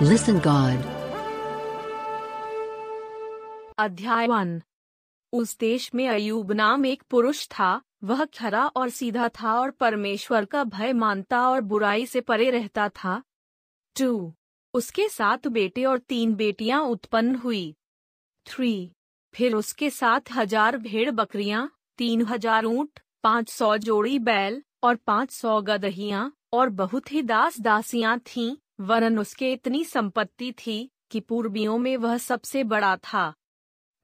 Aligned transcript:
Listen, 0.00 0.38
God. 0.38 0.82
अध्याय 3.78 4.26
one. 4.26 4.62
उस 5.32 5.58
देश 5.58 5.90
में 5.94 6.08
अयूब 6.08 6.52
नाम 6.52 6.86
एक 6.86 7.02
पुरुष 7.10 7.46
था। 7.48 7.82
वह 8.04 8.24
खरा 8.24 8.66
और 8.66 8.88
सीधा 8.88 9.28
था 9.28 9.54
और 9.60 9.70
परमेश्वर 9.70 10.44
का 10.44 10.64
भय 10.64 10.92
मानता 10.92 11.48
और 11.48 11.60
बुराई 11.60 12.06
से 12.06 12.20
परे 12.20 12.50
रहता 12.50 12.88
था। 12.88 13.22
टू। 13.96 14.32
उसके 14.74 15.08
सात 15.08 15.48
बेटे 15.48 15.84
और 15.84 15.98
तीन 15.98 16.34
बेटियाँ 16.34 16.82
उत्पन्न 16.82 17.34
हुई। 17.34 17.74
थ्री। 18.46 18.92
फिर 19.34 19.54
उसके 19.54 19.90
सात 19.90 20.32
हज़ार 20.32 20.76
भेड़ 20.76 21.10
बकरियाँ, 21.10 21.70
तीन 21.98 22.26
हज़ार 22.26 22.64
ऊँट, 22.64 23.00
पाँच 23.24 23.48
सौ 23.48 23.76
जोड़ी 23.76 24.18
बैल 24.18 24.62
और 24.82 24.96
पाँच 24.96 25.30
सौ 25.30 25.60
गदहियाँ 25.62 26.32
और 26.52 26.68
बहुत 26.68 27.12
ही 27.12 27.22
दास 27.22 27.60
दासियाँ 27.60 28.18
थीं। 28.18 28.56
वरन 28.78 29.18
उसके 29.18 29.52
इतनी 29.52 29.84
संपत्ति 29.84 30.52
थी 30.52 30.90
कि 31.10 31.20
पूर्वियों 31.20 31.78
में 31.78 31.96
वह 31.96 32.16
सबसे 32.18 32.64
बड़ा 32.64 32.96
था। 32.96 33.32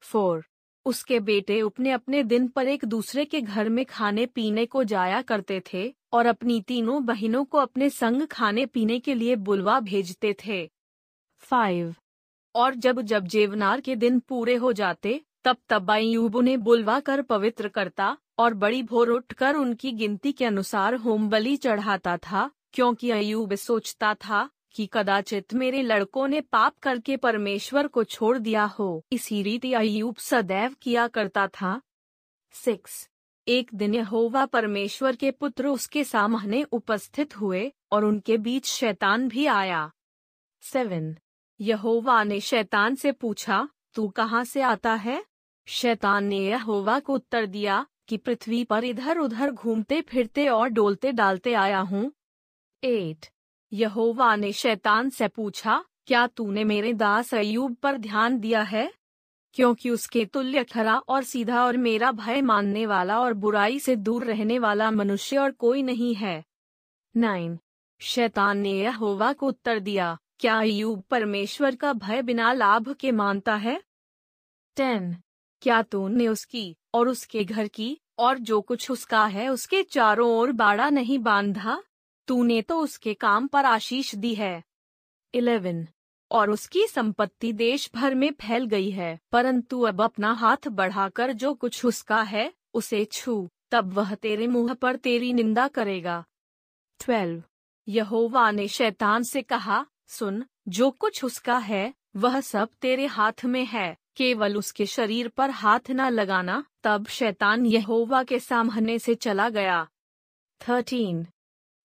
फोर, 0.03 0.43
उसके 0.85 1.19
बेटे 1.19 1.59
अपने 1.59 1.91
अपने 1.91 2.23
दिन 2.23 2.47
पर 2.47 2.67
एक 2.67 2.85
दूसरे 2.85 3.25
के 3.25 3.41
घर 3.41 3.69
में 3.69 3.83
खाने 3.85 4.25
पीने 4.25 4.65
को 4.65 4.83
जाया 4.83 5.21
करते 5.21 5.61
थे 5.73 5.93
और 6.13 6.25
अपनी 6.25 6.59
तीनों 6.61 7.05
बहनों 7.05 7.43
को 7.45 7.57
अपने 7.57 7.89
संग 7.89 8.27
खाने 8.27 8.65
पीने 8.65 8.99
के 8.99 9.13
लिए 9.13 9.35
बुलवा 9.35 9.79
भेजते 9.79 10.35
थे। 10.45 10.65
फाइव, 11.43 11.93
और 12.55 12.75
जब 12.75 13.01
जब 13.01 13.27
जेवनार 13.27 13.81
के 13.81 13.95
दिन 13.95 14.19
पूरे 14.19 14.55
हो 14.55 14.73
जाते, 14.73 15.21
तब 15.43 15.57
तब 15.69 15.91
अयूब 15.91 16.35
उन्हें 16.35 16.59
बुलवा 16.63 16.99
कर 16.99 17.21
पवित्र 17.21 17.67
करता 17.67 18.17
और 18.39 18.53
बड़ी 18.53 18.83
भोर 18.83 19.09
उठकर 19.09 19.55
उनकी 19.55 19.91
गिनती 19.91 20.31
के 20.31 20.45
अनुसार 20.45 20.95
होम 20.95 21.29
बलि 21.29 21.55
चढ़ाता 21.57 22.17
था, 22.17 22.49
क्योंकि 22.73 23.09
अयूब 23.11 23.55
सोचता 23.55 24.13
था 24.15 24.49
कि 24.75 24.89
कदाचित 24.93 25.53
मेरे 25.53 25.81
लड़कों 25.81 26.27
ने 26.27 26.41
पाप 26.41 26.77
करके 26.77 27.17
परमेश्वर 27.17 27.87
को 27.87 28.03
छोड़ 28.03 28.37
दिया 28.37 28.63
हो। 28.63 29.05
इसी 29.11 29.43
रीति 29.43 29.73
अयूब 29.73 30.15
सदैव 30.15 30.75
किया 30.81 31.07
करता 31.07 31.47
था। 31.47 31.81
सिक्स। 32.51 33.09
एक 33.47 33.69
दिन 33.73 33.95
यहोवा 33.95 34.45
परमेश्वर 34.45 35.15
के 35.15 35.31
पुत्र 35.31 35.67
उसके 35.67 36.03
सामने 36.03 36.63
उपस्थित 36.63 37.37
हुए 37.37 37.73
और 37.91 38.05
उनके 38.05 38.37
बीच 38.37 38.65
शैतान 38.65 39.27
भी 39.27 39.45
आया। 39.45 39.91
सेवन। 40.61 41.17
यहोवा 41.61 42.23
ने 42.23 42.39
शैतान 42.39 42.95
से 42.95 43.11
पूछा, 43.11 43.69
तू 43.93 44.07
कहाँ 44.07 44.43
से 44.43 44.61
आता 44.61 44.93
है? 44.93 45.25
शैतान 45.67 46.25
ने 46.25 46.37
यहोवा 46.37 46.99
को 46.99 47.13
उत्तर 47.13 47.45
दिया 47.45 47.87
कि 48.07 48.17
पृथ्वी 48.17 48.63
पर 48.63 48.83
इधर 48.83 49.17
उधर 49.17 49.51
घूमते 49.51 50.01
फिरते 50.01 50.47
और 50.47 50.69
डोलते 50.69 51.11
डालते 51.11 51.53
आया 51.53 51.79
हूँ। 51.79 52.11
एट। 52.83 53.32
यहोवा 53.73 54.35
ने 54.35 54.51
शैतान 54.51 55.09
से 55.09 55.27
पूछा, 55.27 55.85
क्या 56.07 56.27
तूने 56.27 56.63
मेरे 56.63 56.93
दास 56.93 57.33
अयूब 57.33 57.75
पर 57.75 57.97
ध्यान 57.97 58.39
दिया 58.39 58.61
है? 58.61 58.93
क्योंकि 59.53 59.89
उसके 59.89 60.25
तुल्य 60.25 60.63
खरा 60.63 60.97
और 60.97 61.23
सीधा 61.23 61.65
और 61.65 61.77
मेरा 61.77 62.11
भय 62.11 62.41
मानने 62.41 62.85
वाला 62.85 63.19
और 63.19 63.33
बुराई 63.33 63.79
से 63.79 63.95
दूर 63.95 64.23
रहने 64.23 64.59
वाला 64.59 64.91
मनुष्य 64.91 65.37
और 65.37 65.51
कोई 65.51 65.83
नहीं 65.83 66.15
है। 66.15 66.43
नाइन। 67.17 67.59
शैतान 67.99 68.57
ने 68.57 68.71
यहोवा 68.71 69.33
को 69.33 69.47
उत्तर 69.47 69.79
दिया, 69.79 70.17
क्या 70.39 70.59
अयूब 70.59 71.01
परमेश्वर 71.01 71.75
का 71.75 71.93
भय 71.93 72.21
बिना 72.21 72.53
लाभ 72.53 72.93
के 72.93 73.11
मानता 73.11 73.55
है? 73.55 73.83
टेन। 74.75 75.17
क्या 75.61 75.81
तूने 75.81 76.27
उसकी 76.27 76.77
और 76.93 77.07
उसके 77.07 77.43
घर 77.43 77.67
की 77.67 78.01
और 78.19 78.37
जो 78.39 78.61
कुछ 78.61 78.91
उसका 78.91 79.25
है 79.25 79.49
उसके 79.49 79.83
चारों 79.83 80.31
ओर 80.31 80.51
बाड़ा 80.51 80.89
नहीं 80.89 81.19
बांधा? 81.19 81.83
तूने 82.27 82.61
तो 82.61 82.79
उसके 82.79 83.13
काम 83.13 83.47
पर 83.47 83.65
आशीष 83.65 84.15
दी 84.15 84.35
है। 84.35 84.63
इलेवन। 85.33 85.87
और 86.31 86.49
उसकी 86.49 86.87
संपत्ति 86.87 87.53
देश 87.53 87.91
भर 87.95 88.15
में 88.15 88.31
फैल 88.31 88.65
गई 88.65 88.89
है, 88.89 89.19
परंतु 89.31 89.81
अब 89.81 90.01
अपना 90.01 90.31
हाथ 90.31 90.67
बढ़ाकर 90.67 91.33
जो 91.33 91.53
कुछ 91.53 91.85
उसका 91.85 92.21
है, 92.21 92.53
उसे 92.73 93.05
छू, 93.05 93.49
तब 93.71 93.93
वह 93.93 94.15
तेरे 94.15 94.47
मुँह 94.47 94.73
पर 94.73 94.95
तेरी 94.95 95.33
निंदा 95.33 95.67
करेगा। 95.67 96.25
ट्वेल्व। 96.99 97.43
यहोवा 97.87 98.51
ने 98.51 98.67
शैतान 98.67 99.23
से 99.23 99.41
कहा, 99.41 99.85
सुन, 100.07 100.45
जो 100.67 100.91
कुछ 100.91 101.23
उसका 101.23 101.57
है, 101.57 101.93
वह 102.15 102.41
सब 102.41 102.69
तेरे 102.81 103.05
हाथ 103.05 103.45
में 103.45 103.65
है, 103.65 103.97
केवल 104.15 104.57
उसके 104.57 104.85
शरीर 104.85 105.27
पर 105.27 105.49
हाथ 105.49 105.79
न 105.89 106.09
लगाना, 106.09 106.65
तब 106.83 107.07
शैतान 107.07 107.65
यहोवा 107.65 108.23
के 108.23 108.39
सामने 108.39 108.99
से 108.99 109.15
चला 109.15 109.49
गया। 109.49 109.87
थर्टीन। 110.69 111.27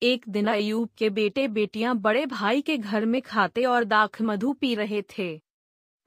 एक 0.03 0.25
दिन 0.29 0.47
अयूब 0.47 0.89
के 0.99 1.11
बेटे 1.11 1.49
बेटियाँ 1.49 1.97
बड़े 1.97 2.27
भाई 2.27 2.61
के 2.61 2.79
घर 2.79 3.05
में 3.05 3.23
खाते 3.23 3.65
और 3.65 3.85
दाख 3.85 4.23
मधु 4.23 4.53
पी 4.53 4.75
रहे 4.75 5.03
थे। 5.03 5.41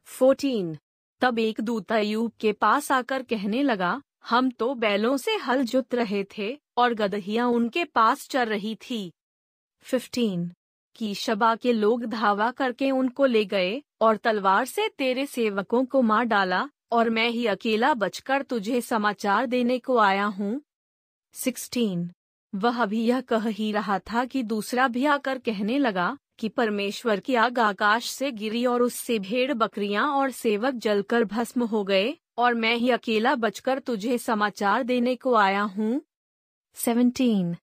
फोर्टीन। 0.04 0.78
तब 1.22 1.40
एक 1.40 1.62
दूत 1.62 1.92
अयूब 1.92 2.32
के 2.40 2.52
पास 2.52 2.92
आकर 2.92 3.24
कहने 3.24 3.64
लगा, 3.64 4.02
हम 4.26 4.50
तो 4.52 4.76
बैलों 4.76 5.18
से 5.18 5.36
हल 5.36 5.64
जुत 5.64 5.96
रहे 5.96 6.26
थे 6.38 6.60
और 6.78 6.94
गदहियाँ 6.94 7.48
उनके 7.48 7.84
पास 7.84 8.28
चल 8.28 8.46
रही 8.46 8.76
थी। 8.76 9.14
फिफ्टीन। 9.82 10.52
की 10.96 11.16
शबा 11.16 11.56
के 11.56 11.74
लोग 11.74 12.06
धावा 12.06 12.52
करके 12.52 12.92
उनको 12.92 13.26
ले 13.26 13.46
गए 13.46 13.84
और 14.02 14.18
तलवार 14.18 14.66
से 14.66 14.90
तेरे 14.90 15.26
सेवकों 15.26 15.86
को 15.86 16.02
मार 16.02 16.24
डाला 16.24 16.70
और 16.92 17.10
मैं 17.10 17.30
ही 17.30 17.46
अकेला 17.46 17.94
बचकर 17.94 18.42
तुझे 18.42 18.82
समाचार 18.82 19.46
देने 19.46 19.80
को 19.80 19.98
आया 19.98 20.26
हूँ। 20.26 20.62
सिक्सटीन। 21.34 22.12
वह 22.54 22.82
अभी 22.82 23.02
यह 23.02 23.22
कह 23.22 23.48
ही 23.48 23.72
रहा 23.72 23.98
था 24.00 24.26
कि 24.26 24.44
दूसरा 24.44 24.88
भी 24.88 25.06
आकर 25.06 25.38
कहने 25.38 25.78
लगा 25.80 26.18
कि 26.40 26.50
परमेश्वर 26.50 27.20
की 27.20 27.36
आग 27.36 27.60
आकाश 27.60 28.10
से 28.10 28.32
गिरी 28.32 28.66
और 28.66 28.82
उससे 28.82 29.20
भेड़ 29.20 29.54
बकरियाँ 29.54 30.08
और 30.08 30.32
सेवक 30.32 30.74
जलकर 30.74 31.24
भस्म 31.24 31.64
हो 31.64 31.84
गए, 31.84 32.16
और 32.38 32.54
मैं 32.54 32.76
ही 32.76 32.90
अकेला 32.90 33.36
बचकर 33.36 33.80
तुझे 33.80 34.18
समाचार 34.18 34.84
देने 34.84 35.16
को 35.16 35.36
आया 35.36 35.62
हूँ। 35.62 36.02
सेवनटीन। 36.76 37.56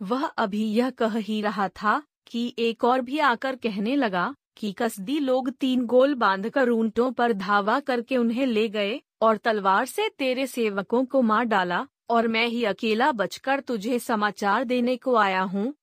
वह 0.00 0.24
अभी 0.26 0.64
यह 0.64 0.90
कह 0.90 1.16
ही 1.18 1.40
रहा 1.42 1.68
था 1.68 2.02
कि 2.26 2.54
एक 2.58 2.84
और 2.84 3.00
भी 3.00 3.18
आकर 3.18 3.56
कहने 3.56 3.96
लगा 3.96 4.34
कि 4.56 4.72
कसदी 4.72 5.18
लोग 5.18 5.50
तीन 5.50 5.84
गोल 5.86 6.14
बांधकर 6.14 6.70
ऊंटों 6.70 7.10
पर 7.12 7.32
धावा 7.32 7.80
करके 7.80 8.16
उन्हें 8.16 8.46
ले 8.46 8.68
गए, 8.68 9.00
और 9.22 9.36
तलवार 9.36 9.86
से 9.86 10.08
तेरे 10.08 10.46
सेवकों 10.46 11.04
को 11.04 11.22
मार 11.22 11.44
डाला 11.44 11.86
और 12.10 12.28
मैं 12.28 12.46
ही 12.46 12.64
अकेला 12.64 13.10
बचकर 13.12 13.60
तुझे 13.60 13.98
समाचार 13.98 14.64
देने 14.64 14.96
को 14.96 15.16
आया 15.16 15.42
हूँ। 15.42 15.74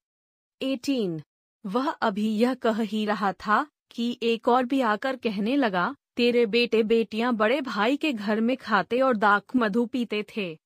एटीन। 0.62 1.22
वह 1.66 1.90
अभी 1.90 2.28
यह 2.30 2.54
कह 2.54 2.82
ही 2.82 3.06
रहा 3.06 3.32
था 3.34 3.66
कि 3.92 4.18
एक 4.24 4.48
और 4.48 4.66
भी 4.66 4.82
आकर 4.82 5.16
कहने 5.16 5.56
लगा, 5.56 5.96
तेरे 6.16 6.46
बेटे 6.46 6.84
बेटियाँ 6.84 7.34
बड़े 7.34 7.62
भाई 7.62 7.98
के 7.98 8.14
घर 8.14 8.42
में 8.42 8.58
खाते 8.58 9.00
और 9.00 9.18
दाक 9.18 9.56
मधु 9.56 9.86
पीते 9.86 10.26
थे। 10.38 10.60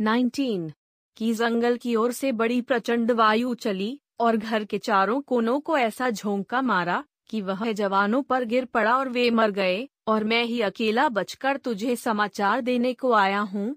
नाइनटीन। 0.00 0.72
की 1.16 1.32
जंगल 1.34 1.76
की 1.76 1.94
ओर 1.96 2.12
से 2.12 2.32
बड़ी 2.32 2.60
प्रचंड 2.60 3.10
वायु 3.10 3.54
चली 3.54 4.00
और 4.20 4.36
घर 4.36 4.64
के 4.64 4.78
चारों 4.78 5.20
कोनों 5.20 5.60
को 5.60 5.78
ऐसा 5.78 6.10
झोंका 6.10 6.62
मारा 6.62 7.04
कि 7.28 7.40
वह 7.40 7.72
जवानों 7.72 8.22
पर 8.22 8.44
गिर 8.44 8.64
पड़ा 8.64 8.96
और 8.98 9.08
वे 9.08 9.30
मर 9.30 9.50
गए, 9.50 9.88
और 10.08 10.24
मैं 10.24 10.44
ही 10.44 10.60
अकेला 10.60 11.08
बचकर 11.08 11.56
तुझे 11.56 11.96
समाचार 11.96 12.60
देने 12.60 12.92
को 12.94 13.12
आया 13.12 13.40
हूँ। 13.40 13.76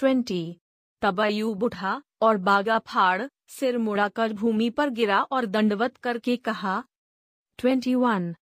ट्वेंटी। 0.00 0.56
तब 1.02 1.20
अयूब 1.20 1.62
उठा 1.62 2.02
और 2.22 2.36
बागा 2.36 2.78
फाड़, 2.78 3.22
सिर 3.48 3.78
मुड़ाकर 3.78 4.32
भूमि 4.32 4.70
पर 4.70 4.90
गिरा 4.90 5.22
और 5.22 5.46
दंडवत 5.46 5.96
करके 5.96 6.36
कहा, 6.36 6.84
ट्वेंटी 7.58 7.94
वन। 7.94 8.34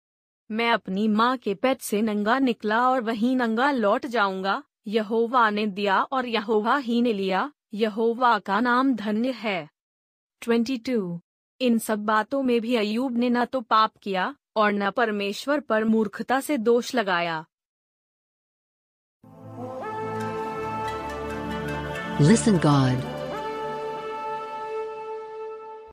मैं 0.50 0.70
अपनी 0.70 1.08
माँ 1.08 1.36
के 1.36 1.54
पेट 1.54 1.80
से 1.80 2.02
नंगा 2.02 2.38
निकला 2.38 2.90
और 2.90 3.00
वहीं 3.00 3.36
नंगा 3.36 3.70
लौट 3.70 4.06
जाऊँगा। 4.06 4.62
यहोवा 4.86 5.50
ने 5.50 5.66
दिया 5.66 6.02
और 6.02 6.26
यहोवा 6.26 6.76
ही 6.76 7.02
ने 7.02 7.12
लिया। 7.12 7.52
यहोवा 7.74 8.38
का 8.38 8.60
नाम 8.60 8.94
धन्य 8.94 9.30
है। 9.30 9.70
Twenty 10.40 10.78
to. 10.78 11.20
इन 11.60 11.78
सब 11.78 12.04
बातों 12.04 12.42
में 12.42 12.60
भी 12.60 12.76
अयूब 12.76 13.16
ने 13.16 13.30
न 13.30 13.44
तो 13.44 13.60
पाप 13.60 13.96
किया 13.96 14.36
और 14.56 14.72
न 14.72 14.90
परमेश्वर 14.90 15.60
पर 15.60 15.84
मूर्खता 15.84 16.40
से 16.40 16.58
दोष 16.58 16.94
लगाया। 16.94 17.44
Listen 22.20 22.54
God. 22.54 22.96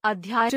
अध्याय 0.03 0.49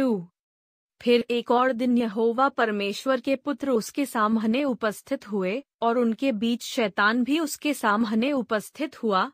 फिर 1.03 1.25
एक 1.31 1.51
और 1.51 1.73
दिन 1.73 1.99
यहोवा 1.99 2.49
परमेश्वर 2.49 3.21
के 3.21 3.37
पुत्र 3.37 3.71
उसके 3.71 4.07
सामने 4.07 4.65
उपस्थित 4.65 5.33
हुए, 5.33 5.65
और 5.83 5.99
उनके 5.99 6.33
बीच 6.33 6.63
शैतान 6.63 7.25
भी 7.25 7.41
उसके 7.41 7.75
सामने 7.75 8.33
उपस्थित 8.33 9.03
हुआ। 9.03 9.33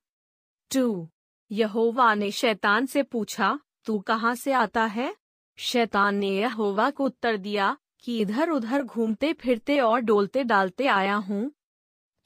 टू 0.75 1.09
यहोवा 1.53 2.15
ने 2.15 2.31
शैतान 2.31 2.87
से 2.87 3.03
पूछा, 3.03 3.61
तू 3.85 3.99
कहाँ 3.99 4.35
से 4.35 4.53
आता 4.53 4.85
है? 4.85 5.17
शैतान 5.59 6.15
ने 6.15 6.31
यहोवा 6.31 6.91
को 6.91 7.05
उत्तर 7.05 7.37
दिया, 7.37 7.77
कि 8.01 8.21
इधर 8.21 8.51
उधर 8.51 8.83
घूमते 8.83 9.33
फिरते 9.33 9.81
और 9.81 10.01
डोलते 10.01 10.45
डालते 10.45 10.87
आया 10.87 11.15
हूँ। 11.15 11.53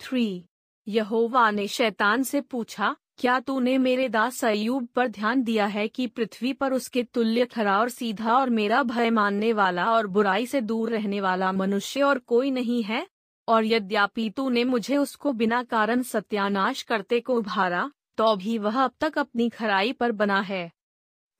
थ्री 0.01 0.49
यहोवा 0.89 1.51
ने 1.51 1.69
शैतान 1.69 2.23
से 2.23 2.41
पूछा 2.41 2.97
क्या 3.19 3.41
तूने 3.41 3.79
मेरे 3.79 4.09
दास 4.09 4.45
अयूब 4.45 4.87
पर 4.87 5.09
ध्यान 5.09 5.43
दिया 5.43 5.67
है 5.67 5.89
कि 5.89 6.07
पृथ्वी 6.07 6.53
पर 6.53 6.73
उसके 6.73 7.03
तुल्य 7.03 7.45
खरा 7.45 7.79
और 7.79 7.89
सीधा 7.89 8.39
और 8.39 8.51
मेरा 8.51 8.83
भय 8.83 9.11
मानने 9.11 9.53
वाला 9.53 9.85
और 9.85 10.07
बुराई 10.07 10.47
से 10.47 10.61
दूर 10.61 10.91
रहने 10.91 11.21
वाला 11.21 11.53
मनुष्य 11.53 12.03
और 12.03 12.19
कोई 12.19 12.51
नहीं 12.51 12.83
है? 12.83 13.07
और 13.49 13.65
यद्यपि 13.65 14.31
तूने 14.31 14.65
मुझे 14.65 14.97
उसको 14.97 15.33
बिना 15.33 15.63
कारण 15.63 16.03
सत्यानाश 16.03 16.83
करते 16.83 17.21
को 17.21 17.35
उभारा 17.35 17.91
तो 18.17 18.37
भी 18.37 18.59
वह 18.59 18.85
अब 18.85 18.93
तक 19.01 19.19
अपनी 19.19 19.49
खराई 19.49 19.93
पर 19.93 20.13
बना 20.13 20.41
है। 20.41 20.73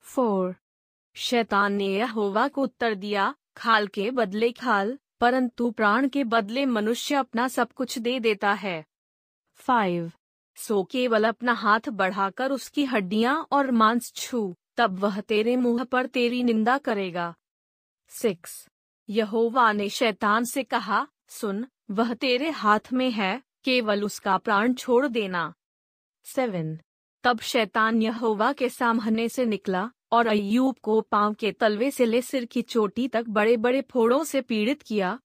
फोर। 0.01 0.55
शैतान 1.15 1.73
ने 1.73 1.87
यहोवा 1.87 2.49
को 2.49 2.63
उत्तर 2.63 2.95
दिया, 2.95 3.35
खाल 3.57 3.87
के 3.87 4.11
बदले 4.11 4.53
खाल, 4.53 4.99
परंतु 5.21 5.71
प्राण 5.71 6.09
के 6.09 6.25
बदले 6.25 6.67
मनुष्य 6.67 7.15
अपना 7.15 7.49
सब 7.49 7.73
कुछ 7.73 7.99
दे 7.99 8.21
देता 8.21 8.53
है। 8.53 8.85
फाइव। 9.55 10.13
सो 10.57 10.85
केवल 10.85 11.25
अपना 11.25 11.53
हाथ 11.53 11.81
बढ़ाकर 11.89 12.53
उसकी 12.53 12.85
हड्डियाँ 12.85 13.47
और 13.53 13.71
मांस 13.71 14.13
छू, 14.13 14.55
तब 14.77 14.99
वह 14.99 15.21
तेरे 15.21 15.57
मुँह 15.57 15.85
पर 15.85 16.07
तेरी 16.07 16.43
निंदा 16.43 16.79
करेगा। 16.79 17.35
सिक्स, 18.09 18.69
यहोवा 19.11 19.73
ने 19.73 19.89
शैतान 19.89 20.45
से 20.45 20.63
कहा, 20.63 21.07
सुन, 21.29 21.67
वह 21.91 22.15
तेरे 22.15 22.51
हाथ 22.51 22.93
में 22.93 23.11
है, 23.11 23.43
केवल 23.65 24.05
उसका 24.05 24.39
प्राण 24.39 24.75
छोड़ 24.75 25.07
देना। 25.07 25.55
सेवन, 26.25 26.81
तब 27.25 27.41
शैतान 27.41 28.03
यहोवा 28.03 28.53
के 28.53 28.69
सामने 28.69 29.29
से 29.29 29.47
निकला, 29.47 29.91
और 30.13 30.27
अयूब 30.27 30.79
को 30.79 31.01
पाँव 31.01 31.35
के 31.35 31.53
तलवे 31.53 31.91
से 31.91 32.05
ले 32.07 32.23
सिर 32.23 32.45
की 32.45 32.63
चोटी 32.63 33.09
तक 33.09 33.25
बड़े 33.29 33.57
बड़े 33.57 33.81
फोड़ों 33.81 34.25
से 34.25 34.41
पीड़ित 34.41 34.83
किया। 34.83 35.21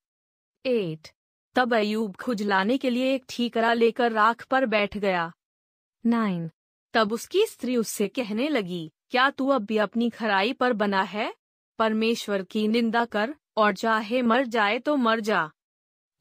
एट 0.66 1.07
तब 1.56 1.74
अयूब 1.74 2.15
खुजलाने 2.15 2.77
के 2.77 2.89
लिए 2.89 3.13
एक 3.15 3.25
ठीकरा 3.30 3.74
लेकर 3.74 4.12
राख 4.12 4.45
पर 4.45 4.65
बैठ 4.65 4.98
गया। 4.98 5.31
नाइन। 6.06 6.50
तब 6.94 7.13
उसकी 7.13 7.45
स्त्री 7.45 7.77
उससे 7.77 8.07
कहने 8.07 8.50
लगी 8.50 8.92
क्या 9.09 9.30
तू 9.30 9.48
अब 9.48 9.65
भी 9.65 9.77
अपनी 9.77 10.09
खराई 10.09 10.53
पर 10.53 10.74
बना 10.74 11.01
है? 11.01 11.36
परमेश्वर 11.80 12.44
की 12.44 12.68
निंदा 12.68 13.06
कर 13.06 13.36
और 13.57 13.75
चाहे 13.75 14.21
मर 14.21 14.45
जाए 14.45 14.80
तो 14.80 14.95
मर 14.95 15.19
जा। 15.19 15.51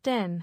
टेन। 0.05 0.43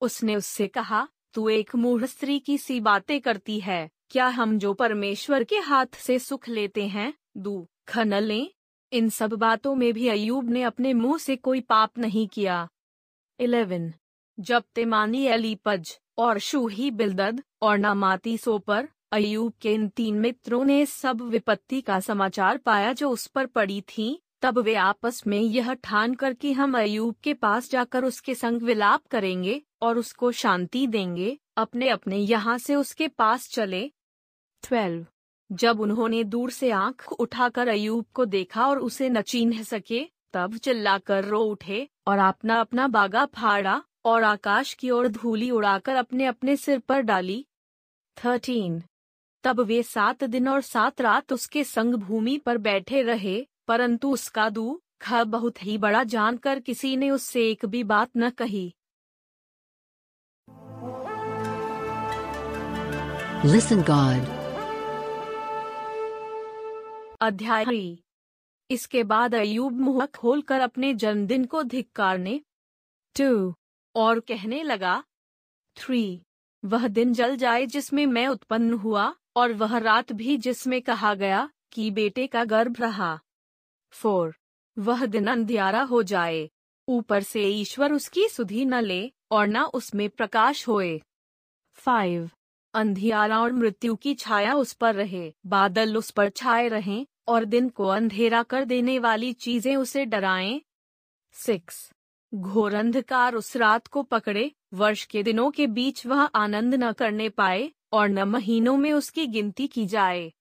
उसने 0.00 0.36
उससे 0.36 0.68
कहा 0.68 1.08
तू 1.34 1.48
एक 1.48 1.76
मूढ़ 1.76 2.04
स्त्री 2.04 2.38
की 2.38 2.58
सी 2.58 2.80
बातें 2.80 3.20
करती 3.20 3.60
है। 3.60 3.90
क्या 4.10 4.26
हम 4.26 4.58
जो 4.58 4.74
परमेश्वर 4.74 5.44
के 5.44 5.56
हाथ 5.56 5.86
से 5.94 6.18
सुख 6.18 6.48
लेते 6.48 6.86
हैं 6.86 7.14
दू 7.36 7.68
खन 7.88 8.14
लें? 8.14 8.48
इन 8.92 9.08
सब 9.08 9.30
बातों 9.30 9.74
में 9.74 9.92
भी 9.94 10.08
अयूब 10.08 10.50
ने 10.50 10.62
अपने 10.62 10.94
मुँह 10.94 11.18
से 11.18 11.36
कोई 11.36 11.60
पाप 11.60 11.98
नहीं 11.98 12.28
किया। 12.28 12.68
इलेवन। 13.40 13.92
जब 14.40 14.64
तेमानी 14.74 15.26
अलीपज 15.26 15.98
और 16.18 16.38
शूही 16.38 16.90
बिलदद 16.90 17.42
और 17.62 17.78
नामाती 17.78 18.38
सोपर 18.38 18.88
अयूब 19.12 19.52
के 19.60 19.74
इन 19.74 19.88
तीन 19.88 20.14
मित्रों 20.14 20.64
ने 20.64 20.86
सब 20.86 21.20
विपत्ति 21.20 21.80
का 21.80 22.00
समाचार 22.00 22.58
पाया 22.58 22.92
जो 22.92 23.10
उस 23.10 23.26
पर 23.26 23.46
पड़ी 23.46 23.80
थी, 23.80 24.22
तब 24.42 24.58
वे 24.58 24.74
आपस 24.74 25.26
में 25.26 25.40
यह 25.40 25.74
ठान 25.74 26.14
कर 26.14 26.34
कि 26.34 26.52
हम 26.52 26.78
अयूब 26.78 27.14
के 27.14 27.34
पास 27.34 27.70
जाकर 27.70 28.04
उसके 28.04 28.34
संग 28.34 28.62
विलाप 28.62 29.06
करेंगे 29.06 29.62
और 29.82 29.98
उसको 29.98 30.32
शांति 30.32 30.86
देंगे, 30.86 31.38
अपने 31.56 31.88
अपने 31.88 32.16
यहाँ 32.16 32.58
से 32.58 32.74
उसके 32.74 33.08
पास 33.08 33.48
चले। 33.50 33.90
ट्वेल्व। 34.62 35.06
जब 35.52 35.80
उन्होंने 35.80 36.24
दूर 36.24 36.50
से 36.50 36.70
आँख 36.70 37.12
उठाकर 37.12 37.68
अयूब 37.68 38.06
को 38.14 38.24
देखा 38.24 38.66
और 38.66 38.78
उसे 38.78 39.08
न 39.08 39.22
सके, 39.62 40.08
तब 40.32 40.56
चिल्लाकर 40.56 41.24
रो 41.24 41.40
उठे 41.40 41.88
और 42.06 42.18
अपना 42.18 42.60
अपना 42.60 42.88
बागा 42.88 43.24
फाड़ा। 43.24 43.82
और 44.04 44.22
आकाश 44.22 44.74
की 44.74 44.90
ओर 44.90 45.08
धूली 45.08 45.50
उड़ाकर 45.50 45.94
अपने 45.94 46.24
अपने 46.24 46.56
सिर 46.56 46.78
पर 46.78 47.00
डाली। 47.00 47.46
थर्टीन। 48.24 48.82
तब 49.44 49.60
वे 49.60 49.82
सात 49.82 50.24
दिन 50.24 50.48
और 50.48 50.60
सात 50.60 51.00
रात 51.00 51.32
उसके 51.32 51.64
संग 51.64 51.94
भूमि 51.94 52.38
पर 52.38 52.58
बैठे 52.58 53.02
रहे 53.02 53.46
परंतु 53.68 54.12
उसका 54.12 54.48
दुख 54.48 54.80
बहुत 55.12 55.62
ही 55.62 55.78
बड़ा 55.78 56.04
जानकर 56.04 56.60
किसी 56.60 56.96
ने 56.96 57.10
उससे 57.10 57.50
एक 57.50 57.66
भी 57.66 57.84
बात 57.84 58.10
न 58.16 58.30
कही। 58.30 58.74
Listen 63.46 63.78
God. 63.78 64.40
अध्याय 67.20 67.98
इसके 68.70 69.02
बाद 69.02 69.34
अयूब 69.34 69.72
मुँह 69.72 70.06
खोलकर 70.06 70.60
अपने 70.60 70.94
जन्मदिन 70.94 71.44
को 71.44 71.62
धिक्कारने। 71.62 72.40
टू। 73.16 73.54
और 73.94 74.20
कहने 74.20 74.62
लगा, 74.62 75.04
थ्री, 75.76 76.22
वह 76.64 76.88
दिन 76.88 77.12
जल 77.12 77.36
जाए 77.36 77.66
जिसमें 77.66 78.06
मैं 78.06 78.26
उत्पन्न 78.26 78.72
हुआ 78.72 79.14
और 79.36 79.52
वह 79.52 79.78
रात 79.78 80.12
भी 80.12 80.36
जिसमें 80.36 80.82
कहा 80.82 81.14
गया 81.14 81.50
कि 81.72 81.90
बेटे 81.90 82.26
का 82.26 82.44
गर्भ 82.44 82.80
रहा। 82.80 83.20
फोर, 83.92 84.34
वह 84.78 85.06
दिन 85.06 85.26
अंधियारा 85.26 85.82
हो 85.82 86.02
जाए। 86.02 86.50
ऊपर 86.88 87.22
से 87.22 87.42
ईश्वर 87.42 87.92
उसकी 87.92 88.28
सुधि 88.28 88.64
न 88.64 88.74
ले 88.74 89.12
और 89.30 89.46
न 89.46 89.62
उसमें 89.62 90.08
प्रकाश 90.10 90.68
होए। 90.68 91.00
फाइव, 91.72 92.30
अंधियारा 92.74 93.40
और 93.40 93.52
मृत्यु 93.52 93.94
की 93.94 94.14
छाया 94.14 94.54
उस 94.54 94.72
पर 94.72 94.94
रहे, 94.94 95.32
बादल 95.46 95.96
उस 95.96 96.10
पर 96.10 96.30
छाए 96.30 96.68
रहें 96.68 97.06
और 97.28 97.44
दिन 97.44 97.68
को 97.68 97.86
अंधेरा 97.86 98.42
कर 98.42 98.64
देने 98.64 98.98
वाली 98.98 99.32
चीज़ें 99.32 99.76
उसे 99.76 100.04
डराएँ। 100.04 100.60
सिक्स 101.32 101.92
घोर 102.34 102.74
अंधकार 102.74 103.34
उस 103.34 103.56
रात 103.56 103.86
को 103.86 104.02
पकड़े, 104.02 104.52
वर्ष 104.74 105.04
के 105.04 105.22
दिनों 105.22 105.50
के 105.50 105.66
बीच 105.66 106.06
वह 106.06 106.20
आनंद 106.20 106.74
न 106.74 106.92
करने 106.92 107.28
पाए, 107.28 107.72
और 107.92 108.08
न 108.08 108.22
महीनों 108.22 108.76
में 108.76 108.92
उसकी 108.92 109.26
गिनती 109.26 109.66
की 109.66 109.86
जाए। 109.86 110.32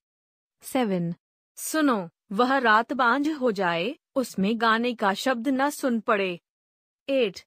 सेवन। 0.61 1.13
सुनो, 1.55 2.09
वह 2.31 2.57
रात 2.57 2.93
बांझ 2.93 3.29
हो 3.29 3.51
जाए, 3.51 3.95
उसमें 4.15 4.61
गाने 4.61 4.93
का 4.93 5.13
शब्द 5.13 5.47
न 5.47 5.69
सुन 5.69 5.99
पड़े। 5.99 6.39
एट। 7.09 7.39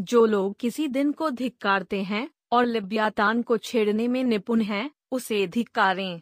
जो 0.00 0.26
लोग 0.26 0.56
किसी 0.56 0.88
दिन 0.88 1.12
को 1.12 1.30
धिक्कारते 1.30 2.02
हैं, 2.02 2.30
और 2.52 2.66
लिब्यातान 2.66 3.42
को 3.42 3.56
छेड़ने 3.56 4.08
में 4.08 4.24
निपुण 4.24 4.60
हैं, 4.60 4.90
उसे 5.10 5.46
धिक्कारें। 5.46 6.20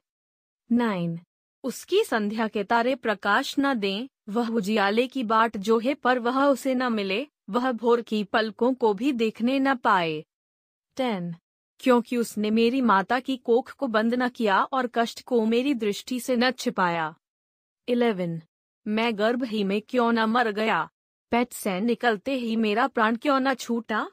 नाइन। 0.73 1.21
उसकी 1.65 2.05
संध्या 2.05 2.49
के 2.49 2.65
तारे 2.65 2.95
प्रकाश 2.95 3.57
न 3.59 3.75
दें, 3.75 4.09
वह 4.29 4.49
उजियाले 4.49 5.07
की 5.07 5.25
बाट 5.25 5.57
जो 5.57 5.79
है 5.79 5.95
पर 5.95 6.19
वह 6.19 6.45
उसे 6.45 6.75
न 6.75 6.93
मिले 6.93 7.27
वह 7.51 7.73
भोर 7.73 8.03
की 8.03 8.25
पलकों 8.25 8.75
को 8.75 8.95
भी 8.95 9.13
देखने 9.13 9.59
न 9.59 9.75
पाए। 9.75 10.25
टेन, 10.97 11.35
क्योंकि 11.79 12.17
उसने 12.17 12.51
मेरी 12.51 12.81
माता 12.81 13.21
की 13.21 13.37
कोख 13.37 13.73
को 13.73 13.87
बंद 13.87 14.15
न 14.15 14.29
किया 14.29 14.63
और 14.63 14.87
कष्ट 14.95 15.23
को 15.23 15.47
मेरी 15.47 15.75
दृष्टि 15.75 16.21
से 16.21 16.37
न 16.37 16.51
छिपाया। 16.51 17.15
इलेवन, 17.89 18.43
मैं 18.87 19.19
गर्भ 19.19 19.45
ही 19.45 19.65
में 19.65 19.83
क्यों 19.83 20.13
न 20.13 20.19
मर 20.19 20.51
गया? 20.51 20.89
पेट 21.31 21.53
से 21.53 21.81
निकलते 21.81 22.35
ही 22.35 22.57
मेरा 22.57 22.87
प्राण 22.87 23.17
क्यों 23.17 23.41
न 23.41 23.55
छूटा? 23.55 24.11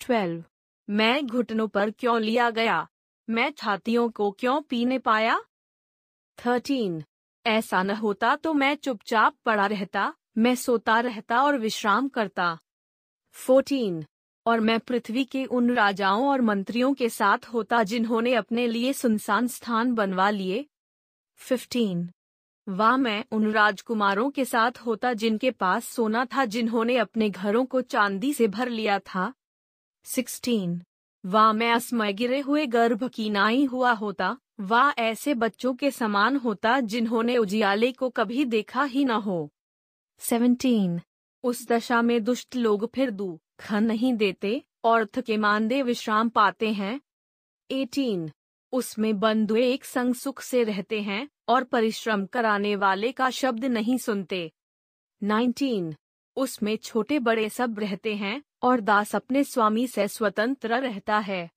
ट्वेल्व, 0.00 0.44
मैं 0.90 1.26
घुटनों 1.26 1.68
पर 1.68 1.90
क्यों 1.90 2.20
लिया 2.20 2.50
गया? 2.50 2.88
मैं 3.30 3.50
छातियों 3.50 4.10
को 4.10 4.30
क्यों 4.30 4.60
पीने 4.62 4.98
पाया? 4.98 5.40
थर्टीन, 6.38 7.02
ऐसा 7.46 7.82
न 7.82 7.90
होता 7.90 8.36
तो 8.36 8.54
मैं 8.54 8.74
चुपचाप 8.74 9.36
पड़ा 9.44 9.66
रहता। 9.66 10.14
मैं 10.36 10.54
सोता 10.54 10.98
रहता 11.00 11.42
और 11.42 11.58
विश्राम 11.58 12.08
करता। 12.08 12.58
फोर्टीन, 13.36 14.04
और 14.46 14.60
मैं 14.60 14.78
पृथ्वी 14.80 15.24
के 15.24 15.44
उन 15.44 15.70
राजाओं 15.74 16.28
और 16.28 16.40
मंत्रियों 16.40 16.92
के 16.94 17.08
साथ 17.08 17.46
होता 17.46 17.82
जिन्होंने 17.82 18.34
अपने 18.34 18.66
लिए 18.66 18.92
सुनसान 18.92 19.46
स्थान 19.46 19.94
बनवा 19.94 20.30
लिए। 20.30 20.64
फिफ्टीन, 21.38 22.08
वाह 22.66 22.96
मैं 22.96 23.24
उन 23.32 23.50
राजकुमारों 23.52 24.30
के 24.30 24.44
साथ 24.44 24.78
होता 24.78 25.12
जिनके 25.12 25.50
पास 25.50 25.84
सोना 25.84 26.24
था 26.24 26.44
जिन्होंने 26.44 26.96
अपने 26.96 27.30
घरों 27.30 27.64
को 27.64 27.80
चांदी 27.80 28.32
से 28.32 28.48
भर 28.48 28.68
लिया 28.68 28.98
था। 28.98 29.32
सिक्सटीन, 30.06 30.80
वाह 31.24 31.52
मैं 31.52 31.72
असमय 31.72 32.12
गिरे 32.12 32.40
हुए 32.40 32.66
गर्भ 32.66 33.08
की 33.08 33.30
नाई 33.30 33.64
हुआ 33.64 33.92
होता, 33.92 34.36
वाह 34.60 34.90
ऐसे 34.98 35.34
बच्चों 35.34 35.74
के 35.74 35.90
समान 35.90 36.36
होता 36.36 36.80
जिन्होंने 36.80 37.36
उजियाले 37.36 37.92
को 37.92 38.10
कभी 38.10 38.44
देखा 38.44 38.84
ही 38.84 39.04
न 39.04 39.10
हो। 39.10 39.48
सेवनटीन 40.20 41.00
उस 41.42 41.68
दशा 41.68 42.02
में 42.02 42.24
दुष्ट 42.24 42.56
लोग 42.56 42.90
फिर 42.94 43.10
दू 43.10 43.26
दुख 43.26 43.72
नहीं 43.72 44.14
देते 44.14 44.64
और 44.84 45.06
थके 45.06 45.36
मानदे 45.36 45.82
विश्राम 45.82 46.28
पाते 46.28 46.72
हैं 46.72 47.00
एटीन 47.70 48.30
उसमें 48.72 49.20
बंधु 49.20 49.56
एक 49.56 49.84
संग 49.84 50.14
सुख 50.14 50.40
से 50.40 50.64
रहते 50.64 51.00
हैं 51.02 51.28
और 51.48 51.64
परिश्रम 51.64 52.26
कराने 52.26 52.76
वाले 52.76 53.12
का 53.12 53.30
शब्द 53.30 53.64
नहीं 53.64 53.98
सुनते 53.98 54.52
19. 55.22 55.94
उसमें 56.36 56.76
छोटे 56.76 57.18
बड़े 57.18 57.48
सब 57.48 57.78
रहते 57.78 58.14
हैं 58.14 58.42
और 58.62 58.80
दास 58.80 59.16
अपने 59.16 59.44
स्वामी 59.44 59.86
से 59.86 60.08
स्वतंत्र 60.08 60.74
रहता 60.74 61.18
है 61.18 61.50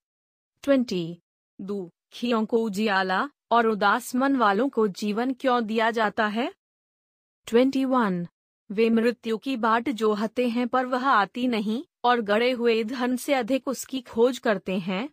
20. 0.63 1.15
दुखियों 1.62 2.46
को 2.46 2.58
उजियाला 2.58 3.30
और 3.51 3.68
उदास 3.68 4.15
मन 4.15 4.36
वालों 4.36 4.70
को 4.70 4.88
जीवन 4.88 5.34
क्यों 5.34 5.65
दिया 5.65 5.91
जाता 5.91 6.27
है 6.27 6.53
21. 7.48 8.25
वे 8.72 8.90
मृत्यु 8.90 9.38
की 9.38 9.58
बाट 9.58 9.90
जो 9.90 10.13
हते 10.13 10.50
हैं 10.50 10.68
पर 10.68 10.86
वह 10.86 11.08
आती 11.08 11.48
नहीं, 11.48 11.84
और 12.04 12.22
गड़े 12.22 12.51
हुए 12.51 12.84
धन 12.84 13.16
से 13.16 13.34
अधिक 13.34 13.68
उसकी 13.68 14.01
खोज 14.01 14.38
करते 14.38 14.80
हैं 14.80 15.10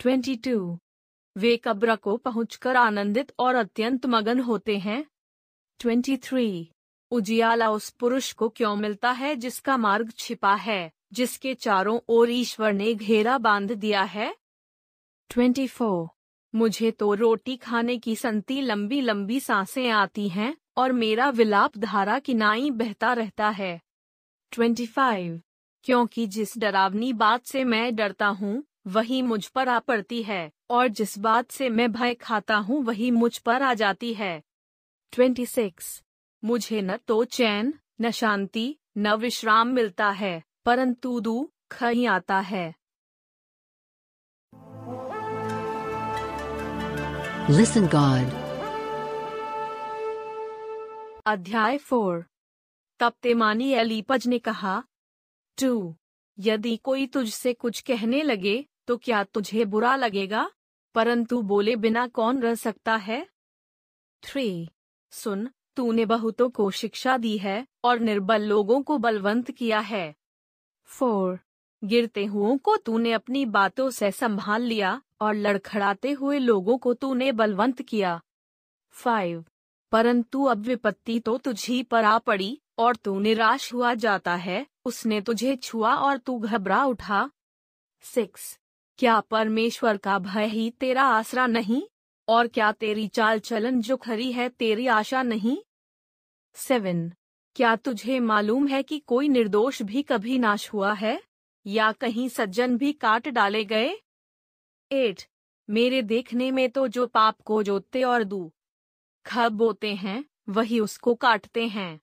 22. 0.00 0.76
वे 1.36 1.56
कब्र 1.56 1.96
को 1.96 2.16
पहुंचकर 2.16 2.76
आनंदित 2.76 3.32
और 3.38 3.54
अत्यंत 3.54 4.06
मगन 4.06 4.40
होते 4.40 4.78
हैं 4.78 5.06
23. 5.80 6.64
उजियाला 7.10 7.70
उस 7.70 7.90
पुरुष 7.90 8.32
को 8.32 8.48
क्यों 8.48 8.76
मिलता 8.76 9.10
है 9.10 9.36
जिसका 9.36 9.76
मार्ग 9.76 10.12
छिपा 10.18 10.54
है, 10.54 10.92
जिसके 11.12 11.54
चारों 11.54 12.00
ओर 12.08 12.30
ईश्वर 12.30 12.72
ने 12.72 12.94
घेरा 12.94 13.38
बाँध 13.38 13.72
दिया 13.72 14.02
है 14.02 14.36
24. 15.30 16.06
मुझे 16.54 16.90
तो 16.90 17.14
रोटी 17.14 17.56
खाने 17.56 17.98
की 17.98 18.16
संति 18.16 18.60
लंबी 18.60 19.00
लंबी 19.00 19.40
साँसें 19.40 19.90
आती 19.90 20.28
हैं 20.28 20.56
और 20.76 20.92
मेरा 20.92 21.30
विलाप 21.30 21.78
धारा 21.78 22.18
किनाई 22.18 22.70
बहता 22.70 23.12
रहता 23.12 23.48
है 23.48 23.80
25. 24.52 25.40
क्योंकि 25.82 26.26
जिस 26.26 26.58
डरावनी 26.58 27.12
बात 27.12 27.44
से 27.44 27.64
मैं 27.64 27.96
डरता 27.96 28.26
हूँ, 28.26 28.64
वही 28.86 29.22
मुझ 29.22 29.46
पर 29.46 29.68
आ 29.68 29.78
पड़ती 29.78 30.22
है, 30.22 30.50
और 30.70 30.88
जिस 30.88 31.18
बात 31.18 31.50
से 31.50 31.68
मैं 31.68 31.92
भय 31.92 32.14
खाता 32.14 32.56
हूँ, 32.56 32.82
वही 32.84 33.10
मुझ 33.10 33.38
पर 33.38 33.62
आ 33.62 33.74
जाती 33.74 34.14
है 34.14 34.42
26. 35.12 36.02
मुझे 36.44 36.82
न 36.82 36.96
तो 36.96 37.24
चैन, 37.24 37.74
न 38.00 38.10
शांति, 38.10 38.76
न 38.98 39.14
विश्राम 39.14 39.68
मिलता 39.68 40.10
है, 40.10 40.42
परंतु 40.64 41.20
दुख 41.20 41.82
ही 41.82 42.06
आता 42.06 42.40
है 42.40 42.74
Listen, 47.48 47.84
God. 47.94 48.45
अध्याय 51.26 51.78
फोर 51.78 52.24
तब 52.98 53.12
तेमानी 53.22 53.72
एलीपज 53.72 54.26
ने 54.26 54.38
कहा 54.38 54.82
टू 55.62 55.96
यदि 56.38 56.76
कोई 56.76 57.06
तुझसे 57.06 57.52
कुछ 57.52 57.80
कहने 57.80 58.22
लगे 58.22 58.66
तो 58.86 58.96
क्या 58.96 59.24
तुझे 59.24 59.64
बुरा 59.64 59.96
लगेगा? 59.96 60.50
परंतु 60.94 61.42
बोले 61.42 61.76
बिना 61.76 62.06
कौन 62.08 62.42
रह 62.42 62.54
सकता 62.54 62.96
है? 62.96 63.26
थ्री 64.22 64.68
सुन, 65.10 65.48
तूने 65.76 66.04
बहुतों 66.04 66.50
को 66.50 66.70
शिक्षा 66.70 67.18
दी 67.18 67.38
है 67.38 67.66
और 67.84 67.98
निर्बल 67.98 68.42
लोगों 68.42 68.82
को 68.82 68.98
बलवंत 68.98 69.50
किया 69.50 69.80
है। 69.80 70.14
फोर 70.84 71.38
गिरते 71.84 72.24
हुओं 72.24 72.58
को 72.58 72.76
तूने 72.76 73.12
अपनी 73.12 73.46
बातों 73.46 73.90
से 73.90 74.12
संभाल 74.12 74.62
लिया 74.62 75.02
और 75.20 75.34
लड़खड़ाते 75.34 76.12
हुए 76.12 76.38
लोगों 76.38 76.78
को 76.78 76.94
तूने 76.94 77.32
बलवंत 77.32 77.82
किया। 77.82 78.20
फाइव 78.90 79.44
परंतु 79.96 80.44
अब 80.44 80.58
विपत्ति 80.58 81.20
तो 81.20 81.36
तुझी 81.38 81.82
पर 81.82 82.04
आ 82.04 82.18
पड़ी 82.18 82.60
और 82.78 82.96
तू 82.96 83.18
निराश 83.20 83.72
हुआ 83.74 83.94
जाता 83.94 84.34
है, 84.34 84.66
उसने 84.84 85.20
तुझे 85.20 85.56
छुआ 85.56 85.94
और 85.94 86.18
तू 86.18 86.38
घबरा 86.38 86.84
उठा। 86.84 87.30
सिक्स, 88.00 88.58
क्या 88.98 89.20
परमेश्वर 89.20 89.96
का 89.96 90.18
भय 90.18 90.46
ही 90.46 90.70
तेरा 90.70 91.02
आसरा 91.02 91.46
नहीं? 91.46 91.82
और 92.28 92.46
क्या 92.46 92.72
तेरी 92.72 93.08
चाल 93.08 93.38
चलन 93.38 93.80
जो 93.80 93.96
खरी 93.96 94.32
है 94.32 94.48
तेरी 94.48 94.86
आशा 94.86 95.22
नहीं? 95.22 95.58
सेवन, 96.54 97.12
क्या 97.54 97.76
तुझे 97.76 98.20
मालूम 98.20 98.66
है 98.66 98.82
कि 98.82 98.98
कोई 98.98 99.28
निर्दोष 99.28 99.82
भी 99.82 100.02
कभी 100.02 100.38
नाश 100.38 100.72
हुआ 100.72 100.92
है? 100.92 101.20
या 101.66 101.92
कहीं 101.92 102.28
सज्जन 102.28 102.76
भी 102.76 102.92
काट 102.92 103.28
डाले 103.28 103.64
गए? 103.64 103.96
एट, 104.92 105.22
मेरे 105.70 106.02
देखने 106.02 106.50
में 106.50 106.70
तो 106.70 106.88
जो 106.88 107.06
पाप 107.06 107.40
को 107.40 107.62
जोतते 107.62 108.02
और 108.02 108.24
दू 108.24 108.52
खब 109.26 109.52
बोते 109.52 109.94
हैं, 109.94 110.24
वही 110.48 110.80
उसको 110.80 111.14
काटते 111.14 111.66
हैं। 111.66 112.00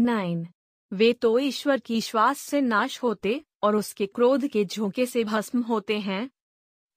नाइन, 0.00 0.46
वे 0.92 1.12
तो 1.12 1.38
ईश्वर 1.38 1.80
की 1.80 2.00
श्वास 2.00 2.38
से 2.38 2.60
नाश 2.60 3.02
होते 3.02 3.44
और 3.62 3.76
उसके 3.76 4.06
क्रोध 4.06 4.46
के 4.46 4.64
झोंके 4.64 5.06
से 5.06 5.24
भस्म 5.24 5.62
होते 5.62 5.98
हैं। 5.98 6.30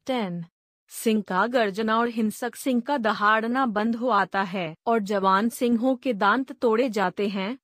टेन, 0.06 0.46
सिंह 0.88 1.22
का 1.22 1.48
गर्जना 1.48 2.00
और 2.00 2.08
हिंसक 2.08 2.56
सिंह 2.56 2.82
का 2.82 2.98
दहाड़ना 2.98 3.66
बंद 3.66 3.96
हो 3.96 4.10
आता 4.10 4.42
है 4.42 4.76
और 4.86 5.00
जवान 5.00 5.50
सिंहों 5.50 5.96
के 5.96 6.14
दांत 6.14 6.52
तोड़े 6.52 6.90
जाते 6.90 7.28
हैं। 7.28 7.58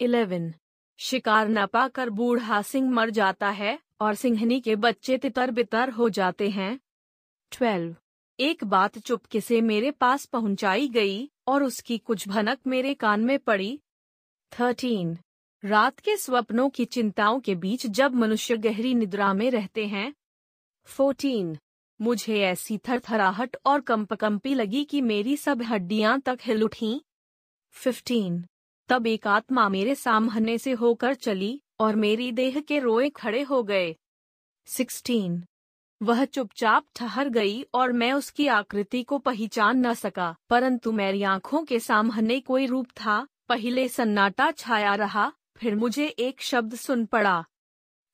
इलेवन, 0.00 0.52
शिकार 0.98 1.48
न 1.48 1.66
पाकर 1.66 2.10
बूढ़ा 2.10 2.62
सिंह 2.62 2.90
मर 2.90 3.10
जाता 3.10 3.50
है 3.50 3.78
और 4.00 4.14
सिंहनी 4.14 4.60
के 4.60 4.76
बच्चे 4.76 5.18
तितर 5.18 5.50
बितर 5.50 5.90
हो 5.90 6.08
जाते 6.08 6.50
हैं। 6.50 6.78
ट्वेल्व 7.50 7.96
एक 8.40 8.64
बात 8.64 8.98
चुपके 8.98 9.40
से 9.40 9.60
मेरे 9.60 9.90
पास 9.90 10.26
पहुंचाई 10.26 10.88
गई 10.88 11.30
और 11.46 11.62
उसकी 11.62 11.98
कुछ 11.98 12.28
भनक 12.28 12.58
मेरे 12.66 12.94
कान 12.94 13.20
में 13.20 13.38
पड़ी। 13.38 13.80
थर्टीन। 14.60 15.18
रात 15.64 15.98
के 16.00 16.16
स्वप्नों 16.16 16.70
की 16.70 16.84
चिंताओं 16.84 17.40
के 17.40 17.54
बीच 17.54 17.86
जब 17.86 18.14
मनुष्य 18.14 18.56
गहरी 18.56 18.94
निद्रा 18.94 19.34
में 19.34 19.50
रहते 19.50 19.86
हैं। 19.86 20.14
फोर्टीन। 20.84 21.58
मुझे 22.00 22.40
ऐसी 22.40 22.78
थरथराहट 22.78 23.56
और 23.66 23.80
कंपकंपी 23.80 24.54
लगी 24.54 24.84
कि 24.84 25.00
मेरी 25.00 25.36
सब 25.36 25.62
हड्डियाँ 25.62 26.20
तक 26.20 26.38
हिल 26.42 26.62
उठी। 26.62 27.02
फिफ्टीन। 27.70 28.44
तब 28.88 29.06
एक 29.06 29.26
आत्मा 29.26 29.68
मेरे 29.68 29.94
सामने 29.94 30.58
से 30.58 30.72
होकर 30.72 31.14
चली 31.14 31.62
और 31.80 31.96
मेरी 31.96 32.32
देह 32.32 32.60
के 32.60 32.78
रोए 32.78 33.10
खड़े 33.10 33.42
हो 33.42 33.62
गए। 33.62 33.96
सिक्सटीन। 34.66 35.44
वह 36.02 36.24
चुपचाप 36.24 36.84
ठहर 36.96 37.28
गई 37.28 37.66
और 37.74 37.92
मैं 37.92 38.12
उसकी 38.12 38.46
आकृति 38.46 39.02
को 39.02 39.18
पहचान 39.18 39.86
न 39.86 39.94
सका, 39.94 40.36
परंतु 40.50 40.92
मेरी 40.92 41.22
आँखों 41.22 41.64
के 41.64 41.80
सामने 41.80 42.40
कोई 42.40 42.66
रूप 42.66 42.86
था। 42.86 43.26
पहले 43.48 43.88
सन्नाटा 43.88 44.50
छाया 44.50 44.94
रहा, 44.94 45.32
फिर 45.56 45.76
मुझे 45.76 46.06
एक 46.06 46.40
शब्द 46.40 46.74
सुन 46.74 47.06
पड़ा। 47.06 47.44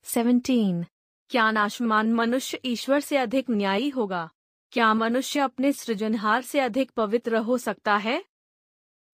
सेवनटीन 0.03 0.85
क्या 1.29 1.51
नाशमान 1.51 2.13
मनुष्य 2.13 2.59
ईश्वर 2.65 2.99
से 2.99 3.17
अधिक 3.17 3.49
न्यायी 3.49 3.89
होगा? 3.89 4.29
क्या 4.71 4.93
मनुष्य 4.93 5.39
अपने 5.39 5.71
सृजनहार 5.71 6.41
से 6.41 6.59
अधिक 6.59 6.91
पवित्र 6.91 7.35
हो 7.35 7.57
सकता 7.57 7.95
है? 7.95 8.25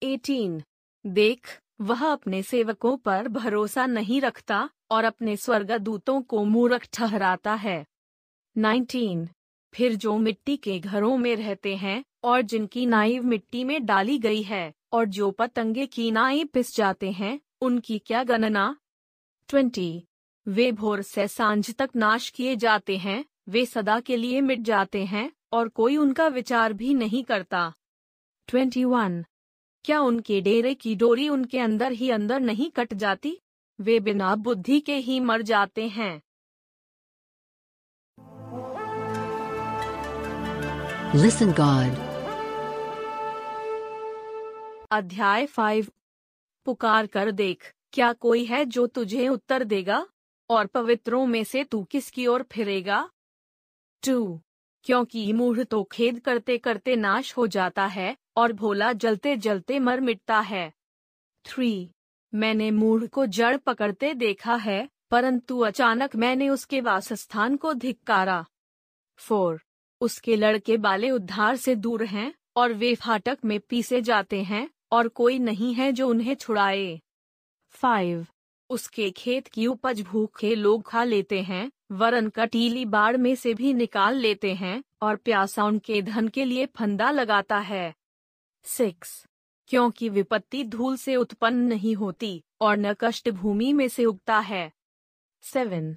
एटीन 0.04 0.64
देख, 1.06 1.62
वह 1.82 2.12
अपने 2.12 2.44
सेवकों 2.44 2.98
पर 2.98 3.28
भरोसा 3.28 3.86
नहीं 3.86 4.22
रखता 4.22 4.70
और 4.92 5.04
अपने 5.04 5.38
स्वर्गदूतों 5.38 6.22
को 6.22 6.44
मूर्ख 6.44 6.88
ठहराता 6.94 7.54
है। 7.54 7.86
19. 8.58 9.28
फिर 9.74 9.96
जो 9.96 10.18
मिट्टी 10.18 10.58
के 10.58 10.80
घरों 10.80 11.18
में 11.18 11.36
रहते 11.36 11.76
हैं 11.76 12.04
और 12.24 12.42
जिनकी 12.42 12.86
नाइव 12.86 13.24
मिट्टी 13.24 13.64
में 13.64 13.86
डाली 13.86 14.18
गई 14.20 14.42
है 14.42 14.74
और 14.94 15.06
जो 15.06 15.32
पतंगे 15.32 15.86
की 15.86 16.12
नाई 16.12 16.44
पिस 16.44 16.76
जाते 16.76 17.12
हैं, 17.12 17.40
उनकी 17.62 18.00
क्या 18.00 18.24
गणना 18.24 18.76
20. 19.50 20.02
वे 20.48 20.72
भोर 20.72 21.02
से 21.02 21.28
साँझ 21.28 21.76
तक 21.76 21.90
नाश 21.96 22.30
किए 22.30 22.56
जाते 22.56 22.98
हैं, 22.98 23.26
वे 23.50 23.66
सदा 23.66 24.00
के 24.00 24.18
लिए 24.18 24.42
मिट 24.42 24.62
जाते 24.62 25.06
हैं 25.06 25.32
और 25.52 25.70
कोई 25.70 25.98
उनका 25.98 26.28
विचार 26.28 26.74
भी 26.74 26.94
नहीं 26.94 27.24
करता 27.24 27.74
21. 28.48 29.24
क्या 29.84 30.00
उनके 30.00 30.42
डेरे 30.42 30.74
की 30.74 30.96
डोरी 30.96 31.30
उनके 31.30 31.60
अंदर 31.60 31.92
ही 31.92 32.10
अंदर 32.10 32.40
नहीं 32.40 32.72
कट 32.72 32.94
जाती 32.94 33.38
वे 33.80 34.00
बिना 34.00 34.36
बुद्धि 34.36 34.80
के 34.80 34.96
ही 34.96 35.20
मर 35.20 35.42
जाते 35.42 35.88
हैं 35.88 36.22
Listen 41.16 41.50
God. 41.54 41.96
अध्याय 44.92 45.46
फाइव 45.46 45.88
पुकार 46.66 47.08
कर 47.08 47.32
देख, 47.32 47.74
क्या 47.94 48.14
कोई 48.14 48.46
है 48.46 48.66
जो 48.66 48.88
तुझे 48.88 49.28
उत्तर 49.28 49.64
देगा? 49.64 50.08
और 50.50 50.66
पवित्रों 50.66 51.26
में 51.26 51.44
से 51.44 51.64
तू 51.64 51.84
किसकी 51.84 52.28
ओर 52.28 52.44
फिरेगा? 52.44 53.10
टू 54.06 54.42
क्योंकि 54.84 55.34
मूढ़ 55.34 55.64
तो 55.64 55.84
खेद 55.84 56.20
करते 56.20 56.58
करते 56.58 56.96
नाश 56.96 57.38
हो 57.38 57.48
जाता 57.48 57.86
है, 57.86 58.18
और 58.38 58.54
भोला 58.54 58.94
जलते 58.94 59.38
जलते 59.38 59.80
मर 59.80 60.00
मिटता 60.00 60.40
है। 60.40 60.74
थ्री 61.46 61.92
मैंने 62.36 62.72
मूढ़ 62.72 63.06
को 63.06 63.26
जड़ 63.26 63.58
पकड़ते 63.58 64.14
देखा 64.14 64.56
है, 64.56 64.90
परंतु 65.12 65.60
अचानक 65.60 66.16
मैंने 66.16 66.50
उसके 66.50 66.82
वासस्थान 66.82 67.58
को 67.58 67.74
धिक्कारा। 67.74 68.46
फोर 69.18 69.62
उसके 70.02 70.36
लड़के 70.36 70.78
बाले 70.78 71.12
उद्धार 71.12 71.56
से 71.56 71.76
दूर 71.76 72.04
हैं 72.04 72.34
और 72.56 72.74
वे 72.74 72.94
फाटक 72.96 73.38
में 73.46 73.60
पीसे 73.60 74.02
जाते 74.02 74.42
हैं 74.44 74.70
और 74.92 75.08
कोई 75.08 75.40
नहीं 75.40 75.74
है 75.74 75.92
जो 75.92 76.08
उन्हें 76.08 76.36
छुड़ाए। 76.36 77.00
फाइव 77.70 78.26
उसके 78.70 79.10
खेत 79.12 79.48
की 79.48 79.68
उपज 79.68 80.02
भूखे 80.02 80.56
लोग 80.56 80.84
खा 80.84 81.04
लेते 81.04 81.42
हैं, 81.42 81.72
वरन 81.92 82.30
कटीली 82.30 82.86
बाड़ 82.86 83.18
में 83.18 83.36
से 83.36 83.54
भी 83.54 83.74
निकाल 83.74 84.16
लेते 84.16 84.54
हैं 84.54 84.84
और 85.02 85.16
प्यासा 85.16 85.64
उनके 85.64 86.02
धन 86.02 86.28
के 86.28 86.46
लिए 86.46 86.66
फंदा 86.66 87.12
लगाता 87.12 87.58
है। 87.58 87.94
सिक्स 88.66 89.26
क्योंकि 89.68 90.10
विपत्ति 90.10 90.64
धूल 90.64 90.96
से 90.98 91.16
उत्पन्न 91.16 91.58
नहीं 91.58 91.96
होती 91.96 92.44
और 92.62 92.78
न 92.78 92.94
कष्ट 92.94 93.30
भूमि 93.30 93.74
में 93.74 93.88
से 93.88 94.06
उगता 94.06 94.40
है। 94.40 94.72
सेवन 95.44 95.96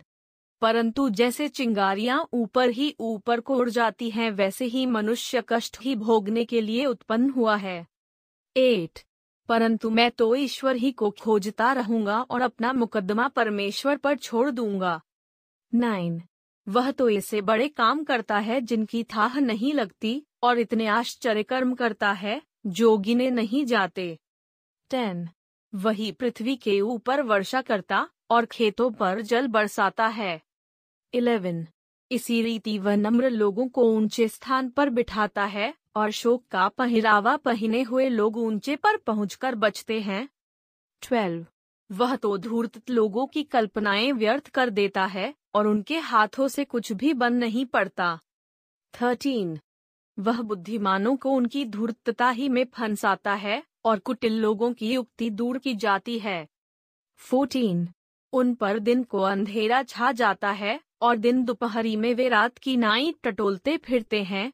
परंतु 0.60 1.08
जैसे 1.10 1.48
चिंगारियाँ 1.48 2.28
ऊपर 2.32 2.70
ही 2.70 2.94
ऊपर 3.00 3.40
को 3.40 3.56
उड़ 3.56 3.70
जाती 3.70 4.10
हैं, 4.10 4.30
वैसे 4.30 4.64
ही 4.64 4.86
मनुष्य 4.86 5.42
कष्ट 5.48 5.78
ही 5.80 5.94
भोगने 5.96 6.44
के 6.44 6.60
लिए 6.60 6.86
उत्पन्न 6.86 7.30
हुआ 7.30 7.56
है। 7.56 7.86
एट 8.56 9.00
परंतु 9.48 9.90
मैं 9.90 10.10
तो 10.10 10.34
ईश्वर 10.34 10.76
ही 10.76 10.92
को 10.92 11.10
खोजता 11.10 11.72
रहूँगा 11.72 12.20
और 12.22 12.42
अपना 12.42 12.72
मुकदमा 12.72 13.28
परमेश्वर 13.28 13.96
पर 13.96 14.16
छोड़ 14.16 14.50
दूँगा। 14.50 15.00
नाइन 15.74 16.22
वह 16.68 16.90
तो 16.90 17.10
ऐसे 17.10 17.40
बड़े 17.40 17.68
काम 17.68 18.04
करता 18.04 18.38
है 18.38 18.60
जिनकी 18.60 19.04
थाह 19.04 19.38
नहीं 19.40 19.72
लगती 19.74 20.26
और 20.42 20.58
इतने 20.58 20.86
आश्चर्य 20.86 21.42
कर्म 21.42 21.74
करता 21.74 22.12
है 22.12 22.42
जोगिने 22.66 23.30
नहीं 23.30 23.64
जाते। 23.66 24.18
टेन। 24.90 25.28
वही 25.74 26.12
पृथ्वी 26.12 26.56
के 26.56 26.80
ऊपर 26.80 27.22
वर्षा 27.22 27.62
करता 27.62 28.08
और 28.30 28.46
खेतों 28.46 28.90
पर 28.90 29.20
जल 29.20 29.46
बरसाता 29.46 30.06
है। 30.06 30.42
इलेवन। 31.14 31.66
इसी 32.10 32.42
रीति 32.42 32.78
वह 32.78 32.96
नम्र 32.96 33.30
लोगों 33.30 33.68
को 33.68 33.92
ऊँचे 33.92 34.28
स्थान 34.28 34.68
पर 34.68 34.90
बिठाता 34.90 35.44
है 35.44 35.74
और 35.96 36.10
शोक 36.10 36.46
का 36.50 36.68
पहरावा 36.68 37.36
पहने 37.36 37.82
हुए 37.82 38.08
लोग 38.08 38.36
ऊँचे 38.36 38.76
पर 38.76 38.96
पहुंचकर 38.96 39.54
बचते 39.54 40.00
हैं। 40.00 40.28
ट्वेल्व। 41.02 41.46
वह 41.92 42.16
तो 42.16 42.38
धूर्त 42.38 42.90
लोगों 42.90 43.26
की 43.26 43.42
कल्पनाएँ 43.42 44.12
व्यर्थ 44.12 44.48
कर 44.48 44.70
देता 44.70 45.04
है 45.04 45.34
और 45.54 45.66
उनके 45.66 45.98
हाथों 45.98 46.48
से 46.48 46.64
कुछ 46.64 46.92
भी 46.92 47.12
बन 47.12 47.32
नहीं 47.32 47.66
पड़ता। 47.66 48.18
थर्टीन। 49.02 49.58
वह 50.18 50.42
बुद्धिमानों 50.42 51.16
को 51.16 51.30
उनकी 51.30 51.64
धूर्तता 51.64 52.30
ही 52.30 52.48
में 52.48 52.64
फंसाता 52.64 53.34
है 53.34 53.62
और 53.84 53.98
कुटिल 53.98 54.38
लोगों 54.40 54.72
की 54.72 54.92
युक्ति 54.94 55.30
दूर 55.30 55.58
की 55.58 55.74
जाती 55.74 56.18
है। 56.18 56.48
फोर्टीन 57.16 57.88
उन 58.32 58.54
पर 58.54 58.78
दिन 58.78 59.02
को 59.02 59.20
अंधेरा 59.20 59.82
छा 59.82 60.12
जाता 60.12 60.50
है 60.50 60.80
और 61.02 61.16
दिन 61.16 61.44
दोपहरी 61.44 61.96
में 61.96 62.14
वे 62.14 62.28
रात 62.28 62.58
की 62.58 62.76
नाई 62.76 63.14
टटोलते 63.22 63.76
फिरते 63.76 64.22
हैं। 64.22 64.52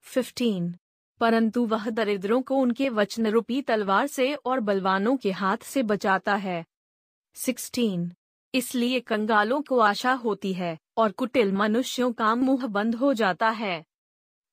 फिफ्टीन 0.00 0.74
परंतु 1.20 1.66
वह 1.66 1.90
दरिद्रों 1.90 2.42
को 2.42 2.56
उनके 2.56 2.88
वचन 2.88 3.26
रूपी 3.26 3.62
तलवार 3.62 4.06
से 4.06 4.34
और 4.34 4.60
बलवानों 4.60 5.16
के 5.16 5.30
हाथ 5.30 5.56
से 5.56 5.82
बचाता 5.82 6.34
है। 6.34 6.64
सिक्सटीन 7.34 8.12
इसलिए 8.54 9.00
कंगालों 9.00 9.62
को 9.62 9.78
आशा 9.78 10.12
होती 10.12 10.52
है 10.52 10.78
और 10.96 11.12
कुटिल 11.12 11.52
मनुष्यों 11.52 12.12
का 12.12 12.34
मुँह 12.34 12.66
बंद 12.66 12.94
हो 12.94 13.14
जाता 13.14 13.50
है। 13.50 13.84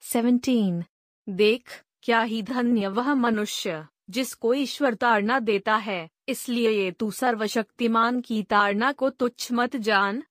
सेवनटीन 0.01 0.84
देख, 1.30 1.84
क्या 2.03 2.22
ही 2.22 2.44
धन्य 2.44 2.88
वह 2.88 3.13
मनुष्य। 3.13 3.88
जिसको 4.10 4.53
ईश्वर 4.53 4.93
ताड़ना 4.93 5.39
देता 5.39 5.75
है, 5.75 6.10
इसलिए 6.27 6.70
ये 6.72 6.91
तू 6.91 7.10
सर्वशक्तिमान 7.12 8.22
की 8.22 8.41
ताड़ना 8.43 8.91
को 8.91 9.10
तुच्छ 9.10 9.51
मत 9.51 9.75
जान। 9.75 10.24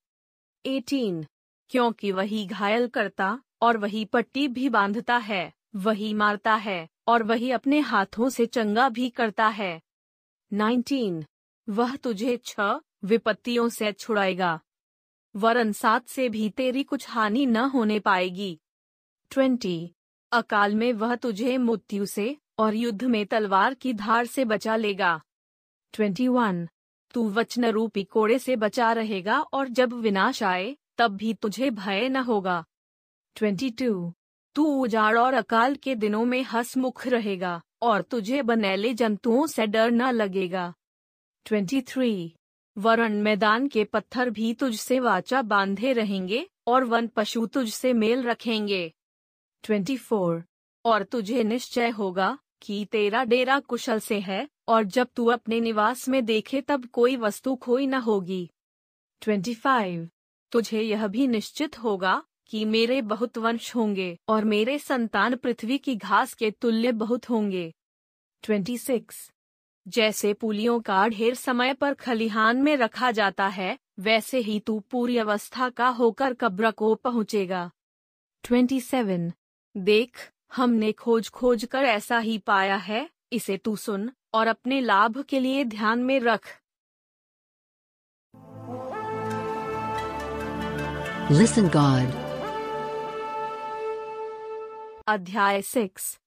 एटीन, 0.65 1.25
क्योंकि 1.71 2.11
वही 2.11 2.45
घायल 2.45 2.87
करता 2.87 3.39
और 3.61 3.77
वही 3.77 4.03
पट्टी 4.05 4.47
भी 4.47 4.69
बांधता 4.69 5.17
है, 5.17 5.51
वही 5.75 6.13
मारता 6.13 6.55
है 6.55 6.87
और 7.07 7.23
वही 7.23 7.51
अपने 7.51 7.79
हाथों 7.79 8.29
से 8.29 8.45
चंगा 8.45 8.89
भी 8.89 9.09
करता 9.09 9.47
है। 9.47 9.81
नाइनटीन, 10.51 11.23
वह 11.67 11.95
तुझे 11.95 12.39
छ 12.45 12.59
विपत्तियों 13.03 13.69
से 13.69 13.91
छुड़ाएगा, 13.91 14.59
वरन 15.35 15.71
सात 15.71 16.07
से 16.07 16.27
भी 16.29 16.49
तेरी 16.49 16.83
कुछ 16.83 17.09
हानि 17.09 17.45
न 17.45 17.57
होने 17.65 17.99
पाएगी। 17.99 18.57
ट्वेंटी, 19.31 19.91
अकाल 20.31 20.75
में 20.75 20.91
वह 20.93 21.15
तुझे 21.15 21.57
मृत्यु 21.57 22.05
से 22.05 22.35
और 22.57 22.75
युद्ध 22.75 23.03
में 23.03 23.25
तलवार 23.25 23.73
की 23.73 23.93
धार 23.93 24.25
से 24.25 24.45
बचा 24.45 24.75
लेगा। 24.75 25.21
ट्वेंटी 25.93 26.27
वन, 26.27 26.67
तू 27.13 27.29
वचन 27.29 27.65
रूपी 27.65 28.03
कोड़े 28.03 28.39
से 28.39 28.55
बचा 28.55 28.91
रहेगा 28.91 29.39
और 29.41 29.67
जब 29.67 29.93
विनाश 29.93 30.43
आए, 30.43 30.77
तब 30.97 31.15
भी 31.15 31.33
तुझे 31.33 31.69
भय 31.69 32.09
न 32.09 32.15
होगा। 32.15 32.65
ट्वेंटी 33.35 33.69
टू, 33.69 34.13
तू 34.55 34.65
उजाड़ 34.65 35.17
और 35.17 35.33
अकाल 35.33 35.75
के 35.75 35.95
दिनों 35.95 36.25
में 36.25 36.43
हसमुख 36.43 37.07
रहेगा 37.07 37.61
और 37.81 38.01
तुझे 38.01 38.41
बनेले 38.41 38.93
जंतुओं 38.93 39.47
से 39.47 39.67
डर 39.67 39.91
न 39.91 40.11
लगेगा। 40.11 40.73
ट्वेंटी 41.45 41.81
थ्री, 41.81 42.35
वरण 42.77 43.21
मैदान 43.21 43.67
के 43.67 43.83
पत्थर 43.83 44.29
भी 44.29 44.53
तुझसे 44.53 44.99
वाचा 44.99 45.41
बांधे 45.41 45.93
रहेंगे 45.93 46.49
और 46.67 46.83
वन 46.83 47.07
पशु 47.07 47.45
तुझसे 47.45 47.93
मेल 47.93 48.23
रखेंगे। 48.23 48.93
ट्वेंटी 49.63 49.97
फोर 49.97 50.43
और 50.85 51.03
तुझे 51.03 51.43
निश्चय 51.43 51.89
होगा 51.89 52.37
कि 52.61 52.87
तेरा 52.91 53.23
डेरा 53.23 53.59
कुशल 53.59 53.99
से 53.99 54.19
है, 54.19 54.49
और 54.67 54.83
जब 54.83 55.07
तू 55.15 55.25
अपने 55.25 55.59
निवास 55.59 56.09
में 56.09 56.25
देखे 56.25 56.61
तब 56.61 56.85
कोई 56.85 57.15
वस्तु 57.15 57.55
खोई 57.55 57.87
न 57.87 57.93
होगी। 57.93 58.49
Twenty 59.21 59.53
five. 59.53 60.09
तुझे 60.51 60.81
यह 60.81 61.07
भी 61.07 61.27
निश्चित 61.27 61.79
होगा 61.79 62.23
कि 62.47 62.65
मेरे 62.65 63.01
बहुत 63.01 63.37
वंश 63.37 63.75
होंगे, 63.75 64.17
और 64.27 64.45
मेरे 64.45 64.79
संतान 64.79 65.35
पृथ्वी 65.35 65.77
की 65.77 65.95
घास 65.95 66.33
के 66.33 66.51
तुल्य 66.51 66.91
बहुत 66.91 67.29
होंगे। 67.29 67.73
Twenty 68.43 68.77
six. 68.77 69.31
जैसे 69.87 70.33
पुलियों 70.33 70.81
का 70.81 71.07
ढेर 71.07 71.35
समय 71.35 71.73
पर 71.73 71.93
खलिहान 71.93 72.57
में 72.57 72.77
रखा 72.77 73.11
जाता 73.11 73.47
है, 73.47 73.77
वैसे 73.99 74.39
ही 74.39 74.59
तू 74.59 74.79
पूरी 74.79 75.17
अवस्था 75.17 75.69
का 75.69 75.87
होकर 75.87 76.33
कब्र 76.33 76.71
को 76.71 76.95
पहुंचेगा। 76.95 77.71
Twenty 78.43 78.81
seven. 78.81 79.31
देख 79.77 80.31
हमने 80.55 80.91
खोज 80.91 81.29
खोज 81.29 81.65
कर 81.65 81.83
ऐसा 81.83 82.17
ही 82.19 82.37
पाया 82.37 82.75
है 82.75 83.09
इसे 83.31 83.57
तू 83.57 83.75
सुन 83.75 84.11
और 84.33 84.47
अपने 84.47 84.79
लाभ 84.81 85.21
के 85.21 85.39
लिए 85.39 85.63
ध्यान 85.65 85.99
में 85.99 86.19
रख। 86.19 86.57
Listen 91.31 91.67
God. 91.75 92.15
अध्याय 95.07 95.61
सिक्स 95.61 96.17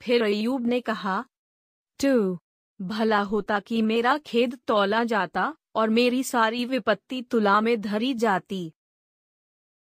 फिर 0.00 0.22
अयूब 0.22 0.66
ने 0.66 0.80
कहा 0.80 1.24
टू 2.00 2.38
भला 2.80 3.20
होता 3.20 3.60
कि 3.60 3.82
मेरा 3.82 4.16
खेद 4.18 4.58
तोला 4.66 5.04
जाता 5.04 5.54
और 5.74 5.90
मेरी 5.90 6.22
सारी 6.24 6.64
विपत्ति 6.64 7.22
तुला 7.22 7.60
में 7.60 7.80
धरी 7.80 8.12
जाती। 8.14 8.72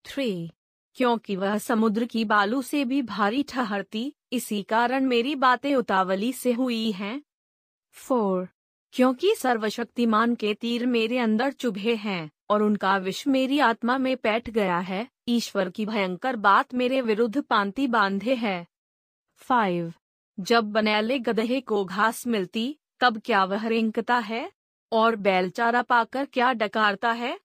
थ्री 0.04 0.50
क्योंकि 0.94 1.36
वह 1.36 1.58
समुद्र 1.58 2.04
की 2.04 2.24
बालू 2.24 2.62
से 2.62 2.84
भी 2.84 3.02
भारी 3.02 3.42
ठहरती, 3.42 4.14
इसी 4.32 4.62
कारण 4.62 5.04
मेरी 5.04 5.34
बातें 5.34 5.74
उतावली 5.74 6.32
से 6.32 6.52
हुई 6.52 6.92
हैं। 6.92 7.22
फोर, 7.92 8.48
क्योंकि 8.92 9.34
सर्वशक्तिमान 9.38 10.34
के 10.34 10.54
तीर 10.54 10.86
मेरे 10.86 11.18
अंदर 11.18 11.52
चुभे 11.52 11.94
हैं, 11.94 12.30
और 12.50 12.62
उनका 12.62 12.96
विष 12.96 13.26
मेरी 13.26 13.58
आत्मा 13.58 13.98
में 13.98 14.16
बैठ 14.22 14.50
गया 14.50 14.78
है, 14.78 15.08
ईश्वर 15.28 15.70
की 15.70 15.86
भयंकर 15.86 16.36
बात 16.36 16.74
मेरे 16.74 17.00
विरुद्ध 17.00 17.42
पांति 17.42 17.86
बांधे 17.86 18.34
है। 18.34 18.66
फाइव, 19.36 19.92
जब 20.40 20.64
बनैले 20.64 21.18
गधे 21.18 21.60
को 21.60 21.84
घास 21.84 22.26
मिलती, 22.26 22.78
तब 23.00 23.22
क्या 23.24 23.44
वह 23.44 23.66
रेंकता 23.66 24.18
है? 24.18 24.52
और 24.92 25.16
बैलचारा 25.16 25.82
पाकर 25.82 26.24
क्या 26.24 26.52
डकारता 26.52 27.12
है? 27.12 27.40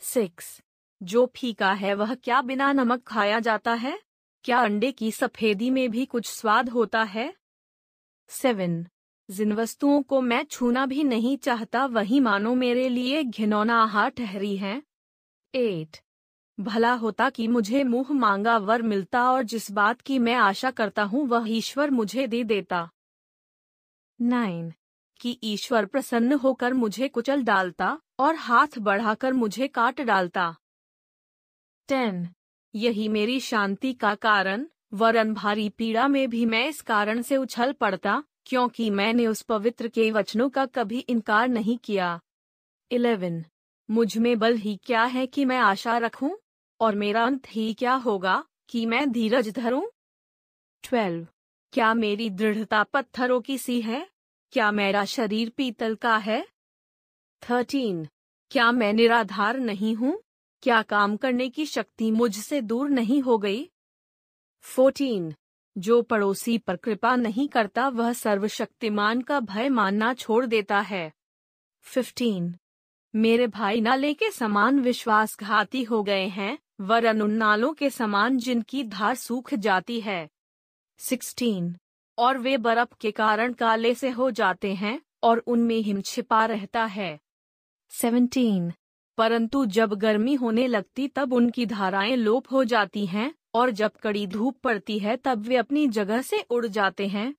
सिक्स 0.00 0.62
जो 1.02 1.32
फीका 1.36 1.72
है 1.72 1.94
वह 1.94 2.14
क्या 2.14 2.42
बिना 2.42 2.72
नमक 2.72 3.02
खाया 3.02 3.40
जाता 3.40 3.74
है? 3.74 4.00
क्या 4.44 4.58
अंडे 4.58 4.92
की 4.92 5.10
सफेदी 5.10 5.70
में 5.70 5.90
भी 5.90 6.04
कुछ 6.04 6.26
स्वाद 6.26 6.68
होता 6.68 7.02
है? 7.02 7.34
सेवन। 8.28 8.86
जिन 9.30 9.52
वस्तुओं 9.52 10.02
को 10.02 10.20
मैं 10.20 10.44
छूना 10.44 10.86
भी 10.86 11.04
नहीं 11.04 11.36
चाहता, 11.36 11.86
वही 11.86 12.20
मानो 12.20 12.54
मेरे 12.54 12.88
लिए 12.88 13.24
घिनौना 13.24 13.82
आहार 13.82 14.08
ठहरी 14.10 14.56
हैं। 14.56 14.82
एट। 15.54 15.96
भला 16.60 16.92
होता 16.92 17.30
कि 17.30 17.48
मुझे 17.48 17.84
मुँह 17.84 18.12
मांगा 18.12 18.56
वर 18.56 18.82
मिलता 18.82 19.30
और 19.32 19.42
जिस 19.42 19.70
बात 19.70 20.00
की 20.00 20.18
मैं 20.18 20.34
आशा 20.34 20.70
करता 20.70 21.02
हूँ, 21.02 21.26
वह 21.26 21.50
ईश्वर 21.50 21.90
मुझे 21.90 22.26
दे 22.26 22.44
देता। 22.44 22.90
नाइन। 24.20 24.72
कि 25.20 25.38
ईश्वर 25.44 25.86
प्रसन्न 25.86 26.32
होकर 26.32 26.74
मुझे 26.74 27.08
कुचल 27.08 27.42
डालता 27.42 28.00
और 28.18 28.34
हाथ 28.34 28.78
बढ़ाकर 28.78 29.32
मुझे 29.32 29.68
काट 29.68 30.00
डालता। 30.00 30.56
टेन 31.92 32.28
यही 32.74 33.08
मेरी 33.08 33.40
शांति 33.40 33.92
का 33.92 34.14
कारण। 34.14 34.66
वरन 34.94 35.34
भारी 35.34 35.68
पीड़ा 35.68 36.08
में 36.08 36.30
भी 36.30 36.46
मैं 36.46 36.68
इस 36.68 36.80
कारण 36.80 37.22
से 37.22 37.36
उछल 37.36 37.72
पड़ता, 37.72 38.24
क्योंकि 38.46 38.90
मैंने 38.90 39.26
उस 39.26 39.42
पवित्र 39.42 39.88
के 39.88 40.10
वचनों 40.10 40.50
का 40.50 40.66
कभी 40.66 40.98
इनकार 40.98 41.48
नहीं 41.48 41.78
किया। 41.78 42.20
इलेवन। 42.90 43.44
मुझमें 43.90 44.38
बल 44.38 44.56
ही 44.56 44.80
क्या 44.84 45.04
है 45.04 45.26
कि 45.26 45.44
मैं 45.44 45.58
आशा 45.58 45.98
रखूँ? 45.98 46.36
और 46.80 46.94
मेरा 46.94 47.24
अंत 47.24 47.42
ही 47.48 47.74
क्या 47.74 47.94
होगा 47.94 48.44
कि 48.68 48.86
मैं 48.86 49.12
धीरज 49.12 49.48
धरूं? 49.48 49.86
ट्वेल्व। 50.82 51.26
क्या 51.72 51.94
मेरी 51.94 52.30
दृढ़ता 52.30 52.82
पत्थरों 52.82 53.40
की 53.40 53.58
सी 53.58 53.80
है? 53.80 54.08
क्या 54.52 54.70
मेरा 54.70 55.04
शरीर 55.04 55.50
पीतल 55.50 55.94
का 55.94 56.16
है? 56.16 56.46
थर्टीन। 57.50 58.08
क्या 58.50 58.72
मैं 58.72 58.92
निराधार 58.92 59.58
नहीं 59.58 59.94
हूँ? 59.94 60.22
क्या 60.62 60.82
काम 60.82 61.16
करने 61.16 61.48
की 61.48 61.66
शक्ति 61.66 62.10
मुझसे 62.10 62.60
दूर 62.60 62.90
नहीं 62.90 63.22
हो 63.22 63.38
गई? 63.38 63.70
फोर्टीन 64.60 65.34
जो 65.78 66.02
पड़ोसी 66.02 66.58
पर 66.58 66.76
कृपा 66.76 67.16
नहीं 67.16 67.48
करता, 67.48 67.88
वह 67.88 68.12
सर्वशक्तिमान 68.12 69.20
का 69.20 69.40
भय 69.40 69.68
मानना 69.68 70.14
छोड़ 70.14 70.46
देता 70.46 70.80
है। 70.80 71.12
फिफ्टीन 71.82 72.56
मेरे 73.14 73.46
भाई 73.46 73.80
नाले 73.80 74.14
के 74.14 74.30
समान 74.30 74.80
विश्वासघाती 74.80 75.82
हो 75.82 76.02
गए 76.02 76.26
हैं, 76.26 76.58
वरन 76.80 77.22
उन 77.22 77.30
नालों 77.30 77.74
के 77.74 77.90
समान 77.90 78.38
जिनकी 78.38 78.84
धार 78.84 79.14
सूख 79.14 79.54
जाती 79.54 80.00
है। 80.00 80.28
सिक्सटीन 80.98 81.76
और 82.18 82.38
वे 82.38 82.56
बर्फ़ 82.56 82.94
के 83.00 83.10
कारण 83.10 83.52
काले 83.52 83.94
से 83.94 84.10
हो 84.10 84.30
जाते 84.30 84.74
हैं, 84.74 85.02
और 85.22 85.38
उनमें 85.38 85.78
हिम 85.78 86.00
छिपा 86.00 86.46
रहता 86.46 86.84
है। 86.84 87.20
सेवनटीन 87.88 88.72
परंतु 89.18 89.64
जब 89.66 89.92
गर्मी 89.94 90.34
होने 90.34 90.66
लगती 90.66 91.08
तब 91.08 91.32
उनकी 91.32 91.66
धाराएँ 91.66 92.16
लोप 92.16 92.52
हो 92.52 92.64
जाती 92.64 93.06
हैं, 93.06 93.34
और 93.54 93.70
जब 93.70 93.96
कड़ी 93.96 94.26
धूप 94.26 94.58
पड़ती 94.58 94.98
है 94.98 95.16
तब 95.16 95.38
वे 95.38 95.56
अपनी 95.56 95.86
जगह 95.88 96.22
से 96.22 96.40
उड़ 96.50 96.66
जाते 96.66 97.06
हैं 97.06 97.34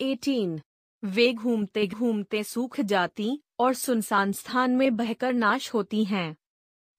18. 0.00 0.60
वे 1.02 1.32
घूमते 1.32 1.86
घूमते 1.86 2.42
सूख 2.44 2.80
जाती, 2.80 3.42
और 3.58 3.74
सुनसान 3.74 4.32
स्थान 4.32 4.70
में 4.70 4.96
बहकर 4.96 5.32
नाश 5.32 5.74
होती 5.74 6.04
हैं 6.04 6.36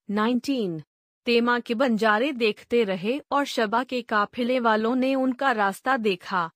19. 0.09 0.81
तेमा 1.25 1.59
के 1.59 1.73
बंजारे 1.73 2.31
देखते 2.31 2.83
रहे, 2.83 3.19
और 3.31 3.45
शबा 3.45 3.83
के 3.83 4.01
काफिले 4.01 4.59
वालों 4.59 4.95
ने 4.95 5.15
उनका 5.15 5.51
रास्ता 5.51 5.97
देखा 5.97 6.49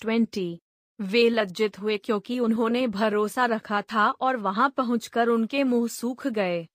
20. 0.00 0.58
वे 1.00 1.28
लज्जित 1.28 1.78
हुए 1.78 1.98
क्योंकि 1.98 2.38
उन्होंने 2.38 2.86
भरोसा 2.86 3.44
रखा 3.46 3.82
था, 3.82 4.10
और 4.10 4.36
वहाँ 4.36 4.70
पहुंचकर 4.70 5.28
उनके 5.28 5.64
मुँह 5.64 5.88
सूख 5.88 6.26
गए 6.26 6.66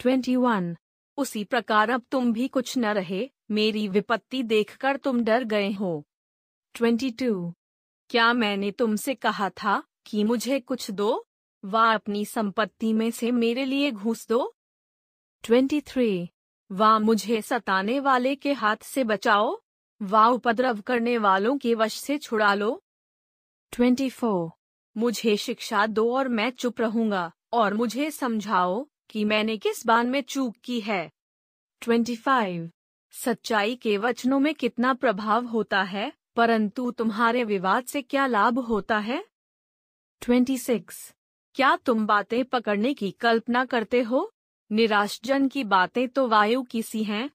21. 0.00 0.74
उसी 1.18 1.44
प्रकार 1.44 1.90
अब 1.90 2.02
तुम 2.10 2.32
भी 2.32 2.48
कुछ 2.48 2.76
न 2.78 2.84
रहे, 2.84 3.30
मेरी 3.50 3.86
विपत्ति 3.88 4.42
देखकर 4.42 4.96
तुम 4.96 5.22
डर 5.24 5.44
गए 5.44 5.70
हो 5.72 6.04
22. 6.74 7.52
क्या 8.10 8.32
मैंने 8.32 8.70
तुमसे 8.70 9.14
कहा 9.14 9.48
था 9.50 9.82
कि 10.06 10.24
मुझे 10.24 10.60
कुछ 10.60 10.90
दो 10.90 11.26
वा 11.64 11.92
अपनी 11.94 12.24
संपत्ति 12.24 12.92
में 12.92 13.10
से 13.10 13.30
मेरे 13.30 13.64
लिए 13.64 13.90
घूस 13.90 14.28
दो 14.28 14.54
23. 15.44 16.26
वा 16.70 16.98
मुझे 16.98 17.40
सताने 17.42 18.00
वाले 18.00 18.34
के 18.34 18.52
हाथ 18.52 18.76
से 18.82 19.04
बचाओ 19.04 19.60
वा 20.02 20.26
उपद्रव 20.28 20.80
करने 20.80 21.18
वालों 21.18 21.58
के 21.58 21.74
वश 21.74 21.94
से 21.94 22.18
छुड़ा 22.18 22.54
लो 22.54 22.82
24. 23.72 24.50
मुझे 24.96 25.36
शिक्षा 25.36 25.86
दो 25.86 26.12
और 26.16 26.28
मैं 26.28 26.50
चुप 26.50 26.80
रहूँगा, 26.80 27.32
और 27.52 27.74
मुझे 27.74 28.10
समझाओ 28.10 28.86
कि 29.16 29.24
मैंने 29.24 29.56
किस 29.56 29.86
बान 29.86 30.06
में 30.06 30.22
चूक 30.22 30.56
की 30.64 30.80
है 30.80 31.10
25. 31.82 32.68
सच्चाई 33.10 33.74
के 33.74 33.96
वचनों 33.96 34.40
में 34.40 34.54
कितना 34.54 34.94
प्रभाव 34.94 35.46
होता 35.46 35.82
है, 35.82 36.12
परंतु 36.36 36.90
तुम्हारे 36.90 37.44
विवाद 37.44 37.84
से 37.84 38.02
क्या 38.02 38.26
लाभ 38.26 38.58
होता 38.58 38.98
है 38.98 39.24
26. 40.22 41.14
क्या 41.54 41.76
तुम 41.76 42.06
बातें 42.06 42.44
पकड़ने 42.44 42.94
की 42.94 43.10
कल्पना 43.10 43.64
करते 43.64 44.02
हो 44.02 44.20
निराशजन 44.70 45.48
की 45.48 45.64
बातें 45.64 46.08
तो 46.08 46.26
वायु 46.28 46.62
की 46.62 46.82
सी 46.82 47.04
हैं 47.04 47.30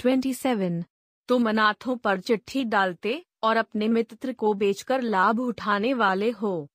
27. 0.00 0.84
तुम 1.28 1.48
अनाथों 1.48 1.96
पर 1.96 2.20
चिट्ठी 2.20 2.64
डालते 2.64 3.24
और 3.42 3.56
अपने 3.56 3.88
मित्र 3.88 4.32
को 4.32 4.54
बेचकर 4.54 5.02
लाभ 5.02 5.40
उठाने 5.40 5.94
वाले 5.94 6.30
हो 6.30 6.68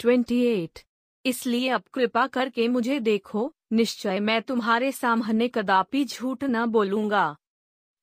28. 0.00 0.84
इसलिए 1.24 1.68
अब 1.68 1.82
कृपा 1.94 2.26
करके 2.26 2.68
मुझे 2.68 3.00
देखो 3.00 3.52
निश्चय 3.72 4.20
मैं 4.20 4.42
तुम्हारे 4.42 4.92
सामने 4.92 5.48
कदापि 5.48 6.04
झूठ 6.04 6.44
न 6.44 6.66
बोलूँगा। 6.66 7.36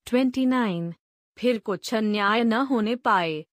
29. 0.06 0.94
फिर 1.38 1.60
कुछ 1.60 1.94
अन्याय 1.94 2.44
न 2.44 2.54
होने 2.54 2.96
पाए। 2.96 3.46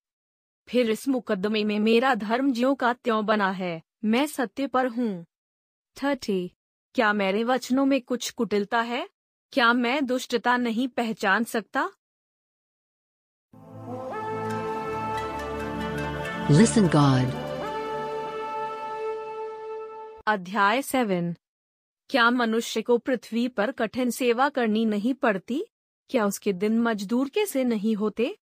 फिर 0.67 0.91
इस 0.91 1.07
मुकदमे 1.07 1.63
में 1.63 1.79
मेरा 1.79 2.15
धर्म 2.15 2.53
ज्यो 2.53 2.75
का 2.75 2.93
त्यों 2.93 3.25
बना 3.25 3.51
है 3.51 3.81
मैं 4.05 4.27
सत्य 4.27 4.67
पर 4.67 4.87
हूँ। 4.87 5.25
थर्टी। 6.03 6.51
क्या 6.93 7.13
मेरे 7.13 7.43
वचनों 7.43 7.85
में 7.85 8.01
कुछ 8.01 8.31
कुटिलता 8.31 8.81
है? 8.81 9.09
क्या 9.51 9.73
मैं 9.73 10.05
दुष्टता 10.05 10.57
नहीं 10.57 10.87
पहचान 10.87 11.43
सकता? 11.43 11.89
Listen 16.51 16.85
God. 16.85 17.31
अध्याय 20.27 20.81
सेवन। 20.81 21.35
क्या 22.09 22.29
मनुष्य 22.29 22.81
को 22.81 22.97
पृथ्वी 22.97 23.47
पर 23.47 23.71
कठिन 23.71 24.09
सेवा 24.09 24.49
करनी 24.49 24.85
नहीं 24.85 25.13
पड़ती? 25.13 25.65
क्या 26.09 26.25
उसके 26.25 26.53
दिन 26.53 26.79
मजदूर 26.79 27.29
के 27.29 27.45
से 27.45 27.63
नहीं 27.63 27.95
होते? 27.95 28.37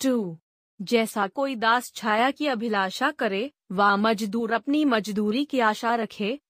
टू, 0.00 0.38
जैसा 0.82 1.26
कोई 1.26 1.56
दास 1.56 1.92
छाया 1.92 2.30
की 2.30 2.46
अभिलाषा 2.46 3.10
करे 3.10 3.50
व 3.72 3.96
मजदूर 3.96 4.52
अपनी 4.52 4.84
मजदूरी 4.84 5.44
की 5.44 5.60
आशा 5.60 5.94
रखे। 5.94 6.40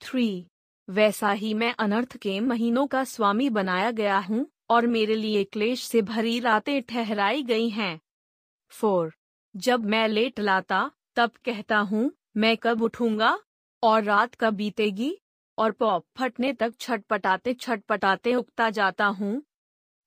थ्री, 0.00 0.46
वैसा 0.90 1.30
ही 1.32 1.54
मैं 1.54 1.74
अनर्थ 1.78 2.16
के 2.16 2.40
महीनों 2.40 2.86
का 2.86 3.04
स्वामी 3.04 3.50
बनाया 3.50 3.90
गया 3.90 4.18
हूँ, 4.18 4.50
और 4.70 4.86
मेरे 4.86 5.14
लिए 5.14 5.44
क्लेश 5.44 5.82
से 5.82 6.02
भरी 6.02 6.40
रातें 6.40 6.82
ठहराई 6.82 7.42
गई 7.42 7.68
हैं। 7.68 8.00
फोर, 8.68 9.12
जब 9.56 9.84
मैं 9.84 10.08
लेट 10.08 10.40
लाता, 10.40 10.90
तब 11.16 11.30
कहता 11.44 11.78
हूँ, 11.78 12.10
मैं 12.36 12.56
कब 12.56 12.82
उठूँगा? 12.82 13.38
और 13.82 14.02
रात 14.02 14.34
कब 14.34 14.54
बीतेगी? 14.54 15.18
और 15.58 15.72
पॉप 15.72 16.06
फटने 16.16 16.52
तक 16.52 16.74
छटपटाते 16.80 17.54
छटपटाते 17.54 18.34
उगता 18.34 18.70
जाता 18.70 19.06
हूँ। 19.06 19.42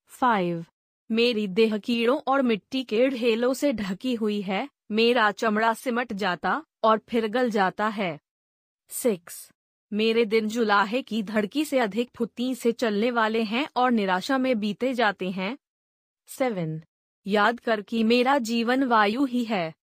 फाइव। 0.07 0.65
मेरी 1.11 1.47
देह 1.47 1.77
कीड़ों 1.77 2.19
और 2.27 2.41
मिट्टी 2.41 2.83
के 2.83 3.09
ढेलों 3.09 3.53
से 3.53 3.73
ढकी 3.73 4.15
हुई 4.15 4.41
है। 4.41 4.69
मेरा 4.91 5.31
चमड़ा 5.31 5.73
सिमट 5.73 6.13
जाता 6.13 6.65
और 6.83 7.01
फिर 7.09 7.27
गल 7.27 7.49
जाता 7.49 7.87
है। 7.87 8.19
सिक्स। 8.89 9.51
मेरे 9.93 10.25
दिन 10.25 10.47
जुलाहे 10.47 11.01
की 11.01 11.23
धड़की 11.23 11.65
से 11.65 11.79
अधिक 11.79 12.09
फुत्ती 12.17 12.55
से 12.55 12.71
चलने 12.71 13.11
वाले 13.11 13.43
हैं 13.43 13.67
और 13.75 13.91
निराशा 13.91 14.37
में 14.37 14.59
बीते 14.59 14.93
जाते 14.93 15.31
हैं। 15.31 15.57
सेवन। 16.27 16.81
याद 17.27 17.59
कर 17.59 17.81
कि 17.81 18.03
मेरा 18.03 18.37
जीवन 18.37 18.83
वायु 18.83 19.25
ही 19.25 19.43
है। 19.43 19.73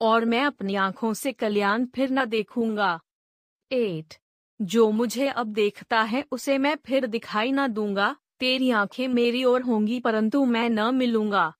और 0.00 0.24
मैं 0.24 0.44
अपनी 0.44 0.74
आँखों 0.74 1.14
से 1.14 1.32
कल्याण 1.32 1.86
फिर 1.86 2.10
न 2.10 2.24
देखूँगा। 2.24 3.00
एट। 3.72 4.21
जो 4.60 4.90
मुझे 4.90 5.28
अब 5.28 5.46
देखता 5.46 6.02
है, 6.02 6.24
उसे 6.30 6.58
मैं 6.58 6.76
फिर 6.76 7.06
दिखाई 7.06 7.52
न 7.52 7.66
दूँगा। 7.66 8.16
तेरी 8.40 8.70
आँखें 8.70 9.08
मेरी 9.08 9.44
ओर 9.44 9.62
होंगी, 9.62 10.00
परंतु 10.00 10.44
मैं 10.44 10.70
न 10.70 10.94
मिलूँगा। 10.94 11.52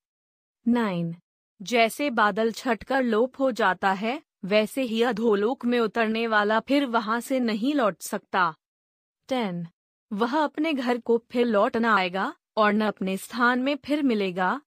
नाइन 0.69 1.17
जैसे 1.63 2.11
बादल 2.11 2.53
छटकर 2.53 3.03
लोप 3.03 3.39
हो 3.39 3.53
जाता 3.53 3.93
है, 3.93 4.23
वैसे 4.45 4.83
ही 4.83 5.03
अधोलोक 5.03 5.65
में 5.65 5.81
उतरने 5.81 6.27
वाला 6.27 6.61
फिर 6.61 6.87
वहाँ 6.87 7.21
से 7.21 7.41
नहीं 7.41 7.75
लौट 7.75 8.03
सकता। 8.03 8.55
टेन। 9.29 9.67
वह 10.13 10.39
अपने 10.45 10.73
घर 10.73 10.99
को 10.99 11.25
फिर 11.31 11.47
लौट 11.47 11.77
न 11.77 11.85
आएगा, 11.85 12.35
और 12.57 12.73
न 12.73 12.81
अपने 12.81 13.17
स्थान 13.17 13.63
में 13.63 13.77
फिर 13.77 14.03
मिलेगा। 14.03 14.61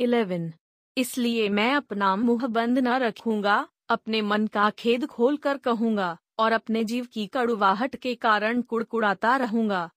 इलेवन। 0.00 0.52
इसलिए 0.96 1.48
मैं 1.48 1.74
अपना 1.74 2.16
मुँह 2.16 2.46
बंद 2.46 2.78
न 2.78 2.88
रखूँगा, 2.88 3.68
अपने 3.88 4.22
मन 4.22 4.46
का 4.46 4.70
खेद 4.70 5.06
खोल 5.06 5.36
कर 5.36 5.58
कहूँगा। 5.58 6.18
और 6.38 6.52
अपने 6.52 6.84
जीव 6.84 7.06
की 7.12 7.26
कड़ुवाहट 7.26 7.96
के 7.96 8.14
कारण 8.14 8.62
कुड़कुड़ाता 8.62 9.36
रहूँगा। 9.36 9.90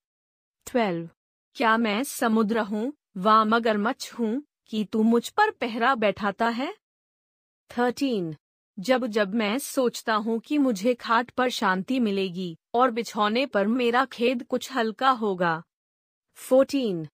ट्वेल्व 0.67 1.09
क्या 1.55 1.77
मैं 1.77 2.03
समुद्र 2.03 2.59
हूँ 2.59 2.93
व 3.17 3.43
मगरमच्छ 3.43 4.13
हूँ 4.13 4.43
कि 4.67 4.83
तू 4.85 5.03
मुझ 5.03 5.29
पर 5.29 5.51
पहरा 5.51 5.95
बैठाता 5.95 6.47
है? 6.49 6.73
थर्टीन 7.77 8.35
जब 8.79 9.05
जब 9.07 9.33
मैं 9.33 9.57
सोचता 9.59 10.13
हूँ 10.15 10.39
कि 10.39 10.57
मुझे 10.57 10.93
खाट 10.93 11.29
पर 11.29 11.49
शांति 11.49 11.99
मिलेगी 11.99 12.57
और 12.73 12.91
बिछौने 12.91 13.45
पर 13.45 13.67
मेरा 13.67 14.05
खेद 14.05 14.43
कुछ 14.43 14.71
हल्का 14.71 15.09
होगा। 15.09 15.61
फोर्टीन 16.35 17.07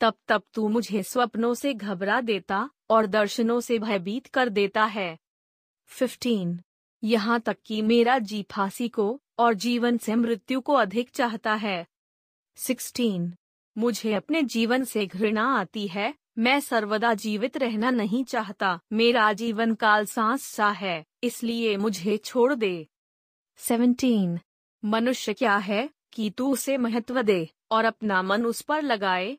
तब 0.00 0.14
तब 0.28 0.42
तू 0.54 0.68
मुझे 0.68 1.02
स्वप्नों 1.02 1.54
से 1.54 1.74
घबरा 1.74 2.20
देता 2.20 2.68
और 2.90 3.06
दर्शनों 3.06 3.60
से 3.60 3.78
भयभीत 3.78 4.26
कर 4.26 4.48
देता 4.48 4.84
है। 4.84 5.18
फिफ्टीन 5.90 6.60
यहाँ 7.04 7.40
तक 7.40 7.56
कि 7.66 7.82
मेरा 7.82 8.18
जी 8.18 8.46
फांसी 8.50 8.88
को 8.88 9.20
और 9.38 9.54
जीवन 9.54 9.98
से 9.98 10.14
मृत्यु 10.14 10.60
को 10.60 10.74
अधिक 10.74 11.10
चाहता 11.10 11.54
है। 11.54 11.86
सिक्सटीन, 12.56 13.34
मुझे 13.78 14.14
अपने 14.14 14.42
जीवन 14.42 14.84
से 14.84 15.06
घृणा 15.06 15.44
आती 15.58 15.88
है, 15.88 16.14
मैं 16.38 16.60
सर्वदा 16.60 17.14
जीवित 17.14 17.56
रहना 17.56 17.90
नहीं 17.90 18.24
चाहता, 18.24 18.80
मेरा 18.92 19.32
जीवन 19.32 19.74
काल 19.74 20.06
सांस 20.06 20.42
सा 20.42 20.70
है, 20.70 21.04
इसलिए 21.22 21.76
मुझे 21.76 22.16
छोड़ 22.16 22.54
दे। 22.54 22.86
सेवनटीन, 23.56 24.38
मनुष्य 24.84 25.34
क्या 25.34 25.56
है 25.56 25.90
कि 26.12 26.30
तू 26.30 26.52
उसे 26.52 26.76
महत्व 26.76 27.22
दे 27.22 27.48
और 27.70 27.84
अपना 27.84 28.22
मन 28.22 28.46
उस 28.46 28.60
पर 28.60 28.82
लगाए? 28.82 29.38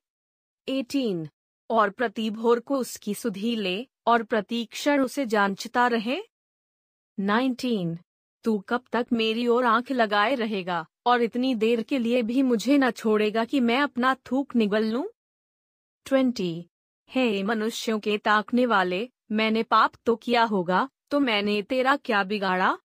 एटीन, 0.69 1.29
और 1.69 1.89
प्रति 1.89 2.29
भोर 2.29 2.59
को 2.59 2.77
उसकी 2.77 3.13
सुधी 3.13 3.55
ले 3.55 3.87
और 4.07 4.23
प्रति 4.23 4.65
क्षण 4.65 5.01
उसे 5.01 5.25
जांचता 5.25 5.87
रहे? 5.87 6.21
नाइनटीन। 7.17 7.97
तू 8.45 8.57
कब 8.59 8.83
तक 8.91 9.07
मेरी 9.13 9.47
ओर 9.47 9.65
आँख 9.65 9.91
लगाए 9.91 10.35
रहेगा 10.35 10.85
और 11.05 11.21
इतनी 11.21 11.53
देर 11.55 11.81
के 11.81 11.99
लिए 11.99 12.21
भी 12.23 12.41
मुझे 12.41 12.77
न 12.77 12.89
छोड़ेगा 12.91 13.45
कि 13.45 13.59
मैं 13.59 13.79
अपना 13.81 14.13
थूक 14.25 14.55
निगल 14.55 14.85
लूँ? 14.85 15.05
ट्वेंटी। 16.05 16.67
हे 17.09 17.43
मनुष्यों 17.43 17.99
के 17.99 18.17
ताकने 18.17 18.65
वाले, 18.65 19.09
मैंने 19.31 19.63
पाप 19.63 19.93
तो 20.05 20.15
किया 20.15 20.43
होगा 20.43 20.87
तो 21.11 21.19
मैंने 21.19 21.61
तेरा 21.61 21.95
क्या 21.95 22.23
बिगाड़ा? 22.23 22.77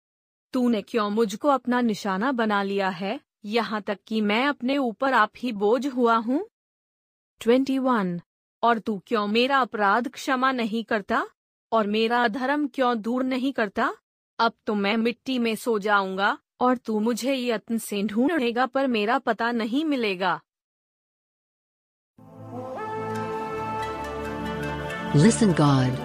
तूने 0.55 0.83
क्यों 0.83 1.09
मुझको 1.11 1.49
अपना 1.49 1.81
निशाना 1.81 2.33
बना 2.33 2.63
लिया 2.63 2.89
है, 2.89 3.21
यहाँ 3.45 3.81
तक 3.83 3.99
कि 4.07 4.21
मैं 4.21 4.47
अपने 4.47 4.79
ऊपर 4.79 5.13
आप 5.13 5.31
ही 5.37 5.53
बोझ 5.53 5.87
हुआ 5.87 6.17
हूँ? 6.17 6.47
Twenty 7.41 7.79
one. 7.79 8.21
और 8.63 8.79
तू 8.79 9.03
क्यों 9.07 9.27
मेरा 9.27 9.59
अपराध 9.59 10.09
क्षमा 10.09 10.53
नहीं 10.53 10.85
करता? 10.85 11.27
और 11.73 11.87
मेरा 11.87 12.25
अधर्म 12.25 12.67
क्यों 12.67 13.01
दूर 13.01 13.25
नहीं 13.25 13.53
करता? 13.53 13.93
अब 14.43 14.53
तो 14.67 14.75
मैं 14.75 14.97
मिट्टी 14.97 15.39
में 15.39 15.55
सो 15.57 15.79
जाऊँगा 15.79 16.39
और 16.61 16.77
तू 16.77 17.01
मुझे 17.01 17.35
यत्न 17.35 17.79
से 17.79 18.03
ढूंढेगा 18.03 18.67
पर 18.67 18.87
मेरा 18.87 19.19
पता 19.19 19.53
नहीं 19.53 19.85
मिलेगा। 19.85 20.41
Listen 25.17 25.53
God. 25.55 25.99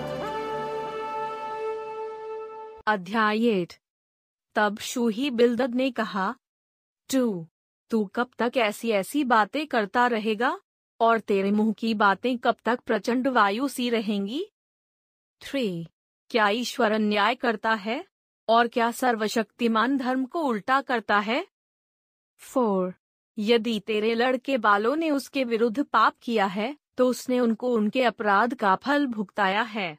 अध्याय 2.88 3.47
एट 3.47 3.73
तब 4.56 4.78
शूही 4.80 5.30
बिल्दद 5.30 5.76
ने 5.76 5.91
कहा 5.91 6.36
टू 7.13 7.47
तू 7.89 8.06
कब 8.06 8.30
तक 8.39 8.52
ऐसी 8.58 8.89
ऐसी 8.89 9.23
बातें 9.23 9.67
करता 9.67 10.08
रहेगा 10.08 10.60
और 11.00 11.19
तेरे 11.19 11.52
मुँह 11.52 11.73
की 11.73 11.93
बातें 11.93 12.38
कब 12.38 12.56
तक 12.65 12.80
प्रचंड 12.80 13.28
वायु 13.28 13.67
सी 13.67 13.89
रहेंगी? 13.89 14.52
थ्री 15.41 15.88
क्या 16.30 16.50
ईश्वर 16.50 16.91
अन्याय 16.91 17.36
करता 17.36 17.73
है? 17.73 18.17
और 18.50 18.68
क्या 18.68 18.90
सर्वशक्तिमान 18.92 19.98
धर्म 19.98 20.26
को 20.26 20.42
उल्टा 20.42 20.80
करता 20.82 21.18
है? 21.20 21.46
फोर, 22.42 22.94
यदि 23.38 23.80
तेरे 23.80 24.14
लड़के 24.16 24.58
बालों 24.58 24.96
ने 24.96 25.10
उसके 25.12 25.44
विरुद्ध 25.44 25.84
पाप 25.84 26.14
किया 26.22 26.46
है 26.46 26.76
तो 26.98 27.08
उसने 27.08 27.40
उनको 27.40 27.74
उनके 27.74 28.04
अपराध 28.04 28.54
का 28.54 28.76
फल 28.76 29.06
भुगताया 29.08 29.62
है। 29.64 29.98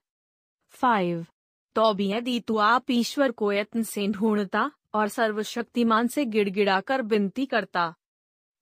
फाइव 0.75 1.27
तो 1.77 1.93
भी 1.95 2.11
यदि 2.13 2.39
तू 2.41 2.57
आप 2.57 2.91
ईश्वर 2.91 3.33
को 3.33 3.53
यत्न 3.53 3.83
से 3.83 4.07
ढूंढता 4.09 4.71
और 4.95 5.09
सर्वशक्तिमान 5.09 6.09
से 6.09 6.25
गिड़गिड़ाकर 6.25 7.03
विनती 7.03 7.47
करता। 7.47 7.95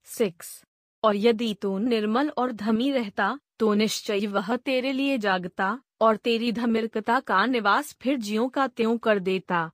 सिक्स, 0.07 0.63
और 1.03 1.15
यदि 1.15 1.53
तू 1.53 1.77
निर्मल 1.77 2.29
और 2.29 2.51
धमी 2.51 2.91
रहता 2.91 3.37
तो 3.59 3.73
निश्चय 3.73 4.27
वह 4.27 4.55
तेरे 4.55 4.91
लिए 4.91 5.17
जागता 5.17 5.79
और 6.01 6.15
तेरी 6.17 6.51
धमिरकता 6.51 7.19
का 7.19 7.45
निवास 7.45 7.95
फिर 8.01 8.17
जियो 8.17 8.47
का 8.47 8.67
त्यों 8.67 8.97
कर 8.97 9.19
देता। 9.19 9.69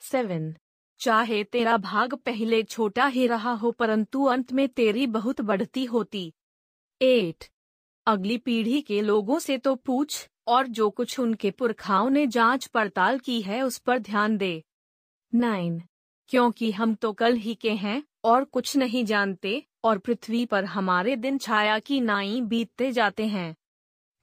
सेवन 0.00 0.54
चाहे 0.98 1.44
तेरा 1.44 1.76
भाग 1.76 2.14
पहले 2.14 2.62
छोटा 2.62 3.06
ही 3.06 3.26
रहा 3.26 3.52
हो, 3.52 3.70
परंतु 3.70 4.24
अंत 4.24 4.52
में 4.52 4.68
तेरी 4.68 5.06
बहुत 5.06 5.40
बढ़ती 5.40 5.84
होती। 5.84 6.32
एट 7.02 7.44
अगली 8.06 8.38
पीढ़ी 8.38 8.80
के 8.80 9.00
लोगों 9.02 9.38
से 9.38 9.58
तो 9.58 9.74
पूछ, 9.74 10.28
और 10.46 10.66
जो 10.66 10.90
कुछ 10.90 11.20
उनके 11.20 11.50
पुरखाओं 11.50 12.10
ने 12.10 12.26
जाँच 12.26 12.66
पड़ताल 12.66 13.18
की 13.18 13.40
है, 13.42 13.62
उस 13.62 13.78
पर 13.78 13.98
ध्यान 13.98 14.36
दे। 14.36 14.64
नाइन 15.34 15.82
क्योंकि 16.28 16.70
हम 16.72 16.94
तो 16.94 17.12
कल 17.12 17.34
ही 17.34 17.54
के 17.54 17.70
हैं, 17.70 18.02
और 18.24 18.44
कुछ 18.44 18.76
नहीं 18.76 19.04
जानते, 19.04 19.62
और 19.84 19.98
पृथ्वी 19.98 20.46
पर 20.46 20.64
हमारे 20.64 21.16
दिन 21.16 21.38
छाया 21.38 21.78
की 21.78 22.00
नाई 22.00 22.40
बीतते 22.40 22.92
जाते 22.92 23.26
हैं। 23.26 23.56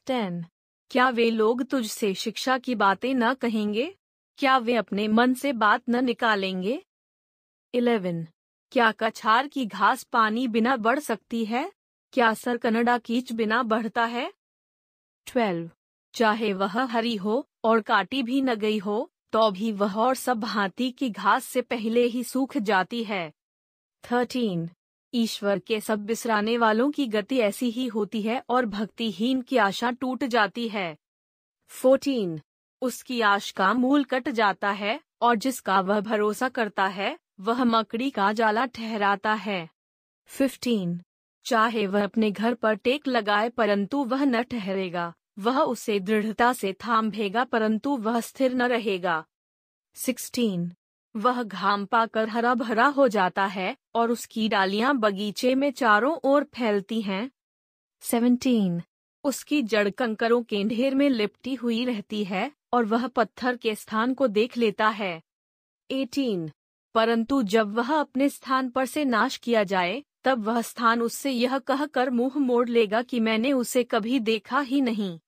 टेन 0.08 0.46
क्या 0.92 1.10
वे 1.10 1.32
लोग 1.32 1.64
तुझसे 1.64 2.14
शिक्षा 2.14 2.58
की 2.58 2.76
बातें 2.76 3.14
न 3.14 3.34
कहेंगे? 3.34 3.96
क्या 4.38 4.58
वे 4.58 4.76
अपने 4.76 5.08
मन 5.08 5.34
से 5.34 5.54
बात 5.54 5.82
न 5.89 6.04
निकालेंगे? 6.06 6.82
इलेवन, 7.74 8.26
क्या 8.72 8.91
कछार 8.91 9.48
की 9.48 9.65
घास 9.65 10.04
पानी 10.04 10.48
बिना 10.48 10.76
बढ़ 10.78 11.00
सकती 11.00 11.43
है? 11.46 11.72
क्या 12.13 12.34
सर 12.34 12.58
कनाडा 12.58 12.98
कीच 12.98 13.32
बिना 13.32 13.62
बढ़ता 13.63 14.06
है? 14.06 14.32
ट्वेल्व, 15.28 15.69
चाहे 16.13 16.54
वह 16.54 16.80
हरी 16.84 17.15
हो 17.15 17.48
और 17.63 17.82
काटी 17.82 18.24
भी 18.24 18.41
न 18.41 18.56
गई 18.56 18.78
हो 18.78 19.10
तो 19.32 19.50
भी 19.52 19.72
वह 19.72 19.96
और 19.98 20.15
सब 20.15 20.39
भांति 20.39 20.89
की 20.91 21.10
घास 21.10 21.46
से 21.46 21.62
पहले 21.62 22.04
ही 22.06 22.24
सूख 22.24 22.58
जाती 22.58 23.04
है। 23.04 23.32
थर्टीन, 24.04 24.69
ईश्वर 25.13 25.60
के 25.60 25.80
सब 25.82 26.06
बिसराने 26.06 26.58
वालों 26.58 26.89
की 26.91 27.08
गति 27.08 27.39
ऐसी 27.39 27.69
ही 27.69 27.88
होती 27.88 28.22
है 28.22 28.41
और 28.50 28.65
भक्तिहीन 28.65 29.41
की 29.41 29.58
आशा 29.58 29.91
टूट 29.91 30.24
जाती 30.24 30.67
है। 30.69 30.96
फोर्टीन 31.72 32.39
उसकी 32.84 33.22
आश 33.22 33.52
का 33.52 33.74
मूल 33.74 34.04
कट 34.04 34.30
जाता 34.30 34.72
है 34.72 35.00
और 35.22 35.36
जिसका 35.36 35.80
वह 35.80 36.00
भरोसा 36.00 36.50
करता 36.50 36.86
है, 36.88 37.17
वह 37.39 37.63
मकड़ी 37.63 38.10
का 38.10 38.34
जाला 38.34 38.65
ठहराता 38.65 39.34
है। 39.34 39.69
फिफ्टीन 40.26 41.02
चाहे 41.46 41.88
वह 41.88 42.04
अपने 42.04 42.32
घर 42.32 42.54
पर 42.54 42.76
टेक 42.76 43.08
लगाए 43.08 43.50
परंतु 43.50 44.04
वह 44.04 44.24
न 44.26 44.41
ठहरेगा, 44.43 45.13
वह 45.39 45.60
उसे 45.60 46.00
दृढ़ता 46.00 46.54
से 46.54 46.74
थामेगा 46.74 47.43
परंतु 47.43 47.98
वह 47.98 48.19
स्थिर 48.19 48.54
न 48.54 48.62
रहेगा। 48.62 49.24
सिक्सटीन 49.96 50.72
वह 51.15 51.43
घाम 51.43 51.86
पाकर 51.86 52.30
हरा 52.30 52.54
भरा 52.54 52.86
हो 52.88 53.08
जाता 53.08 53.46
है 53.46 53.76
और 53.96 54.12
उसकी 54.12 54.50
डालियाँ 54.50 54.96
बगीचे 54.98 55.56
में 55.56 55.72
चारों 55.72 56.15
ओर 56.24 56.43
फैलती 56.43 57.02
हैं। 57.02 57.30
सेवनटीन 58.02 58.82
उसकी 59.24 59.62
जड़ 59.63 59.89
कंकरों 59.89 60.43
के 60.43 60.63
ढेर 60.63 60.96
में 60.96 61.10
लिपटी 61.10 61.54
हुई 61.54 61.86
रहती 61.86 62.24
है 62.24 62.52
और 62.74 62.86
वह 62.86 63.08
पत्थर 63.08 63.58
के 63.58 63.76
स्थान 63.76 64.14
को 64.14 64.28
देख 64.28 64.58
लेता 64.58 64.88
है। 64.88 65.22
एटीन। 65.92 66.52
परंतु 66.94 67.44
जब 67.44 67.74
वह 67.74 68.00
अपने 68.00 68.30
स्थान 68.30 68.70
पर 68.70 68.86
से 68.86 69.06
नाश 69.06 69.38
किया 69.38 69.64
जाए, 69.64 70.04
तब 70.24 70.44
वह 70.44 70.62
स्थान 70.62 71.02
उससे 71.02 71.32
यह 71.32 71.60
कहकर 71.60 72.10
मुँह 72.10 72.38
मोड़ 72.38 72.70
लेगा 72.70 73.02
कि 73.02 73.20
मैंने 73.20 73.54
उसे 73.54 73.84
कभी 73.84 74.20
देखा 74.20 74.60
ही 74.60 74.82
नहीं। 74.82 75.20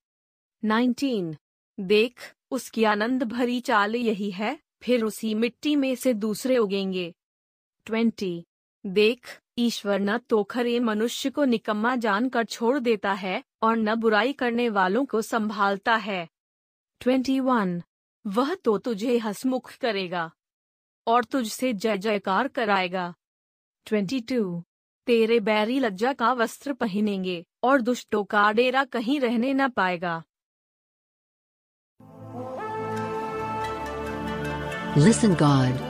नाइनटीन। 0.65 1.36
देख, 1.79 2.36
उसकी 2.51 2.84
आनंद 2.84 3.23
भरी 3.23 3.60
चाल 3.60 3.95
यही 3.95 4.31
है, 4.31 4.60
फिर 4.81 5.03
उसी 5.03 5.34
मिट्टी 5.34 5.75
में 5.75 5.95
से 5.95 6.13
दूसरे 6.13 6.58
उगेंगे। 6.58 7.13
ट्वेंटी। 7.86 8.45
देख, 8.86 9.41
ईश्वर 9.58 9.99
न 9.99 10.17
तो 10.17 10.43
खरे 10.43 10.79
मनुष्य 10.79 11.29
को 11.29 11.45
निकम्मा 11.45 11.95
जानकर 11.95 12.43
छोड़ 12.43 12.79
देता 12.79 13.13
है, 13.13 13.43
और 13.62 13.77
न 13.77 13.95
बुराई 13.95 14.34
करने 14.34 14.69
वालों 14.69 15.05
को 15.05 15.21
संभालता 15.21 15.95
है। 15.95 16.27
Twenty 16.99 17.39
one. 17.39 17.81
वह 18.27 18.55
तो 18.55 18.77
तुझे 18.77 19.17
हसमुख 19.17 19.77
करेगा 19.77 20.31
और 21.08 21.23
तुझसे 21.23 21.73
जय 21.73 21.97
जयकार 21.97 22.47
कराएगा। 22.47 23.13
Twenty 23.86 24.19
two. 24.21 24.63
तेरे 25.08 25.39
बैरी 25.39 25.79
लज्जा 25.79 26.13
का 26.13 26.31
वस्त्र 26.34 26.73
पहनेंगे 26.73 27.45
और 27.63 27.81
दुष्टों 27.81 28.23
का 28.23 28.51
डेरा 28.51 28.84
कहीं 28.84 29.19
रहने 29.19 29.53
न 29.53 29.69
पाएगा। 29.69 30.23
Listen 34.97 35.36
God. 35.36 35.81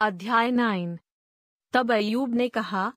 अध्याय 0.00 0.50
नाइन 0.50 0.98
तब 1.72 1.92
अयूब 1.92 2.34
ने 2.34 2.48
कहा 2.48 2.92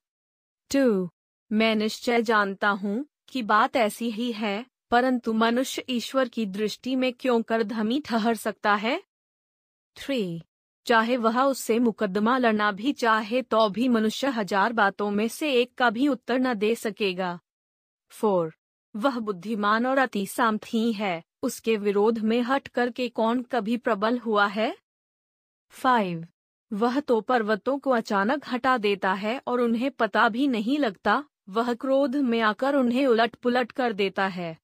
टू 0.72 1.10
मैं 1.52 1.76
निश्चय 1.76 2.22
जानता 2.22 2.70
हूँ 2.70 3.06
कि 3.30 3.42
बात 3.42 3.76
ऐसी 3.76 4.10
ही 4.12 4.32
है। 4.32 4.66
परंतु 4.92 5.34
मनुष्य 5.34 5.84
ईश्वर 5.90 6.28
की 6.28 6.46
दृष्टि 6.46 6.96
में 6.96 7.12
क्यों 7.14 7.42
कर 7.42 7.64
धमी 7.64 8.00
ठहर 8.00 8.36
सकता 8.36 8.74
है? 8.76 9.02
थ्री 9.98 10.42
चाहे 10.86 11.18
वह 11.18 11.42
उससे 11.42 11.78
मुकदमा 11.80 12.38
लड़ना 12.38 12.72
भी 12.72 12.92
चाहे 12.94 13.42
तो 13.42 13.68
भी 13.70 13.88
मनुष्य 13.88 14.28
हज़ार 14.28 14.74
बातों 14.74 15.10
में 15.12 15.28
से 15.28 15.52
एक 15.54 15.74
का 15.74 15.90
भी 15.90 16.08
उत्तर 16.08 16.40
न 16.40 16.54
दे 16.54 16.74
सकेगा। 16.76 17.40
फोर 18.12 18.54
वह 18.96 19.20
बुद्धिमान 19.20 19.86
और 19.86 19.98
अति 19.98 20.26
सामथी 20.26 20.92
है। 20.94 21.22
उसके 21.44 21.76
विरोध 21.78 22.20
में 22.20 22.42
हट 22.42 22.68
करके 22.68 23.08
कौन 23.10 23.42
कभी 23.42 23.78
प्रबल 23.78 24.18
हुआ 24.18 24.46
है? 24.48 24.76
फाइव 25.74 26.28
वह 26.72 27.00
तो 27.00 27.20
पर्वतों 27.22 27.78
को 27.80 27.92
अचानक 27.92 28.44
हटा 28.48 28.78
देता 28.78 29.14
है 29.14 29.42
और 29.48 29.62
उन्हें 29.62 29.90
पता 29.92 30.28
भी 30.30 30.48
नहीं 30.48 30.78
लगता, 30.80 31.24
वह 31.50 31.74
क्रोध 31.74 32.16
में 32.16 32.40
आकर 32.42 32.76
उन्हें 32.76 33.06
उलट 33.08 33.36
पुलट 33.36 33.72
कर 33.72 33.94
देता 33.94 34.28
है। 34.28 34.58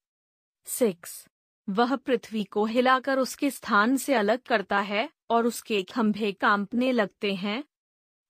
सिक्स। 0.64 1.26
वह 1.68 1.96
पृथ्वी 1.96 2.44
को 2.44 2.64
हिलाकर 2.64 3.18
उसके 3.18 3.50
स्थान 3.50 3.96
से 3.96 4.14
अलग 4.14 4.38
करता 4.38 4.78
है 4.78 5.10
और 5.30 5.46
उसके 5.46 5.82
खंभे 5.82 6.32
कांपने 6.32 6.92
लगते 6.92 7.34
हैं। 7.34 7.64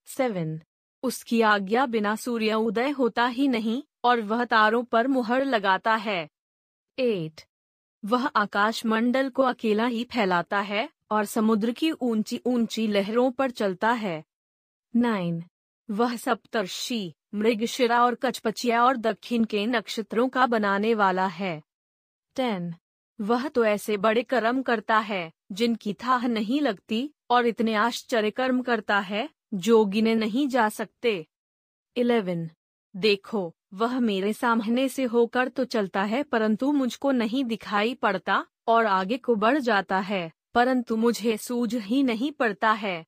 सेवन। 0.06 0.60
उसकी 1.02 1.40
आज्ञा 1.40 1.86
बिना 1.86 2.16
सूर्य 2.16 2.54
उदय 2.54 2.90
होता 2.90 3.26
ही 3.26 3.48
नहीं 3.48 3.82
और 4.04 4.20
वह 4.20 4.44
तारों 4.44 4.84
पर 4.84 5.08
मुहर 5.08 5.44
लगाता 5.44 5.94
है। 5.94 6.28
एट। 6.98 7.40
वह 8.04 8.26
आकाश 8.26 8.86
मंडल 8.86 9.30
को 9.30 9.42
अकेला 9.42 9.86
ही 9.86 10.04
फैलाता 10.04 10.60
है 10.60 10.88
और 11.10 11.24
समुद्र 11.24 11.72
की 11.72 11.90
ऊँची 11.90 12.40
ऊँची 12.46 12.86
लहरों 12.86 13.30
पर 13.30 13.50
चलता 13.50 13.92
है। 13.92 14.24
नाइन। 14.96 15.44
वह 15.90 16.16
सप्तर्षि, 16.16 17.14
मृगशिरा 17.34 18.04
और 18.04 18.14
कचपचिया 18.14 18.84
और 18.84 18.96
दक्षिण 18.96 19.44
के 19.44 19.66
नक्षत्रों 19.66 20.28
का 20.28 20.46
बनाने 20.46 20.94
वाला 20.94 21.26
है। 21.26 21.62
टेन। 22.34 22.74
वह 23.20 23.48
तो 23.48 23.64
ऐसे 23.64 23.96
बड़े 23.96 24.22
कर्म 24.22 24.62
करता 24.62 24.98
है, 24.98 25.32
जिनकी 25.52 25.94
थाह 25.94 26.26
नहीं 26.26 26.60
लगती, 26.60 27.14
और 27.30 27.46
इतने 27.46 27.74
आश्चर्य 27.74 28.30
कर्म 28.30 28.62
करता 28.62 28.98
है, 28.98 29.28
जो 29.54 29.84
गिने 29.84 30.14
नहीं 30.14 30.48
जा 30.48 30.68
सकते। 30.68 31.26
इलेवन। 31.96 32.50
देखो, 32.96 33.54
वह 33.74 34.00
मेरे 34.00 34.32
सामने 34.32 34.88
से 34.88 35.04
होकर 35.04 35.48
तो 35.48 35.64
चलता 35.64 36.02
है, 36.02 36.22
परंतु 36.22 36.72
मुझको 36.72 37.12
नहीं 37.12 37.44
दिखाई 37.44 37.94
पड़ता, 37.94 38.46
और 38.66 38.86
आगे 38.86 39.16
को 39.16 39.34
बढ़ 39.34 39.58
जाता 39.58 39.98
है, 39.98 40.32
परंतु 40.54 40.96
मुझे 40.96 41.36
सूझ 41.36 41.74
ही 41.74 42.02
नहीं 42.02 42.32
पड़ता 42.32 42.72
है। 42.72 43.06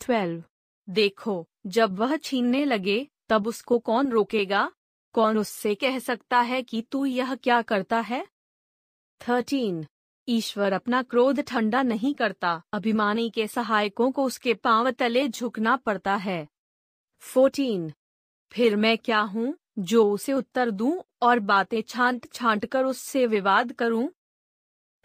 ट्वेल्व। 0.00 0.44
देखो, 0.90 1.48
जब 1.66 1.98
वह 1.98 2.16
छीनने 2.16 2.64
लगे, 2.64 3.08
तब 3.28 3.46
उसको 3.46 3.78
कौन 3.78 4.08
रोकेगा? 4.08 4.72
कौन 5.12 5.38
उससे 5.38 5.74
कह 5.74 5.98
सकता 5.98 6.40
है 6.40 6.62
कि 6.62 6.82
तू 6.82 7.04
यह 7.04 7.34
क्या 7.34 7.62
करता 7.62 8.00
है? 8.00 8.26
थर्टीन 9.20 9.84
ईश्वर 10.28 10.72
अपना 10.72 11.02
क्रोध 11.02 11.40
ठंडा 11.40 11.82
नहीं 11.82 12.14
करता, 12.14 12.62
अभिमानी 12.72 13.28
के 13.30 13.46
सहायकों 13.46 14.10
को 14.10 14.24
उसके 14.24 14.54
पाँव 14.54 14.90
तले 14.90 15.28
झुकना 15.28 15.76
पड़ता 15.76 16.14
है 16.16 16.46
14. 17.22 17.90
फिर 18.52 18.76
मैं 18.76 18.96
क्या 18.98 19.20
हूँ, 19.20 19.54
जो 19.78 20.10
उसे 20.12 20.32
उत्तर 20.32 20.70
दूँ 20.70 21.02
और 21.22 21.38
बातें 21.40 21.80
छांट 21.82 22.32
छांट 22.32 22.66
कर 22.66 22.84
उससे 22.84 23.26
विवाद 23.26 23.72
करूँ 23.72 24.08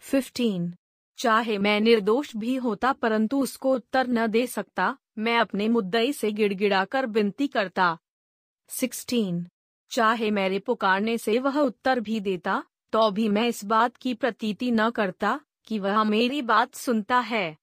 15. 0.02 0.70
चाहे 1.18 1.58
मैं 1.58 1.80
निर्दोष 1.80 2.36
भी 2.36 2.54
होता 2.56 2.92
परंतु 2.92 3.40
उसको 3.40 3.74
उत्तर 3.74 4.06
न 4.06 4.26
दे 4.26 4.46
सकता, 4.46 4.96
मैं 5.18 5.38
अपने 5.38 5.68
मुद्दई 5.68 6.12
से 6.12 6.32
गिड़गिड़ाकर 6.32 7.06
विनती 7.06 7.46
करता 7.48 7.96
16. 8.68 9.44
चाहे 9.90 10.30
मेरे 10.30 10.58
पुकारने 10.58 11.18
से 11.18 11.38
वह 11.38 11.58
उत्तर 11.58 12.00
भी 12.00 12.20
देता 12.20 12.62
तो 12.92 13.10
भी 13.10 13.28
मैं 13.28 13.48
इस 13.48 13.64
बात 13.64 13.96
की 13.96 14.14
प्रतीति 14.14 14.70
न 14.70 14.90
करता 14.90 15.40
कि 15.66 15.78
वह 15.78 16.04
मेरी 16.04 16.42
बात 16.42 16.74
सुनता 16.74 17.18
है 17.18 17.56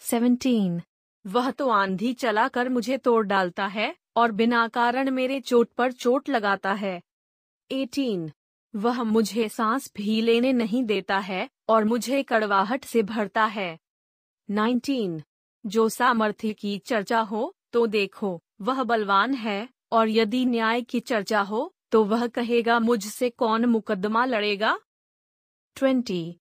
17. 0.00 0.80
वह 1.26 1.50
तो 1.50 1.68
आंधी 1.68 2.12
चला 2.12 2.48
कर 2.48 2.68
मुझे 2.68 2.98
तोड़ 2.98 3.26
डालता 3.26 3.66
है 3.66 3.96
और 4.16 4.32
बिना 4.32 4.68
कारण 4.68 5.10
मेरे 5.10 5.40
चोट 5.40 5.70
पर 5.72 5.92
चोट 5.92 6.28
लगाता 6.28 6.72
है 6.72 7.02
18. 7.70 8.30
वह 8.76 9.02
मुझे 9.02 9.48
सांस 9.48 9.92
भी 9.96 10.20
लेने 10.20 10.52
नहीं 10.52 10.84
देता 10.84 11.18
है 11.18 11.48
और 11.68 11.84
मुझे 11.84 12.22
कड़वाहट 12.22 12.84
से 12.84 13.02
भरता 13.02 13.44
है 13.44 13.78
19. 14.50 15.20
जो 15.66 15.88
सामर्थ्य 15.88 16.52
की 16.52 16.78
चर्चा 16.78 17.20
हो 17.20 17.54
तो 17.72 17.86
देखो 17.86 18.42
वह 18.60 18.82
बलवान 18.82 19.34
है 19.34 19.68
और 19.92 20.08
यदि 20.08 20.44
न्याय 20.44 20.82
की 20.82 21.00
चर्चा 21.00 21.40
हो 21.40 21.73
तो 21.94 22.04
वह 22.04 22.26
कहेगा, 22.26 22.78
मुझसे 22.80 23.30
कौन 23.30 23.64
मुकदमा 23.64 24.24
लड़ेगा? 24.24 24.78
ट्वेंटी। 25.76 26.40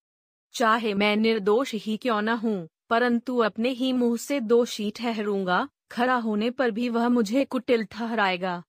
चाहे 0.52 0.94
मैं 0.94 1.16
निर्दोष 1.16 1.74
ही 1.74 1.98
क्यों 1.98 2.22
न 2.22 2.30
हूँ, 2.30 2.70
परंतु 2.90 3.38
अपने 3.38 3.70
ही 3.70 3.94
मुँह 3.94 4.18
से 4.18 4.40
दोषी 4.40 4.92
ठहरूँगा, 4.92 5.70
खरा 5.92 6.16
होने 6.16 6.50
पर 6.50 6.72
भी 6.72 6.90
वह 6.90 7.10
मुझे 7.10 7.46
कुटिल 7.46 7.86
ठहराएगा। 7.86 8.64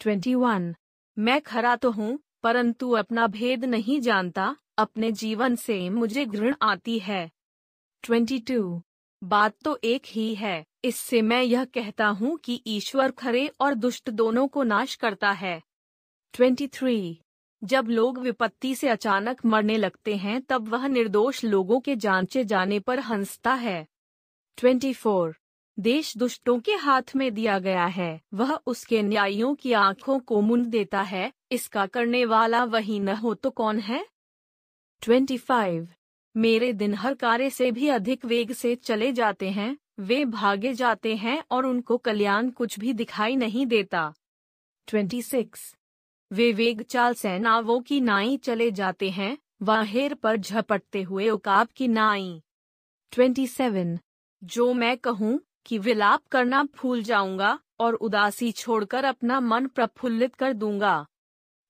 ट्वेंटी 0.00 0.34
वन। 0.34 0.74
मैं 1.18 1.40
खरा 1.40 1.76
तो 1.76 1.90
हूँ, 1.90 2.18
परंतु 2.42 2.90
अपना 2.90 3.26
भेद 3.26 3.64
नहीं 3.64 4.00
जानता, 4.00 4.56
अपने 4.78 5.12
जीवन 5.12 5.56
से 5.56 5.90
मुझे 5.90 6.26
घृण 6.26 6.54
आती 6.62 6.98
है। 6.98 7.30
Twenty 8.02 8.38
two. 8.38 8.82
बात 9.24 9.56
तो 9.64 9.78
एक 9.84 10.02
ही 10.06 10.34
है, 10.34 10.64
इससे 10.84 11.22
मैं 11.22 11.42
यह 11.42 11.64
कहता 11.64 12.06
हूँ 12.06 12.38
कि 12.38 12.62
ईश्वर 12.66 13.10
खरे 13.10 13.50
और 13.60 13.74
दुष्ट 13.74 14.10
दोनों 14.10 14.48
को 14.48 14.62
नाश 14.62 14.94
करता 14.94 15.30
है। 15.30 15.67
23. 16.34 17.16
जब 17.62 17.88
लोग 17.88 18.18
विपत्ति 18.18 18.74
से 18.74 18.88
अचानक 18.88 19.44
मरने 19.46 19.76
लगते 19.76 20.16
हैं, 20.16 20.40
तब 20.42 20.68
वह 20.68 20.86
निर्दोष 20.86 21.44
लोगों 21.44 21.80
के 21.80 21.96
जांचे 21.96 22.44
जाने 22.44 22.78
पर 22.80 22.98
हंसता 22.98 23.54
है 23.54 23.86
24. 24.58 25.32
देश 25.78 26.16
दुष्टों 26.16 26.58
के 26.60 26.72
हाथ 26.72 27.02
में 27.16 27.34
दिया 27.34 27.58
गया 27.58 27.86
है 27.86 28.20
वह 28.34 28.52
उसके 28.66 29.02
न्यायियों 29.02 29.54
की 29.54 29.72
आँखों 29.72 30.18
को 30.18 30.40
मुंड 30.40 30.66
देता 30.66 31.02
है 31.02 31.32
इसका 31.52 31.86
करने 31.86 32.24
वाला 32.24 32.64
वही 32.64 32.98
न 33.00 33.08
हो 33.08 33.34
तो 33.34 33.50
कौन 33.50 33.78
है 33.78 34.04
25. 35.02 35.86
मेरे 36.36 36.72
दिन 36.72 36.94
हर 36.94 37.14
कार्य 37.14 37.50
से 37.50 37.70
भी 37.72 37.88
अधिक 37.88 38.24
वेग 38.24 38.52
से 38.52 38.74
चले 38.74 39.12
जाते 39.12 39.50
हैं 39.50 39.76
वे 40.00 40.24
भागे 40.24 40.74
जाते 40.74 41.16
हैं 41.16 41.42
और 41.50 41.66
उनको 41.66 41.96
कल्याण 41.98 42.50
कुछ 42.50 42.78
भी 42.78 42.92
दिखाई 42.92 43.36
नहीं 43.36 43.66
देता 43.66 44.12
26. 44.88 45.77
वे 46.30 46.52
वेग 46.52 46.82
चाल 46.82 47.14
से 47.14 47.38
नावों 47.38 47.80
की 47.80 48.00
नाई 48.00 48.36
चले 48.36 48.70
जाते 48.70 49.10
हैं, 49.10 49.36
वाहेर 49.62 50.14
पर 50.14 50.36
झपटते 50.36 51.02
हुए 51.02 51.28
उकाब 51.30 51.68
की 51.76 51.88
नाई 51.88 52.42
27. 53.12 53.98
जो 54.42 54.72
मैं 54.72 54.96
कहूँ 54.98 55.40
कि 55.66 55.78
विलाप 55.78 56.26
करना 56.26 56.62
भूल 56.76 57.02
जाऊँगा 57.02 57.58
और 57.80 57.94
उदासी 57.94 58.50
छोड़कर 58.52 59.04
अपना 59.04 59.40
मन 59.40 59.66
प्रफुल्लित 59.66 60.34
कर 60.34 60.52
दूँगा 60.52 61.06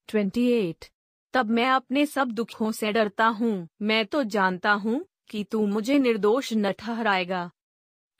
28. 0.09 0.90
तब 1.35 1.51
मैं 1.51 1.68
अपने 1.71 2.07
सब 2.07 2.31
दुखों 2.31 2.73
से 2.73 2.92
डरता 2.92 3.27
हूँ 3.27 3.68
मैं 3.83 4.05
तो 4.07 4.23
जानता 4.23 4.73
हूँ 4.73 5.05
कि 5.29 5.44
तू 5.44 5.66
मुझे 5.66 5.99
निर्दोष 5.99 6.53
न 6.53 6.73
ठहराएगा 6.73 7.51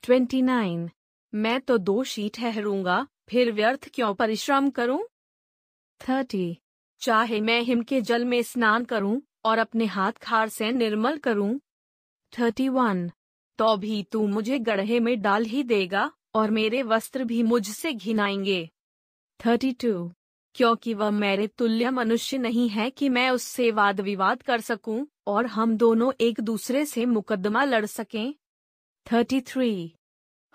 29. 0.03 0.89
मैं 1.33 1.59
तो 1.61 1.77
दोषी 1.77 2.29
ठहरूँगा, 2.29 3.07
फिर 3.29 3.51
व्यर्थ 3.51 3.89
क्यों 3.93 4.13
परिश्रम 4.13 4.69
करूँ 4.69 5.03
थर्टी। 6.07 6.57
चाहे 6.99 7.41
मैं 7.41 7.61
हिम 7.61 7.83
के 7.83 8.01
जल 8.01 8.25
में 8.25 8.43
स्नान 8.43 8.85
करूँ 8.85 9.21
और 9.45 9.57
अपने 9.57 9.85
हाथ 9.85 10.11
खार 10.11 10.49
से 10.49 10.71
निर्मल 10.71 11.17
करूँ। 11.17 11.59
Thirty 12.39 12.69
one. 12.69 13.11
तो 13.57 13.77
भी 13.77 14.03
तू 14.03 14.27
मुझे 14.27 14.59
गढ़े 14.59 14.99
में 14.99 15.21
डाल 15.21 15.45
ही 15.45 15.63
देगा 15.63 16.11
और 16.35 16.51
मेरे 16.51 16.83
वस्त्र 16.83 17.23
भी 17.23 17.43
मुझसे 17.43 17.93
घिनाएँगे। 17.93 18.69
Thirty 19.45 19.71
two. 19.71 20.11
क्योंकि 20.55 20.93
वह 20.93 21.09
मेरे 21.09 21.47
तुल्य 21.47 21.89
मनुष्य 21.89 22.37
नहीं 22.37 22.69
है 22.69 22.89
कि 22.89 23.09
मैं 23.09 23.29
उससे 23.29 23.71
वाद 23.71 24.01
विवाद 24.01 24.43
कर 24.43 24.61
सकूँ 24.61 25.07
और 25.27 25.45
हम 25.45 25.77
दोनों 25.77 26.11
एक 26.21 26.39
दूसरे 26.39 26.85
से 26.85 27.05
मुकदमा 27.05 27.63
लड़ 27.63 27.85
सकें। 27.85 28.33
Thirty 29.11 29.41
three. 29.41 29.95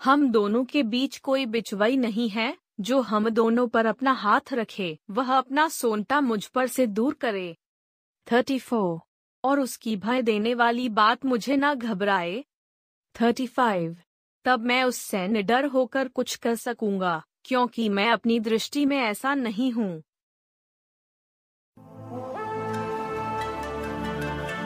हम 0.02 0.30
दोनों 0.30 0.64
के 0.64 0.82
बीच 0.82 1.18
कोई 1.18 1.46
बिचवई 1.46 1.96
नहीं 1.96 2.28
है 2.28 2.56
जो 2.80 3.00
हम 3.00 3.28
दोनों 3.28 3.68
पर 3.68 3.86
अपना 3.86 4.12
हाथ 4.12 4.52
रखे 4.52 4.98
वह 5.10 5.38
अपना 5.38 5.68
सोनटा 5.68 6.20
मुझ 6.20 6.46
पर 6.46 6.66
से 6.66 6.86
दूर 6.86 7.14
करे। 7.14 7.56
Thirty 8.32 8.58
four. 8.58 9.00
और 9.44 9.60
उसकी 9.60 9.96
भय 9.96 10.22
देने 10.22 10.54
वाली 10.54 10.88
बात 10.88 11.24
मुझे 11.24 11.56
ना 11.56 11.74
घबराए। 11.74 12.44
Thirty 13.20 13.46
five. 13.46 13.96
तब 14.44 14.60
मैं 14.60 14.84
उससे 14.84 15.28
निडर 15.28 15.64
होकर 15.64 16.08
कुछ 16.08 16.36
कर 16.36 16.54
सकूँगा 16.54 17.22
क्योंकि 17.44 17.88
मैं 17.88 18.10
अपनी 18.10 18.40
दृष्टि 18.40 18.86
में 18.86 18.98
ऐसा 18.98 19.34
नहीं 19.34 19.72
हूँ। 19.72 20.02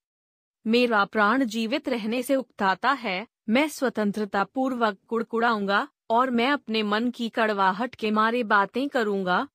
मेरा 0.67 1.05
प्राण 1.05 1.43
जीवित 1.43 1.89
रहने 1.89 2.23
से 2.23 2.35
उकताता 2.35 2.91
है, 2.91 3.27
मैं 3.49 3.67
स्वतंत्रता 3.67 4.43
पूर्वक 4.43 4.97
कुड़कुड़ाऊँगा, 5.07 5.87
और 6.09 6.29
मैं 6.29 6.51
अपने 6.51 6.83
मन 6.83 7.09
की 7.09 7.29
कड़वाहट 7.29 7.95
के 7.95 8.11
मारे 8.11 8.43
बातें 8.43 8.89
करूँगा। 8.89 9.47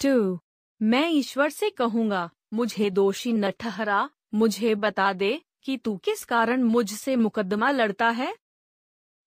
टू, 0.00 0.40
मैं 0.82 1.10
ईश्वर 1.10 1.50
से 1.50 1.70
कहूँगा, 1.70 2.30
मुझे 2.52 2.90
दोषी 2.90 3.32
न 3.32 3.50
ठहरा, 3.50 4.10
मुझे 4.34 4.74
बता 4.74 5.12
दे 5.12 5.42
कि 5.62 5.76
तू 5.76 5.96
किस 5.96 6.24
कारण 6.24 6.62
मुझसे 6.62 7.16
मुकदमा 7.16 7.70
लड़ता 7.70 8.08
है। 8.08 8.36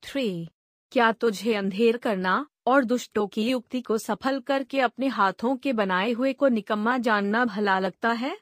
थ्री, 0.04 0.50
क्या 0.92 1.12
तुझे 1.12 1.54
अंधेर 1.54 1.98
करना 1.98 2.48
और 2.68 2.84
दुष्टों 2.84 3.28
की 3.28 3.50
युक्ति 3.50 3.82
को 3.82 3.98
सफल 3.98 4.40
करके 4.40 4.80
अपने 4.80 5.08
हाथों 5.08 5.58
के 5.58 5.74
बनाए 5.74 6.12
हुए 6.12 6.34
को 6.34 6.48
निकम्मा 6.48 6.98
जानना 6.98 7.46
भला 7.46 7.80
लगता 7.80 8.12
है। 8.12 8.38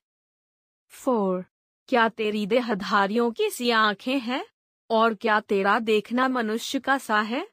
फोर 0.90 1.46
क्या 1.90 2.10
तेरी 2.10 2.46
देहधारियों 2.46 3.32
की 3.32 3.50
सी 3.50 3.70
आँखें 3.70 4.20
हैं? 4.20 4.46
और 4.90 5.14
क्या 5.14 5.40
तेरा 5.40 5.80
देखना 5.80 6.28
मनुष्य 6.28 6.80
का 6.80 6.98
सा 6.98 7.22
है? 7.22 7.48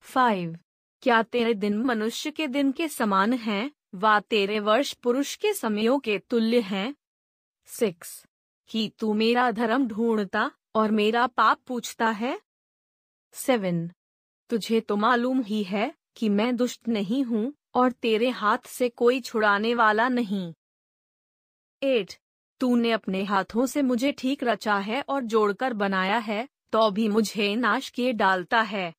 फाइव 0.00 0.58
क्या 1.02 1.22
तेरे 1.22 1.54
दिन 1.54 1.78
मनुष्य 1.78 2.30
के 2.30 2.46
दिन 2.46 2.72
के 2.72 2.88
समान 2.88 3.32
हैं? 3.32 3.70
वा 3.94 4.20
तेरे 4.20 4.60
वर्ष 4.60 4.92
पुरुष 4.92 5.36
के 5.36 5.52
समयों 5.52 5.98
के 5.98 6.18
तुल्य 6.18 6.60
हैं? 6.60 6.96
सिक्स 7.66 8.26
कि 8.68 8.92
तू 8.98 9.14
मेरा 9.14 9.50
धर्म 9.50 9.86
ढूंढता 9.86 10.50
और 10.74 10.90
मेरा 10.90 11.26
पाप 11.26 11.60
पूछता 11.66 12.10
है? 12.10 12.40
सेवन 13.32 13.90
तुझे 14.48 14.80
तो 14.80 14.96
मालूम 14.96 15.42
ही 15.42 15.62
है 15.62 15.94
कि 16.16 16.28
मैं 16.28 16.56
दुष्ट 16.56 16.88
नहीं 16.88 17.24
हूँ 17.24 17.54
और 17.74 17.92
तेरे 17.92 18.28
हाथ 18.28 18.58
से 18.66 18.88
कोई 18.88 19.20
छुड़ाने 19.20 19.74
वाला 19.74 20.08
नहीं। 20.08 20.54
एट 21.82 22.12
तूने 22.60 22.90
अपने 22.90 23.22
हाथों 23.24 23.66
से 23.66 23.82
मुझे 23.82 24.12
ठीक 24.12 24.44
रचा 24.44 24.76
है 24.78 25.04
और 25.08 25.22
जोड़कर 25.22 25.72
बनाया 25.72 26.18
है 26.18 26.48
तो 26.72 26.90
भी 26.90 27.08
मुझे 27.08 27.54
नाश 27.56 27.88
किए 27.88 28.12
डालता 28.12 28.60
है। 28.60 28.94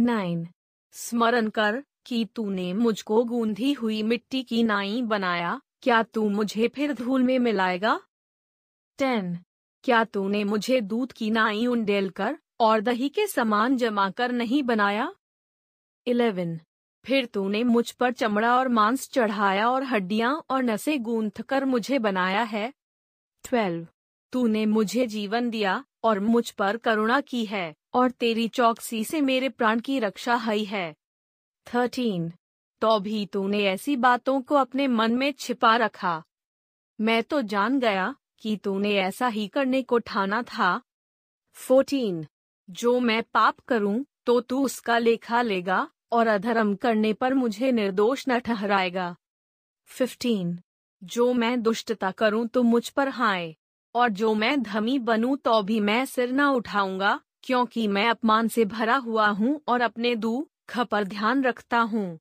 नाइन। 0.00 0.46
स्मरण 0.94 1.48
कर 1.48 1.82
कि 2.06 2.24
तूने 2.34 2.72
मुझको 2.72 3.24
गूंधी 3.24 3.72
हुई 3.72 4.02
मिट्टी 4.02 4.42
की 4.42 4.62
नाई 4.62 5.02
बनाया, 5.02 5.60
क्या 5.82 6.02
तू 6.02 6.28
मुझे 6.28 6.68
फिर 6.68 6.92
धूल 6.92 7.22
में 7.22 7.38
मिलाएगा? 7.38 8.00
टेन। 8.98 9.38
क्या 9.84 10.04
तूने 10.04 10.44
मुझे 10.44 10.80
दूध 10.80 11.12
की 11.12 11.30
नाई 11.30 11.66
उंडेल 11.66 12.10
कर 12.10 12.38
और 12.60 12.80
दही 12.80 13.08
के 13.08 13.26
समान 13.26 13.76
जमा 13.76 14.10
कर 14.10 14.32
नहीं 14.32 14.62
बनाया? 14.62 15.14
इलेवन। 16.06 16.60
फिर 17.04 17.26
तूने 17.26 17.64
मुझ 17.64 17.90
पर 17.90 18.12
चमड़ा 18.12 18.56
और 18.56 18.68
मांस 18.68 19.08
चढ़ाया 19.10 19.70
और 19.70 19.84
हड्डियाँ 19.84 20.44
और 20.50 20.62
नसें 20.62 21.02
गूंथ 21.02 21.42
कर 21.42 21.64
मुझे 21.64 21.98
बनाया 21.98 22.42
है 22.42 22.72
ट्वेल्व 23.44 23.86
तूने 24.32 24.66
मुझे 24.66 25.06
जीवन 25.06 25.50
दिया 25.50 25.84
और 26.04 26.20
मुझ 26.20 26.50
पर 26.50 26.76
करुणा 26.76 27.20
की 27.20 27.44
है 27.44 27.74
और 27.94 28.10
तेरी 28.10 28.48
चौकसी 28.48 29.04
से 29.04 29.20
मेरे 29.20 29.48
प्राण 29.48 29.80
की 29.80 29.98
रक्षा 29.98 30.34
हई 30.36 30.64
है। 30.64 30.94
थर्टीन 31.66 32.32
तो 32.80 32.98
भी 33.00 33.26
तूने 33.26 33.64
ऐसी 33.64 33.96
बातों 33.96 34.40
को 34.42 34.54
अपने 34.54 34.86
मन 34.88 35.12
में 35.12 35.32
छिपा 35.32 35.76
रखा। 35.76 36.22
मैं 36.98 37.22
तो 37.22 37.42
जान 37.42 37.78
गया 37.80 38.14
कि 38.38 38.56
तूने 38.56 38.94
ऐसा 38.96 39.28
ही 39.28 39.48
करने 39.48 39.82
को 39.82 39.98
ठाना 39.98 40.42
था। 40.42 40.80
फोर्टीन 41.56 42.26
जो 42.70 42.98
मैं 43.00 43.22
पाप 43.22 43.60
करूँ 43.60 44.04
तो 44.26 44.40
तू 44.40 44.64
उसका 44.64 44.98
लेखा 44.98 45.42
लेगा 45.42 45.88
और 46.12 46.26
अधर्म 46.26 46.74
करने 46.74 47.12
पर 47.12 47.34
मुझे 47.34 47.72
निर्दोष 47.72 48.24
न 48.28 48.38
ठहराएगा। 48.38 49.16
फिफ्टीन 49.88 50.58
जो 51.02 51.32
मैं 51.32 51.60
दुष्टता 51.62 52.10
करूँ 52.10 52.46
तो 52.46 52.62
मुझ 52.62 52.88
पर 52.88 53.08
हाय, 53.08 53.54
और 53.94 54.08
जो 54.10 54.34
मैं 54.34 54.62
धमी 54.62 54.98
बनूं 54.98 55.36
तो 55.36 55.62
भी 55.62 55.80
मैं 55.80 56.04
सिर 56.04 56.32
न 56.32 56.40
उठाऊँगा, 56.40 57.18
क्योंकि 57.42 57.86
मैं 57.88 58.08
अपमान 58.08 58.48
से 58.48 58.64
भरा 58.64 58.96
हुआ 58.96 59.26
हूँ 59.28 59.60
और 59.68 59.80
अपने 59.80 60.14
दुख 60.16 60.78
पर 60.80 61.04
ध्यान 61.04 61.42
रखता 61.44 61.78
हूँ। 61.80 62.18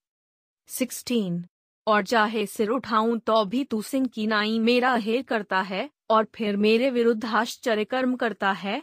सिक्सटीन, 0.69 1.43
और 1.87 2.03
चाहे 2.03 2.45
सिर 2.45 2.69
उठाऊं 2.69 3.17
तो 3.17 3.43
भी 3.45 3.63
तू 3.63 3.81
सिंह 3.81 4.07
की 4.07 4.27
नाई 4.27 4.59
मेरा 4.59 4.93
हेर 4.95 5.21
करता 5.21 5.61
है, 5.61 5.89
और 6.09 6.27
फिर 6.35 6.57
मेरे 6.57 6.89
विरुद्ध 6.89 7.25
आश्चर्य 7.25 7.85
कर्म 7.85 8.15
करता 8.15 8.51
है। 8.51 8.81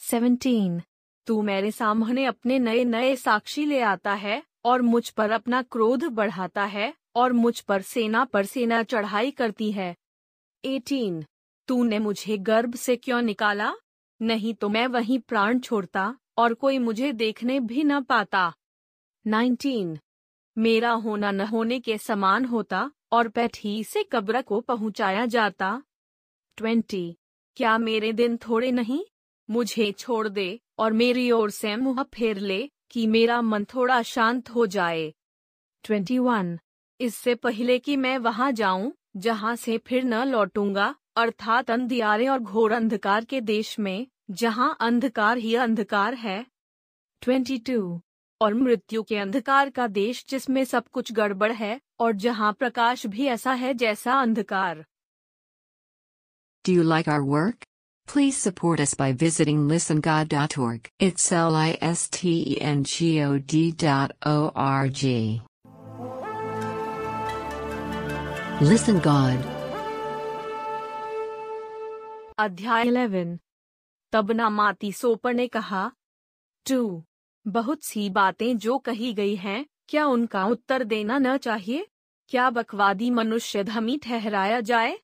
सेवनटीन, 0.00 0.80
तू 1.26 1.40
मेरे 1.42 1.70
सामने 1.70 2.24
अपने 2.24 2.58
नए 2.58 2.84
नए 2.84 3.14
साक्षी 3.16 3.64
ले 3.64 3.80
आता 3.80 4.14
है, 4.14 4.42
और 4.64 4.82
मुझ 4.82 5.08
पर 5.10 5.30
अपना 5.30 5.62
क्रोध 5.62 6.04
बढ़ाता 6.04 6.64
है 6.64 6.92
और 7.16 7.32
मुझ 7.32 7.60
पर 7.60 7.82
सेना 7.82 8.24
पर 8.24 8.46
सेना 8.46 8.82
चढ़ाई 8.82 9.30
करती 9.30 9.72
है। 9.72 9.96
एटीन, 10.64 11.24
तूने 11.68 11.98
मुझे 11.98 12.38
गर्भ 12.38 12.74
से 12.74 12.96
क्यों 12.96 13.22
निकाला? 13.22 13.74
नहीं 14.22 14.54
तो 14.54 14.68
मैं 14.68 14.86
वहीं 14.86 15.18
प्राण 15.18 15.58
छोड़ता 15.58 16.18
और 16.38 16.54
कोई 16.54 16.78
मुझे 16.78 17.12
देखने 17.12 17.60
भी 17.60 17.84
न 17.84 18.00
पाता। 18.02 18.52
नाइनटीन, 19.26 19.98
मेरा 20.58 20.90
होना 20.90 21.30
न 21.30 21.40
होने 21.40 21.80
के 21.80 21.98
समान 21.98 22.44
होता 22.44 22.90
और 23.12 23.28
पैठी 23.28 23.84
से 23.84 24.02
कब्र 24.02 24.42
को 24.42 24.60
पहुँचाया 24.60 25.26
जाता। 25.26 25.82
ट्वेंटी, 26.56 27.16
क्या 27.56 27.78
मेरे 27.78 28.12
दिन 28.12 28.36
थोड़े 28.36 28.70
नहीं? 28.72 29.04
मुझे 29.50 29.92
छोड़ 29.92 30.28
दे 30.28 30.60
और 30.78 30.92
मेरी 30.92 31.30
ओर 31.30 31.50
से 31.50 31.76
मुँह 31.76 32.02
फेर 32.02 32.38
ले 32.38 32.70
कि 32.90 33.06
मेरा 33.06 33.42
मन 33.42 33.64
थोड़ा 33.64 34.02
शांत 34.02 34.50
हो 34.50 34.66
जाए। 34.66 35.12
ट्वेंटी 35.82 36.18
वन 36.18 36.58
इससे 37.02 37.34
पहले 37.34 37.78
कि 37.78 37.96
मैं 37.96 38.18
वहाँ 38.18 38.50
जाऊँ, 38.52 38.92
जहाँ 39.16 39.56
से 39.56 39.78
फिर 39.78 40.04
न 40.04 40.22
लौटूँगा, 40.28 40.94
अर्थात 41.16 41.70
अंधियारे 41.70 42.28
और 42.28 42.38
घोर 42.38 42.72
अंधकार 42.72 43.24
के 43.24 43.40
देश 43.40 43.78
में, 43.78 44.06
जहाँ 44.30 44.76
अंधकार 44.80 45.38
ही 45.38 45.54
अंधकार 45.54 46.14
है 46.14 46.46
22 47.22 47.98
और 48.40 48.54
मृत्यु 48.54 49.02
के 49.02 49.16
अंधकार 49.16 49.70
का 49.70 49.86
देश 49.86 50.24
जिसमें 50.28 50.64
सब 50.64 50.88
कुछ 50.88 51.12
गड़बड़ 51.12 51.52
है, 51.52 51.80
और 52.00 52.12
जहाँ 52.12 52.52
प्रकाश 52.52 53.06
भी 53.06 53.26
ऐसा 53.26 53.52
है 53.52 53.74
जैसा 53.74 54.20
अंधकार 54.20 54.84
Do 56.64 56.72
you 56.72 56.82
like 56.84 57.08
our 57.08 57.24
work? 57.24 57.64
Please 58.08 58.36
support 58.36 58.80
us 58.80 58.94
by 58.94 59.12
visiting 59.12 59.66
listengod.org. 59.68 60.88
It's 61.00 61.32
L 61.32 61.56
I 61.56 61.76
S 61.80 62.08
T 62.08 62.34
E 62.52 62.60
N 62.60 62.84
G 62.84 63.20
O 63.22 63.38
D 63.38 63.72
dot 63.72 64.12
O 64.24 64.52
Listen, 68.62 68.94
God. 68.94 69.38
अध्याय 72.38 72.84
11 72.84 73.38
तब 74.12 74.32
नामाती 74.32 74.92
सोपर 74.92 75.34
ने 75.34 75.48
कहा 75.48 75.92
टू 76.68 77.04
बहुत 77.46 77.82
सी 77.84 78.10
बातें 78.10 78.58
जो 78.58 78.78
कही 78.78 79.12
गई 79.12 79.36
हैं, 79.36 79.66
क्या 79.88 80.06
उनका 80.06 80.44
उत्तर 80.46 80.84
देना 80.84 81.18
न 81.18 81.36
चाहिए? 81.36 81.86
क्या 82.28 82.50
बकवादी 82.50 83.10
मनुष्य 83.10 83.64
धमी 83.64 83.98
ठहराया 83.98 84.60
जाए? 84.60 84.98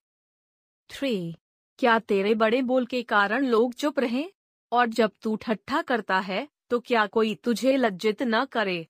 थ्री 0.90 1.36
क्या 1.78 1.98
तेरे 1.98 2.34
बड़े 2.34 2.62
बोल 2.62 2.86
के 2.86 3.02
कारण 3.02 3.46
लोग 3.46 3.74
चुप 3.74 3.98
रहे? 3.98 4.24
और 4.72 4.86
जब 4.86 5.11
तू 5.22 5.36
ठट्ठा 5.36 5.82
करता 5.82 6.18
है 6.18 6.48
तो 6.70 6.80
क्या 6.80 7.06
कोई 7.06 7.34
तुझे 7.34 7.76
लज्जित 7.76 8.22
न 8.22 8.44
करे? 8.44 8.86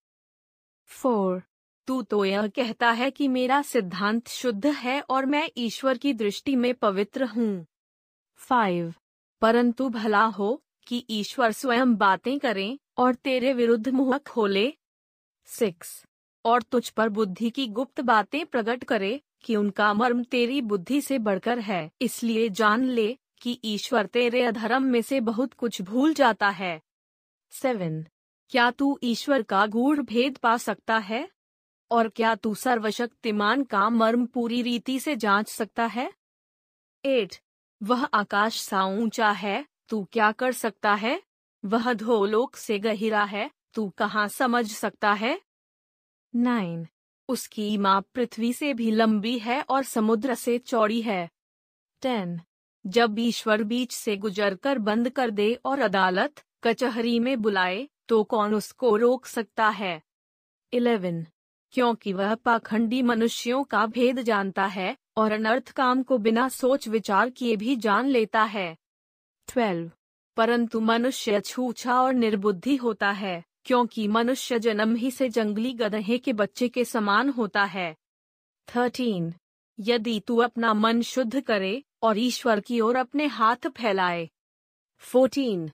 फोर 0.86 1.42
तू 1.88 2.02
तो 2.02 2.24
यह 2.24 2.46
कहता 2.46 2.90
है 2.90 3.10
कि 3.10 3.28
मेरा 3.28 3.62
सिद्धांत 3.62 4.28
शुद्ध 4.28 4.66
है 4.66 5.00
और 5.00 5.26
मैं 5.26 5.48
ईश्वर 5.56 5.98
की 5.98 6.12
दृष्टि 6.14 6.56
में 6.56 6.74
पवित्र 6.74 7.24
हूँ। 7.24 7.66
फाइव 8.36 8.94
परंतु 9.42 9.88
भला 9.88 10.24
हो 10.24 10.62
कि 10.86 11.06
ईश्वर 11.10 11.52
स्वयं 11.52 11.94
बातें 11.94 12.38
करें 12.38 12.78
और 12.98 13.14
तेरे 13.14 13.52
विरुद्ध 13.52 13.88
मुँह 13.88 14.18
खोले। 14.18 14.72
सिक्स 15.44 16.04
और 16.44 16.62
तुझ 16.62 16.88
पर 16.90 17.08
बुद्धि 17.08 17.50
की 17.50 17.66
गुप्त 17.66 18.00
बातें 18.00 18.46
प्रकट 18.46 18.84
करे 18.84 19.20
कि 19.44 19.56
उनका 19.56 19.92
मर्म 19.94 20.22
तेरी 20.22 20.60
बुद्धि 20.60 21.00
से 21.00 21.18
बढ़कर 21.18 21.58
है। 21.58 21.90
इसलिए 22.00 22.48
जान 22.48 22.84
ले 22.84 23.18
कि 23.42 23.60
ईश्वर 23.64 24.06
तेरे 24.06 24.42
अधर्म 24.42 24.82
में 24.82 25.02
से 25.02 25.20
बहुत 25.20 25.52
कुछ 25.52 25.82
भूल 25.82 26.14
जाता 26.14 26.48
है। 26.48 26.80
सेवन 27.52 28.06
क्या 28.48 28.70
तू 28.70 28.98
ईश्वर 29.02 29.42
का 29.42 29.66
गूढ़ 29.66 30.00
भेद 30.00 30.36
पा 30.36 30.56
सकता 30.56 30.98
है? 30.98 31.37
और 31.90 32.08
क्या 32.08 32.34
तू 32.34 32.54
सर्वशक्तिमान 32.54 33.64
का 33.64 33.90
मर्म 33.90 34.26
पूरी 34.26 34.62
रीति 34.62 35.00
से 35.00 35.16
जाँच 35.16 35.48
सकता 35.48 35.86
है? 35.86 36.12
एट, 37.04 37.34
वह 37.82 38.04
आकाश 38.04 38.60
सा 38.60 38.84
ऊँचा 38.84 39.30
है, 39.30 39.66
तू 39.88 40.04
क्या 40.04 40.32
कर 40.32 40.52
सकता 40.52 40.94
है? 40.94 41.22
वह 41.64 41.92
धोलोक 41.92 42.56
से 42.56 42.78
गहिरा 42.78 43.24
है, 43.24 43.50
तू 43.74 43.88
कहाँ 43.88 44.28
समझ 44.28 44.72
सकता 44.72 45.12
है? 45.12 45.40
नाइन, 46.34 46.86
उसकी 47.28 47.76
माप 47.78 48.06
पृथ्वी 48.14 48.52
से 48.52 48.74
भी 48.74 48.90
लंबी 48.90 49.38
है 49.38 49.62
और 49.62 49.82
समुद्र 49.82 50.34
से 50.34 50.58
चौड़ी 50.58 51.02
है। 51.02 51.30
टेन, 52.02 52.40
जब 52.86 53.18
ईश्वर 53.18 53.62
बीच 53.62 53.92
से 53.92 54.16
गुजरकर 54.16 54.78
बंद 54.78 55.10
कर 55.10 55.30
दे 55.30 55.54
और 55.64 55.78
अदालत 55.78 56.42
कचहरी 56.64 57.18
में 57.18 57.42
बुलाए 57.42 57.88
तो 58.08 58.24
कौन 58.24 58.54
उसको 58.54 58.96
रोक 58.96 59.26
सकता 59.26 59.68
है? 59.68 60.02
इलेवन 60.72 61.26
क्योंकि 61.72 62.12
वह 62.12 62.34
पाखंडी 62.34 63.02
मनुष्यों 63.02 63.64
का 63.64 63.86
भेद 63.86 64.22
जानता 64.22 64.64
है 64.64 64.96
और 65.16 65.32
अनर्थ 65.32 65.70
काम 65.70 66.02
को 66.02 66.18
बिना 66.18 66.48
सोच 66.48 66.88
विचार 66.88 67.30
किए 67.30 67.56
भी 67.56 67.76
जान 67.76 68.06
लेता 68.06 68.42
है। 68.42 68.76
ट्वेल्व। 69.48 69.90
परंतु 70.36 70.80
मनुष्य 70.80 71.40
छूछा 71.40 72.02
और 72.02 72.14
निर्बुद्धि 72.14 72.76
होता 72.76 73.10
है, 73.10 73.44
क्योंकि 73.64 74.08
मनुष्य 74.08 74.58
जन्म 74.58 74.94
ही 74.96 75.10
से 75.10 75.28
जंगली 75.28 75.72
गधे 75.72 76.18
के 76.18 76.32
बच्चे 76.32 76.68
के 76.68 76.84
समान 76.84 77.28
होता 77.28 77.64
है। 77.64 77.96
थर्टीन। 78.76 79.34
यदि 79.80 80.20
तू 80.20 80.36
अपना 80.36 80.74
मन 80.74 81.02
शुद्ध 81.02 81.40
करे 81.40 81.82
और 82.02 82.18
ईश्वर 82.18 82.60
की 82.60 82.80
ओर 82.80 82.96
अपने 82.96 83.26
हाथ 83.26 83.56
फैलाए। 83.56 84.28
फोर्टीन। 84.98 85.70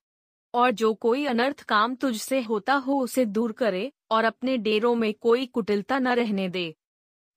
और 0.54 0.70
जो 0.70 0.94
कोई 0.94 1.26
अनर्थ 1.26 1.60
काम 1.60 1.94
तुझसे 1.94 2.40
होता 2.40 2.74
हो 2.74 3.00
उसे 3.00 3.24
दूर 3.24 3.52
करे 3.52 3.92
और 4.14 4.24
अपने 4.24 4.56
डेरों 4.58 4.94
में 4.94 5.12
कोई 5.14 5.46
कुटिलता 5.46 5.98
न 5.98 6.14
रहने 6.14 6.48
दे। 6.48 6.74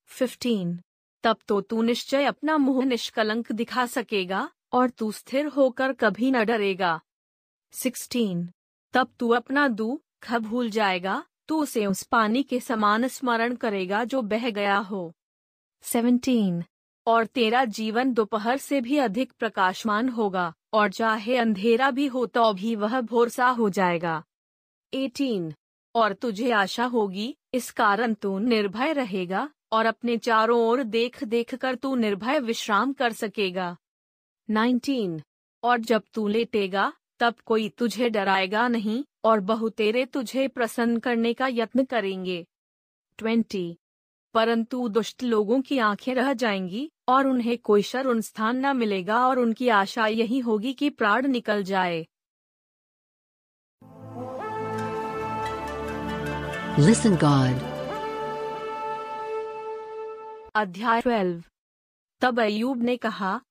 फिफ्टीन 0.10 0.80
तब 1.24 1.38
तो 1.48 1.60
तू 1.62 1.82
निश्चय 1.82 2.26
अपना 2.26 2.58
मुँह 2.58 2.86
निष्कलंक 2.86 3.52
दिखा 3.52 3.86
सकेगा, 3.86 4.50
और 4.74 4.90
तू 4.90 5.12
स्थिर 5.12 5.46
होकर 5.48 5.94
कभी 5.94 6.32
न 6.32 6.44
डरेगा। 6.46 7.00
सिक्सटीन 7.74 8.48
तब 8.94 9.14
तू 9.20 9.30
अपना 9.30 9.68
दुख 9.68 10.32
भूल 10.42 10.70
जाएगा, 10.70 11.24
तू 11.48 11.62
उसे 11.62 11.86
उस 11.86 12.04
पानी 12.04 12.44
के 12.44 12.60
समान 12.60 13.08
स्मरण 13.08 13.56
करेगा 13.56 14.04
जो 14.04 14.22
बह 14.22 14.50
गया 14.50 14.78
हो। 14.78 15.14
सेवनटीन 15.84 16.64
और 17.08 17.26
तेरा 17.26 17.64
जीवन 17.66 18.14
दोपहर 18.14 18.58
से 18.58 18.82
भी 18.82 18.98
अधिक 18.98 19.32
प्रकाशमान 19.32 20.10
होगा, 20.10 20.54
और 20.74 20.92
चाहे 20.92 21.38
अंधेरा 21.38 21.92
भी 21.92 22.08
हो 22.08 22.26
तो 22.26 22.52
भी 22.54 22.76
वह 22.76 23.00
भोरसा 23.02 23.48
हो 23.50 23.70
जाएगा। 23.70 24.24
एटीन 24.94 25.54
और 25.98 26.14
तुझे 26.14 26.52
आशा 26.52 26.86
होगी, 26.86 27.38
इस 27.54 27.72
कारण 27.72 28.14
तू 28.14 28.40
निर्भय 28.40 28.94
रहेगा, 28.94 29.50
और 29.72 29.86
अपने 29.86 30.18
चारों 30.18 30.60
ओर 30.60 30.84
देख 30.84 31.24
देख 31.24 31.56
कर 31.56 31.76
तू 31.76 31.96
निर्भय 31.96 32.40
विश्राम 32.40 32.94
कर 32.94 33.14
सकेगा 33.14 33.78
19. 34.50 35.22
और 35.64 35.80
जब 35.80 36.04
तू 36.14 36.28
लेटेगा, 36.28 36.94
तब 37.20 37.36
कोई 37.46 37.70
तुझे 37.70 38.10
डराएगा 38.10 38.68
नहीं, 38.68 39.04
और 39.24 39.40
बहुतेरे 39.40 40.06
तुझे 40.06 40.48
प्रसन्न 40.48 40.98
करने 40.98 41.34
का 41.34 41.48
यत्न 41.48 41.86
करेंगे 41.86 42.46
20. 43.20 43.76
परंतु 44.34 44.90
दुष्ट 44.90 45.24
लोगों 45.24 45.62
की 45.62 45.78
आँखें 45.78 46.16
रह 46.16 46.34
जाएँगी, 46.34 46.92
और 47.08 47.28
उन्हें 47.28 47.58
कोई 47.58 47.82
शरण 47.82 48.22
स्थान 48.22 48.66
न 48.66 48.78
मिलेगा, 48.78 49.28
और 49.28 49.40
उनकी 49.40 49.70
आशा 49.70 50.08
यही 50.08 50.40
होगी 50.40 50.74
कि 50.74 50.90
प्राण 50.90 51.28
निकल 51.28 51.64
जाए 51.64 52.08
Listen, 56.80 57.12
God. 57.12 57.56
अध्याय 60.56 61.02
12 61.02 61.42
तब 62.22 62.40
अयूब 62.40 62.84
ने 62.84 62.98
कहा 62.98 63.42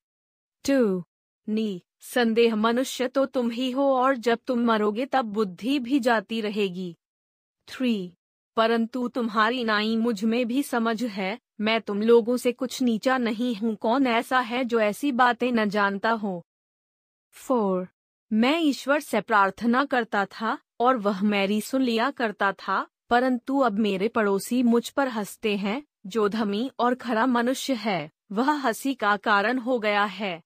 टू 0.65 1.03
नी, 1.49 1.83
संदेह 2.01 2.57
मनुष्य 2.57 3.09
तो 3.09 3.27
तुम 3.27 3.51
ही 3.51 3.71
हो 3.71 3.97
और 3.97 4.17
जब 4.17 4.39
तुम 4.47 4.61
मरोगे 4.61 5.07
तब 5.07 5.25
बुद्धि 5.25 5.79
भी 5.79 6.01
जाती 6.01 6.41
रहेगी। 6.41 6.97
थ्री, 7.69 8.13
परंतु 8.57 9.09
तुम्हारी 9.09 9.65
नाई 9.65 9.97
मुझमें 9.97 10.47
भी 10.47 10.63
समझ 10.63 11.05
है, 11.05 11.39
मैं 11.61 11.81
तुम 11.81 12.03
लोगों 12.03 12.37
से 12.37 12.53
कुछ 12.53 12.83
नीचा 12.83 13.19
नहीं 13.19 13.57
हूँ, 13.57 13.75
कौन 13.75 14.07
ऐसा 14.07 14.41
है 14.41 14.65
जो 14.65 14.81
ऐसी 14.81 15.13
बातें 15.13 15.53
न 15.53 15.69
जानता 15.69 16.11
हो? 16.11 16.45
फोर, 17.31 17.89
मैं 18.33 18.61
ईश्वर 18.61 19.01
से 19.01 19.21
प्रार्थना 19.21 19.85
करता 19.85 20.25
था 20.25 20.59
और 20.81 20.97
वह 20.97 21.23
मेरी 21.23 21.61
सुन 21.61 21.83
लिया 21.83 22.11
करता 22.11 22.53
था 22.53 22.87
परंतु 23.11 23.59
अब 23.59 23.79
मेरे 23.79 24.09
पड़ोसी 24.09 24.63
मुझ 24.63 24.91
पर 24.91 25.09
हँसते 25.09 25.57
हैं, 25.57 25.83
जो 26.07 26.29
धमी 26.29 26.71
और 26.79 26.95
खरा 26.95 27.27
मनुष्य 27.27 27.75
है, 27.75 28.11
वह 28.33 28.51
हँसी 28.51 28.95
का 28.95 29.17
कारण 29.17 29.59
हो 29.59 29.79
गया 29.79 30.05
है। 30.05 30.43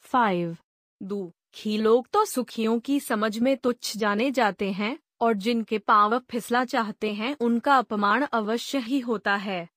फाइव। 0.00 0.56
दुखी 1.02 1.78
लोग 1.78 2.08
तो 2.12 2.24
सुखियों 2.24 2.80
की 2.80 3.00
समझ 3.00 3.38
में 3.38 3.56
तुच्छ 3.56 3.96
जाने 3.96 4.30
जाते 4.30 4.72
हैं, 4.72 4.98
और 5.20 5.32
जिनके 5.32 5.78
पाव 5.78 6.18
फिसला 6.18 6.64
चाहते 6.64 7.12
हैं, 7.12 7.36
उनका 7.40 7.78
अपमान 7.78 8.22
अवश्य 8.22 8.78
ही 8.78 9.00
होता 9.00 9.36
है। 9.36 9.68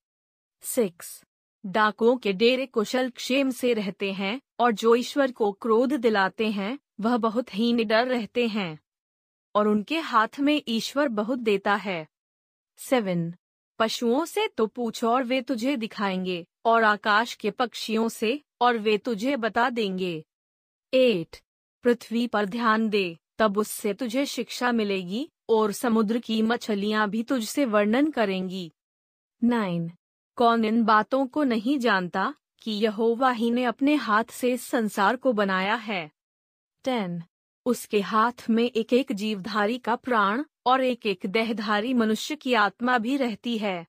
सिक्स। 0.62 1.24
डाकुओं 1.66 2.18
के 2.18 2.34
डेरे 2.34 2.66
कुशल 2.66 3.10
क्षेम 3.10 3.50
से 3.50 3.74
रहते 3.74 4.14
हैं, 4.14 4.42
और 4.60 4.72
जो 4.72 4.96
ईश्वर 4.96 5.32
को 5.32 5.52
क्रोध 5.52 5.94
दिलाते 5.94 6.48
हैं, 6.48 6.80
वह 7.02 7.18
बहुत 7.18 7.56
ही 7.56 7.74
निडर 7.74 8.08
रहते 8.08 8.48
हैं। 8.48 8.80
और 9.58 9.68
उनके 9.68 10.00
हाथ 10.00 10.40
में 10.40 10.62
ईश्वर 10.68 11.08
बहुत 11.08 11.40
देता 11.40 11.76
है। 11.76 12.08
सेवन, 12.78 13.34
पशुओं 13.80 14.26
से 14.26 14.48
तो 14.48 14.68
पूछ 14.68 15.04
और 15.04 15.24
वे 15.24 15.42
तुझे 15.42 15.78
दिखाएँगे, 15.78 16.48
और 16.66 16.84
आकाश 16.84 17.34
के 17.34 17.52
पक्षियों 17.52 18.10
से, 18.10 18.42
और 18.62 18.78
वे 18.78 18.98
तुझे 18.98 19.36
बता 19.36 19.70
देंगे। 19.70 20.26
एट, 20.94 21.38
पृथ्वी 21.84 22.28
पर 22.28 22.46
ध्यान 22.46 22.90
दे, 22.90 23.18
तब 23.38 23.58
उससे 23.58 23.94
तुझे 23.94 24.26
शिक्षा 24.26 24.72
मिलेगी, 24.72 25.30
और 25.50 25.72
समुद्र 25.72 26.20
की 26.20 26.42
मछलियाँ 26.42 27.10
भी 27.10 27.24
तुझसे 27.24 27.66
वर्णन 27.66 28.12
करेंगी। 28.12 28.74
नाइन, 29.44 29.92
कौन 30.36 30.66
इन 30.66 30.84
बातों 30.84 31.28
को 31.28 31.44
नहीं 31.44 31.80
जानता, 31.80 32.34
कि 32.62 32.72
यहोवा 32.72 33.32
ही 33.32 33.52
ने 33.52 33.64
अपने 33.64 33.96
हाथ 33.96 34.24
से 34.24 34.54
इस 34.54 34.64
संसार 34.64 35.16
को 35.16 35.34
बनाया 35.34 35.76
है? 35.76 36.12
टेन 36.84 37.24
उसके 37.68 38.02
हाथ 38.02 38.50
में 38.50 38.64
एक 38.64 38.94
एक 38.94 39.12
जीवधारी 39.12 39.78
का 39.78 39.96
प्राण 39.96 40.44
और 40.66 40.82
एक 40.82 41.06
एक 41.06 41.20
देहधारी 41.26 41.94
मनुष्य 41.94 42.36
की 42.36 42.54
आत्मा 42.54 42.98
भी 42.98 43.18
रहती 43.18 43.58
है। 43.58 43.86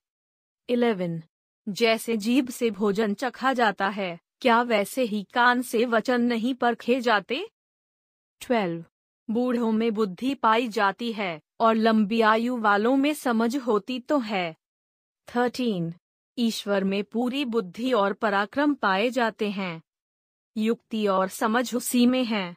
इलेवन, 0.69 1.23
जैसे 1.69 2.17
जीभ 2.17 2.49
से 2.49 2.71
भोजन 2.71 3.13
चखा 3.13 3.53
जाता 3.53 3.89
है, 3.89 4.19
क्या 4.41 4.61
वैसे 4.61 5.03
ही 5.03 5.27
कान 5.33 5.61
से 5.61 5.85
वचन 5.85 6.21
नहीं 6.21 6.53
परखे 6.53 7.01
जाते? 7.01 7.49
ट्वेल्व, 8.41 8.85
बूढ़ों 9.29 9.71
में 9.71 9.93
बुद्धि 9.93 10.35
पाई 10.35 10.67
जाती 10.67 11.13
है 11.13 11.41
और 11.59 11.75
लंबी 11.75 12.21
आयु 12.21 12.57
वालों 12.57 12.97
में 12.97 13.13
समझ 13.13 13.57
होती 13.57 13.99
तो 13.99 14.19
है। 14.19 14.55
थर्टीन, 15.35 15.93
ईश्वर 16.37 16.83
में 16.83 17.03
पूरी 17.03 17.45
बुद्धि 17.45 17.93
और 17.93 18.13
पराक्रम 18.13 18.73
पाए 18.73 19.09
जाते 19.09 19.49
हैं। 19.49 19.81
युक्ति 20.57 21.07
और 21.07 21.27
समझ 21.27 21.75
उसी 21.75 22.05
में 22.05 22.25
है। 22.25 22.55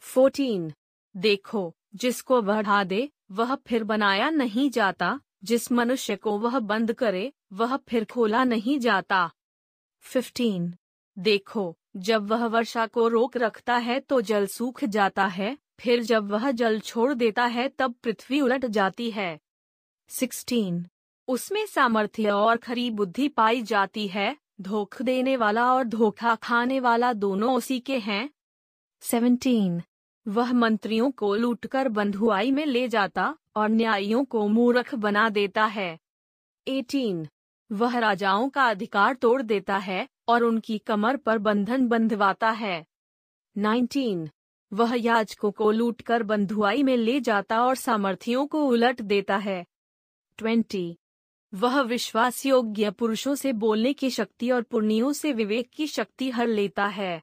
फोर्टीन 0.00 0.72
देखो, 1.16 1.74
जिसको 1.94 2.42
बढ़ा 2.42 2.84
दे, 2.84 3.10
वह 3.30 3.54
फिर 3.54 3.84
बनाया 3.84 4.30
नहीं 4.30 4.70
जाता। 4.70 5.20
जिस 5.44 5.72
मनुष्य 5.72 6.16
को 6.16 6.38
वह 6.38 6.58
बंद 6.58 6.92
करे, 6.92 7.32
वह 7.52 7.76
फिर 7.76 8.04
खोला 8.04 8.44
नहीं 8.44 8.78
जाता। 8.78 9.30
फिफ्टीन 10.00 10.74
देखो, 11.18 11.76
जब 11.96 12.26
वह 12.26 12.46
वर्षा 12.46 12.86
को 12.86 13.08
रोक 13.08 13.36
रखता 13.36 13.76
है 13.76 14.00
तो 14.00 14.20
जल 14.20 14.46
सूख 14.46 14.84
जाता 14.84 15.26
है, 15.26 15.58
फिर 15.80 16.02
जब 16.02 16.30
वह 16.30 16.50
जल 16.50 16.80
छोड़ 16.80 17.14
देता 17.14 17.44
है 17.44 17.68
तब 17.68 17.94
पृथ्वी 17.94 18.40
उलट 18.40 18.66
जाती 18.66 19.10
है। 19.10 19.38
सिक्सटीन 20.08 20.86
उसमें 21.28 21.66
सामर्थ्य 21.66 22.30
और 22.30 22.56
खरी 22.56 22.90
बुद्धि 22.90 23.28
पाई 23.28 23.62
जाती 23.62 24.08
है, 24.08 24.36
धोख 24.60 25.02
देने 25.02 25.36
वाला 25.36 25.72
और 25.72 25.84
धोखा 25.84 26.34
खाने 26.34 26.80
वाला 26.80 27.12
दोनों 27.12 27.56
उसी 27.56 27.80
के 27.80 27.98
हैं। 27.98 28.30
सेवनटीन 29.00 29.82
वह 30.28 30.52
मंत्रियों 30.52 31.10
को 31.10 31.34
लूटकर 31.34 31.88
बंधुआई 31.88 32.50
में 32.50 32.66
ले 32.66 32.88
जाता 32.88 33.36
और 33.56 33.68
न्यायियों 33.68 34.24
को 34.24 34.48
मूर्ख 34.48 34.94
बना 34.94 35.28
देता 35.28 35.64
है। 35.64 35.98
एटीन, 36.68 37.28
वह 37.72 37.98
राजाओं 37.98 38.48
का 38.48 38.68
अधिकार 38.68 39.14
तोड़ 39.14 39.42
देता 39.42 39.76
है 39.76 40.08
और 40.28 40.44
उनकी 40.44 40.78
कमर 40.78 41.16
पर 41.16 41.38
बंधन 41.38 41.88
बंधवाता 41.88 42.50
है। 42.50 42.86
नाइनटीन, 43.58 44.30
वह 44.72 44.94
याजकों 44.96 45.50
को 45.50 45.70
लूटकर 45.70 46.22
बंधुआई 46.22 46.82
में 46.82 46.96
ले 46.96 47.20
जाता 47.20 47.62
और 47.64 47.74
सामर्थियों 47.74 48.46
को 48.46 48.64
उलट 48.64 49.02
देता 49.02 49.36
है। 49.36 49.66
ट्वेंटी, 50.38 50.98
वह 51.54 51.80
विश्वास 51.80 52.46
योग्य 52.46 52.90
पुरुषों 52.90 53.34
से 53.34 53.52
बोलने 53.52 53.92
की 53.92 54.10
शक्ति 54.10 54.50
और 54.50 54.62
पुण्यों 54.62 55.12
से 55.12 55.32
विवेक 55.32 55.70
की 55.72 55.86
शक्ति 55.86 56.30
हर 56.30 56.46
लेता 56.46 56.86
है। 56.86 57.22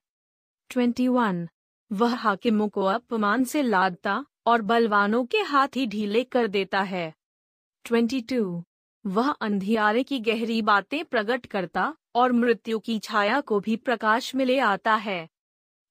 ट्वेंटी 0.69 1.07
वन 1.07 1.47
वह 1.91 2.15
हाकिमों 2.15 2.69
को 2.69 2.83
अपमान 2.83 3.43
से 3.43 3.61
लादता 3.61 4.25
और 4.45 4.61
बलवानों 4.61 5.25
के 5.25 5.38
हाथ 5.38 5.67
ही 5.75 5.88
ढीले 5.88 6.23
कर 6.23 6.47
देता 6.47 6.81
है। 6.81 7.13
Twenty 7.85 8.21
two. 8.21 8.63
वह 9.05 9.31
अंधियारे 9.31 10.03
की 10.03 10.19
गहरी 10.19 10.61
बातें 10.61 11.05
प्रकट 11.05 11.45
करता 11.45 11.95
और 12.15 12.31
मृत्यु 12.31 12.79
की 12.79 12.99
छाया 12.99 13.41
को 13.41 13.59
भी 13.59 13.75
प्रकाश 13.75 14.35
में 14.35 14.45
ले 14.45 14.59
आता 14.59 14.95
है। 14.95 15.29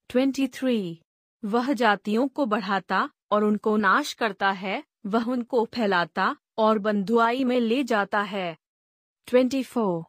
Twenty 0.09 0.49
three. 0.49 1.01
वह 1.44 1.72
जातियों 1.72 2.28
को 2.28 2.47
बढ़ाता 2.47 3.11
और 3.30 3.44
उनको 3.44 3.76
नाश 3.76 4.12
करता 4.12 4.51
है, 4.51 4.84
वह 5.07 5.30
उनको 5.30 5.64
फैलाता 5.64 6.36
और 6.59 6.78
बंधुआई 6.78 7.44
में 7.44 7.61
ले 7.61 7.84
जाता 7.84 8.20
है। 8.20 8.57
Twenty 9.26 9.62
four. 9.62 10.05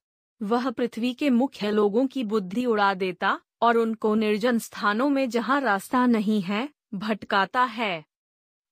वह 0.45 0.69
पृथ्वी 0.71 1.13
के 1.13 1.29
मुख्य 1.29 1.71
लोगों 1.71 2.07
की 2.07 2.23
बुद्धि 2.23 2.65
उड़ा 2.65 2.93
देता 2.93 3.39
और 3.61 3.77
उनको 3.77 4.15
निर्जन 4.15 4.59
स्थानों 4.59 5.09
में 5.09 5.29
जहाँ 5.29 5.61
रास्ता 5.61 6.05
नहीं 6.05 6.41
है 6.41 6.69
भटकाता 6.93 7.63
है। 7.63 8.05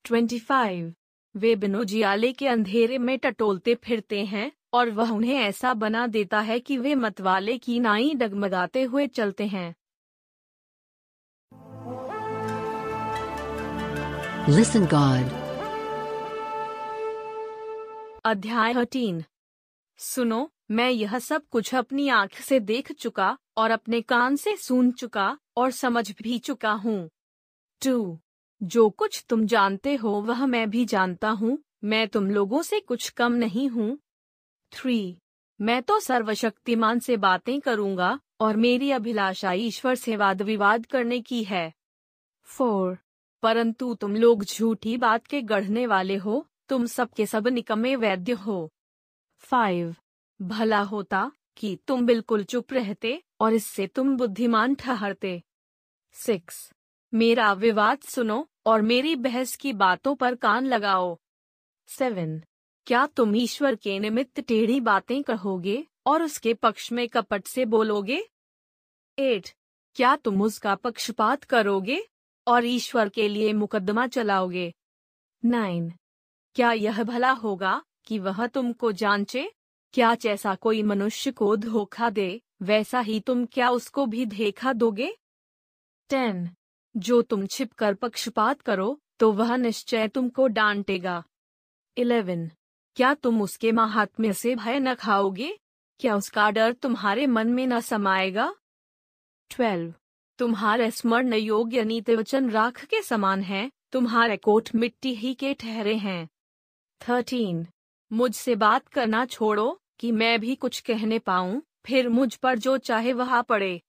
ट्वेंटी 0.03 0.39
फाइव। 0.39 0.93
वे 1.35 1.55
बिनोजियाले 1.55 2.33
के 2.33 2.47
अंधेरे 2.47 2.97
में 2.97 3.19
टटोलते 3.19 3.75
फिरते 3.75 4.25
हैं 4.25 4.51
और 4.73 4.89
वह 4.89 5.11
उन्हें 5.11 5.35
ऐसा 5.35 5.73
बना 5.73 6.07
देता 6.07 6.39
है 6.39 6.59
कि 6.59 6.77
वे 6.77 6.95
मतवाले 6.95 7.57
की 7.57 7.79
नाई 7.79 8.13
डगमगाते 8.15 8.83
हुए 8.83 9.07
चलते 9.07 9.47
हैं। 9.47 9.75
Listen 14.45 14.81
God. 14.81 15.45
अध्याय 18.25 18.73
थर्टीन 18.73 19.23
सुनो 19.97 20.54
मैं 20.71 20.89
यह 20.89 21.19
सब 21.19 21.41
कुछ 21.51 21.75
अपनी 21.75 22.07
आँख 22.09 22.35
से 22.41 22.59
देख 22.59 22.91
चुका 22.91 23.37
और 23.57 23.71
अपने 23.71 24.01
कान 24.01 24.35
से 24.35 24.55
सुन 24.55 24.91
चुका 24.91 25.37
और 25.57 25.71
समझ 25.71 26.11
भी 26.21 26.39
चुका 26.39 26.71
हूँ। 26.71 27.09
टू। 27.81 28.19
जो 28.63 28.89
कुछ 28.89 29.25
तुम 29.29 29.45
जानते 29.45 29.95
हो 29.95 30.21
वह 30.21 30.45
मैं 30.45 30.69
भी 30.69 30.85
जानता 30.85 31.29
हूँ। 31.29 31.63
मैं 31.83 32.07
तुम 32.07 32.29
लोगों 32.31 32.61
से 32.61 32.79
कुछ 32.79 33.09
कम 33.09 33.33
नहीं 33.33 33.69
हूँ। 33.69 33.99
थ्री। 34.71 35.17
मैं 35.61 35.83
तो 35.83 35.99
सर्वशक्तिमान 35.99 36.99
से 36.99 37.17
बातें 37.17 37.61
करूँगा 37.61 38.19
और 38.39 38.57
मेरी 38.57 38.91
अभिलाषा 38.91 39.51
ईश्वर 39.51 39.95
से 39.95 40.15
वाद 40.15 40.41
विवाद 40.41 40.85
करने 40.85 41.21
की 41.21 41.43
है। 41.43 41.73
फोर। 42.43 42.97
परंतु 43.43 43.95
तुम 43.95 44.15
लोग 44.15 44.43
झूठी 44.43 44.97
बात 44.97 45.27
के 45.27 45.41
गढ़ने 45.41 45.87
वाले 45.87 46.15
हो। 46.15 46.47
तुम 46.69 46.85
सबके 46.85 47.25
सब 47.25 47.47
निकमे 47.47 47.95
वैद्य 47.95 48.31
हो। 48.31 48.73
फाइव। 49.37 49.95
भला 50.41 50.81
होता 50.81 51.31
कि 51.57 51.77
तुम 51.87 52.05
बिल्कुल 52.05 52.43
चुप 52.43 52.73
रहते 52.73 53.23
और 53.39 53.53
इससे 53.53 53.87
तुम 53.87 54.17
बुद्धिमान 54.17 54.75
ठहरते। 54.75 55.41
सिक्स, 56.11 56.71
मेरा 57.13 57.53
विवाद 57.53 57.99
सुनो 57.99 58.47
और 58.65 58.81
मेरी 58.81 59.15
बहस 59.15 59.55
की 59.55 59.73
बातों 59.73 60.15
पर 60.15 60.35
कान 60.35 60.65
लगाओ। 60.65 61.17
सेवन, 61.87 62.41
क्या 62.87 63.05
तुम 63.05 63.35
ईश्वर 63.35 63.75
के 63.75 63.99
निमित्त 63.99 64.39
टेढ़ी 64.39 64.79
बातें 64.79 65.23
कहोगे 65.23 65.87
और 66.05 66.23
उसके 66.23 66.53
पक्ष 66.53 66.91
में 66.91 67.07
कपट 67.09 67.45
से 67.45 67.65
बोलोगे? 67.65 68.21
एट, 69.19 69.49
क्या 69.95 70.15
तुम 70.15 70.41
उसका 70.41 70.75
पक्षपात 70.75 71.43
करोगे 71.43 72.01
और 72.47 72.65
ईश्वर 72.65 73.09
के 73.09 73.27
लिए 73.27 73.53
मुकदमा 73.53 74.07
चलाओगे? 74.07 74.73
नाइन, 75.45 75.91
क्या 76.55 76.71
यह 76.71 77.03
भला 77.03 77.31
होगा 77.31 77.81
कि 78.05 78.19
वह 78.19 78.47
तुमको 78.47 78.91
जांचे 78.91 79.51
क्या 79.95 80.13
जैसा 80.15 80.53
कोई 80.55 80.81
मनुष्य 80.83 81.31
को 81.31 81.55
धोखा 81.55 82.09
दे, 82.09 82.41
वैसा 82.61 82.99
ही 82.99 83.19
तुम 83.19 83.45
क्या 83.45 83.69
उसको 83.69 84.05
भी 84.05 84.25
देखा 84.25 84.71
दोगे? 84.73 85.07
टेन, 86.09 86.49
जो 86.95 87.21
तुम 87.21 87.45
छिपकर 87.45 87.93
पक्षपात 87.93 88.61
करो 88.61 88.99
तो 89.19 89.31
वह 89.31 89.55
निश्चय 89.55 90.07
तुमको 90.07 90.47
डांटेगा 90.47 91.23
इलेवन, 91.97 92.49
क्या 92.95 93.13
तुम 93.13 93.41
उसके 93.41 93.71
महात्म्य 93.71 94.33
से 94.33 94.55
भय 94.55 94.79
न 94.79 94.95
खाओगे? 94.95 95.51
क्या 95.99 96.15
उसका 96.15 96.49
डर 96.51 96.73
तुम्हारे 96.73 97.27
मन 97.27 97.47
में 97.47 97.65
न 97.67 97.79
समाएगा? 97.79 98.53
ट्वेल्व, 99.49 99.93
तुम्हारे 100.39 100.89
स्मरण 100.91 101.33
योग्य 101.33 101.83
नीति 101.83 102.15
वचन 102.15 102.49
राख 102.49 102.83
के 102.85 103.01
समान 103.01 103.43
है, 103.43 103.69
तुम्हारे 103.91 104.37
कोट 104.37 104.69
मिट्टी 104.75 105.15
ही 105.15 105.33
के 105.33 105.53
ठहरे 105.53 105.95
हैं। 105.95 106.27
थर्टीन, 107.01 107.65
मुझसे 108.11 108.55
बात 108.57 108.87
करना 108.87 109.25
छोड़ो 109.25 109.77
कि 109.99 110.11
मैं 110.11 110.39
भी 110.39 110.55
कुछ 110.55 110.79
कहने 110.79 111.19
पाऊँ, 111.19 111.61
फिर 111.85 112.09
मुझ 112.09 112.35
पर 112.35 112.57
जो 112.57 112.77
चाहे 112.77 113.13
वहा 113.13 113.41
पड़े 113.41 113.81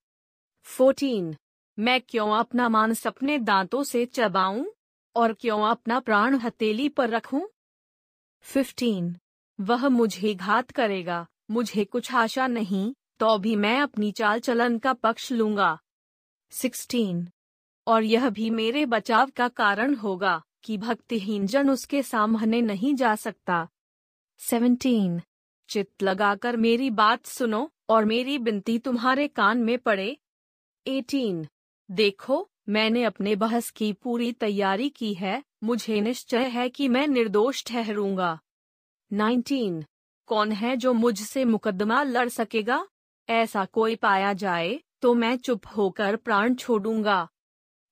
14. 0.67 1.35
मैं 1.79 2.01
क्यों 2.01 2.31
अपना 2.31 2.69
मांस 2.69 3.07
अपने 3.07 3.39
दांतों 3.39 3.83
से 3.85 4.07
चबाऊं, 4.07 4.65
और 5.17 5.33
क्यों 5.33 5.63
अपना 5.63 6.01
प्राण 6.01 6.39
हथेली 6.39 6.89
पर 6.89 7.11
रखूँ 7.11 7.49
15. 8.47 9.15
वह 9.61 9.89
मुझे 9.89 10.35
घात 10.35 10.71
करेगा, 10.71 11.27
मुझे 11.51 11.85
कुछ 11.85 12.15
आशा 12.15 12.47
नहीं 12.47 12.93
तो 13.19 13.39
भी 13.39 13.57
मैं 13.57 13.81
अपनी 13.81 14.13
चाल 14.13 14.41
चलन 14.41 14.79
का 14.79 14.93
पक्ष 14.93 15.33
लूँगा 15.33 15.79
16. 16.53 17.25
और 17.87 18.03
यह 18.03 18.29
भी 18.31 18.51
मेरे 18.51 18.85
बचाव 18.87 19.31
का 19.37 19.49
कारण 19.49 19.95
होगा, 19.95 20.43
कि 20.65 20.77
भक्तिहीन 20.79 21.47
जन 21.47 21.71
उसके 21.71 22.03
सामने 22.03 22.61
नहीं 22.61 22.95
जा 22.95 23.15
सकता 23.17 23.69
17. 24.41 25.21
चित 25.69 26.03
लगाकर 26.03 26.57
मेरी 26.57 26.91
बात 26.91 27.27
सुनो 27.27 27.71
और 27.89 28.05
मेरी 28.05 28.39
बिनती 28.39 28.79
तुम्हारे 28.79 29.29
कान 29.29 29.59
में 29.59 29.79
पड़े 29.79 30.17
18. 30.87 31.47
देखो, 31.91 32.49
मैंने 32.69 33.03
अपने 33.05 33.35
बहस 33.37 33.71
की 33.71 33.93
पूरी 33.93 34.33
तैयारी 34.33 34.89
की 34.89 35.15
है, 35.15 35.43
मुझे 35.65 36.01
निश्चय 36.01 36.49
है 36.49 36.69
कि 36.69 36.89
मैं 36.89 37.07
निर्दोष 37.09 37.65
ठहरूँगा 37.67 38.39
19. 39.11 39.83
कौन 40.27 40.53
है 40.53 40.77
जो 40.77 40.93
मुझसे 40.93 41.45
मुकदमा 41.45 42.03
लड़ 42.03 42.29
सकेगा 42.29 42.87
ऐसा 43.29 43.65
कोई 43.65 43.97
पाया 43.97 44.33
जाए 44.33 44.81
तो 45.01 45.15
मैं 45.15 45.37
चुप 45.37 45.67
होकर 45.77 46.17
प्राण 46.17 46.55
छोड़ूँगा 46.55 47.29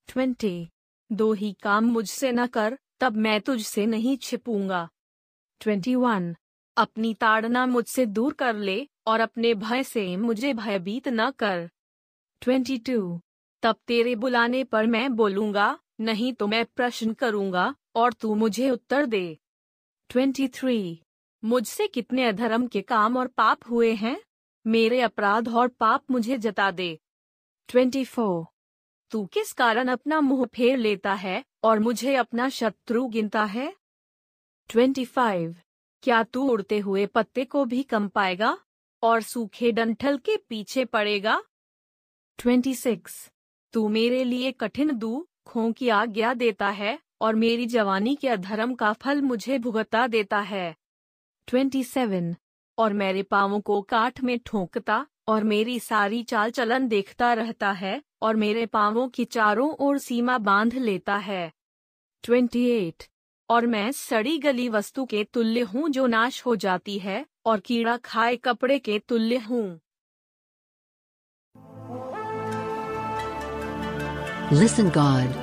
20. 0.08 0.66
दो 1.10 1.32
ही 1.32 1.52
काम 1.62 1.84
मुझसे 1.84 2.32
न 2.32 2.46
कर, 2.46 2.78
तब 3.00 3.16
मैं 3.16 3.40
तुझसे 3.40 3.86
नहीं 3.86 4.16
छिपूँगा 4.16 4.88
21. 5.60 6.34
अपनी 6.76 7.14
ताड़ना 7.14 7.66
मुझसे 7.66 8.06
दूर 8.06 8.32
कर 8.32 8.56
ले 8.56 8.88
और 9.06 9.20
अपने 9.20 9.54
भय 9.54 9.82
से 9.82 10.16
मुझे 10.16 10.52
भयभीत 10.54 11.08
न 11.08 11.30
कर 11.30 11.68
22. 12.42 13.20
तब 13.62 13.76
तेरे 13.86 14.14
बुलाने 14.14 14.64
पर 14.64 14.86
मैं 14.86 15.16
बोलूँगा, 15.16 15.78
नहीं 16.00 16.32
तो 16.32 16.46
मैं 16.46 16.64
प्रश्न 16.64 17.12
करूँगा 17.12 17.74
और 17.94 18.12
तू 18.12 18.34
मुझे 18.34 18.70
उत्तर 18.70 19.06
दे 19.06 19.38
23. 20.10 20.96
मुझसे 21.44 21.86
कितने 21.88 22.24
अधर्म 22.24 22.66
के 22.66 22.82
काम 22.82 23.16
और 23.16 23.26
पाप 23.26 23.68
हुए 23.70 23.92
हैं 23.94 24.18
मेरे 24.66 25.00
अपराध 25.00 25.48
और 25.48 25.68
पाप 25.68 26.10
मुझे 26.10 26.38
जता 26.38 26.70
दे 26.70 26.98
24. 27.68 28.44
तू 29.10 29.26
किस 29.26 29.52
कारण 29.52 29.88
अपना 29.88 30.20
मुँह 30.20 30.44
फेर 30.44 30.78
लेता 30.78 31.14
है 31.14 31.44
और 31.62 31.78
मुझे 31.78 32.14
अपना 32.14 32.48
शत्रु 32.48 33.06
गिनता 33.08 33.44
है 33.44 33.74
25. 34.70 35.54
क्या 36.04 36.22
तू 36.22 36.42
उड़ते 36.50 36.78
हुए 36.78 37.06
पत्ते 37.06 37.44
को 37.44 37.64
भी 37.64 37.82
कम 37.82 38.08
पाएगा 38.08 38.58
और 39.02 39.22
सूखे 39.22 39.72
डंठल 39.72 40.18
के 40.18 40.36
पीछे 40.36 40.84
पड़ेगा 40.84 41.42
26. 42.38 43.30
तू 43.72 43.88
मेरे 43.88 44.24
लिए 44.24 44.52
कठिन 44.52 44.90
दुखों 44.98 45.72
की 45.72 45.88
आज्ञा 45.88 46.34
देता 46.34 46.68
है 46.70 46.98
और 47.20 47.34
मेरी 47.34 47.66
जवानी 47.66 48.14
के 48.16 48.28
अधर्म 48.28 48.74
का 48.74 48.92
फल 48.92 49.22
मुझे 49.22 49.58
भुगता 49.58 50.06
देता 50.06 50.40
है 50.40 50.76
27. 51.48 52.34
और 52.78 52.92
मेरे 52.92 53.22
पावों 53.22 53.60
को 53.60 53.82
काठ 53.82 54.20
में 54.20 54.38
ठोंकता 54.46 55.06
और 55.28 55.44
मेरी 55.44 55.80
सारी 55.80 56.22
चाल 56.22 56.50
चलन 56.50 56.88
देखता 56.88 57.32
रहता 57.34 57.72
है 57.72 58.02
और 58.22 58.36
मेरे 58.36 58.66
पावों 58.66 59.08
की 59.08 59.24
चारों 59.24 59.70
ओर 59.70 59.98
सीमा 59.98 60.38
बाँध 60.38 60.74
लेता 60.74 61.16
है 61.16 61.52
28. 62.24 63.13
और 63.50 63.66
मैं 63.66 63.92
सड़ी 63.92 64.38
गली 64.38 64.68
वस्तु 64.68 65.04
के 65.04 65.24
तुल्य 65.24 65.60
हूँ 65.60 65.88
जो 65.88 66.06
नाश 66.06 66.46
हो 66.46 66.56
जाती 66.56 66.98
है 66.98 67.24
और 67.46 67.60
कीड़ा 67.60 67.96
खाए 67.96 68.36
कपड़े 68.36 68.78
के 68.78 68.98
तुल्य 68.98 69.36
हूँ। 69.38 69.80
Listen 74.52 74.90
God. 74.96 75.36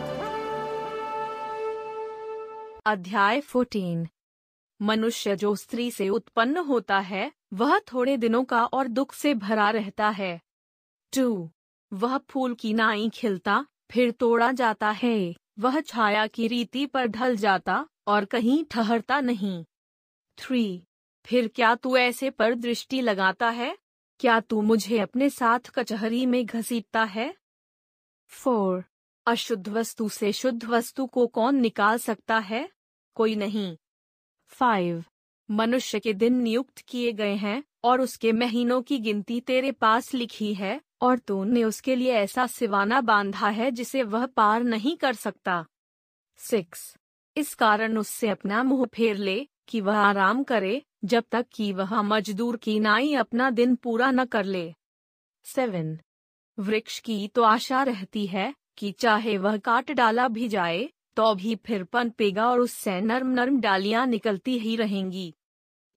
अध्याय 2.85 3.41
14 3.41 4.07
मनुष्य 4.79 5.35
जो 5.35 5.55
स्त्री 5.55 5.89
से 5.91 6.09
उत्पन्न 6.09 6.57
होता 6.57 6.99
है 6.99 7.31
वह 7.53 7.77
थोड़े 7.79 8.17
दिनों 8.17 8.43
का 8.43 8.65
और 8.65 8.87
दुख 8.87 9.13
से 9.13 9.33
भरा 9.33 9.69
रहता 9.69 10.09
है। 10.09 10.39
टू 11.13 11.49
वह 11.93 12.17
फूल 12.29 12.53
की 12.55 12.73
नाई 12.73 13.09
खिलता 13.09 13.65
फिर 13.91 14.11
तोड़ा 14.11 14.51
जाता 14.51 14.89
है। 14.91 15.35
वह 15.59 15.79
छाया 15.81 16.27
की 16.27 16.47
रीति 16.47 16.85
पर 16.85 17.07
ढल 17.07 17.35
जाता 17.35 17.85
और 18.07 18.25
कहीं 18.25 18.65
ठहरता 18.65 19.21
नहीं। 19.21 19.65
थ्री, 20.37 20.83
फिर 21.25 21.47
क्या 21.47 21.75
तू 21.75 21.97
ऐसे 21.97 22.29
पर 22.29 22.55
दृष्टि 22.55 23.01
लगाता 23.01 23.49
है? 23.49 23.77
क्या 24.19 24.39
तू 24.39 24.61
मुझे 24.61 24.99
अपने 24.99 25.29
साथ 25.29 25.59
कचहरी 25.59 26.25
में 26.25 26.45
घसीटता 26.45 27.03
है? 27.03 27.35
फोर, 28.27 28.83
अशुद्ध 29.27 29.69
वस्तु 29.69 30.09
से 30.09 30.31
शुद्ध 30.31 30.65
वस्तु 30.65 31.05
को 31.05 31.27
कौन 31.27 31.55
निकाल 31.55 31.97
सकता 31.97 32.37
है? 32.37 32.69
कोई 33.15 33.35
नहीं। 33.35 33.77
फाइव, 34.47 35.03
मनुष्य 35.51 35.99
के 35.99 36.13
दिन 36.13 36.33
नियुक्त 36.33 36.77
किए 36.77 37.11
गए 37.11 37.35
हैं, 37.35 37.63
और 37.83 38.01
उसके 38.01 38.31
महीनों 38.31 38.81
की 38.81 38.99
गिनती 38.99 39.41
तेरे 39.41 39.71
पास 39.71 40.13
लिखी 40.13 40.53
है, 40.53 40.81
और 41.01 41.19
तूने 41.19 41.63
उसके 41.63 41.95
लिए 41.95 42.11
ऐसा 42.11 42.47
सिवाना 42.47 43.01
बांधा 43.01 43.49
है 43.49 43.71
जिसे 43.71 44.03
वह 44.03 44.25
पार 44.25 44.63
नहीं 44.63 44.97
कर 44.97 45.13
सकता। 45.13 45.65
सिक्स 46.37 46.97
इस 47.41 47.53
कारण 47.55 47.97
उससे 47.97 48.29
अपना 48.29 48.63
मुँह 48.63 48.85
फेर 48.85 49.17
ले 49.17 49.47
कि 49.67 49.81
वह 49.81 49.97
आराम 49.97 50.43
करे, 50.43 50.81
जब 51.05 51.23
तक 51.31 51.45
कि 51.53 51.71
वह 51.73 52.01
मजदूर 52.01 52.57
की 52.57 52.79
नाई 52.79 53.13
अपना 53.13 53.49
दिन 53.49 53.75
पूरा 53.75 54.11
न 54.11 54.25
कर 54.25 54.45
ले। 54.45 54.73
सेवन। 55.45 55.97
वृक्ष 56.57 56.99
की 56.99 57.27
तो 57.27 57.43
आशा 57.43 57.83
रहती 57.83 58.25
है 58.27 58.53
कि 58.77 58.91
चाहे 58.91 59.37
वह 59.37 59.57
काट 59.57 59.91
डाला 59.91 60.27
भी 60.27 60.47
जाए 60.47 60.89
तो 61.15 61.33
भी 61.35 61.55
फिर 61.55 61.83
पनपेगा 61.83 62.49
और 62.49 62.59
उससे 62.59 62.99
नर्म 63.01 63.29
नर्म 63.29 63.59
डालियाँ 63.61 64.05
निकलती 64.07 64.57
ही 64.59 64.75
रहेंगी। 64.75 65.33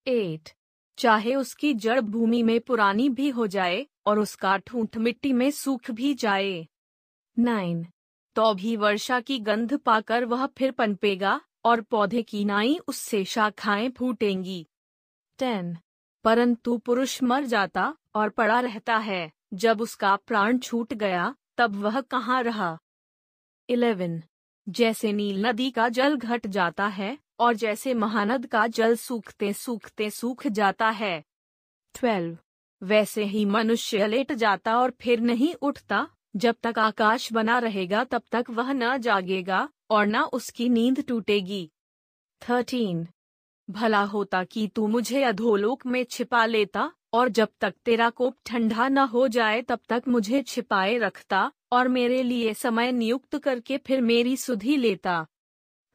एट। 0.06 0.50
चाहे 0.98 1.34
उसकी 1.34 1.74
जड़ 1.74 2.00
भूमि 2.00 2.42
में 2.42 2.60
पुरानी 2.60 3.08
भी 3.08 3.28
हो 3.30 3.46
जाए 3.46 3.86
और 4.06 4.18
उसका 4.18 4.56
ठूंठ 4.56 4.96
मिट्टी 4.96 5.32
में 5.32 5.50
सूख 5.50 5.90
भी 5.90 6.14
जाए। 6.14 6.66
नाइन। 7.38 7.86
तो 8.34 8.54
भी 8.54 8.76
वर्षा 8.76 9.20
की 9.20 9.38
गंध 9.38 9.78
पाकर 9.78 10.24
वह 10.24 10.46
फिर 10.46 10.70
पनपेगा 10.70 11.40
और 11.64 11.80
पौधे 11.80 12.22
की 12.22 12.44
नाई 12.44 12.78
उससे 12.88 13.24
शाखाएँ 13.24 13.90
फूटेंगी। 13.90 14.66
टेन। 15.38 15.76
परंतु 16.24 16.78
पुरुष 16.78 17.22
मर 17.22 17.44
जाता 17.44 17.96
और 18.14 18.28
पड़ा 18.28 18.60
रहता 18.60 18.96
है। 18.96 19.32
जब 19.54 19.80
उसका 19.80 20.16
प्राण 20.16 20.58
छूट 20.58 20.94
गया, 20.94 21.34
तब 21.56 21.76
वह 21.76 22.00
कहाँ 22.00 22.42
रहा? 22.42 22.78
इलेवन। 23.68 24.22
जैसे 24.68 25.12
नील 25.12 25.46
नदी 25.46 25.70
का 25.70 25.88
जल 25.88 26.16
घट 26.16 26.46
जाता 26.46 26.86
है 26.86 27.18
और 27.38 27.54
जैसे 27.54 27.94
महानद 27.94 28.46
का 28.46 28.66
जल 28.66 28.96
सूखते 28.96 29.52
सूखते 29.52 30.10
सूख 30.10 30.46
जाता 30.46 30.90
है। 30.90 31.24
ट्वेल्व। 31.94 32.38
वैसे 32.82 33.24
ही 33.24 33.44
मनुष्य 33.44 34.06
लेट 34.06 34.32
जाता 34.32 34.78
और 34.78 34.90
फिर 34.90 35.20
नहीं 35.20 35.54
उठता 35.54 36.08
जब 36.36 36.56
तक 36.62 36.78
आकाश 36.78 37.32
बना 37.32 37.58
रहेगा 37.58 38.04
तब 38.04 38.22
तक 38.32 38.44
वह 38.50 38.72
न 38.72 38.98
जागेगा 38.98 39.68
और 39.90 40.06
न 40.06 40.20
उसकी 40.32 40.68
नींद 40.68 41.04
टूटेगी। 41.08 41.70
थर्टीन। 42.42 43.06
भला 43.70 44.02
होता 44.02 44.44
कि 44.44 44.66
तू 44.68 44.86
मुझे 44.86 45.22
अधोलोक 45.22 45.86
में 45.86 46.04
छिपा 46.04 46.46
लेता 46.46 46.92
और 47.12 47.28
जब 47.28 47.48
तक 47.60 47.74
तेरा 47.84 48.10
कोप 48.10 48.36
ठंडा 48.46 48.88
न 48.88 48.98
हो 48.98 49.28
जाए 49.28 49.62
तब 49.62 49.80
तक 49.88 50.02
मुझे 50.08 50.42
छिपाए 50.42 50.98
रखता 50.98 51.52
और 51.72 51.88
मेरे 51.88 52.22
लिए 52.22 52.54
समय 52.54 52.92
नियुक्त 52.92 53.38
करके 53.38 53.78
फिर 53.78 54.00
मेरी 54.00 54.36
सुधि 54.36 54.76
लेता। 54.76 55.26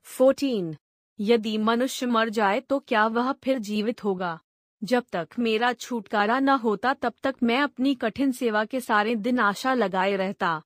फोर्टीन। 0.04 0.76
यदि 1.20 1.58
मनुष्य 1.58 2.06
मर 2.06 2.30
जाए 2.30 2.60
तो 2.60 2.80
क्या 2.80 3.08
वह 3.08 3.32
फिर 3.34 3.60
जीवित 3.60 4.04
होगा? 4.04 4.40
जब 4.84 5.04
तक 5.12 5.30
मेरा 5.40 5.74
छुटकारा 5.74 6.40
न 6.40 6.50
होता 6.50 6.94
तब 6.94 7.14
तक 7.24 7.36
मैं 7.44 7.60
अपनी 7.62 7.96
कठिन 7.96 8.32
सेवा 8.32 8.66
के 8.66 8.80
सारे 8.80 9.16
दिन 9.16 9.40
आशा 9.40 9.74
लगाए 9.74 10.16
रहता। 10.16 10.62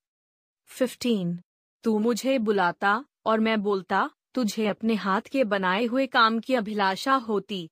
फिफ्टीन 0.66 1.40
तू 1.84 2.00
मुझे 2.00 2.38
बुलाता 2.40 3.06
और 3.26 3.40
मैं 3.40 3.62
बोलता, 3.62 4.10
तुझे 4.34 4.68
अपने 4.68 4.96
हाथ 4.96 5.22
के 5.22 5.44
बनाए 5.44 5.86
हुए 5.86 6.08
काम 6.08 6.40
की 6.40 6.56
अभिलाषा 6.56 7.14
होती। 7.14 7.70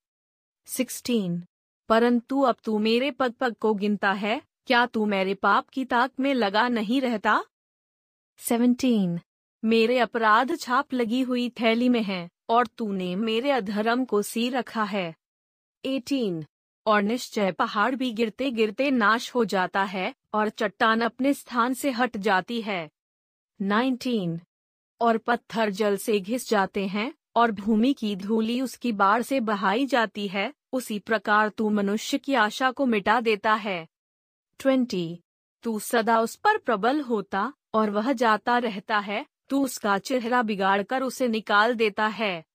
सिक्सटीन 0.66 1.44
परंतु 1.90 2.42
अब 2.42 2.56
तू 2.64 2.80
मेरे 2.80 3.12
पग 3.12 3.32
पग 3.32 3.56
को 3.56 3.74
गिनता 3.74 4.12
है, 4.12 4.42
क्या 4.66 4.86
तू 4.86 5.06
मेरे 5.06 5.34
पाप 5.34 5.70
की 5.70 5.86
ताक 5.86 6.12
में 6.20 6.34
लगा 6.34 6.68
नहीं 6.68 7.02
रहता? 7.02 7.44
सेवनटीन 8.38 9.20
मेरे 9.64 10.00
अपराध 10.00 10.58
छाप 10.60 10.94
लगी 10.94 11.22
हुई 11.22 11.50
थैली 11.50 11.90
में 11.90 12.04
है 12.04 12.30
और 12.50 12.68
तूने 12.68 13.16
मेरे 13.16 13.52
अधर्म 13.52 14.06
को 14.06 14.22
सी 14.22 14.50
रखा 14.50 14.84
है। 14.84 15.21
एटीन। 15.86 16.46
और 16.88 17.02
निश्चय 17.02 17.52
पहाड़ 17.52 17.96
भी 17.96 18.12
गिरते 18.12 18.52
गिरते 18.52 18.92
नाश 18.92 19.36
हो 19.36 19.46
जाता 19.46 19.84
है 19.84 20.16
और 20.34 20.50
चट्टान 20.50 21.02
अपने 21.02 21.34
स्थान 21.34 21.74
से 21.74 21.92
हट 21.92 22.18
जाती 22.18 22.62
है। 22.62 22.90
नाइनटीन। 23.62 24.40
और 25.02 25.18
पत्थर 25.18 25.70
जल 25.70 25.98
से 25.98 26.20
घिस 26.20 26.50
जाते 26.50 26.88
हैं 26.88 27.14
और 27.36 27.52
भूमि 27.52 27.94
की 27.94 28.16
धूली 28.16 28.62
उसकी 28.62 28.92
बाढ़ 28.92 29.22
से 29.22 29.40
बहाई 29.40 29.86
जाती 29.86 30.28
है, 30.28 30.54
उसी 30.74 31.00
प्रकार 31.00 31.50
तू 31.50 31.70
मनुष्य 31.70 32.18
की 32.18 32.34
आशा 32.34 32.72
को 32.72 32.86
मिटा 32.86 33.22
देता 33.22 33.54
है। 33.54 33.88
ट्वेंटी। 34.60 35.20
तू 35.64 35.80
सदा 35.80 36.20
उस 36.20 36.36
पर 36.36 36.58
प्रबल 36.58 37.02
होता 37.02 37.54
और 37.74 37.90
वह 37.90 38.14
जाता 38.14 38.58
रहता 38.58 39.00
है, 39.00 39.26
तू 39.50 39.64
उसका 39.64 39.98
चेहरा 39.98 40.42
बिगाड़कर 40.42 41.04
उसे 41.04 41.28
निकाल 41.28 41.74
देता 41.74 42.08
है। 42.08 42.46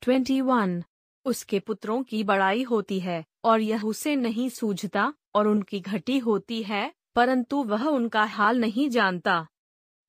Twenty 0.00 0.40
one. 0.40 0.84
उसके 1.26 1.60
पुत्रों 1.60 2.02
की 2.02 2.24
बड़ाई 2.24 2.62
होती 2.62 3.00
है 3.00 3.24
और 3.44 3.60
यह 3.60 3.84
उसे 3.84 4.16
नहीं 4.16 4.48
सूझता 4.48 5.14
और 5.34 5.48
उनकी 5.48 5.80
घटी 5.80 6.18
होती 6.18 6.62
है 6.62 6.92
परंतु 7.14 7.62
वह 7.62 7.86
उनका 7.86 8.24
हाल 8.24 8.60
नहीं 8.60 8.90
जानता। 8.90 9.46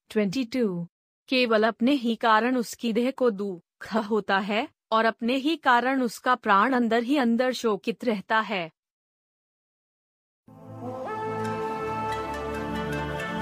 Twenty 0.09 0.43
two. 0.45 0.88
केवल 1.28 1.68
अपने 1.68 1.91
ही 1.91 2.15
कारण 2.15 2.57
उसकी 2.57 2.93
देह 2.93 3.11
को 3.11 3.30
दुख 3.30 3.95
होता 3.95 4.38
है 4.38 4.70
और 4.91 5.05
अपने 5.05 5.36
ही 5.36 5.57
कारण 5.57 6.01
उसका 6.01 6.36
प्राण 6.36 6.74
अंदर 6.74 7.03
ही 7.03 7.18
अंदर 7.18 7.51
शोकित 7.51 8.05
रहता 8.05 8.39
है। 8.39 8.72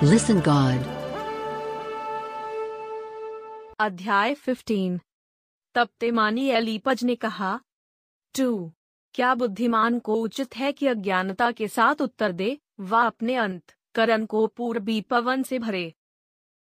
Listen 0.03 0.37
God. 0.41 0.83
अध्याय 3.79 4.35
15 4.35 4.99
तब 5.75 5.89
तेमानी 5.99 6.49
एलीपज 6.49 7.03
ने 7.03 7.15
कहा 7.15 7.59
टू 8.39 8.71
क्या 9.13 9.35
बुद्धिमान 9.35 9.99
को 9.99 10.15
उचित 10.15 10.55
है 10.55 10.71
कि 10.71 10.87
अज्ञानता 10.87 11.51
के 11.51 11.67
साथ 11.67 12.01
उत्तर 12.01 12.31
दे 12.31 12.57
व 12.79 12.95
अपने 12.95 13.35
अंत, 13.35 13.75
करण 13.95 14.25
को 14.25 14.47
पूर्वी 14.47 15.01
पवन 15.01 15.43
से 15.43 15.59
भरे। 15.59 15.93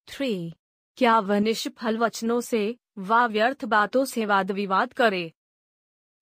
थ्री। 0.08 0.54
क्या 0.98 1.20
वह 1.20 1.40
निष्फल 1.40 1.98
वचनों 1.98 2.42
से 2.42 2.78
व 2.98 3.28
व्यर्थ 3.28 3.66
बातों 3.66 4.06
से 4.06 4.26
वाद 4.26 4.52
विवाद 4.52 4.94
करे। 4.94 5.34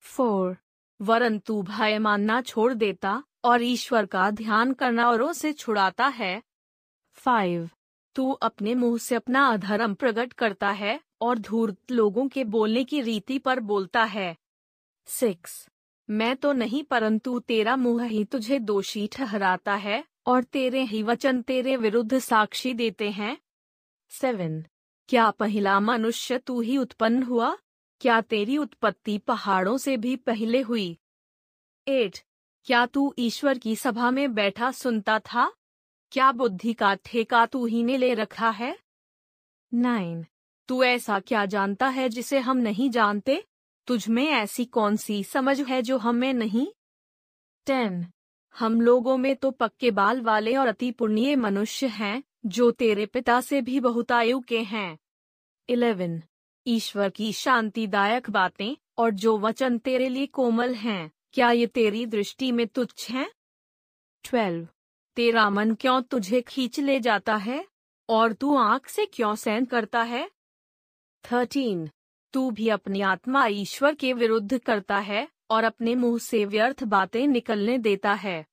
फोर। 0.00 0.56
वरन 1.02 1.38
तू 1.38 1.62
भय 1.62 1.98
मानना 1.98 2.40
छोड़ 2.40 2.74
देता, 2.74 3.22
और 3.44 3.62
ईश्वर 3.62 4.06
का 4.06 4.30
ध्यान 4.30 4.72
करना 4.72 5.10
औरों 5.10 5.32
से 5.32 5.52
छुड़ाता 5.52 6.06
है। 6.06 6.42
फाइव। 7.12 7.70
तू 8.14 8.30
अपने 8.32 8.74
मुँह 8.74 8.98
से 8.98 9.14
अपना 9.14 9.46
अधर्म 9.46 9.94
प्रकट 9.94 10.32
करता 10.32 10.70
है, 10.70 11.00
और 11.20 11.38
धूर्त 11.38 11.90
लोगों 11.90 12.28
के 12.28 12.44
बोलने 12.44 12.84
की 12.84 13.00
रीति 13.00 13.38
पर 13.38 13.60
बोलता 13.60 14.04
है। 14.04 14.36
सिक्स। 15.06 15.68
मैं 16.10 16.36
तो 16.36 16.52
नहीं, 16.52 16.84
परंतु 16.84 17.38
तेरा 17.38 17.76
मुँह 17.76 18.04
ही 18.04 18.24
तुझे 18.24 18.58
दोषी 18.58 19.06
ठहराता 19.06 19.74
है, 19.74 20.04
और 20.26 20.44
तेरे 20.44 20.82
ही 20.82 21.02
वचन 21.02 21.42
तेरे 21.42 21.76
विरुद्ध 21.76 22.18
साक्षी 22.18 22.74
देते 22.74 23.10
हैं। 23.10 23.38
सेवन। 24.08 24.64
क्या 25.08 25.30
पहला 25.30 25.80
मनुष्य 25.80 26.38
तू 26.38 26.60
ही 26.60 26.78
उत्पन्न 26.78 27.22
हुआ? 27.22 27.56
क्या 28.00 28.20
तेरी 28.20 28.58
उत्पत्ति 28.58 29.18
पहाड़ों 29.18 29.76
से 29.76 29.96
भी 29.96 30.16
पहले 30.16 30.60
हुई? 30.60 30.98
एट। 31.88 32.18
क्या 32.64 32.86
तू 32.86 33.14
ईश्वर 33.18 33.58
की 33.58 33.76
सभा 33.76 34.10
में 34.10 34.34
बैठा 34.34 34.70
सुनता 34.70 35.18
था? 35.18 35.52
क्या 36.12 36.32
बुद्धि 36.32 36.72
का 36.72 36.94
ठेका 36.94 37.46
तू 37.46 37.66
ही 37.66 37.82
ने 37.82 37.96
ले 37.96 38.14
रखा 38.14 38.50
है? 38.50 38.78
नाइन। 39.74 40.26
तू 40.68 40.84
ऐसा 40.84 41.20
क्या 41.20 41.46
जानता 41.46 41.88
है 41.88 42.08
जिसे 42.08 42.38
हम 42.38 42.56
नहीं 42.56 42.90
जानते? 42.90 43.44
तुझ 43.86 44.08
में 44.08 44.26
ऐसी 44.26 44.64
कौन 44.64 44.96
सी 44.96 45.24
समझ 45.24 45.60
है 45.60 45.82
जो 45.82 45.98
हमें 45.98 46.34
नहीं? 46.34 46.66
टेन, 47.66 48.06
हम 48.58 48.80
लोगों 48.80 49.16
में 49.16 49.36
तो 49.36 49.50
पक्के 49.50 49.90
बाल 49.90 50.20
वाले 50.20 50.56
और 50.56 50.66
अति 50.66 50.90
पुण्य 50.90 51.36
मनुष्य 51.36 51.86
हैं, 51.86 52.22
जो 52.46 52.70
तेरे 52.70 53.06
पिता 53.06 53.40
से 53.40 53.62
भी 53.62 53.80
बहुत 53.80 54.12
आयु 54.12 54.40
के 54.40 54.60
हैं। 54.60 54.98
इलेवन, 55.68 56.22
ईश्वर 56.66 57.10
की 57.10 57.32
शांतिदायक 57.32 58.30
बातें 58.30 58.76
और 58.98 59.10
जो 59.10 59.38
वचन 59.38 59.78
तेरे 59.78 60.08
लिए 60.08 60.26
कोमल 60.26 60.74
हैं, 60.74 61.12
क्या 61.32 61.50
ये 61.50 61.66
तेरी 61.66 62.06
दृष्टि 62.06 62.52
में 62.52 62.66
तुच्छ 62.66 63.10
हैं? 63.10 63.30
ट्वेल्व, 64.24 64.68
तेरा 65.16 65.50
मन 65.50 65.74
क्यों 65.74 66.02
तुझे 66.02 66.40
खींच 66.40 66.80
ले 66.80 67.00
जाता 67.00 67.36
है? 67.36 67.66
और 68.08 68.32
तू 68.32 68.56
आँख 68.56 68.88
से 68.88 69.06
क्यों 69.06 69.34
सहन 69.34 69.64
करता 69.64 70.02
है? 70.02 70.30
थर्टीन 71.32 71.90
तू 72.36 72.50
भी 72.50 72.68
अपनी 72.68 73.00
आत्मा 73.00 73.46
ईश्वर 73.46 73.94
के 73.94 74.12
विरुद्ध 74.12 74.58
करता 74.58 74.98
है 74.98 75.28
और 75.50 75.64
अपने 75.64 75.94
मुँह 75.94 76.18
से 76.18 76.44
व्यर्थ 76.44 76.84
बातें 76.84 77.26
निकलने 77.26 77.78
देता 77.78 78.12
है। 78.12 78.46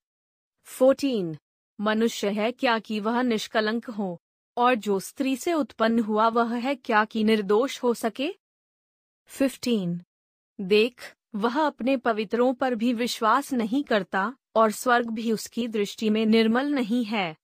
फोर्टीन, 0.63 1.37
मनुष्य 1.81 2.29
है 2.29 2.51
क्या 2.51 2.79
कि 2.79 2.99
वह 2.99 3.21
निष्कलंक 3.21 3.89
हो, 3.89 4.21
और 4.57 4.75
जो 4.75 4.99
स्त्री 4.99 5.35
से 5.35 5.53
उत्पन्न 5.53 5.99
हुआ 5.99 6.27
वह 6.27 6.55
है 6.55 6.75
क्या 6.75 7.05
कि 7.05 7.23
निर्दोष 7.23 7.83
हो 7.83 7.93
सके? 7.93 8.29
फिफ्टीन, 9.25 10.01
देख, 10.61 11.15
वह 11.35 11.61
अपने 11.61 11.97
पवित्रों 11.97 12.53
पर 12.53 12.75
भी 12.75 12.93
विश्वास 12.93 13.53
नहीं 13.53 13.83
करता 13.83 14.35
और 14.55 14.71
स्वर्ग 14.71 15.09
भी 15.09 15.31
उसकी 15.31 15.67
दृष्टि 15.67 16.09
में 16.09 16.25
निर्मल 16.25 16.67
नहीं 16.67 17.05
है। 17.05 17.35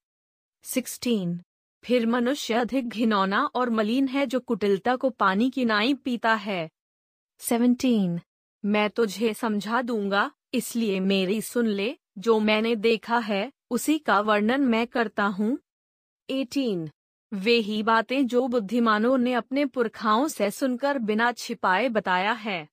सिक्सटीन 0.63 1.41
फिर 1.83 2.05
मनुष्य 2.05 2.53
अधिक 2.53 2.89
घिनौना 2.89 3.43
और 3.45 3.69
मलिन 3.69 4.07
है 4.07 4.25
जो 4.25 4.39
कुटिलता 4.39 4.95
को 4.95 5.09
पानी 5.09 5.49
की 5.49 5.65
नाई 5.65 5.93
पीता 5.93 6.33
है। 6.33 6.69
सेवनटीन 7.39 8.19
मैं 8.65 8.89
तुझे 8.89 9.33
समझा 9.33 9.81
दूँगा, 9.81 10.31
इसलिए 10.53 10.99
मेरी 10.99 11.41
सुन 11.41 11.67
ले, 11.67 11.97
जो 12.17 12.39
मैंने 12.39 12.75
देखा 12.75 13.17
है, 13.17 13.51
उसी 13.69 13.99
का 13.99 14.19
वर्णन 14.19 14.61
मैं 14.61 14.87
करता 14.87 15.23
हूँ। 15.23 15.57
एटीन 16.29 16.89
वे 17.33 17.55
ही 17.55 17.83
बातें 17.83 18.27
जो 18.27 18.47
बुद्धिमानों 18.47 19.17
ने 19.17 19.33
अपने 19.33 19.65
पुरखाओं 19.65 20.27
से 20.27 20.51
सुनकर 20.51 20.99
बिना 20.99 21.31
छिपाए 21.31 21.89
बताया 21.89 22.31
है। 22.31 22.67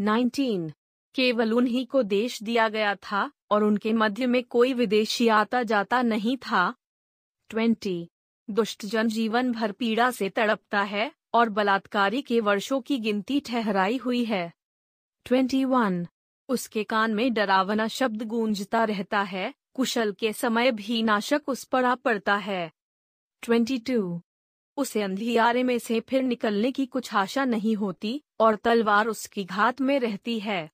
नाइनटीन 0.00 0.72
केवल 1.14 1.52
उन्हीं 1.52 1.86
को 1.86 2.02
देश 2.02 2.42
दिया 2.42 2.68
गया 2.68 2.94
था, 2.94 3.30
और 3.50 3.64
उनके 3.64 3.92
मध्य 3.92 4.26
में 4.26 4.44
कोई 4.44 4.72
विदेशी 4.72 5.28
आता 5.28 5.62
जाता 5.62 6.02
नहीं 6.02 6.36
था। 6.36 6.74
ट्वेंटी 7.50 8.10
दुष्ट 8.50 8.86
जन 8.86 9.08
जीवन 9.08 9.52
भर 9.52 9.72
पीड़ा 9.72 10.10
से 10.10 10.28
तड़पता 10.28 10.82
है 10.82 11.12
और 11.34 11.48
बलात्कारी 11.48 12.22
के 12.22 12.40
वर्षों 12.40 12.80
की 12.80 12.98
गिनती 12.98 13.40
ठहराई 13.40 13.96
हुई 13.96 14.24
है। 14.24 14.52
Twenty 15.24 15.64
one. 15.64 16.06
उसके 16.48 16.84
कान 16.84 17.14
में 17.14 17.34
डरावना 17.34 17.88
शब्द 17.88 18.22
गूंजता 18.22 18.84
रहता 18.84 19.20
है, 19.22 19.54
कुशल 19.74 20.12
के 20.12 20.32
समय 20.32 20.70
भी 20.70 21.02
नाशक 21.02 21.42
उस 21.46 21.64
पर 21.64 21.84
आ 21.84 21.94
पड़ता 21.94 22.36
है। 22.36 22.72
Twenty 23.42 23.78
two. 23.78 24.22
उसे 24.76 25.02
अंधियारे 25.02 25.62
में 25.62 25.78
से 25.78 26.00
फिर 26.00 26.22
निकलने 26.22 26.72
की 26.72 26.86
कुछ 26.86 27.14
आशा 27.14 27.44
नहीं 27.44 27.76
होती 27.76 28.22
और 28.40 28.56
तलवार 28.56 29.06
उसकी 29.06 29.44
घात 29.44 29.80
में 29.80 30.00
रहती 30.00 30.40
है। 30.40 30.70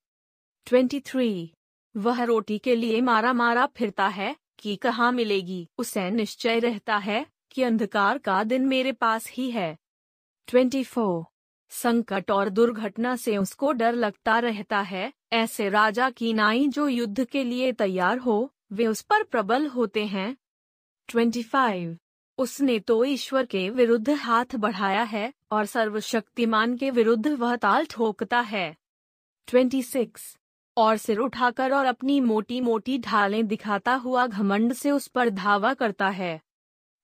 Twenty 0.67 1.01
three. 1.01 1.53
वह 1.97 2.25
रोटी 2.25 2.59
के 2.59 2.77
लिए 2.77 3.01
मारा 3.01 3.33
मारा 3.33 3.67
फिरता 3.67 4.07
है 4.07 4.37
कि 4.59 4.77
कहाँ 4.77 5.13
मिलेगी, 5.13 5.69
उसे 5.79 6.11
निश्चय 6.11 6.59
रहता 6.59 6.97
है 6.97 7.34
कि 7.55 7.63
अंधकार 7.63 8.19
का 8.19 8.45
दिन 8.45 8.67
मेरे 8.67 8.93
पास 8.93 9.31
ही 9.31 9.51
है। 9.51 9.79
Twenty 10.47 10.85
four. 10.85 11.25
संकट 11.69 12.31
और 12.31 12.49
दुर्घटना 12.49 13.17
से 13.17 13.37
उसको 13.37 13.73
डर 13.73 13.93
लगता 13.93 14.39
रहता 14.39 14.81
है। 14.81 15.13
ऐसे 15.33 15.69
राजा 15.69 16.11
की 16.11 16.33
नाई 16.33 16.69
जो 16.69 16.89
युद्ध 16.89 17.25
के 17.25 17.45
लिए 17.45 17.73
तैयार 17.73 18.19
हो, 18.19 18.55
वे 18.73 18.87
उस 18.87 19.03
पर 19.03 19.23
प्रबल 19.23 19.67
होते 19.67 20.07
हैं। 20.07 20.37
Twenty 21.09 21.43
five. 21.43 21.99
उसने 22.39 22.79
तो 22.79 23.05
ईश्वर 23.05 23.47
के 23.47 23.71
विरुद्ध 23.71 24.11
हाथ 24.11 24.57
बढ़ाया 24.57 25.03
है 25.03 25.33
और 25.51 25.65
सर्वशक्तिमान 25.65 26.77
के 26.77 26.91
विरुद्ध 26.91 27.27
वह 27.29 27.57
ताल 27.57 27.87
ठोकता 27.91 28.41
है। 28.41 28.77
Twenty 29.47 29.83
six. 29.83 30.37
और 30.77 30.97
सिर 30.97 31.19
उठाकर 31.19 31.73
और 31.73 31.87
अपनी 31.87 32.21
मोटी 32.21 32.61
मोटी 32.61 32.99
ढालें 32.99 33.47
दिखाता 33.47 33.95
हुआ 33.95 34.27
घमंड 34.27 34.73
से 34.73 34.91
उस 34.91 35.07
पर 35.07 35.31
धावा 35.31 35.75
करता 35.75 36.09
है। 36.09 36.41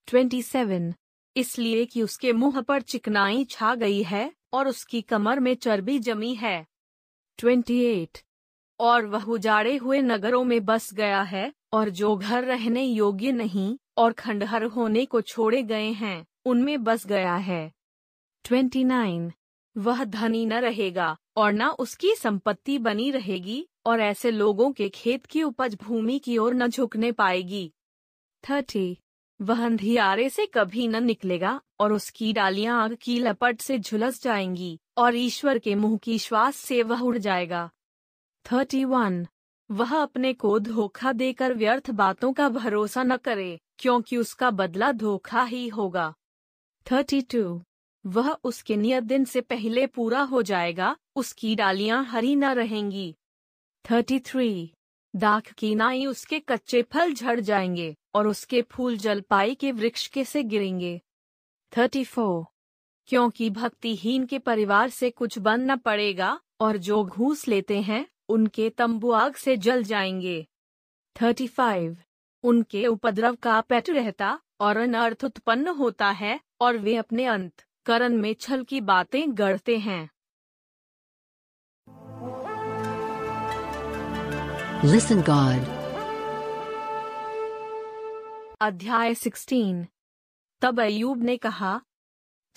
ट्वेंटी 0.08 0.42
सेवन 0.42 0.94
इसलिए 1.36 1.84
कि 1.84 2.02
उसके 2.02 2.32
मुँह 2.32 2.60
पर 2.60 2.82
चिकनाई 2.82 3.44
छा 3.44 3.74
गई 3.74 4.02
है 4.02 4.32
और 4.52 4.68
उसकी 4.68 5.02
कमर 5.02 5.40
में 5.40 5.54
चर्बी 5.54 5.98
जमी 5.98 6.34
है। 6.34 6.66
ट्वेंटी 7.38 7.78
एट 7.80 8.18
और 8.80 9.06
वह 9.06 9.24
उजाड़े 9.24 9.76
हुए 9.76 10.00
नगरों 10.00 10.44
में 10.44 10.64
बस 10.64 10.92
गया 10.94 11.22
है 11.22 11.52
और 11.72 11.90
जो 11.90 12.16
घर 12.16 12.44
रहने 12.44 12.84
योग्य 12.84 13.32
नहीं 13.32 13.76
और 13.96 14.12
खंडहर 14.12 14.64
होने 14.64 15.04
को 15.04 15.20
छोड़े 15.20 15.62
गए 15.62 15.90
हैं, 15.92 16.26
उनमें 16.44 16.82
बस 16.84 17.06
गया 17.06 17.36
है। 17.36 17.72
ट्वेंटी 18.44 18.84
नाइन 18.84 19.32
वह 19.76 20.04
धनी 20.04 20.46
न 20.46 20.52
रहेगा 20.52 21.16
और 21.36 21.52
न 21.52 21.66
उसकी 21.78 22.14
संपत्ति 22.14 22.78
बनी 22.78 23.10
रहेगी 23.10 23.68
और 23.86 24.00
ऐसे 24.00 24.30
लोगों 24.30 24.72
के 24.72 24.88
खेत 24.88 25.26
की 25.26 25.42
उपज 25.42 25.74
भूमि 25.74 26.18
की 26.18 26.38
ओर 26.38 26.54
न 26.54 26.68
झुकने 26.68 27.12
पाएगी। 27.12 27.72
थर्टी 28.44 28.98
वह 29.42 29.64
अंधियारे 29.64 30.28
से 30.30 30.46
कभी 30.46 30.88
न 30.88 31.04
निकलेगा 31.04 31.60
और 31.80 31.92
उसकी 31.92 32.32
डालियाँ 32.32 32.84
आग 32.84 32.98
की 33.02 33.18
लपट 33.18 33.60
से 33.60 33.78
झुलस 33.78 34.22
जाएँगी 34.22 34.80
और 34.96 35.16
ईश्वर 35.16 35.58
के 35.58 35.74
मुँह 35.74 35.98
की 35.98 36.18
श्वास 36.18 36.56
से 36.56 36.82
वह 36.82 37.00
उड़ 37.00 37.18
जाएगा। 37.18 37.70
Thirty 38.52 38.84
one. 38.84 39.26
वह 39.70 40.02
अपने 40.02 40.32
को 40.32 40.58
धोखा 40.58 41.12
देकर 41.12 41.54
व्यर्थ 41.54 41.90
बातों 41.90 42.32
का 42.32 42.48
भरोसा 42.48 43.02
न 43.02 43.16
करे, 43.16 43.58
क्योंकि 43.78 44.16
उसका 44.16 44.50
बदला 44.50 44.92
धोखा 44.92 45.42
ही 45.42 45.68
होगा। 45.68 46.14
Thirty 46.92 47.22
two. 47.22 47.62
वह 48.06 48.36
उसके 48.44 48.76
नियत 48.76 49.02
दिन 49.02 49.24
से 49.24 49.40
पहले 49.40 49.86
पूरा 49.86 50.22
हो 50.22 50.42
जाएगा 50.42 50.96
उसकी 51.16 51.54
डालियाँ 51.54 52.04
हरी 52.04 52.36
न 52.36 52.44
रहेंगी। 52.44 53.14
Thirty 53.90 54.18
three. 54.20 54.72
दाख 55.16 55.52
की 55.52 55.74
नाई 55.74 56.06
उसके 56.06 56.40
कच्चे 56.40 56.82
फल 56.82 57.12
झड़ 57.12 57.40
जाएँगे 57.40 57.96
और 58.14 58.28
उसके 58.28 58.62
फूल 58.62 58.96
जलपाई 58.96 59.54
के 59.54 59.72
वृक्ष 59.72 60.06
के 60.06 60.24
से 60.24 60.42
गिरेंगे। 60.42 61.00
Thirty 61.76 62.04
four. 62.04 62.44
क्योंकि 63.06 63.50
भक्तिहीन 63.50 64.26
के 64.26 64.38
परिवार 64.38 64.90
से 64.90 65.10
कुछ 65.10 65.38
बन 65.38 65.60
न 65.60 65.76
पड़ेगा 65.76 66.40
और 66.60 66.76
जो 66.76 67.04
घूस 67.04 67.48
लेते 67.48 67.80
हैं, 67.80 68.06
उनके 68.28 68.70
तंबू 68.70 69.10
आग 69.10 69.34
से 69.34 69.56
जल 69.56 69.82
जाएँगे। 69.82 70.46
Thirty 71.22 71.46
five. 71.46 71.96
उनके 72.42 72.86
उपद्रव 72.86 73.34
का 73.34 73.60
पेट 73.60 73.90
रहता 73.90 74.40
और 74.60 74.76
अनर्थ 74.76 75.24
उत्पन्न 75.24 75.68
होता 75.68 76.10
है 76.10 76.40
और 76.60 76.76
वे 76.76 76.96
अपने 76.96 77.24
अंत 77.24 77.64
करण 77.86 78.16
में 78.16 78.34
छल 78.34 78.64
की 78.64 78.80
बातें 78.80 79.38
गढ़ते 79.38 79.78
हैं। 79.78 80.10
Listen 84.84 85.18
God. 85.18 85.64
अध्याय 88.60 89.14
16 89.14 89.86
तब 90.60 90.80
अयूब 90.80 91.22
ने 91.22 91.36
कहा 91.36 91.80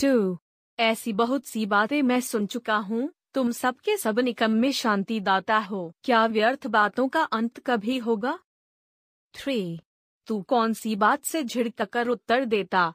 टू 0.02 0.38
ऐसी 0.80 1.14
बहुत 1.14 1.46
सी 1.46 1.66
बातें 1.66 2.02
मैं 2.02 2.22
सुन 2.22 2.46
चुका 2.46 2.76
हूँ। 2.76 3.14
तुम 3.34 3.52
सबके 3.52 3.98
सब 3.98 4.20
निकम 4.20 4.52
में 4.52 4.72
शांति 4.72 5.20
दाता 5.20 5.58
हो। 5.58 5.94
क्या 6.04 6.26
व्यर्थ 6.26 6.68
बातों 6.68 7.08
का 7.08 7.24
अंत 7.24 7.60
कभी 7.60 7.98
होगा? 7.98 8.40
थ्री 9.34 9.80
तू 10.28 10.42
कौन 10.42 10.74
सी 10.74 10.96
बात 10.96 11.24
से 11.24 11.44
झिड़क 11.44 11.82
कर 11.82 12.08
उत्तर 12.08 12.46
देता? 12.46 12.94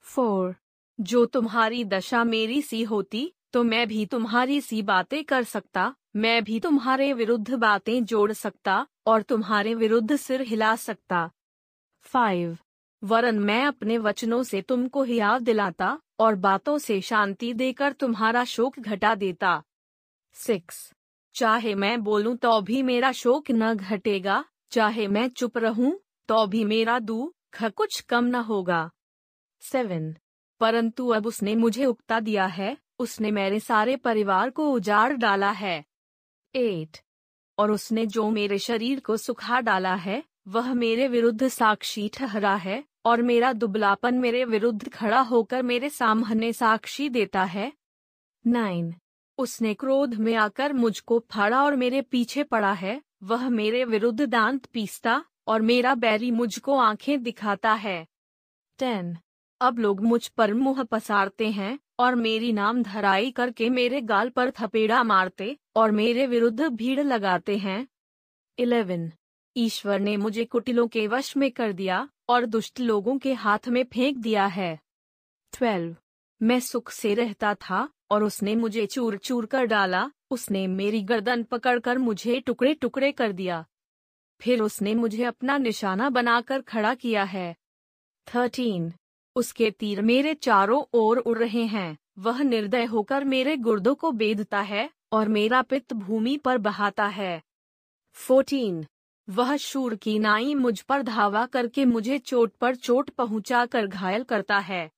फोर 0.00 0.54
जो 1.00 1.26
तुम्हारी 1.26 1.84
दशा 1.84 2.24
मेरी 2.24 2.62
सी 2.62 2.82
होती 2.82 3.34
तो 3.52 3.64
मैं 3.64 3.88
भी 3.88 4.06
तुम्हारी 4.06 4.60
सी 4.60 4.82
बातें 4.82 5.24
कर 5.24 5.42
सकता। 5.42 5.94
मैं 6.14 6.42
भी 6.44 6.58
तुम्हारे 6.60 7.12
विरुद्ध 7.12 7.54
बातें 7.54 8.04
जोड़ 8.04 8.32
सकता 8.32 8.86
और 9.06 9.22
तुम्हारे 9.22 9.74
विरुद्ध 9.74 10.16
सिर 10.16 10.40
हिला 10.42 10.74
सकता। 10.76 11.30
फाइव, 12.06 12.56
वरन 13.02 13.38
मैं 13.38 13.64
अपने 13.64 13.98
वचनों 13.98 14.42
से 14.42 14.60
तुमको 14.62 15.04
याद 15.04 15.42
दिलाता 15.42 15.98
और 16.18 16.34
बातों 16.36 16.76
से 16.78 17.00
शांति 17.00 17.52
देकर 17.54 17.92
तुम्हारा 17.92 18.44
शोक 18.44 18.78
घटा 18.78 19.14
देता। 19.14 19.62
सिक्स, 20.36 20.92
चाहे 21.34 21.74
मैं 21.74 22.02
बोलूँ 22.02 22.36
तो 22.36 22.60
भी 22.60 22.82
मेरा 22.82 23.12
शोक 23.12 23.50
न 23.50 23.74
घटेगा, 23.74 24.44
चाहे 24.70 25.06
मैं 25.08 25.28
चुप 25.28 25.58
रहूँ 25.58 25.92
तो 26.28 26.46
भी 26.46 26.64
मेरा 26.64 26.98
दुख 26.98 27.62
कुछ 27.66 28.00
कम 28.00 28.24
न 28.24 28.34
होगा। 28.42 28.90
सेवन, 29.62 30.12
परंतु 30.60 31.08
अब 31.08 31.26
उसने 31.26 31.54
मुझे 31.56 31.84
उकता 31.84 32.18
दिया 32.20 32.46
है, 32.48 32.76
उसने 32.98 33.30
मेरे 33.30 33.60
सारे 33.60 33.96
परिवार 33.98 34.50
को 34.50 34.70
उजाड़ 34.70 35.12
डाला 35.12 35.50
है। 35.52 35.84
एट। 36.54 36.98
और 37.58 37.70
उसने 37.70 38.06
जो 38.06 38.30
मेरे 38.30 38.58
शरीर 38.58 39.00
को 39.00 39.16
सुखा 39.16 39.60
डाला 39.60 39.94
है, 39.94 40.24
वह 40.48 40.74
मेरे 40.74 41.08
विरुद्ध 41.08 41.48
साक्षी 41.48 42.08
ठहरा 42.08 42.54
है, 42.54 42.84
और 43.04 43.22
मेरा 43.22 43.52
दुबलापन 43.52 44.14
मेरे 44.14 44.44
विरुद्ध 44.44 44.88
खड़ा 44.88 45.20
होकर 45.20 45.62
मेरे 45.62 45.90
सामने 45.90 46.52
साक्षी 46.52 47.08
देता 47.08 47.44
है। 47.44 47.72
नाइन। 48.46 48.94
उसने 49.38 49.74
क्रोध 49.74 50.14
में 50.14 50.34
आकर 50.34 50.72
मुझको 50.72 51.24
फाड़ा 51.30 51.64
और 51.64 51.76
मेरे 51.76 52.02
पीछे 52.02 52.42
पड़ा 52.42 52.72
है, 52.72 53.02
वह 53.22 53.48
मेरे 53.48 53.84
विरुद्ध 53.84 54.24
दांत 54.24 54.66
पीसता, 54.66 55.24
और 55.46 55.62
मेरा 55.62 55.94
बैरी 55.94 56.30
मुझको 56.30 56.76
आँखें 56.76 57.22
दिखाता 57.22 57.72
है। 57.72 58.06
टेन। 58.78 59.16
अब 59.60 59.78
लोग 59.78 60.00
मुझ 60.00 60.28
पर 60.28 60.54
मुँह 60.54 60.82
पसारते 60.82 61.50
हैं, 61.50 61.78
और 61.98 62.14
मेरी 62.14 62.52
नाम 62.52 62.82
धराई 62.82 63.30
करके 63.30 63.70
मेरे 63.70 64.00
गाल 64.00 64.28
पर 64.28 64.50
थपेड़ा 64.50 65.02
मारते 65.02 65.56
और 65.76 65.90
मेरे 65.90 66.26
विरुद्ध 66.26 66.62
भीड़ 66.62 67.00
लगाते 67.00 67.56
हैं। 67.56 67.88
इलेवन, 68.58 69.12
ईश्वर 69.56 70.00
ने 70.00 70.16
मुझे 70.16 70.44
कुटिलों 70.44 70.88
के 70.88 71.06
वश 71.06 71.36
में 71.36 71.50
कर 71.50 71.72
दिया 71.72 72.08
और 72.28 72.46
दुष्ट 72.46 72.80
लोगों 72.80 73.18
के 73.18 73.32
हाथ 73.32 73.68
में 73.68 73.84
फेंक 73.84 74.16
दिया 74.16 74.46
है। 74.46 74.80
ट्वेल्व, 75.52 75.96
मैं 76.42 76.60
सुख 76.60 76.90
से 76.90 77.14
रहता 77.14 77.54
था 77.54 77.88
और 78.10 78.24
उसने 78.24 78.56
मुझे 78.56 78.86
चूर 78.86 79.16
चूर 79.16 79.46
कर 79.46 79.64
डाला। 79.64 80.10
उसने 80.30 80.66
मेरी 80.66 81.02
गर्दन 81.02 81.42
पकड़कर 81.42 81.98
मुझे 81.98 82.40
टुकड़े 82.40 82.74
टुकड़े 82.74 83.12
कर 83.12 83.32
दिया। 83.32 83.64
फिर 84.40 84.62
उसने 84.62 84.94
मुझे 84.94 85.24
अपना 85.24 85.58
निशाना 85.58 86.10
बनाकर 86.10 86.60
खड़ा 86.60 86.94
किया 86.94 87.22
है। 87.22 87.56
थर्टीन, 88.34 88.92
उसके 89.36 89.70
तीर 89.70 90.02
मेरे 90.02 90.34
चारों 90.34 90.84
ओर 90.94 91.18
उड़ 91.18 91.38
रहे 91.38 91.64
हैं। 91.64 91.98
वह 92.18 92.42
निर्दय 92.42 92.84
होकर 92.84 93.24
मेरे 93.24 93.56
गुर्दों 93.56 93.94
को 93.94 94.12
बेदता 94.12 94.60
है। 94.60 94.90
और 95.12 95.28
मेरा 95.28 95.62
पित्त 95.62 95.92
भूमि 95.92 96.36
पर 96.36 96.58
बहाता 96.58 97.06
है। 97.06 97.42
फोर्टीन 98.12 98.86
वह 99.28 99.56
शूर 99.56 99.94
की 99.94 100.18
नाई 100.18 100.54
मुझ 100.54 100.80
पर 100.80 101.02
धावा 101.02 101.46
करके 101.46 101.84
मुझे 101.84 102.18
चोट 102.18 102.52
पर 102.52 102.74
चोट 102.74 103.10
पहुँचा 103.10 103.66
कर 103.66 103.86
घायल 103.86 104.24
करता 104.24 104.58
है। 104.58 104.90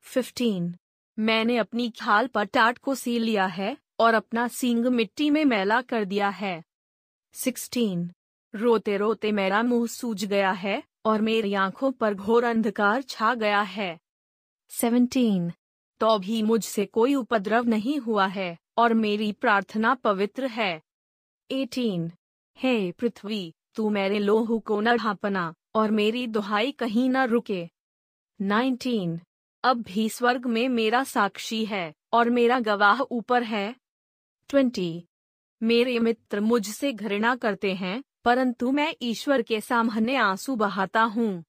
फिफ्टीन 0.00 0.74
मैंने 1.18 1.56
अपनी 1.56 1.90
खाल 1.90 2.26
पर 2.26 2.44
टाट 2.44 2.78
को 2.78 2.94
सी 2.94 3.18
लिया 3.18 3.46
है 3.46 3.76
और 4.00 4.14
अपना 4.14 4.48
सींग 4.48 4.86
मिट्टी 4.86 5.30
में 5.30 5.44
मैला 5.44 5.80
कर 5.82 6.04
दिया 6.04 6.28
है। 6.28 6.62
सिक्सटीन 7.32 8.10
रोते 8.54 8.96
रोते 8.96 9.32
मेरा 9.32 9.62
मुँह 9.62 9.86
सूज 9.86 10.24
गया 10.24 10.50
है 10.50 10.82
और 11.04 11.20
मेरी 11.20 11.54
आँखों 11.54 11.92
पर 11.92 12.14
घोर 12.14 12.44
अंधकार 12.44 13.02
छा 13.02 13.34
गया 13.34 13.60
है। 13.60 13.98
सेवनटीन 14.70 15.52
तो 16.00 16.18
भी 16.18 16.42
मुझसे 16.42 16.86
कोई 16.86 17.14
उपद्रव 17.14 17.68
नहीं 17.68 17.98
हुआ 17.98 18.26
है। 18.26 18.58
और 18.76 18.94
मेरी 18.94 19.32
प्रार्थना 19.32 19.94
पवित्र 19.94 20.46
है। 20.46 20.82
एटीन, 21.50 22.12
हे 22.58 22.92
पृथ्वी, 22.92 23.54
तू 23.74 23.90
मेरे 23.90 24.18
लोहू 24.18 24.58
को 24.58 24.80
न 24.80 24.96
ढापना 24.96 25.54
और 25.74 25.90
मेरी 25.90 26.26
दुहाई 26.26 26.72
कहीं 26.72 27.10
न 27.10 27.16
रुके। 27.16 27.70
नाइनटीन, 28.40 29.20
अब 29.64 29.82
भी 29.82 30.08
स्वर्ग 30.08 30.46
में 30.46 30.68
मेरा 30.68 31.04
साक्षी 31.04 31.64
है 31.64 31.94
और 32.12 32.30
मेरा 32.30 32.60
गवाह 32.60 33.00
ऊपर 33.00 33.42
है। 33.42 33.76
ट्वेंटी, 34.48 35.04
मेरे 35.62 35.98
मित्र 35.98 36.40
मुझसे 36.40 36.92
घृणा 36.92 37.36
करते 37.36 37.74
हैं, 37.74 38.02
परंतु 38.24 38.72
मैं 38.72 38.94
ईश्वर 39.02 39.42
के 39.42 39.60
सामने 39.60 40.16
आँसू 40.16 40.56
बहाता 40.56 41.02
हूँ। 41.02 41.44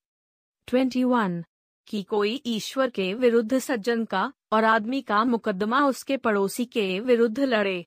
ट्वेंटी 0.68 1.04
वन 1.04 1.44
कि 1.88 2.04
कोई 2.04 2.42
ईश्वर 2.46 2.90
के 2.90 3.14
विरुद्ध 3.14 3.60
सज्जन 3.60 4.06
का 4.06 4.34
और 4.54 4.64
आदमी 4.64 5.02
का 5.02 5.24
मुकदमा 5.24 5.86
उसके 5.86 6.18
पड़ोसी 6.18 6.66
के 6.66 7.00
विरुद्ध 7.00 7.40
लड़े। 7.40 7.86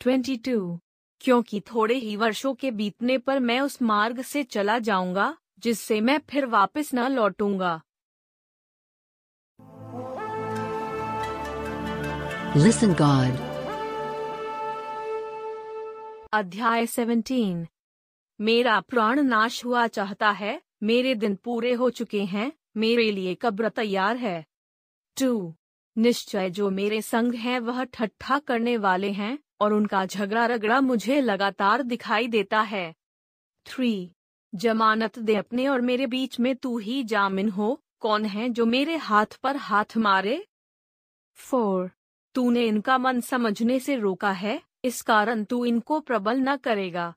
Twenty 0.00 0.36
two. 0.36 0.80
क्योंकि 1.20 1.60
थोड़े 1.60 1.94
ही 1.94 2.16
वर्षों 2.16 2.54
के 2.54 2.70
बीतने 2.70 3.18
पर 3.18 3.40
मैं 3.40 3.60
उस 3.60 3.82
मार्ग 3.82 4.22
से 4.22 4.42
चला 4.42 4.78
जाऊँगा 4.78 5.36
जिससे 5.58 6.00
मैं 6.00 6.20
फिर 6.30 6.46
वापस 6.46 6.90
न 6.94 7.08
लौटूँगा। 7.12 7.82
Listen 12.56 12.90
God. 12.90 13.36
अध्याय 16.32 16.86
17 16.86 17.66
मेरा 18.40 18.80
प्राण 18.80 19.22
नाश 19.22 19.64
हुआ 19.64 19.86
चाहता 19.86 20.30
है 20.30 20.62
मेरे 20.82 21.14
दिन 21.14 21.36
पूरे 21.36 21.72
हो 21.72 21.90
चुके 21.90 22.24
हैं 22.24 22.52
मेरे 22.76 23.10
लिए 23.10 23.34
कब्र 23.34 23.68
तैयार 23.68 24.16
है। 24.16 24.44
टू, 25.20 25.54
निश्चय 25.98 26.50
जो 26.50 26.70
मेरे 26.70 27.02
संग 27.02 27.34
हैं 27.34 27.60
वह 27.60 27.84
ठट्ठा 27.84 28.38
करने 28.38 28.76
वाले 28.76 29.10
हैं 29.12 29.38
और 29.60 29.72
उनका 29.72 30.06
झगड़ा 30.06 30.46
रगड़ा 30.46 30.80
मुझे 30.80 31.20
लगातार 31.20 31.82
दिखाई 31.82 32.28
देता 32.28 32.60
है। 32.60 32.94
थ्री, 33.66 34.12
जमानत 34.54 35.18
दे 35.18 35.34
अपने 35.34 35.68
और 35.68 35.80
मेरे 35.80 36.06
बीच 36.06 36.40
में 36.40 36.56
तू 36.56 36.78
ही 36.78 37.04
जामिन 37.04 37.48
हो। 37.48 37.82
कौन 38.00 38.24
है 38.24 38.48
जो 38.48 38.66
मेरे 38.66 38.96
हाथ 38.96 39.26
पर 39.42 39.56
हाथ 39.56 39.96
मारे? 39.96 40.46
फोर, 41.34 41.90
तूने 42.34 42.66
इनका 42.66 42.98
मन 42.98 43.20
समझने 43.20 43.80
से 43.80 43.96
रोका 43.96 44.32
है, 44.32 44.62
इस 44.84 45.02
कारण 45.02 45.44
तू 45.44 45.64
इनको 45.64 46.00
प्रबल 46.00 46.36
न 46.38 46.56
करेगा। 46.56 47.14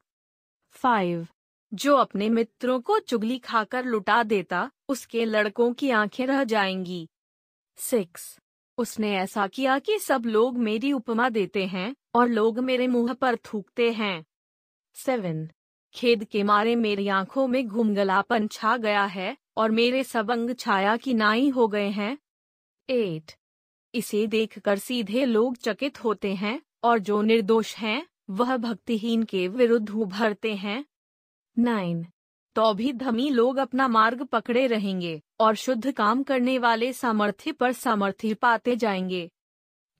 फाइव, 0.69 1.27
जो 1.73 1.95
अपने 1.95 2.29
मित्रों 2.29 2.81
को 2.81 2.99
चुगली 2.99 3.39
खाकर 3.39 3.85
लुटा 3.85 4.23
देता 4.23 4.71
उसके 4.89 5.25
लड़कों 5.25 5.73
की 5.73 5.89
आँखें 5.89 6.27
रह 6.27 6.43
जाएँगी। 6.43 7.09
सिक्स। 7.77 8.39
उसने 8.77 9.15
ऐसा 9.17 9.47
किया 9.47 9.79
कि 9.79 9.99
सब 9.99 10.25
लोग 10.25 10.57
मेरी 10.57 10.93
उपमा 10.93 11.29
देते 11.29 11.65
हैं 11.65 11.95
और 12.15 12.27
लोग 12.27 12.59
मेरे 12.59 12.87
मुँह 12.87 13.13
पर 13.13 13.35
थूकते 13.35 13.91
हैं। 13.91 14.25
सेवन। 14.93 15.49
खेद 15.93 16.23
के 16.23 16.43
मारे 16.43 16.75
मेरी 16.75 17.07
आँखों 17.07 17.47
में 17.47 17.67
घुमगलापन 17.67 18.47
छा 18.47 18.77
गया 18.77 19.05
है 19.05 19.37
और 19.57 19.71
मेरे 19.71 20.03
सबंग 20.03 20.55
छाया 20.55 20.97
की 20.97 21.13
नाई 21.13 21.49
हो 21.49 21.67
गए 21.67 21.89
हैं। 21.89 22.17
एट। 22.89 23.31
इसे 23.95 24.27
देखकर 24.27 24.77
सीधे 24.77 25.25
लोग 25.25 25.57
चकित 25.57 26.03
होते 26.03 26.35
हैं 26.35 26.61
और 26.83 26.99
जो 26.99 27.21
निर्दोष 27.21 27.75
हैं, 27.75 28.07
वह 28.29 28.57
भक्तिहीन 28.57 29.23
के 29.23 29.47
विरुद्ध 29.47 29.89
उभरते 29.89 30.55
हैं। 30.55 30.85
नाइन। 31.59 32.05
तो 32.55 32.73
भी 32.73 32.93
धमी 32.93 33.29
लोग 33.29 33.57
अपना 33.57 33.87
मार्ग 33.87 34.23
पकड़े 34.23 34.67
रहेंगे 34.67 35.21
और 35.39 35.55
शुद्ध 35.55 35.91
काम 35.91 36.23
करने 36.23 36.57
वाले 36.57 36.93
सामर्थ्य 36.93 37.51
पर 37.51 37.71
सामर्थ्य 37.71 38.33
पाते 38.33 38.75
जाएँगे। 38.75 39.29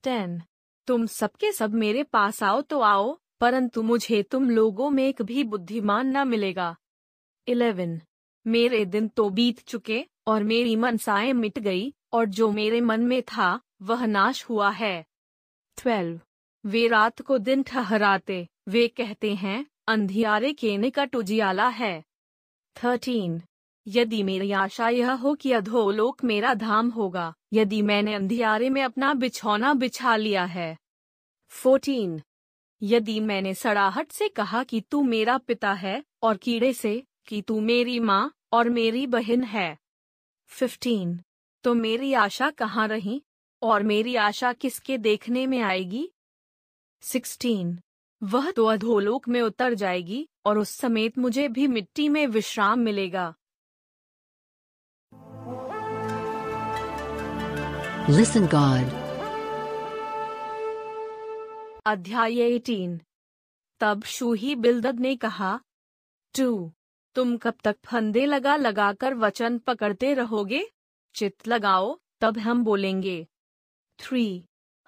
टेन, 0.02 0.42
तुम 0.86 1.06
सबके 1.06 1.52
सब 1.52 1.74
मेरे 1.74 2.02
पास 2.02 2.42
आओ 2.42 2.60
तो 2.60 2.80
आओ, 2.80 3.18
परंतु 3.40 3.82
मुझे 3.82 4.22
तुम 4.22 4.50
लोगों 4.50 4.90
में 4.90 5.08
एक 5.08 5.22
भी 5.22 5.44
बुद्धिमान 5.44 6.16
न 6.16 6.28
मिलेगा। 6.28 6.76
इलेवन, 7.48 8.00
मेरे 8.46 8.84
दिन 8.84 9.08
तो 9.08 9.30
बीत 9.30 9.60
चुके 9.60 10.06
और 10.26 10.44
मेरी 10.44 10.76
मनसाएँ 10.76 11.32
मिट 11.32 11.58
गई 11.58 11.94
और 12.12 12.24
जो 12.24 12.50
मेरे 12.52 12.80
मन 12.80 13.00
में 13.00 13.22
था, 13.22 13.60
वह 13.82 14.06
नाश 14.06 14.44
हुआ 14.44 14.70
है। 14.70 15.04
ट्वेल्व, 15.76 16.20
वे 16.66 16.88
रात 16.88 17.22
को 17.22 17.38
दिन 17.38 17.62
ठहराते, 17.62 18.48
वे 18.68 18.88
कहते 18.88 19.34
हैं, 19.34 19.66
अंधियारे 19.88 20.52
के 20.52 20.78
निकट 20.78 21.16
उजियाला 21.16 21.68
है। 21.68 22.04
थर्टीन 22.84 23.42
यदि 23.88 24.22
मेरी 24.22 24.52
आशा 24.52 24.88
यह 24.88 25.12
हो 25.12 25.34
कि 25.34 25.52
अधोलोक 25.52 26.24
मेरा 26.24 26.54
धाम 26.54 26.88
होगा, 26.88 27.34
यदि 27.52 27.82
मैंने 27.82 28.14
अंधियारे 28.14 28.70
में 28.70 28.82
अपना 28.82 29.14
बिछौना 29.14 29.74
बिछा 29.74 30.16
लिया 30.16 30.44
है। 30.44 30.76
फोर्टीन 31.48 32.22
यदि 32.82 33.20
मैंने 33.20 33.54
सड़ाहट 33.54 34.12
से 34.12 34.28
कहा 34.28 34.64
कि 34.64 34.80
तू 34.80 35.02
मेरा 35.02 35.38
पिता 35.38 35.72
है, 35.72 36.04
और 36.22 36.36
कीड़े 36.36 36.72
से, 36.72 37.04
कि 37.26 37.42
तू 37.42 37.60
मेरी 37.60 38.00
माँ, 38.00 38.32
और 38.52 38.68
मेरी 38.68 39.06
बहन 39.06 39.44
है। 39.44 39.78
फिफ्टीन 40.46 41.20
तो 41.62 41.74
मेरी 41.74 42.12
आशा 42.12 42.50
कहाँ 42.50 42.88
रही, 42.88 43.22
और 43.62 43.82
मेरी 43.82 44.16
आशा 44.16 44.52
किसके 44.52 44.98
देखने 44.98 45.46
में 45.46 45.60
आएगी? 45.60 46.10
सिक्सटीन 47.00 47.78
वह 48.22 48.50
तो 48.50 48.66
अधोलोक 48.66 49.28
में 49.28 49.42
उतर 49.42 49.74
जाएगी 49.74 50.28
और 50.46 50.58
उस 50.58 50.70
समेत 50.70 51.18
मुझे 51.18 51.48
भी 51.48 51.66
मिट्टी 51.66 52.08
में 52.08 52.26
विश्राम 52.26 52.78
मिलेगा। 52.78 53.34
Listen 58.10 58.42
God. 58.42 58.84
अध्याय 61.86 62.58
18 62.58 62.98
तब 63.80 64.02
शूही 64.04 64.54
बिल्दद 64.54 65.00
ने 65.00 65.16
कहा 65.16 65.60
टू 66.38 66.72
तुम 67.14 67.36
कब 67.36 67.54
तक 67.64 67.76
फंदे 67.84 68.26
लगा 68.26 68.56
लगा 68.56 68.92
कर 68.92 69.14
वचन 69.14 69.58
पकड़ते 69.58 70.14
रहोगे? 70.14 70.66
चित 71.14 71.48
लगाओ 71.48 71.98
तब 72.20 72.38
हम 72.38 72.64
बोलेंगे। 72.64 73.26
थ्री 73.98 74.44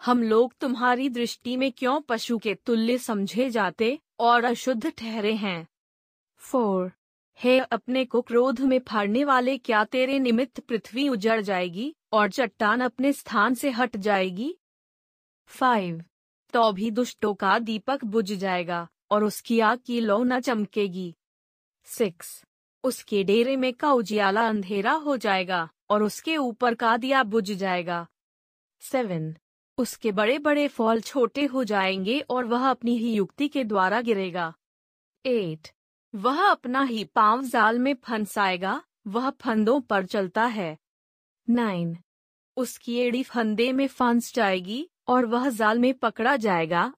हम 0.07 0.23
लोग 0.23 0.55
तुम्हारी 0.61 1.09
दृष्टि 1.09 1.57
में 1.57 1.73
क्यों 1.73 2.01
पशु 2.01 2.39
के 2.39 2.55
तुल्य 2.55 2.99
समझे 2.99 3.51
जाते 3.51 3.99
और 4.19 4.45
अशुद्ध 4.45 4.91
ठहरे 4.91 5.35
हैं? 5.35 5.67
फोर, 6.37 6.93
हे 7.39 7.59
अपने 7.59 8.05
को 8.05 8.23
क्रोध 8.23 8.61
में 8.61 8.79
फाड़ने 8.79 9.25
वाले, 9.25 9.59
क्या 9.59 9.85
तेरे 9.85 10.19
निमित्त 10.19 10.61
पृथ्वी 10.61 11.09
उजड़ 11.09 11.41
जाएगी 11.41 11.97
और 12.13 12.31
चट्टान 12.31 12.81
अपने 12.81 13.13
स्थान 13.13 13.55
से 13.55 13.71
हट 13.71 13.97
जाएगी? 13.97 14.59
फाइव 15.47 16.05
तो 16.53 16.73
भी 16.73 16.91
दुष्टों 16.91 17.35
का 17.35 17.59
दीपक 17.59 18.05
बुझ 18.05 18.33
जाएगा 18.33 18.89
और 19.11 19.25
उसकी 19.25 19.61
आग 19.61 19.79
की 19.79 20.01
लौ 20.01 20.23
न 20.23 20.41
चमकेगी। 20.41 21.15
सिक्स, 21.85 22.45
उसके 22.85 23.25
डेरे 23.25 23.57
में 23.57 23.75
का 23.75 23.93
उजियाला 23.93 24.49
अंधेरा 24.49 24.93
हो 24.93 25.17
जाएगा 25.17 25.69
और 25.91 26.03
उसके 26.03 26.37
ऊपर 26.37 26.75
का 26.75 26.97
दिया 26.97 27.23
बुझ 27.23 27.53
जाएगा। 27.53 28.07
सेवन 28.81 29.35
उसके 29.79 30.13
बड़े 30.13 30.39
बड़े 30.39 30.69
फॉल 30.69 31.01
छोटे 31.01 31.45
हो 31.45 31.65
जाएँगे 31.65 32.21
और 32.21 32.45
वह 32.45 32.71
अपनी 32.71 32.99
ही 32.99 33.15
युक्ति 33.15 33.49
के 33.49 33.65
द्वारा 33.65 34.01
गिरेगा। 34.01 34.55
एट, 35.27 35.69
वह 36.15 36.51
अपना 36.51 36.83
ही 36.83 37.05
पाँव 37.05 37.43
जाल 37.43 37.79
में 37.79 37.95
फंसाएगा, 37.95 38.83
वह 39.07 39.31
फंदों 39.31 39.81
पर 39.81 40.07
चलता 40.07 40.45
है। 40.45 40.79
नाइन, 41.51 41.97
उसकी 42.57 42.97
एड़ी 42.99 43.23
फंदे 43.23 43.73
में 43.73 43.87
फंस 43.87 44.35
जाएगी 44.35 44.91
और 45.09 45.27
वह 45.27 45.49
जाल 45.49 45.79
में 45.79 45.95
पकड़ा 45.95 46.37
जाएगा। 46.37 46.95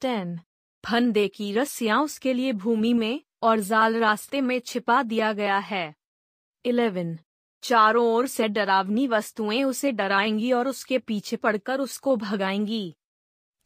टेन, 0.00 0.40
फंदे 0.86 1.28
की 1.28 1.52
रस्सियाँ 1.52 2.02
उसके 2.02 2.32
लिए 2.32 2.52
भूमि 2.52 2.92
में 2.92 3.20
और 3.42 3.60
जाल 3.60 3.96
रास्ते 3.96 4.40
में 4.40 4.60
छिपा 4.60 5.02
दिया 5.02 5.32
गया 5.32 5.58
है। 5.58 5.94
इलेवन 6.64 7.18
चारों 7.62 8.06
ओर 8.06 8.26
से 8.26 8.48
डरावनी 8.48 9.06
वस्तुएँ 9.06 9.62
उसे 9.64 9.92
डराएँगी 9.92 10.52
और 10.52 10.68
उसके 10.68 10.98
पीछे 10.98 11.36
पड़कर 11.36 11.80
उसको 11.80 12.16
भगाएँगी। 12.16 12.94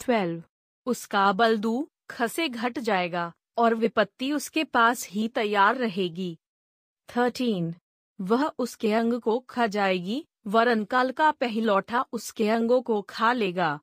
ट्वेल्व। 0.00 0.42
उसका 0.86 1.32
बलदू 1.32 1.88
खसे 2.10 2.48
घट 2.48 2.78
जाएगा 2.78 3.32
और 3.58 3.74
विपत्ति 3.74 4.32
उसके 4.32 4.64
पास 4.64 5.08
ही 5.08 5.28
तैयार 5.28 5.76
रहेगी। 5.76 6.38
थर्टीन। 7.16 7.74
वह 8.20 8.52
उसके 8.58 8.92
अंग 8.92 9.20
को 9.20 9.38
खा 9.38 9.66
जाएगी, 9.66 10.26
वरन 10.46 10.84
काल 10.84 11.10
का 11.10 11.30
पहलौठा 11.30 12.04
उसके 12.12 12.48
अंगों 12.48 12.82
को 12.82 13.02
खा 13.02 13.32
लेगा। 13.32 13.80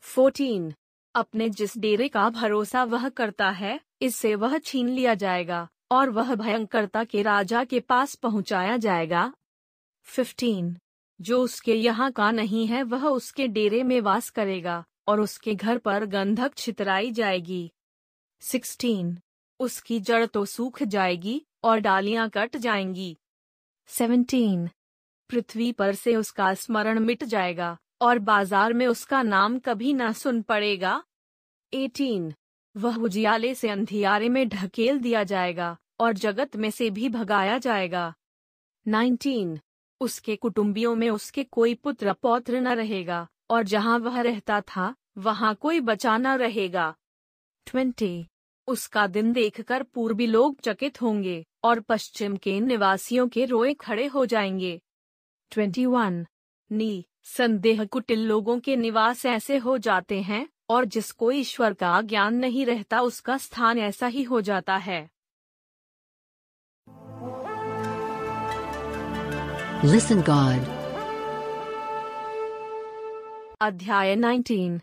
फोर्टीन। 0.00 0.74
अपने 1.14 1.48
जिस 1.48 1.78
डेरे 1.78 2.08
का 2.08 2.30
भरोसा 2.30 2.84
वह 2.84 3.08
करता 3.08 3.50
है, 3.50 3.80
इससे 4.02 4.34
वह 4.34 4.58
छीन 4.58 4.88
लिया 4.88 5.14
जाएगा। 5.14 5.68
और 5.90 6.10
वह 6.10 6.34
भयंकरता 6.34 7.04
के 7.04 7.22
राजा 7.22 7.64
के 7.64 7.80
पास 7.80 8.14
पहुँचाया 8.14 8.76
जाएगा। 8.76 9.32
फिफ्टीन 10.06 10.76
जो 11.20 11.40
उसके 11.42 11.74
यहाँ 11.74 12.10
का 12.12 12.30
नहीं 12.30 12.66
है, 12.66 12.82
वह 12.82 13.06
उसके 13.06 13.46
डेरे 13.48 13.82
में 13.82 14.00
वास 14.00 14.30
करेगा 14.30 14.84
और 15.08 15.20
उसके 15.20 15.54
घर 15.54 15.78
पर 15.78 16.04
गंधक 16.06 16.54
छितराई 16.56 17.10
जाएगी। 17.12 17.70
सिक्सटीन 18.42 19.18
उसकी 19.60 20.00
जड़ 20.00 20.24
तो 20.26 20.44
सूख 20.44 20.82
जाएगी 20.82 21.40
और 21.64 21.78
डालियाँ 21.78 22.28
कट 22.28 22.56
जाएँगी। 22.56 23.16
सेवनटीन 23.90 24.68
पृथ्वी 25.30 25.70
पर 25.72 25.94
से 25.94 26.14
उसका 26.16 26.52
स्मरण 26.54 26.98
मिट 26.98 27.24
जाएगा 27.24 27.76
और 28.00 28.18
बाज़ार 28.18 28.72
में 28.72 28.86
उसका 28.86 29.22
नाम 29.22 29.58
कभी 29.58 29.92
न 29.92 30.12
सुन 30.12 30.40
पड़ेगा। 30.42 31.02
एटीन 31.72 32.32
वह 32.78 32.96
उजियाले 32.96 33.54
से 33.54 33.68
अंधियारे 33.68 34.28
में 34.28 34.48
ढकेल 34.48 34.98
दिया 34.98 35.24
जाएगा 35.24 35.76
और 36.00 36.12
जगत 36.12 36.56
में 36.56 36.70
से 36.70 36.90
भी 36.90 37.08
भगाया 37.08 37.58
जाएगा। 37.58 38.14
नाइनटीन, 38.88 39.58
उसके 40.00 40.36
कुटुंबियों 40.36 40.94
में 40.94 41.10
उसके 41.10 41.44
कोई 41.44 41.74
पुत्र 41.74 42.12
पौत्र 42.12 42.60
न 42.60 42.68
रहेगा 42.68 43.28
और 43.50 43.62
जहाँ 43.62 43.98
वह 43.98 44.20
रहता 44.20 44.60
था, 44.60 44.94
वहाँ 45.18 45.54
कोई 45.54 45.80
बचा 45.80 46.18
न 46.18 46.26
रहेगा। 46.26 46.94
ट्वेंटी, 47.66 48.26
उसका 48.66 49.06
दिन 49.06 49.32
देखकर 49.32 49.82
पूर्वी 49.82 50.26
लोग 50.26 50.60
चकित 50.60 51.02
होंगे 51.02 51.46
और 51.64 51.80
पश्चिम 51.80 52.36
के 52.36 52.60
निवासियों 52.60 53.28
के 53.28 53.44
रोए 53.44 53.74
खड़े 53.74 54.06
हो 54.06 54.26
जाएँगे। 54.26 54.80
ट्वेंटी 55.50 55.86
वन, 55.86 56.26
नी, 56.72 57.04
संदेह 57.24 57.84
कुटिल 57.84 58.26
लोगों 58.26 58.60
के 58.60 58.76
निवास 58.76 59.26
ऐसे 59.26 59.56
हो 59.56 59.78
जाते 59.78 60.20
हैं 60.22 60.48
और 60.70 60.84
जिसको 60.84 61.32
ईश्वर 61.32 61.74
का 61.74 62.02
ज्ञान 62.02 62.34
नहीं 62.34 62.66
रहता 62.66 63.00
उसका 63.00 63.38
स्थान 63.38 63.78
ऐसा 63.78 64.06
ही 64.06 64.22
हो 64.22 64.40
जाता 64.40 64.76
है। 64.76 65.10
Listen 69.84 70.18
God. 70.22 70.78
अध्याय 73.60 74.16
19 74.16 74.80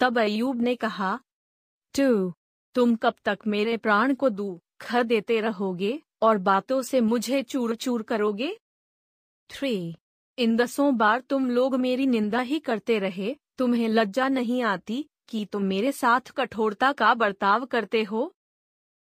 तब 0.00 0.18
अयूब 0.18 0.60
ने 0.60 0.76
कहा 0.76 1.20
टू 1.98 2.32
तुम 2.74 2.96
कब 2.96 3.14
तक 3.24 3.38
मेरे 3.46 3.76
प्राण 3.76 4.14
को 4.14 4.28
दुख 4.28 4.94
देते 4.94 5.40
रहोगे 5.40 6.02
और 6.22 6.38
बातों 6.38 6.82
से 6.82 7.00
मुझे 7.00 7.42
चूर 7.42 7.74
चूर 7.74 8.02
करोगे? 8.02 8.58
थ्री 9.50 9.96
इन 10.38 10.56
दसों 10.56 10.96
बार 10.96 11.20
तुम 11.20 11.50
लोग 11.50 11.74
मेरी 11.74 12.06
निंदा 12.06 12.40
ही 12.40 12.58
करते 12.58 12.98
रहे 12.98 13.36
तुम्हें 13.58 13.88
लज्जा 13.88 14.28
नहीं 14.28 14.62
आती 14.62 15.04
कि 15.28 15.44
तुम 15.44 15.62
मेरे 15.62 15.92
साथ 15.92 16.20
कठोरता 16.20 16.92
का 16.92 17.14
बर्ताव 17.14 17.64
करते 17.66 18.02
हो? 18.02 18.34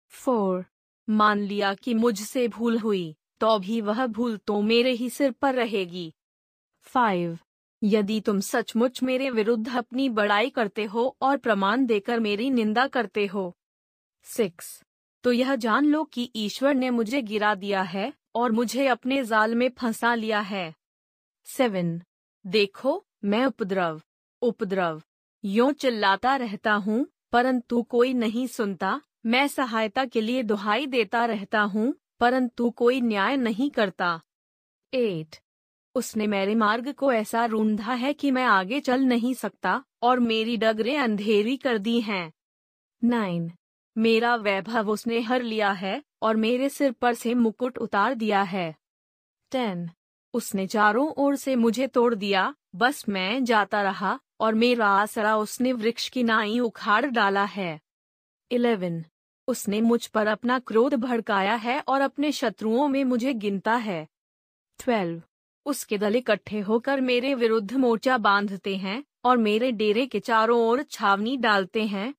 फोर। 0.08 0.64
मान 1.08 1.40
लिया 1.40 1.74
कि 1.74 1.94
मुझसे 1.94 2.48
भूल 2.48 2.78
हुई 2.78 3.16
तो 3.40 3.58
भी 3.58 3.80
वह 3.80 4.06
भूल 4.06 4.36
तो 4.36 4.60
मेरे 4.60 4.90
ही 4.90 5.10
सिर 5.10 5.30
पर 5.32 5.54
रहेगी। 5.54 6.12
फाइव। 6.80 7.38
यदि 7.84 8.20
तुम 8.20 8.40
सचमुच 8.40 9.02
मेरे 9.02 9.30
विरुद्ध 9.30 9.76
अपनी 9.76 10.08
बड़ाई 10.08 10.50
करते 10.50 10.84
हो 10.84 11.16
और 11.22 11.36
प्रमाण 11.36 11.86
देकर 11.86 12.20
मेरी 12.20 12.50
निंदा 12.50 12.86
करते 12.86 13.26
हो। 13.26 13.56
सिक्स। 14.22 14.82
तो 15.24 15.32
यह 15.32 15.54
जान 15.54 15.84
लो 15.84 16.04
कि 16.04 16.30
ईश्वर 16.36 16.74
ने 16.74 16.90
मुझे 16.90 17.22
गिरा 17.22 17.54
दिया 17.54 17.82
है 17.82 18.12
और 18.34 18.52
मुझे 18.52 18.86
अपने 18.86 19.24
जाल 19.24 19.54
में 19.54 19.70
फंसा 19.70 20.14
लिया 20.14 20.40
है। 20.40 20.74
सेवन। 21.44 22.00
देखो, 22.46 23.04
मैं 23.24 23.44
उपद्रव। 23.46 24.02
उपद्रव। 24.42 25.02
यो 25.44 25.72
चिल्लाता 25.72 26.36
रहता 26.36 26.72
हूँ, 26.72 27.06
परंतु 27.32 27.82
कोई 27.82 28.14
नहीं 28.14 28.46
सुनता। 28.46 29.00
मैं 29.26 29.48
सहायता 29.48 30.04
के 30.04 30.20
लिए 30.20 30.42
दुहाई 30.42 30.86
देता 30.86 31.24
रहता 31.24 31.60
हूँ, 31.60 31.94
परंतु 32.20 32.70
कोई 32.70 33.00
न्याय 33.00 33.36
नहीं 33.36 33.70
करता। 33.70 34.20
एट। 34.94 35.36
उसने 35.94 36.26
मेरे 36.26 36.54
मार्ग 36.54 36.92
को 36.92 37.12
ऐसा 37.12 37.44
रूंधा 37.44 37.92
है 37.92 38.12
कि 38.12 38.30
मैं 38.30 38.44
आगे 38.44 38.80
चल 38.80 39.00
नहीं 39.00 39.34
सकता, 39.34 39.84
और 40.02 40.20
मेरी 40.20 40.56
डगरें 40.56 40.98
अंधेरी 40.98 41.56
कर 41.56 41.78
दी 41.78 42.00
हैं। 42.00 42.32
नाइन। 43.04 43.52
मेरा 43.98 44.36
वैभव 44.36 44.90
उसने 44.90 45.20
हर 45.20 45.42
लिया 45.42 45.70
है, 45.70 46.02
और 46.22 46.36
मेरे 46.36 46.68
सिर 46.68 46.92
पर 46.92 47.14
से 47.14 47.34
मुकुट 47.34 47.78
उतार 47.78 48.14
दिया 48.14 48.42
है। 48.42 48.74
टेन। 49.50 49.90
उसने 50.34 50.66
चारों 50.66 51.08
ओर 51.08 51.36
से 51.36 51.56
मुझे 51.56 51.86
तोड़ 51.86 52.14
दिया, 52.14 52.54
बस 52.74 53.08
मैं 53.08 53.44
जाता 53.44 53.82
रहा 53.82 54.20
और 54.40 54.54
मेरा 54.54 54.86
आसरा 54.86 55.36
उसने 55.36 55.72
वृक्ष 55.72 56.08
की 56.08 56.22
नाई 56.22 56.58
उखाड़ 56.58 57.06
डाला 57.06 57.44
है। 57.44 57.80
इलेवन। 58.50 59.04
उसने 59.48 59.80
मुझ 59.80 60.06
पर 60.06 60.26
अपना 60.26 60.58
क्रोध 60.58 60.94
भड़काया 60.94 61.54
है 61.54 61.80
और 61.88 62.00
अपने 62.00 62.32
शत्रुओं 62.32 62.88
में 62.88 63.04
मुझे 63.04 63.34
गिनता 63.34 63.74
है। 63.74 64.08
ट्वेल्व। 64.78 65.22
उसके 65.66 65.98
दल 65.98 66.16
इकट्ठे 66.16 66.60
होकर 66.60 67.00
मेरे 67.00 67.34
विरुद्ध 67.34 67.72
मोर्चा 67.72 68.18
बांधते 68.18 68.76
हैं 68.76 69.04
और 69.24 69.36
मेरे 69.36 69.72
डेरे 69.72 70.06
के 70.06 70.20
चारों 70.20 70.60
ओर 70.60 70.82
छावनी 70.82 71.36
डालते 71.36 71.86
हैं। 71.86 72.14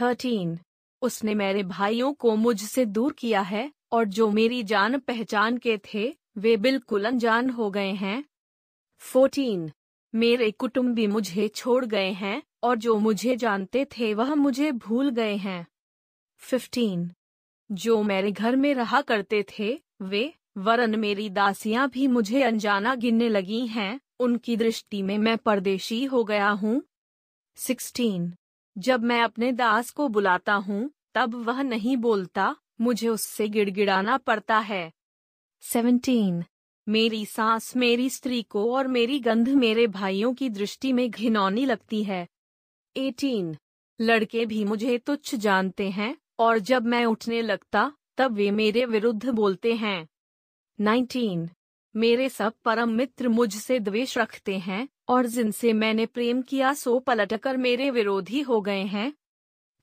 थर्टीन। 0.00 0.58
उसने 1.02 1.34
मेरे 1.34 1.62
भाइयों 1.62 2.12
को 2.12 2.36
मुझसे 2.36 2.84
दूर 2.84 3.12
किया 3.12 3.40
है 3.40 3.72
और 3.92 4.04
जो 4.04 4.30
मेरी 4.30 4.62
जान 4.62 4.98
पहचान 4.98 5.58
के 5.58 5.78
थे, 5.78 6.16
वे 6.38 6.56
बिल्कुल 6.56 7.04
अनजान 7.04 7.50
हो 7.50 7.70
गए 7.70 7.92
हैं। 7.92 8.24
फोर्टीन। 8.98 9.72
मेरे 10.14 10.50
कुटुंबी 10.50 11.06
मुझे 11.06 11.48
छोड़ 11.48 11.84
गए 11.84 12.10
हैं, 12.12 12.42
और 12.62 12.76
जो 12.76 12.98
मुझे 12.98 13.36
जानते 13.36 13.84
थे 13.84 14.14
वह 14.14 14.34
मुझे 14.34 14.72
भूल 14.72 15.10
गए 15.10 15.36
हैं। 15.36 15.66
फिफ्टीन 16.36 17.10
जो 17.72 18.02
मेरे 18.02 18.32
घर 18.32 18.56
में 18.56 18.74
रहा 18.74 19.00
करते 19.00 19.44
थे, 19.58 19.82
वे, 20.02 20.34
वरन 20.58 20.98
मेरी 20.98 21.30
दासियाँ 21.30 21.88
भी 21.88 22.06
मुझे 22.06 22.42
अनजाना 22.42 22.94
गिनने 22.94 23.28
लगी 23.28 23.66
हैं, 23.66 24.00
उनकी 24.20 24.56
दृष्टि 24.56 25.02
में 25.02 25.18
मैं 25.18 25.38
परदेशी 25.38 26.04
हो 26.04 26.24
गया 26.24 26.48
हूँ। 26.48 26.82
सिक्सटीन 27.56 28.34
जब 28.78 29.04
मैं 29.04 29.22
अपने 29.22 29.52
दास 29.52 29.90
को 29.90 30.08
बुलाता 30.08 30.54
हूँ, 30.54 30.90
तब 31.14 31.34
वह 31.34 31.62
नहीं 31.62 31.96
बोलता, 31.96 32.56
मुझे 32.80 33.08
उससे 33.08 33.48
गिड़गिड़ाना 33.48 34.16
पड़ता 34.16 34.58
है। 34.58 34.92
सेवनटीन 35.60 36.44
मेरी 36.88 37.26
सांस 37.26 37.76
मेरी 37.76 38.10
स्त्री 38.10 38.42
को 38.42 38.74
और 38.74 38.86
मेरी 38.86 39.20
गंध 39.20 39.48
मेरे 39.48 39.86
भाइयों 39.86 40.34
की 40.34 40.50
दृष्टि 40.50 40.92
में 40.92 41.10
घिनौनी 41.10 41.64
लगती 41.64 42.04
है। 42.04 42.28
एटीन। 42.96 43.56
लड़के 44.00 44.46
भी 44.46 44.64
मुझे 44.64 44.98
तुच्छ 44.98 45.34
जानते 45.34 45.90
हैं, 45.90 46.16
और 46.38 46.58
जब 46.58 46.86
मैं 46.86 47.04
उठने 47.04 47.42
लगता, 47.42 47.92
तब 48.16 48.32
वे 48.32 48.50
मेरे 48.50 48.84
विरुद्ध 48.84 49.28
बोलते 49.28 49.74
हैं। 49.74 50.08
नाइनटीन। 50.80 51.50
मेरे 51.96 52.28
सब 52.28 52.52
परम 52.64 52.90
मित्र 52.90 53.28
मुझसे 53.28 53.80
द्वेष 53.80 54.18
रखते 54.18 54.58
हैं, 54.58 54.88
और 55.08 55.26
जिनसे 55.26 55.72
मैंने 55.72 56.06
प्रेम 56.06 56.42
किया 56.42 56.72
सो 56.72 56.98
पलटकर 56.98 57.56
मेरे 57.56 57.90
विरोधी 57.90 58.40
हो 58.40 58.60
गए 58.60 58.82
हैं। 58.82 59.12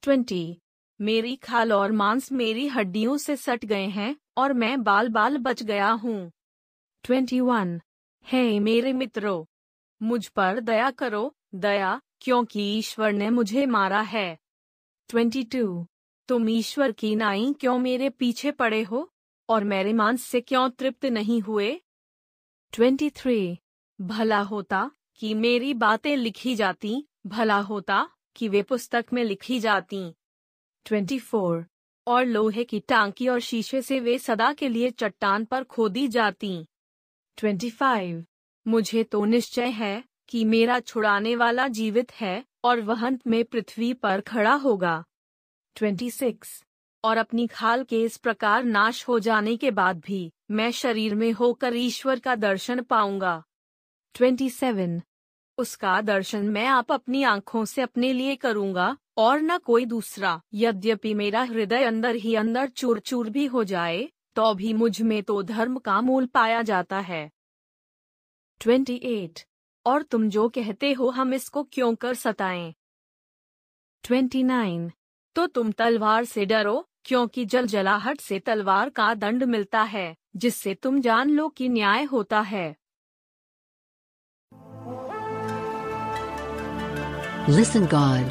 ट्वेंटी। 0.02 0.58
मेरी 1.02 1.36
खाल 1.36 1.74
और 1.74 1.92
मांस 1.92 2.32
मेरी 2.32 2.68
हड्डियों 2.68 3.18
से 3.18 3.36
सट 3.36 3.66
गए 3.66 3.88
हैं, 3.88 4.16
और 4.38 4.54
मैं 4.54 4.84
बाल 4.84 5.10
बाल 5.10 5.38
बच 5.38 5.64
गया 5.64 5.90
हूँ। 5.90 6.32
Twenty 7.04 7.40
one. 7.40 7.82
है 8.32 8.60
मेरे 8.60 8.94
मित्रों, 8.94 9.46
मुझ 10.02 10.28
पर 10.28 10.60
दया 10.60 10.92
करो, 10.92 11.36
दया, 11.56 12.02
क्योंकि 12.22 12.62
ईश्वर 12.78 13.12
ने 13.12 13.30
मुझे 13.30 13.66
मारा 13.66 14.02
है। 14.02 14.38
Twenty 15.10 15.44
two. 15.44 15.88
तुम 16.28 16.50
ईश्वर 16.50 16.92
की 16.92 17.16
नाई 17.16 17.54
क्यों 17.60 17.80
मेरे 17.80 18.10
पीछे 18.10 18.52
पड़े 18.52 18.84
हो, 18.84 19.14
और 19.50 19.64
मेरे 19.64 19.94
मांस 19.94 20.24
से 20.24 20.42
क्यों 20.42 20.70
तृप्त 20.70 21.06
नहीं 21.06 21.42
हुए? 21.42 21.82
Twenty 22.72 23.10
three. 23.10 23.58
भला 24.02 24.40
होता 24.40 24.92
कि 25.16 25.34
मेरी 25.34 25.74
बातें 25.74 26.18
लिखी 26.18 26.56
जाती, 26.56 27.08
भला 27.28 27.60
होता 27.60 28.10
कि 28.36 28.48
वे 28.48 28.64
पुस्तक 28.64 29.06
में 29.14 29.24
लिखी 29.24 29.60
जाती। 29.60 30.14
Twenty 30.86 31.20
four. 31.20 31.66
और 32.08 32.26
लोहे 32.26 32.64
की 32.64 32.80
टांकी 32.80 33.28
और 33.28 33.40
शीशे 33.40 33.82
से 33.82 34.00
वे 34.00 34.20
सदा 34.20 34.54
के 34.54 34.70
लिए 34.70 34.92
चट्टान 34.92 35.46
पर 35.46 35.64
खोदी 35.64 36.08
जाती। 36.08 36.66
ट्वेंटी 37.38 37.70
फाइव 37.70 38.24
मुझे 38.66 39.04
तो 39.04 39.24
निश्चय 39.26 39.70
है 39.70 40.04
कि 40.30 40.44
मेरा 40.46 40.80
छुड़ाने 40.80 41.36
वाला 41.36 41.68
जीवित 41.68 42.12
है 42.12 42.44
और 42.64 42.82
वह 42.82 43.06
अंत 43.08 43.28
में 43.28 43.44
पृथ्वी 43.46 43.94
पर 43.94 44.22
खड़ा 44.22 44.54
होगा। 44.56 45.04
ट्वेंटी 45.76 46.10
सिक्स 46.12 46.64
और 47.04 47.18
अपनी 47.18 47.48
खाल 47.48 47.84
के 47.84 48.04
इस 48.04 48.18
प्रकार 48.18 48.64
नाश 48.64 49.08
हो 49.08 49.20
जाने 49.20 49.56
के 49.58 49.72
बाद 49.72 50.00
भी 50.00 50.32
मैं 50.52 50.72
शरीर 50.72 51.16
में 51.16 51.32
होकर 51.32 51.76
ईश्वर 51.76 52.20
का 52.20 52.36
दर्शन 52.36 52.82
पाऊँगा। 52.82 53.44
ट्वेंटी 54.16 54.50
सेवन 54.50 55.02
उसका 55.58 56.00
दर्शन 56.02 56.46
मैं 56.46 56.66
आप 56.66 56.92
अपनी 56.92 57.24
आँखों 57.24 57.66
से 57.66 57.82
अपने 57.82 58.14
लिए 58.14 58.36
करूँगा 58.36 58.98
और 59.18 59.42
न 59.42 59.58
कोई 59.58 59.86
दूसरा। 59.86 60.42
यद्यपि 60.54 61.14
मेरा 61.14 61.44
हृदय 61.44 61.84
अंदर 61.84 62.16
ही 62.16 62.36
अंदर 62.36 62.70
चूर 62.70 63.00
चूर 63.00 63.30
भी 63.30 63.46
हो 63.46 63.64
जाए 63.64 64.10
तो 64.36 64.54
भी 64.54 64.74
मुझमें 64.74 65.24
तो 65.24 65.44
धर्म 65.44 65.78
का 65.78 66.02
मूल 66.02 66.26
पाया 66.26 66.62
जाता 66.62 67.00
है 67.00 67.32
28. 68.62 69.46
और 69.86 70.04
तुम 70.04 70.30
जो 70.30 70.50
कहते 70.50 70.94
हो 70.94 71.10
हम 71.10 71.34
इसको 71.34 71.64
क्यों 71.64 71.96
कर 71.96 72.14
सताएँ? 72.14 72.74
29. 74.04 74.92
तो 75.36 75.48
तुम 75.48 75.72
तलवार 75.72 76.26
से 76.26 76.46
डरो 76.46 76.90
क्योंकि 77.06 77.46
जल 77.46 77.66
जलाहट 77.66 78.20
से 78.20 78.40
तलवार 78.40 78.90
का 78.90 79.14
दंड 79.14 79.44
मिलता 79.44 79.82
है 79.82 80.16
जिससे 80.36 80.74
तुम 80.76 81.02
जान 81.02 81.30
लो 81.30 81.50
कि 81.50 81.70
न्याय 81.70 82.04
होता 82.04 82.42
है 82.42 82.76
Listen 87.50 87.86
God. 87.94 88.30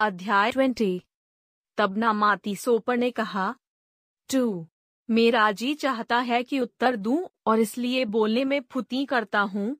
अध्याय 0.00 0.52
20 0.52 1.00
तब 1.78 1.98
माती 1.98 2.56
सोपर 2.56 2.96
ने 2.96 3.10
कहा 3.10 3.54
टू 4.32 4.66
मेरा 5.10 5.52
जी 5.52 5.74
चाहता 5.74 6.18
है 6.18 6.42
कि 6.42 6.60
उत्तर 6.60 6.96
दूँ 6.96 7.28
और 7.46 7.60
इसलिए 7.60 8.04
बोलने 8.04 8.44
में 8.44 8.60
फुती 8.60 9.04
करता 9.04 9.40
हूँ। 9.40 9.76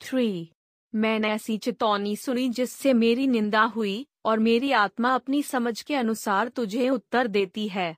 थ्री 0.00 0.52
मैंने 0.94 1.28
ऐसी 1.28 1.58
चेतौनी 1.58 2.16
सुनी 2.16 2.48
जिससे 2.48 2.92
मेरी 2.92 3.26
निंदा 3.26 3.62
हुई 3.62 4.06
और 4.24 4.38
मेरी 4.38 4.72
आत्मा 4.72 5.14
अपनी 5.14 5.42
समझ 5.42 5.82
के 5.82 5.94
अनुसार 5.94 6.48
तुझे 6.48 6.90
उत्तर 6.90 7.26
देती 7.26 7.68
है। 7.68 7.96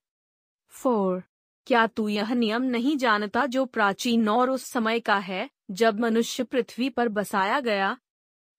फोर 0.69 1.23
क्या 1.67 1.87
तू 1.87 2.09
यह 2.09 2.35
नियम 2.35 2.63
नहीं 2.63 2.97
जानता 2.97 3.47
जो 3.47 3.65
प्राचीन 3.65 4.29
और 4.29 4.51
उस 4.51 4.65
समय 4.65 5.01
का 5.01 5.19
है 5.19 5.51
जब 5.71 6.01
मनुष्य 6.01 6.45
पृथ्वी 6.45 6.89
पर 6.89 7.09
बसाया 7.09 7.61
गया? 7.61 7.97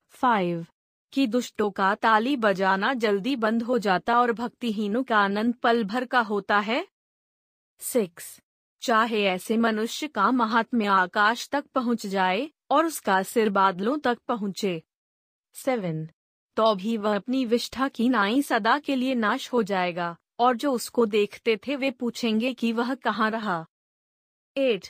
फाइव 0.09 0.65
कि 1.13 1.27
दुष्टों 1.27 1.71
का 1.71 1.95
ताली 1.95 2.35
बजाना 2.37 2.93
जल्दी 2.93 3.35
बंद 3.35 3.63
हो 3.63 3.77
जाता 3.77 4.19
और 4.19 4.31
भक्तिहीनों 4.31 5.03
का 5.03 5.17
आनंद 5.17 5.53
पल 5.53 5.83
भर 5.83 6.05
का 6.05 6.19
होता 6.19 6.59
है। 6.59 6.87
सिक्स। 7.79 8.39
चाहे 8.81 9.23
ऐसे 9.23 9.57
मनुष्य 9.57 10.07
का 10.07 10.31
महात्म्य 10.31 10.85
आकाश 10.85 11.49
तक 11.49 11.65
पहुँच 11.65 12.05
जाए 12.07 12.49
और 12.71 12.85
उसका 12.85 13.23
सिर 13.23 13.49
बादलों 13.49 13.97
तक 13.97 14.17
पहुँचे। 14.27 14.83
सेवन। 15.53 16.09
तो 16.55 16.75
भी 16.75 16.97
वह 16.97 17.15
अपनी 17.15 17.45
विष्ठा 17.45 17.87
की 17.87 18.09
नाई 18.09 18.41
सदा 18.41 18.79
के 18.79 18.95
लिए 18.95 19.15
नाश 19.15 19.53
हो 19.53 19.63
जाएगा, 19.63 20.17
और 20.39 20.55
जो 20.55 20.71
उसको 20.71 21.05
देखते 21.05 21.57
थे 21.57 21.75
वे 21.75 21.91
पूछेंगे 21.91 22.53
कि 22.53 22.71
वह 22.71 22.95
कहाँ 22.95 23.31
रहा। 23.31 23.65
एट। 24.57 24.87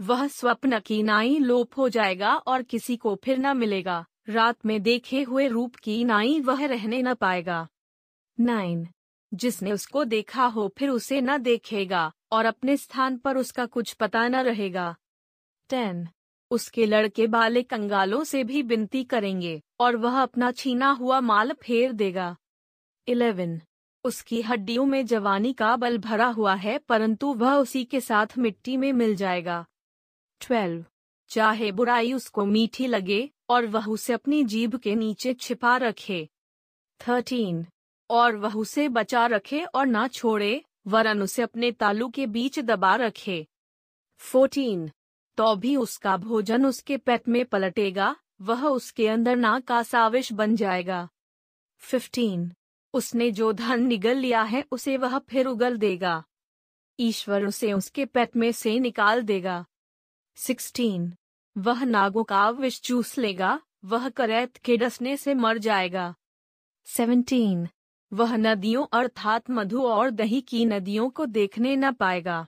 वह 0.00 0.26
स्वप्न 0.26 0.80
की 0.80 1.02
नाई 1.02 1.38
लोप 1.38 1.76
हो 1.76 1.88
जाएगा 1.88 2.34
और 2.34 2.62
किसी 2.62 2.96
को 2.96 3.20
फिर 3.24 3.38
न 3.38 3.56
मिलेगा। 3.56 4.04
रात 4.28 4.66
में 4.66 4.82
देखे 4.82 5.22
हुए 5.22 5.48
रूप 5.48 5.76
की 5.76 6.04
नाई 6.04 6.40
वह 6.40 6.66
रहने 6.66 7.02
न 7.02 7.14
पाएगा। 7.14 7.68
नाइन। 8.40 8.88
जिसने 9.34 9.72
उसको 9.72 10.04
देखा 10.04 10.46
हो, 10.46 10.74
फिर 10.78 10.88
उसे 10.88 11.20
न 11.20 11.38
देखेगा, 11.38 12.12
और 12.32 12.44
अपने 12.44 12.76
स्थान 12.76 13.18
पर 13.18 13.36
उसका 13.36 13.66
कुछ 13.66 13.92
पता 13.92 14.28
न 14.28 14.36
रहेगा। 14.36 14.96
टेन। 15.68 16.08
उसके 16.50 16.86
लड़के 16.86 17.26
बाले 17.26 17.62
कंगालों 17.62 18.24
से 18.24 18.44
भी 18.44 18.62
विनती 18.62 19.04
करेंगे, 19.04 19.62
और 19.80 19.96
वह 19.96 20.22
अपना 20.22 20.52
छीना 20.52 20.90
हुआ 20.90 21.20
माल 21.20 21.52
फेर 21.52 21.92
देगा। 21.92 22.36
इलेवन। 23.08 23.60
उसकी 24.04 24.42
हड्डियों 24.42 24.86
में 24.86 25.06
जवानी 25.06 25.52
का 25.52 25.76
बल 25.76 25.98
भरा 25.98 26.26
हुआ 26.26 26.54
है, 26.54 26.78
परंतु 26.78 27.34
वह 27.34 27.54
उसी 27.54 27.84
के 27.84 28.00
साथ 28.00 28.26
मिट्टी 28.38 28.76
में 28.76 28.92
मिल 28.92 29.14
जाएगा। 29.14 29.66
ट्वेल्व। 30.40 30.84
चाहे 31.28 31.72
बुराई 31.72 32.12
उसको 32.12 32.44
मीठी 32.44 32.86
लगे 32.86 33.30
और 33.50 33.66
वह 33.66 33.86
उसे 33.86 34.12
अपनी 34.12 34.44
जीभ 34.44 34.76
के 34.76 34.94
नीचे 34.94 35.34
छिपा 35.34 35.76
रखे। 35.76 36.28
थर्टीन। 37.08 37.66
और 38.10 38.36
वह 38.36 38.56
उसे 38.56 38.88
बचा 38.88 39.26
रखे 39.26 39.64
और 39.64 39.86
ना 39.86 40.08
छोड़े, 40.08 40.64
वरन 40.86 41.22
उसे 41.22 41.42
अपने 41.42 41.72
तालू 41.72 42.08
के 42.08 42.26
बीच 42.26 42.58
दबा 42.58 42.96
रखे। 42.96 43.46
फोर्टीन। 44.18 44.90
तो 45.36 45.56
भी 45.56 45.76
उसका 45.76 46.16
भोजन 46.16 46.66
उसके 46.66 46.96
पेट 46.96 47.28
में 47.28 47.44
पलटेगा, 47.44 48.16
वह 48.40 48.66
उसके 48.66 49.08
अंदर 49.08 49.36
ना 49.36 49.60
का 49.60 49.82
साविश 49.82 50.32
बन 50.32 50.56
जाएगा। 50.56 51.08
फिफ्टीन। 51.78 52.52
उसने 52.94 53.30
जो 53.30 53.52
धन 53.52 53.82
निगल 53.82 54.16
लिया 54.16 54.42
है, 54.42 54.64
उसे 54.72 54.96
वह 54.96 55.18
फिर 55.18 55.46
उगल 55.46 55.78
देगा। 55.78 56.24
ईश्वर 57.00 57.44
उसे 57.44 57.72
उसके 57.72 58.06
पेट 58.06 58.36
में 58.36 58.52
से 58.52 58.78
निकाल 58.78 59.22
देगा। 59.22 59.66
सिक्सटीन। 60.36 61.14
वह 61.60 61.84
नागों 61.84 62.24
का 62.24 62.50
विष 62.50 62.80
चूस 62.80 63.18
लेगा, 63.18 63.60
वह 63.84 64.08
करैत 64.08 64.56
के 64.56 64.76
डसने 64.76 65.16
से 65.16 65.34
मर 65.34 65.58
जाएगा। 65.58 66.14
सेवनटीन, 66.84 67.68
वह 68.12 68.36
नदियों 68.36 68.86
अर्थात 68.92 69.50
मधु 69.50 69.82
और 69.82 70.10
दही 70.10 70.40
की 70.40 70.64
नदियों 70.64 71.10
को 71.10 71.26
देखने 71.26 71.76
न 71.76 71.92
पाएगा। 71.92 72.46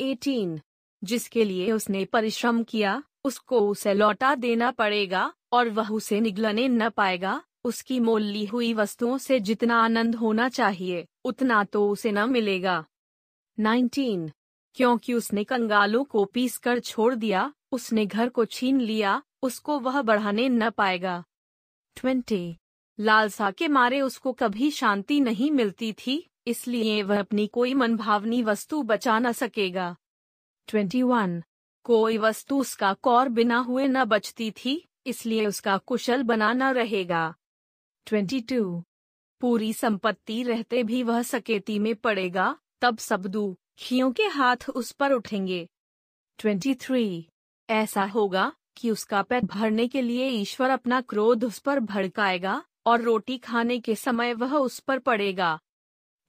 18 0.00 0.60
जिसके 1.04 1.44
लिए 1.44 1.72
उसने 1.72 2.04
परिश्रम 2.04 2.62
किया, 2.62 3.02
उसको 3.24 3.60
उसे 3.60 3.94
लौटा 3.94 4.34
देना 4.34 4.70
पड़ेगा, 4.70 5.32
और 5.52 5.68
वह 5.68 5.90
उसे 5.90 6.20
निगलने 6.20 6.68
न 6.68 6.88
पाएगा, 6.88 7.42
उसकी 7.64 8.00
मोल 8.00 8.22
ली 8.22 8.44
हुई 8.44 8.74
वस्तुओं 8.74 9.18
से 9.18 9.40
जितना 9.40 9.76
आनंद 9.76 10.14
होना 10.14 10.48
चाहिए, 10.48 11.06
उतना 11.24 11.64
तो 11.64 11.90
उसे 11.90 12.12
न 12.12 12.30
मिलेगा। 12.30 12.84
19 13.58 14.30
क्योंकि 14.74 15.14
उसने 15.14 15.44
कंगालों 15.44 16.04
को 16.04 16.24
पीस 16.24 16.58
कर 16.58 16.78
छोड़ 16.78 17.14
दिया 17.14 17.52
उसने 17.74 18.06
घर 18.06 18.28
को 18.28 18.44
छीन 18.44 18.80
लिया, 18.80 19.22
उसको 19.42 19.78
वह 19.78 20.02
बढ़ाने 20.02 20.48
न 20.48 20.70
पाएगा। 20.70 21.24
20 21.96 22.56
लालसा 23.00 23.50
के 23.50 23.68
मारे 23.68 24.00
उसको 24.00 24.32
कभी 24.32 24.70
शांति 24.70 25.20
नहीं 25.20 25.50
मिलती 25.50 25.92
थी, 25.92 26.30
इसलिए 26.46 27.02
वह 27.02 27.18
अपनी 27.18 27.46
कोई 27.46 27.74
मनभावनी 27.74 28.42
वस्तु 28.42 28.82
बचा 28.82 29.18
न 29.18 29.32
सकेगा। 29.32 29.96
21 30.68 31.42
कोई 31.84 32.18
वस्तु 32.18 32.60
उसका 32.60 32.92
कौर 32.94 33.28
बिना 33.28 33.58
हुए 33.58 33.86
न 33.86 34.04
बचती 34.04 34.50
थी, 34.50 34.88
इसलिए 35.06 35.46
उसका 35.46 35.76
कुशल 35.78 36.22
बनाना 36.22 36.70
रहेगा। 36.70 37.34
22 38.06 38.82
पूरी 39.40 39.72
संपत्ति 39.72 40.42
रहते 40.42 40.82
भी 40.82 41.02
वह 41.02 41.22
सकेती 41.22 41.78
में 41.78 41.94
पड़ेगा, 41.94 42.58
तब 42.80 42.98
सब 42.98 43.56
खियों 43.78 44.12
के 44.12 44.22
हाथ 44.22 44.70
उस 44.70 44.92
पर 44.92 45.12
उठेंगे। 45.12 45.68
23 46.38 47.24
ऐसा 47.70 48.04
होगा 48.04 48.52
कि 48.76 48.90
उसका 48.90 49.22
पेट 49.22 49.44
भरने 49.44 49.88
के 49.88 50.02
लिए 50.02 50.28
ईश्वर 50.28 50.70
अपना 50.70 51.00
क्रोध 51.00 51.44
उस 51.44 51.58
पर 51.58 51.80
भड़काएगा 51.80 52.62
और 52.86 53.00
रोटी 53.00 53.38
खाने 53.38 53.78
के 53.80 53.94
समय 53.94 54.34
वह 54.34 54.56
उस 54.56 54.80
पर 54.80 54.98
पड़ेगा। 54.98 55.58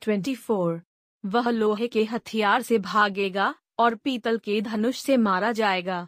24 0.02 0.82
वह 1.26 1.50
लोहे 1.50 1.88
के 1.88 2.04
हथियार 2.04 2.62
से 2.62 2.78
भागेगा 2.78 3.56
और 3.80 3.96
पीतल 3.96 4.38
के 4.38 4.62
धनुष 4.62 5.00
से 5.00 5.18
मारा 5.18 5.52
जाएगा। 5.52 6.08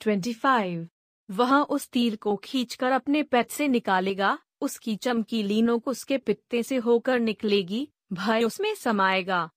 25 0.00 0.86
वह 1.30 1.54
उस 1.54 1.88
तीर 1.88 2.16
को 2.16 2.36
खींचकर 2.36 2.92
अपने 2.92 3.22
पेट 3.22 3.50
से 3.50 3.68
निकालेगा, 3.68 4.38
उसकी 4.60 4.96
चमकीली 4.96 5.62
नोक 5.62 5.88
उसके 5.88 6.18
पित्ते 6.18 6.62
से 6.62 6.76
होकर 6.76 7.20
निकलेगी, 7.20 7.88
भय 8.12 8.44
उसमें 8.44 8.74
समाएगा। 8.74 9.50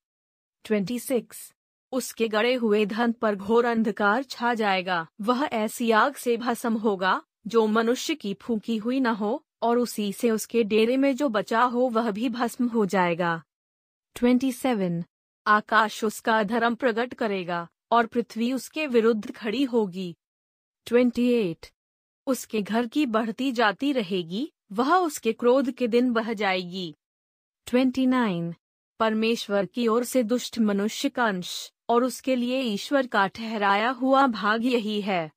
26 0.66 1.54
उसके 1.92 2.28
गड़े 2.28 2.54
हुए 2.54 2.86
धन 2.86 3.12
पर 3.12 3.36
घोर 3.36 3.66
अंधकार 3.66 4.24
छा 4.24 4.54
जाएगा। 4.54 5.08
वह 5.22 5.44
ऐसी 5.46 5.92
आग 5.92 6.16
से 6.16 6.38
भस्म 6.38 6.74
होगा, 6.74 7.22
जो 7.48 7.68
मनुष्य 7.68 8.16
की 8.16 8.34
फूकी 8.34 8.78
हुई 8.78 9.00
न 9.00 9.08
हो, 9.08 9.46
और 9.62 9.78
उसी 9.78 10.14
से 10.14 10.32
उसके 10.32 10.64
डेरे 10.64 10.98
में 10.98 11.16
जो 11.16 11.30
बचा 11.30 11.62
हो 11.62 11.90
वह 11.90 12.12
भी 12.12 12.30
भस्म 12.30 12.68
हो 12.68 12.86
जाएगा। 12.86 13.44
27 14.16 15.04
आकाश 15.48 16.04
उसका 16.04 16.44
धर्म 16.44 16.76
प्रकट 16.76 17.14
करेगा, 17.14 17.68
और 17.92 18.06
पृथ्वी 18.06 18.54
उसके 18.54 18.88
विरुद्ध 18.88 19.32
खड़ी 19.32 19.64
होगी। 19.64 20.16
28 20.88 21.72
उसके 22.28 22.62
घर 22.62 22.88
की 22.88 23.06
बढ़ती 23.06 23.52
जाती 23.52 23.92
रहेगी, 23.92 24.54
वह 24.72 24.96
उसके 24.96 25.34
क्रोध 25.34 25.72
के 25.72 25.88
दिन 25.88 26.14
बह 26.14 26.34
जाएगी। 26.34 26.96
29 27.68 28.54
परमेश्वर 29.00 29.66
की 29.66 29.88
ओर 29.88 30.04
से 30.04 30.24
दुष्ट 30.24 30.60
मनुष्य 30.60 31.10
का 31.10 31.26
अंश। 31.26 31.72
और 31.90 32.04
उसके 32.04 32.36
लिए 32.36 32.62
ईश्वर 32.62 33.08
का 33.08 33.28
ठहराया 33.28 33.90
हुआ 33.90 34.28
भाग 34.28 34.66
यही 34.66 35.02
है। 35.02 35.32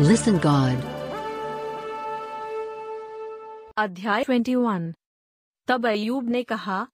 Listen 0.00 0.36
God. 0.38 0.84
अध्याय 3.76 4.24
21 4.24 4.92
तब 5.66 5.86
अयूब 5.86 6.28
ने 6.28 6.42
कहा 6.42 6.86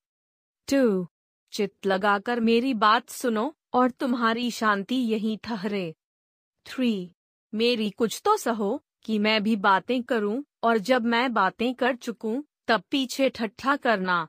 टू 0.69 1.07
चित 1.53 1.87
लगाकर 1.87 2.41
मेरी 2.41 2.75
बात 2.75 3.11
सुनो 3.11 3.57
और 3.73 3.91
तुम्हारी 3.91 4.51
शांति 4.51 4.95
यही 4.95 5.37
ठहरे। 5.37 5.95
थ्री 6.67 7.13
मेरी 7.55 7.91
कुछ 7.91 8.21
तो 8.25 8.37
सहो 8.37 8.85
कि 9.03 9.19
मैं 9.19 9.43
भी 9.43 9.57
बातें 9.57 10.03
करूँ 10.03 10.45
और 10.63 10.79
जब 10.79 11.05
मैं 11.05 11.33
बातें 11.33 11.75
कर 11.75 11.97
चुकूं 11.97 12.43
तब 12.69 12.83
पीछे 12.91 13.29
ठट्ठा 13.31 13.77
करना। 13.77 14.29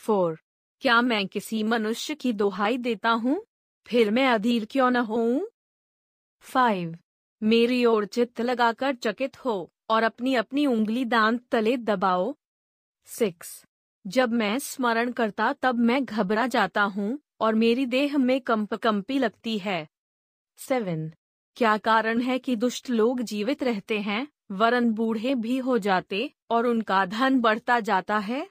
फोर। 0.00 0.40
क्या 0.80 1.02
मैं 1.02 1.26
किसी 1.28 1.62
मनुष्य 1.62 2.14
की 2.14 2.32
दोहाई 2.32 2.78
देता 2.78 3.10
हूँ? 3.10 3.44
फिर 3.86 4.10
मैं 4.10 4.26
अधीर 4.28 4.64
क्यों 4.70 4.90
न 4.90 4.96
होऊं? 4.96 5.46
फाइव। 6.40 6.98
मेरी 7.42 7.84
ओर 7.84 8.04
चित्त 8.04 8.40
लगाकर 8.40 8.94
चकित 8.94 9.44
हो 9.44 9.72
और 9.90 10.02
अपनी 10.02 10.34
अपनी 10.34 10.66
उंगली 10.66 11.04
दांत 11.04 11.44
तले 11.50 11.76
दबाओ। 11.76 12.34
सिक्स। 13.06 13.64
जब 14.06 14.32
मैं 14.32 14.58
स्मरण 14.58 15.12
करता 15.12 15.52
तब 15.52 15.74
मैं 15.74 16.04
घबरा 16.04 16.46
जाता 16.46 16.82
हूँ 16.82 17.18
और 17.40 17.54
मेरी 17.54 17.86
देह 17.86 18.18
में 18.18 18.40
कंप 18.40 18.74
कंपी 18.74 19.18
लगती 19.18 19.58
है। 19.58 19.88
सेवन। 20.56 21.12
क्या 21.56 21.76
कारण 21.78 22.20
है 22.20 22.38
कि 22.38 22.56
दुष्ट 22.56 22.90
लोग 22.90 23.20
जीवित 23.20 23.62
रहते 23.62 24.00
हैं, 24.00 24.28
वरन 24.50 24.90
बूढ़े 24.90 25.34
भी 25.34 25.58
हो 25.58 25.78
जाते 25.78 26.34
और 26.50 26.66
उनका 26.66 27.06
धन 27.06 27.40
बढ़ता 27.40 27.80
जाता 27.80 28.18
है? 28.18 28.50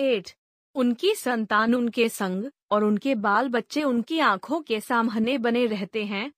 एट। 0.00 0.34
उनकी 0.78 1.14
संतान 1.14 1.74
उनके 1.74 2.08
संग 2.08 2.50
और 2.70 2.84
उनके 2.84 3.14
बाल 3.14 3.48
बच्चे 3.48 3.82
उनकी 3.82 4.18
आँखों 4.18 4.60
के 4.60 4.80
सामने 4.80 5.38
बने 5.38 5.66
रहते 5.66 6.04
हैं। 6.04 6.32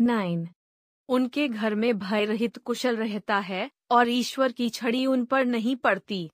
नाइन। 0.00 0.48
उनके 1.08 1.48
घर 1.48 1.74
में 1.74 1.98
भय 1.98 2.24
रहित 2.24 2.58
कुशल 2.58 2.96
रहता 2.96 3.38
है 3.38 3.70
और 3.90 4.08
ईश्वर 4.08 4.52
की 4.52 4.70
छड़ी 4.70 5.06
उन 5.06 5.24
पर 5.24 5.44
नहीं 5.44 5.76
पड़ती। 5.76 6.30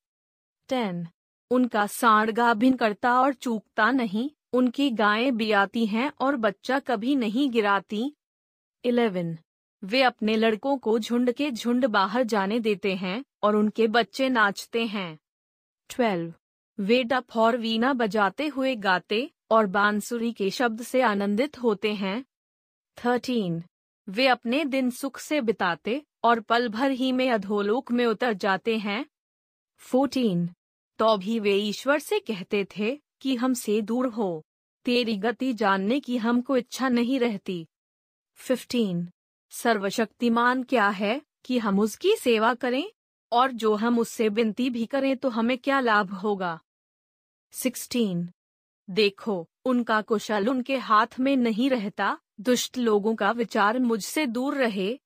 टेन। 0.68 1.06
उनका 1.50 1.86
सांड 1.86 2.30
गाभिन 2.30 2.76
करता 2.76 3.20
और 3.20 3.34
चूकता 3.34 3.90
नहीं, 3.90 4.30
उनकी 4.52 4.90
गायें 4.90 5.36
बियाती 5.36 5.86
हैं 5.86 6.12
और 6.20 6.36
बच्चा 6.36 6.78
कभी 6.78 7.16
नहीं 7.16 7.50
गिराती। 7.50 8.14
इलेवन। 8.84 9.38
वे 9.84 10.02
अपने 10.02 10.36
लड़कों 10.36 10.78
को 10.78 10.98
झुंड 10.98 11.32
के 11.32 11.50
झुंड 11.50 11.86
बाहर 11.86 12.22
जाने 12.22 12.60
देते 12.60 12.94
हैं 12.94 13.24
और 13.42 13.56
उनके 13.56 13.86
बच्चे 13.86 14.28
नाचते 14.28 14.86
हैं। 14.86 15.18
ट्वेल्व। 15.88 16.34
वे 16.81 17.05
डप 17.05 17.27
और 17.36 17.57
वीणा 17.57 17.93
बजाते 17.93 18.47
हुए 18.47 18.77
गाते 18.77 19.31
और 19.51 19.66
बांसुरी 19.66 20.32
के 20.32 20.51
शब्द 20.51 20.82
से 20.82 21.02
आनंदित 21.02 21.62
होते 21.62 21.94
हैं। 21.94 22.24
थर्टीन। 23.05 23.62
वे 24.09 24.27
अपने 24.27 24.65
दिन 24.65 24.90
सुख 24.90 25.19
से 25.19 25.40
बिताते 25.40 26.07
और 26.24 26.40
पल 26.40 26.69
भर 26.69 26.90
ही 26.90 27.12
में 27.12 27.31
अधोलोक 27.31 27.93
में 27.93 28.07
उतर 28.07 28.32
जाते 28.32 28.78
हैं। 28.78 29.07
फोर्टीन। 29.78 30.51
तो 30.98 31.16
भी 31.16 31.40
वे 31.40 31.55
ईश्वर 31.55 31.98
से 31.98 32.19
कहते 32.19 32.66
थे 32.78 33.01
कि 33.20 33.36
हमसे 33.36 33.82
दूर 33.82 34.07
हो। 34.07 34.44
तेरी 34.85 35.16
गति 35.16 35.52
जानने 35.52 36.01
की 36.01 36.16
हमको 36.16 36.57
इच्छा 36.57 36.89
नहीं 36.89 37.20
रहती। 37.20 37.66
फिफ्टीन। 38.35 39.09
सर्वशक्तिमान 39.51 40.62
क्या 40.62 40.89
है 40.89 41.23
कि 41.44 41.59
हम 41.59 41.81
उसकी 41.81 42.16
सेवा 42.16 42.55
करें? 42.55 42.85
और 43.32 43.52
जो 43.52 43.74
हम 43.74 43.98
उससे 43.98 44.28
विनती 44.28 44.70
भी 44.70 44.86
करें 44.86 45.16
तो 45.16 45.28
हमें 45.28 45.59
क्या 45.59 45.81
लाभ 45.81 46.12
होगा? 46.12 46.61
सिक्सटीन। 47.52 48.31
देखो, 48.90 49.48
उनका 49.64 50.02
कुशल 50.02 50.48
उनके 50.48 50.77
हाथ 50.77 51.06
में 51.20 51.36
नहीं 51.36 51.70
रहता, 51.70 52.18
दुष्ट 52.40 52.78
लोगों 52.78 53.14
का 53.14 53.31
विचार 53.31 53.78
मुझसे 53.78 54.27
दूर 54.27 54.55
रहे। 54.55 55.01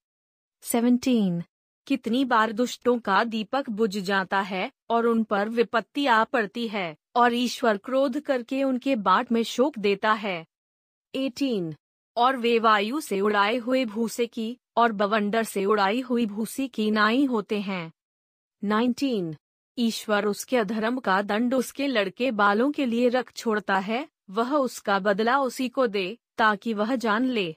सेवनटीन। 0.63 1.43
कितनी 1.87 2.25
बार 2.25 2.53
दुष्टों 2.53 2.99
का 2.99 3.25
दीपक 3.25 3.71
बुझ 3.71 3.99
जाता 3.99 4.41
है 4.41 4.73
और 4.91 5.07
उन 5.07 5.25
पर 5.25 5.49
विपत्ति 5.49 6.07
आ 6.07 6.25
पड़ती 6.25 6.69
है 6.69 6.97
और 7.17 7.35
ईश्वर 7.35 7.77
क्रोध 7.77 8.21
करके 8.21 8.65
उनके 8.65 8.97
बाट 8.97 9.33
में 9.33 9.43
शोक 9.43 9.79
देता 9.79 10.13
है। 10.13 10.47
एटीन। 11.15 11.75
और 12.17 12.37
वे 12.37 12.59
वायु 12.59 13.01
से 13.01 13.21
उड़ाए 13.21 13.57
हुए 13.57 13.85
भूसे 13.85 14.27
की 14.27 14.59
और 14.77 14.93
बवंडर 14.93 15.43
से 15.43 15.65
उड़ाई 15.65 16.01
हुई 16.01 16.27
भूसी 16.27 16.69
की 16.69 16.91
नाई 16.91 17.25
होते 17.25 17.61
हैं। 17.61 17.93
19. 18.65 19.35
ईश्वर 19.79 20.27
उसके 20.27 20.57
अधर्म 20.57 20.99
का 20.99 21.23
दंड 21.23 21.55
उसके 21.55 21.87
लड़के 21.87 22.31
बालों 22.31 22.73
के 22.73 22.87
लिए 22.87 23.09
रख 23.09 23.33
छोड़ता 23.33 23.79
है, 23.79 24.09
वह 24.31 24.55
उसका 24.55 24.99
बदला 24.99 25.39
उसी 25.39 25.69
को 25.69 25.87
दे, 25.87 26.19
ताकि 26.39 26.75
वह 26.75 26.97
जान 26.97 27.25
ले 27.25 27.57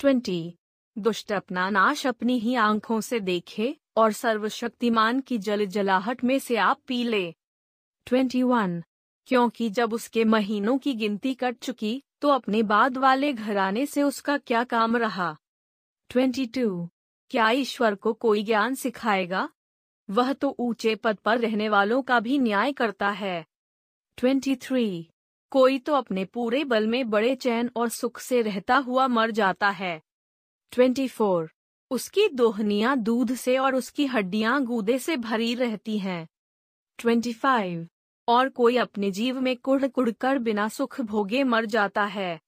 20. 0.00 0.52
दुष्ट 0.98 1.32
अपना 1.32 1.70
नाश 1.70 2.06
अपनी 2.06 2.38
ही 2.38 2.54
आँखों 2.54 3.00
से 3.00 3.20
देखे, 3.20 3.76
और 3.96 4.12
सर्वशक्तिमान 4.12 5.20
की 5.20 5.38
जल 5.38 5.66
जलाहट 5.66 6.24
में 6.24 6.38
से 6.38 6.56
आप 6.56 6.80
पी 6.86 7.04
ले 7.04 7.34
21. 8.06 8.82
क्योंकि 9.26 9.70
जब 9.70 9.92
उसके 9.92 10.24
महीनों 10.24 10.78
की 10.78 10.94
गिनती 10.94 11.34
कट 11.34 11.58
चुकी 11.58 12.02
तो 12.20 12.28
अपने 12.28 12.62
बाद 12.62 12.96
वाले 12.96 13.32
घराने 13.32 13.86
से 13.86 14.02
उसका 14.02 14.38
क्या 14.38 14.64
काम 14.64 14.96
रहा 14.96 15.36
22. 16.10 16.88
क्या 17.30 17.50
ईश्वर 17.50 17.94
को 17.94 18.12
कोई 18.12 18.42
ज्ञान 18.42 18.74
सिखाएगा 18.74 19.48
वह 20.08 20.32
तो 20.32 20.56
ऊँचे 20.58 20.94
पद 20.94 21.16
पर 21.16 21.38
रहने 21.38 21.68
वालों 21.68 22.02
का 22.02 22.20
भी 22.20 22.38
न्याय 22.38 22.72
करता 22.72 23.08
है 23.10 23.44
23. 24.18 25.04
कोई 25.50 25.78
तो 25.78 25.94
अपने 25.94 26.24
पूरे 26.24 26.64
बल 26.64 26.86
में 26.86 27.10
बड़े 27.10 27.34
चैन 27.34 27.70
और 27.76 27.88
सुख 27.88 28.18
से 28.18 28.42
रहता 28.42 28.76
हुआ 28.76 29.06
मर 29.08 29.30
जाता 29.30 29.70
है 29.70 30.00
24. 30.72 31.48
उसकी 31.90 32.28
दोहनियाँ 32.28 32.96
दूध 32.96 33.34
से 33.34 33.58
और 33.58 33.74
उसकी 33.74 34.06
हड्डियाँ 34.06 34.62
गूदे 34.64 34.98
से 34.98 35.16
भरी 35.16 35.54
रहती 35.54 35.98
हैं 35.98 36.28
25. 36.98 37.86
और 38.28 38.48
कोई 38.48 38.76
अपने 38.76 39.10
जीव 39.10 39.40
में 39.40 39.56
कुड़ 39.56 39.86
कुड़ 39.86 40.10
कर 40.10 40.38
बिना 40.38 40.68
सुख 40.68 41.00
भोगे 41.00 41.44
मर 41.44 41.66
जाता 41.66 42.04
है 42.04 42.40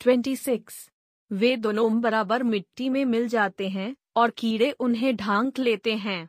26. 0.00 0.90
वे 1.30 1.56
दोनों 1.56 2.00
बराबर 2.00 2.42
मिट्टी 2.42 2.88
में 2.88 3.04
मिल 3.04 3.28
जाते 3.28 3.68
हैं 3.68 3.96
और 4.16 4.30
कीड़े 4.30 4.70
उन्हें 4.70 5.16
ढांक 5.16 5.58
लेते 5.58 5.94
हैं 5.96 6.28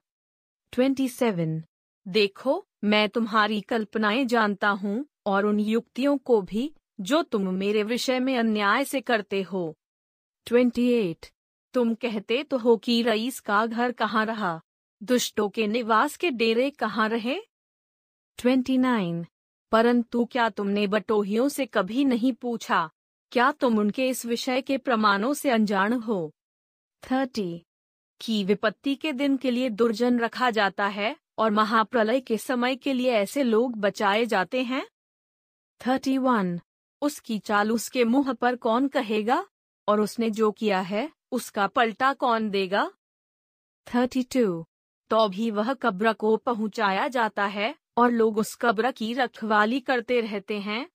27. 0.73 1.61
देखो, 2.07 2.68
मैं 2.84 3.10
तुम्हारी 3.10 3.61
कल्पनाएँ 3.61 4.26
जानता 4.26 4.69
हूँ 4.69 5.06
और 5.26 5.45
उन 5.45 5.60
युक्तियों 5.60 6.18
को 6.18 6.41
भी 6.41 6.72
जो 7.02 7.22
तुम 7.23 7.53
मेरे 7.53 7.84
विषय 7.84 8.19
में 8.19 8.38
अन्याय 8.38 8.85
से 8.85 9.02
करते 9.02 9.41
हो 9.41 9.76
28. 10.48 11.31
तुम 11.73 11.94
कहते 11.95 12.44
तो 12.44 12.57
हो 12.57 12.77
कि 12.77 13.02
रईस 13.02 13.39
का 13.39 13.65
घर 13.65 13.91
कहाँ 13.91 14.26
रहा 14.26 14.61
दुष्टों 15.02 15.49
के 15.49 15.68
निवास 15.68 16.18
के 16.18 16.31
डेरे 16.31 16.69
कहाँ 16.69 17.10
रहे 17.10 17.38
29. 18.39 19.26
परंतु 19.72 20.26
क्या 20.26 20.49
तुमने 20.49 20.88
बटोहियों 20.88 21.49
से 21.49 21.65
कभी 21.65 22.06
नहीं 22.06 22.34
पूछा 22.34 22.89
क्या 23.31 23.52
तुम 23.52 23.80
उनके 23.80 24.07
इस 24.07 24.26
विषय 24.26 24.61
के 24.61 24.77
प्रमाणों 24.77 25.34
से 25.34 25.49
अनजान 25.49 25.94
हो 25.94 26.34
30. 27.03 27.66
की 28.22 28.44
विपत्ति 28.44 28.95
के 28.95 29.14
दिन 29.14 29.38
के 29.38 29.52
लिए 29.52 29.69
दुर्जन 29.69 30.19
रखा 30.19 30.49
जाता 30.49 30.88
है 30.88 31.15
और 31.38 31.52
महाप्रलय 31.52 32.19
के 32.19 32.38
समय 32.38 32.76
के 32.76 32.94
लिए 32.94 33.11
ऐसे 33.11 33.44
लोग 33.44 33.76
बचाए 33.76 34.26
जाते 34.26 34.64
हैं 34.64 34.88
31. 35.81 36.60
उसकी 37.02 37.39
चाल 37.39 37.72
उसके 37.72 38.03
मुँह 38.03 38.34
पर 38.34 38.56
कौन 38.56 38.88
कहेगा 38.88 39.45
और 39.88 40.02
उसने 40.02 40.30
जो 40.30 40.52
किया 40.52 40.80
है, 40.81 41.10
उसका 41.31 41.68
पलटा 41.68 42.14
कौन 42.14 42.49
देगा 42.49 42.91
32. 43.88 44.64
तो 45.10 45.27
भी 45.27 45.52
वह 45.52 45.73
कब्र 45.73 46.14
को 46.14 46.38
पहुँचाया 46.38 47.07
जाता 47.07 47.45
है 47.45 47.76
और 47.98 48.11
लोग 48.11 48.38
उस 48.38 48.56
कब्र 48.56 48.91
की 48.91 49.14
रखवाली 49.14 49.80
करते 49.80 50.22
रहते 50.22 50.60
हैं 50.60 50.89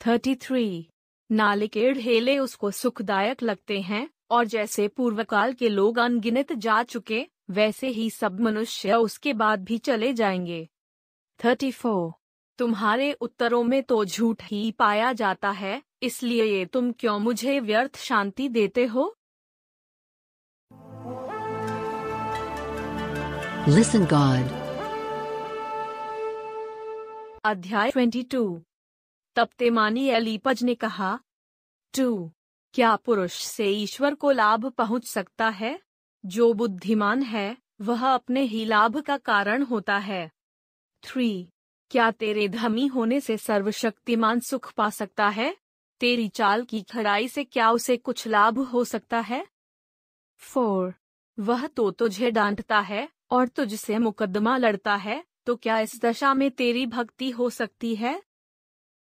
33. 0.00 0.84
नाले 1.30 1.68
के 1.68 1.92
ढेले 1.92 2.38
उसको 2.38 2.70
सुखदायक 2.70 3.42
लगते 3.42 3.80
हैं 3.80 4.08
और 4.30 4.44
जैसे 4.44 4.88
पूर्वकाल 4.88 5.52
के 5.52 5.68
लोग 5.68 5.98
अनगिनत 5.98 6.52
जा 6.52 6.82
चुके 6.82 7.26
वैसे 7.50 7.88
ही 7.88 8.10
सब 8.10 8.40
मनुष्य 8.40 8.94
उसके 8.94 9.32
बाद 9.32 9.64
भी 9.64 9.78
चले 9.78 10.12
जाएँगे 10.12 10.68
34. 11.40 12.12
तुम्हारे 12.58 13.12
उत्तरों 13.12 13.62
में 13.64 13.82
तो 13.82 14.04
झूठ 14.04 14.42
ही 14.42 14.70
पाया 14.72 15.12
जाता 15.12 15.50
है 15.50 15.82
इसलिए 16.02 16.44
ये 16.44 16.64
तुम 16.66 16.92
क्यों 16.92 17.18
मुझे 17.18 17.58
व्यर्थ 17.60 17.96
शांति 17.96 18.48
देते 18.48 18.86
हो 18.86 19.12
Listen 23.68 24.04
God. 24.06 24.52
अध्याय 27.44 27.90
22 27.90 28.60
तब 29.36 29.48
तेमानी 29.58 30.08
एलीपज 30.08 30.62
ने 30.64 30.74
कहा 30.74 31.18
टू 31.94 32.30
क्या 32.76 32.96
पुरुष 32.96 33.32
से 33.32 33.66
ईश्वर 33.66 34.14
को 34.14 34.30
लाभ 34.30 34.66
पहुँच 34.66 35.04
सकता 35.04 35.48
है? 35.48 35.80
जो 36.26 36.52
बुद्धिमान 36.52 37.22
है, 37.22 37.56
वह 37.80 38.14
अपने 38.14 38.42
ही 38.42 38.64
लाभ 38.64 39.00
का 39.00 39.16
कारण 39.16 39.62
होता 39.62 39.98
है। 39.98 40.30
थ्री, 41.02 41.48
क्या 41.90 42.10
तेरे 42.10 42.48
धमी 42.48 42.86
होने 42.86 43.20
से 43.20 43.36
सर्वशक्तिमान 43.36 44.40
सुख 44.40 44.72
पा 44.72 44.90
सकता 44.90 45.28
है? 45.28 45.56
तेरी 46.00 46.28
चाल 46.28 46.64
की 46.64 46.82
खड़ाई 46.82 47.28
से 47.28 47.44
क्या 47.44 47.70
उसे 47.70 47.96
कुछ 47.96 48.26
लाभ 48.26 48.58
हो 48.58 48.84
सकता 48.84 49.20
है? 49.20 49.46
फोर, 50.36 50.94
वह 51.38 51.66
तो 51.66 51.90
तुझे 51.90 52.30
डांटता 52.30 52.80
है 52.80 53.08
और 53.30 53.48
तुझसे 53.48 53.98
मुकदमा 53.98 54.56
लड़ता 54.56 54.96
है 54.96 55.24
तो 55.46 55.56
क्या 55.56 55.78
इस 55.78 56.00
दशा 56.02 56.34
में 56.34 56.50
तेरी 56.50 56.86
भक्ति 56.86 57.30
हो 57.30 57.50
सकती 57.50 57.96
है? 57.96 58.22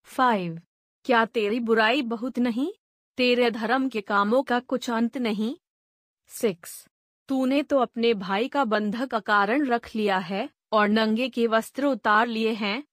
फाइव, 0.03 0.61
क्या 1.05 1.25
तेरी 1.25 1.59
बुराई 1.59 2.01
बहुत 2.01 2.39
नहीं? 2.39 2.73
तेरे 3.17 3.51
धर्म 3.51 3.89
के 3.89 4.01
कामों 4.01 4.43
का 4.43 4.59
कुछ 4.59 4.89
अंत 4.89 5.17
नहीं? 5.17 5.57
सिक्स, 6.27 6.87
तूने 7.27 7.63
तो 7.63 7.79
अपने 7.79 8.13
भाई 8.13 8.47
का 8.47 8.63
बंधक 8.65 9.11
का 9.11 9.19
कारण 9.19 9.67
रख 9.67 9.95
लिया 9.95 10.17
है 10.17 10.49
और 10.71 10.87
नंगे 10.87 11.29
के 11.29 11.47
वस्त्र 11.47 11.85
उतार 11.85 12.27
लिए 12.27 12.51
हैं। 12.51 12.83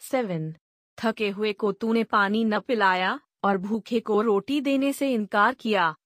सेवन, 0.00 0.54
थके 0.98 1.30
हुए 1.30 1.52
को 1.52 1.72
तूने 1.72 2.04
पानी 2.04 2.44
न 2.44 2.60
पिलाया 2.60 3.20
और 3.44 3.58
भूखे 3.58 4.00
को 4.00 4.20
रोटी 4.22 4.60
देने 4.60 4.92
से 4.92 5.12
इनकार 5.14 5.54
किया। 5.54 5.96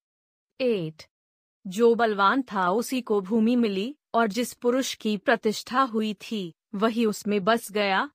एट, 0.61 1.03
जो 1.67 1.95
बलवान 1.95 2.43
था 2.43 2.71
उसी 2.71 3.01
को 3.01 3.21
भूमि 3.21 3.57
मिली 3.57 3.97
और 4.15 4.27
जिस 4.27 4.53
पुरुष 4.53 4.95
की 4.95 5.17
प्रतिष्ठा 5.17 5.83
हुई 5.83 6.15
थी, 6.15 6.55
वही 6.75 7.07
उसमें 7.07 7.45
बस 7.45 7.73
गया। 7.73 8.11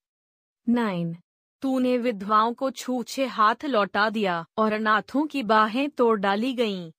नाइन 0.70 1.18
तूने 1.62 1.98
विधवाओं 1.98 2.54
को 2.54 2.72
छूछे 2.72 3.26
हाथ 3.26 3.66
लौटा 3.66 4.10
दिया 4.10 4.46
और 4.58 4.74
अनाथों 4.74 5.28
की 5.28 5.44
बाहें 5.44 5.90
तोड़ 5.90 6.20
डाली 6.20 6.54
गईं। 6.54 6.92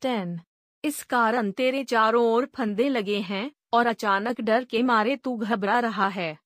टेन। 0.00 0.40
इस 0.84 1.02
कारण 1.04 1.50
तेरे 1.50 1.84
चारों 1.84 2.24
ओर 2.24 2.46
फंदे 2.46 2.88
लगे 2.88 3.20
हैं 3.20 3.50
और 3.72 3.86
अचानक 3.86 4.40
डर 4.40 4.64
के 4.64 4.82
मारे 4.82 5.16
तू 5.16 5.36
घबरा 5.36 5.78
रहा 5.78 6.08
है। 6.08 6.38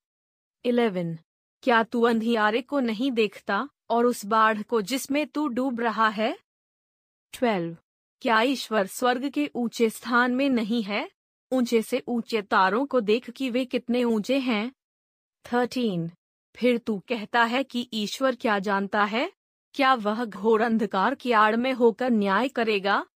इलेवन। 0.64 1.18
क्या 1.62 1.82
तू 1.82 2.02
अंधियारे 2.02 2.62
को 2.62 2.80
नहीं 2.80 3.12
देखता 3.12 3.68
और 3.90 4.06
उस 4.06 4.24
बाढ़ 4.26 4.62
को 4.62 4.82
जिसमें 4.82 5.26
तू 5.26 5.48
डूब 5.48 5.80
रहा 5.80 6.08
है? 6.08 6.38
ट्वेल्व। 7.32 7.76
क्या 8.20 8.40
ईश्वर 8.42 8.86
स्वर्ग 8.86 9.28
के 9.28 9.50
ऊँचे 9.54 9.90
स्थान 9.90 10.34
में 10.34 10.48
नहीं 10.50 10.82
है? 10.82 11.10
ऊँचे 11.52 11.82
से 11.82 12.02
ऊँचे 12.08 12.42
तारों 12.42 12.86
को 12.86 13.00
देख 13.00 13.30
कि 13.30 13.50
वे 13.50 13.64
कितने 13.64 14.04
ऊँचे 14.04 14.38
हैं। 14.38 14.72
थर्टीन। 15.52 16.10
फिर 16.54 16.78
तू 16.78 16.98
कहता 17.08 17.44
है 17.44 17.64
कि 17.64 17.88
ईश्वर 17.92 18.34
क्या 18.34 18.58
जानता 18.58 19.04
है? 19.04 19.32
क्या 19.74 19.94
वह 19.94 20.24
घोर 20.24 20.60
अंधकार 20.60 21.14
की 21.14 21.32
आड़ 21.32 21.56
में 21.56 21.72
होकर 21.72 22.10
न्याय 22.10 22.48
करेगा? 22.48 23.06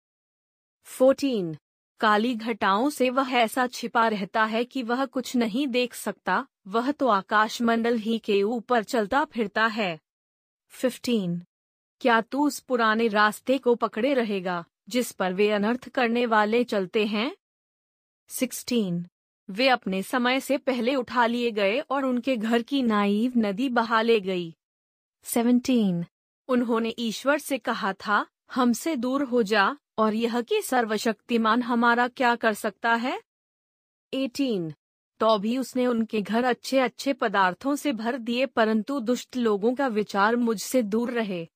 फोर्टीन, 0.84 1.56
काली 2.00 2.34
घटाओं 2.34 2.90
से 2.90 3.10
वह 3.10 3.32
ऐसा 3.32 3.66
छिपा 3.66 4.08
रहता 4.08 4.44
है 4.44 4.64
कि 4.64 4.82
वह 4.82 5.04
कुछ 5.06 5.36
नहीं 5.36 5.68
देख 5.68 5.94
सकता, 5.94 6.46
वह 6.66 6.90
तो 6.90 7.08
आकाशमंडल 7.08 7.96
ही 7.96 8.18
के 8.18 8.42
ऊपर 8.42 8.84
चलता 8.84 9.24
फिरता 9.24 9.66
है। 9.66 9.98
फिफ्टीन, 10.68 11.42
क्या 12.00 12.20
तू 12.20 12.46
उस 12.46 12.60
पुराने 12.60 13.08
रास्ते 13.08 13.58
को 13.58 13.74
पकड़े 13.74 14.14
रहेगा, 14.14 14.64
जिस 14.88 15.12
पर 15.12 15.32
वे 15.32 15.50
अनर्थ 15.50 15.88
करने 15.88 16.26
वाले 16.26 16.64
चलते 16.64 17.06
हैं? 17.06 17.36
सिक्सटीन 18.28 19.06
वे 19.50 19.68
अपने 19.68 20.02
समय 20.02 20.40
से 20.40 20.58
पहले 20.58 20.94
उठा 20.94 21.26
लिए 21.26 21.50
गए 21.50 21.78
और 21.80 22.04
उनके 22.04 22.36
घर 22.36 22.62
की 22.62 22.82
नाइव 22.82 23.32
नदी 23.36 23.68
बहा 23.68 24.02
ले 24.02 24.20
गई। 24.20 24.54
सेवनटीन 25.22 26.04
उन्होंने 26.48 26.94
ईश्वर 26.98 27.38
से 27.38 27.58
कहा 27.58 27.92
था 27.92 28.26
हमसे 28.52 28.96
दूर 28.96 29.22
हो 29.22 29.42
जा 29.42 29.76
और 29.98 30.14
यह 30.14 30.40
कि 30.40 30.62
सर्वशक्तिमान 30.62 31.62
हमारा 31.62 32.08
क्या 32.08 32.36
कर 32.36 32.54
सकता 32.54 32.94
है? 32.94 33.20
एटीन 34.14 34.74
तो 35.20 35.38
भी 35.38 35.58
उसने 35.58 35.86
उनके 35.86 36.22
घर 36.22 36.44
अच्छे 36.44 36.78
अच्छे 36.78 37.12
पदार्थों 37.12 37.76
से 37.76 37.92
भर 37.92 38.18
दिए 38.18 38.46
परंतु 38.46 39.00
दुष्ट 39.00 39.36
लोगों 39.36 39.74
का 39.74 39.86
विचार 39.86 40.36
मुझसे 40.36 40.82
दूर 40.82 41.10
रहे। 41.10 41.48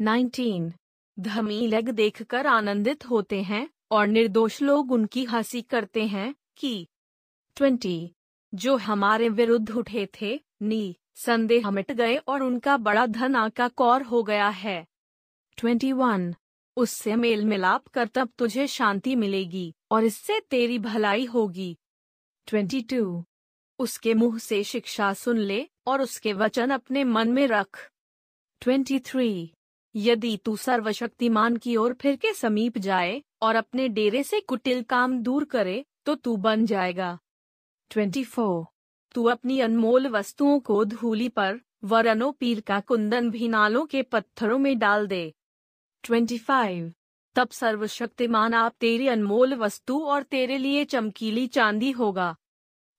नाइनटीन 0.00 0.72
धमी 1.18 1.66
लग 1.66 1.88
देखकर 1.90 2.46
आनंदित 2.46 3.04
होते 3.06 3.42
हैं 3.42 3.68
और 3.90 4.06
निर्दोष 4.06 4.62
लोग 4.62 4.92
उनकी 4.92 5.24
हँसी 5.24 5.62
करते 5.62 6.06
हैं 6.06 6.34
कि 6.56 6.86
ट्वेंटी, 7.56 8.12
जो 8.54 8.76
हमारे 8.76 9.28
विरुद्ध 9.28 9.70
उठे 9.70 10.08
थे, 10.20 10.40
नी, 10.62 10.96
संदेह 11.14 11.70
मिट 11.70 11.92
गए 11.92 12.16
और 12.16 12.42
उनका 12.42 12.76
बड़ा 12.76 13.06
धन 13.06 13.36
आका 13.36 13.68
कौर 13.68 14.02
हो 14.02 14.22
गया 14.22 14.48
है। 14.48 14.86
ट्वेंटी 15.56 15.92
वन, 15.92 16.34
उससे 16.76 17.16
मेल 17.16 17.44
मिलाप 17.44 17.88
कर 17.88 18.06
तब 18.06 18.28
तुझे 18.38 18.66
शांति 18.66 19.16
मिलेगी, 19.16 19.74
और 19.90 20.04
इससे 20.04 20.40
तेरी 20.40 20.78
भलाई 20.78 21.24
होगी। 21.24 21.78
ट्वेंटी 22.46 22.80
टू, 22.82 23.24
उसके 23.78 24.14
मुँह 24.14 24.38
से 24.38 24.64
शिक्षा 24.64 25.12
सुन 25.12 25.38
ले, 25.38 25.68
और 25.86 26.02
उसके 26.02 26.32
वचन 26.32 26.70
अपने 26.70 27.04
मन 27.04 27.32
में 27.32 27.46
रख। 27.46 27.90
ट्वेंटी 28.60 28.98
थ्री, 28.98 29.52
यदि 29.96 30.36
तू 30.36 30.56
सर्वशक्तिमान 30.56 31.56
की 31.56 31.76
ओर 31.76 31.94
फिर 31.94 32.16
के 32.16 32.32
समीप 32.32 32.78
जाए, 32.78 33.22
और 33.42 33.56
अपने 33.56 33.88
डेरे 33.88 34.22
से 34.22 34.40
कुटिल 34.40 34.82
काम 34.82 35.18
दूर 35.18 35.44
करे 35.44 35.84
तो 36.04 36.14
तू 36.14 36.36
बन 36.36 36.66
जाएगा। 36.66 37.18
ट्वेंटी 37.94 38.24
फोर 38.24 38.64
तू 39.14 39.24
अपनी 39.24 39.60
अनमोल 39.60 40.06
वस्तुओं 40.08 40.60
को 40.60 40.84
धूली 40.84 41.28
पर 41.28 41.60
वरनो 41.84 42.30
पीर 42.32 42.60
का 42.60 42.80
कुंदन 42.80 43.30
भी 43.30 43.48
नालों 43.48 43.86
के 43.86 44.02
पत्थरों 44.02 44.58
में 44.58 44.78
डाल 44.78 45.06
दे। 45.06 45.34
ट्वेंटी 46.02 46.38
फाइव 46.38 46.92
तब 47.34 47.48
सर्वशक्तिमान 47.48 48.54
आप 48.54 48.74
तेरी 48.80 49.08
अनमोल 49.08 49.54
वस्तु 49.54 50.00
और 50.04 50.22
तेरे 50.22 50.58
लिए 50.58 50.84
चमकीली 50.84 51.46
चांदी 51.46 51.90
होगा। 51.90 52.36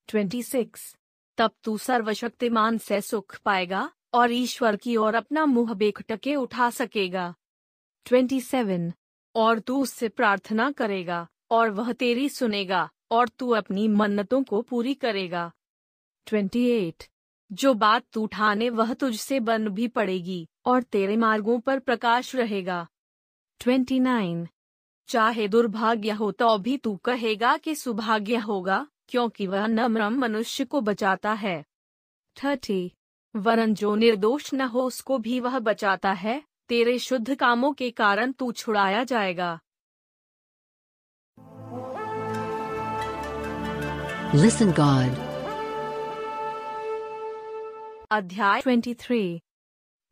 ट्वेंटी 0.08 0.44
सिक्स 0.44 0.98
तब 1.38 1.52
तू 1.64 1.78
सर्वशक्तिमान 1.78 2.78
से 2.78 3.02
सुख 3.02 3.40
पाएगा 3.40 3.92
और 4.14 4.32
ईश्वर 4.32 4.76
की 4.76 4.96
ओर 4.96 5.16
अपना 5.16 5.46
मुँह 5.46 5.74
बेखटके 5.74 6.36
उठा 6.36 6.70
सकेगा। 6.70 7.36
ट्वेंटी 8.06 8.42
सेवन 8.42 8.94
और 9.36 9.60
तू 9.60 9.82
उससे 9.82 10.10
प्रार्थना 10.10 10.72
करेगा 10.72 11.28
और 11.52 11.70
वह 11.70 11.94
तेरी 11.94 12.30
सुनेगा। 12.30 12.90
और 13.12 13.30
तू 13.30 13.50
अपनी 13.50 13.88
मन्नतों 13.88 14.44
को 14.44 14.62
पूरी 14.62 14.94
करेगा। 14.94 15.52
Twenty 16.26 16.66
eight. 16.70 17.04
जो 17.52 17.74
बात 17.74 18.04
तू 18.14 18.28
ठाने, 18.28 18.70
वह 18.70 18.94
तुझसे 18.94 19.40
बन 19.40 19.70
भी 19.70 19.88
पड़ेगी 19.88 20.50
और 20.66 20.84
तेरे 20.84 21.18
मार्गों 21.18 21.60
पर 21.60 21.80
प्रकाश 21.80 22.36
रहेगा। 22.36 22.88
29. 23.60 24.48
चाहे 25.08 25.48
दुर्भाग्य 25.48 26.12
हो 26.12 26.32
तो 26.32 26.58
भी 26.58 26.78
तू 26.78 26.96
कहेगा 26.96 27.58
कि 27.58 27.76
सुभाग्य 27.76 28.36
होगा, 28.36 28.88
क्योंकि 29.08 29.48
वह 29.48 29.68
नम्रम 29.68 30.20
मनुष्य 30.20 30.66
को 30.66 30.82
बचाता 30.82 31.34
है। 31.34 31.66
30. 32.36 32.92
वरन 33.36 33.74
जो 33.74 33.96
निर्दोष 33.96 34.54
न 34.54 34.62
हो, 34.62 34.82
उसको 34.82 35.18
भी 35.18 35.40
वह 35.40 35.60
बचाता 35.60 36.12
है। 36.12 36.44
तेरे 36.68 37.00
शुद्ध 37.00 37.36
कामों 37.36 37.74
के 37.74 37.92
कारण 37.92 38.32
तू 38.32 38.52
छुड़ाया 38.52 39.04
जाएगा। 39.04 39.60
Listen, 44.26 44.66
God. 44.66 45.18
अध्याय 48.12 48.62
23 48.62 49.40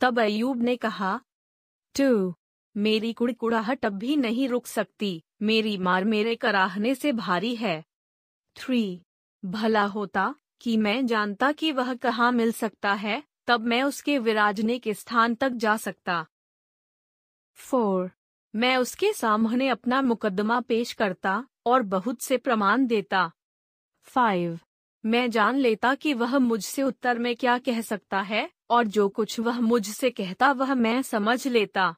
तब 0.02 0.20
अयूब 0.20 0.62
ने 0.62 0.78
कहा 0.78 1.22
टू 2.00 2.36
मेरी 2.78 3.14
कुड़कुड़ाहट 3.14 3.86
अब 3.86 3.94
भी 3.94 4.16
नहीं 4.16 4.50
रुक 4.50 4.68
सकती। 4.68 5.24
मेरी 5.42 5.78
मार 5.78 6.04
मेरे 6.04 6.36
कराहने 6.36 6.96
से 6.96 7.12
भारी 7.12 7.56
है। 7.56 7.84
थ्री 8.56 9.02
भला 9.46 9.86
होता 9.86 10.36
कि 10.62 10.78
मैं 10.78 11.06
जानता 11.06 11.52
कि 11.52 11.72
वह 11.72 11.96
कहाँ 11.96 12.32
मिल 12.32 12.52
सकता 12.52 12.94
है, 12.94 13.24
तब 13.48 13.62
मैं 13.62 13.84
उसके 13.84 14.20
विराजने 14.20 14.80
के 14.80 14.94
स्थान 14.94 15.36
तक 15.36 15.50
जा 15.50 15.78
सकता। 15.78 16.26
फोर 17.54 18.12
मैं 18.56 18.78
उसके 18.78 19.14
सामने 19.14 19.70
अपना 19.70 20.02
मुकदमा 20.02 20.62
पेश 20.62 20.94
करता 20.94 21.48
और 21.66 21.82
बहुत 21.82 22.22
से 22.22 22.38
प्रमाण 22.38 22.86
देता। 22.88 23.32
फाइव 24.04 24.60
मैं 25.04 25.30
जान 25.32 25.58
लेता 25.58 25.94
कि 25.96 26.14
वह 26.14 26.38
मुझसे 26.38 26.84
उत्तर 26.84 27.20
में 27.20 27.36
क्या 27.36 27.58
कह 27.58 27.82
सकता 27.82 28.22
है, 28.22 28.50
और 28.70 28.88
जो 28.88 29.08
कुछ 29.10 29.40
वह 29.40 29.60
मुझसे 29.60 30.10
कहता 30.10 30.52
वह 30.52 30.74
मैं 30.74 31.02
समझ 31.02 31.48
लेता। 31.48 31.96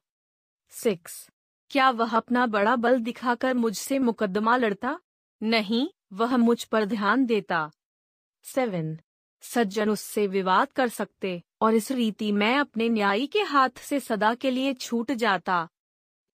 सिक्स 0.72 1.28
क्या 1.70 1.90
वह 1.90 2.16
अपना 2.16 2.46
बड़ा 2.46 2.76
बल 2.76 2.98
दिखाकर 2.98 3.54
मुझसे 3.54 3.98
मुकदमा 3.98 4.56
लड़ता? 4.56 4.98
नहीं, 5.42 5.88
वह 6.12 6.36
मुझ 6.36 6.64
पर 6.64 6.84
ध्यान 6.84 7.26
देता। 7.26 7.70
सेवन 8.44 8.98
सज्जन 9.42 9.90
उससे 9.90 10.26
विवाद 10.26 10.72
कर 10.72 10.88
सकते, 10.88 11.42
और 11.60 11.74
इस 11.74 11.90
रीति 11.92 12.32
मैं 12.32 12.56
अपने 12.58 12.88
न्यायी 12.88 13.26
के 13.26 13.42
हाथ 13.42 13.78
से 13.78 14.00
सदा 14.00 14.34
के 14.34 14.50
लिए 14.50 14.74
छूट 14.74 15.12
जाता। 15.12 15.68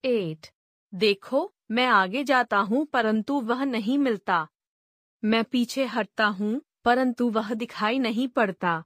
एट 0.04 0.46
देखो, 0.92 1.52
मैं 1.70 1.86
आगे 1.86 2.24
जाता 2.24 2.58
हूँ, 2.58 2.84
परंतु 2.84 3.40
वह 3.40 3.64
नहीं 3.64 3.98
मिलता। 3.98 4.46
मैं 5.24 5.44
पीछे 5.44 5.84
हटता 5.84 6.26
हूँ, 6.26 6.62
परंतु 6.84 7.30
वह 7.30 7.54
दिखाई 7.54 7.98
नहीं 7.98 8.28
पड़ता। 8.28 8.84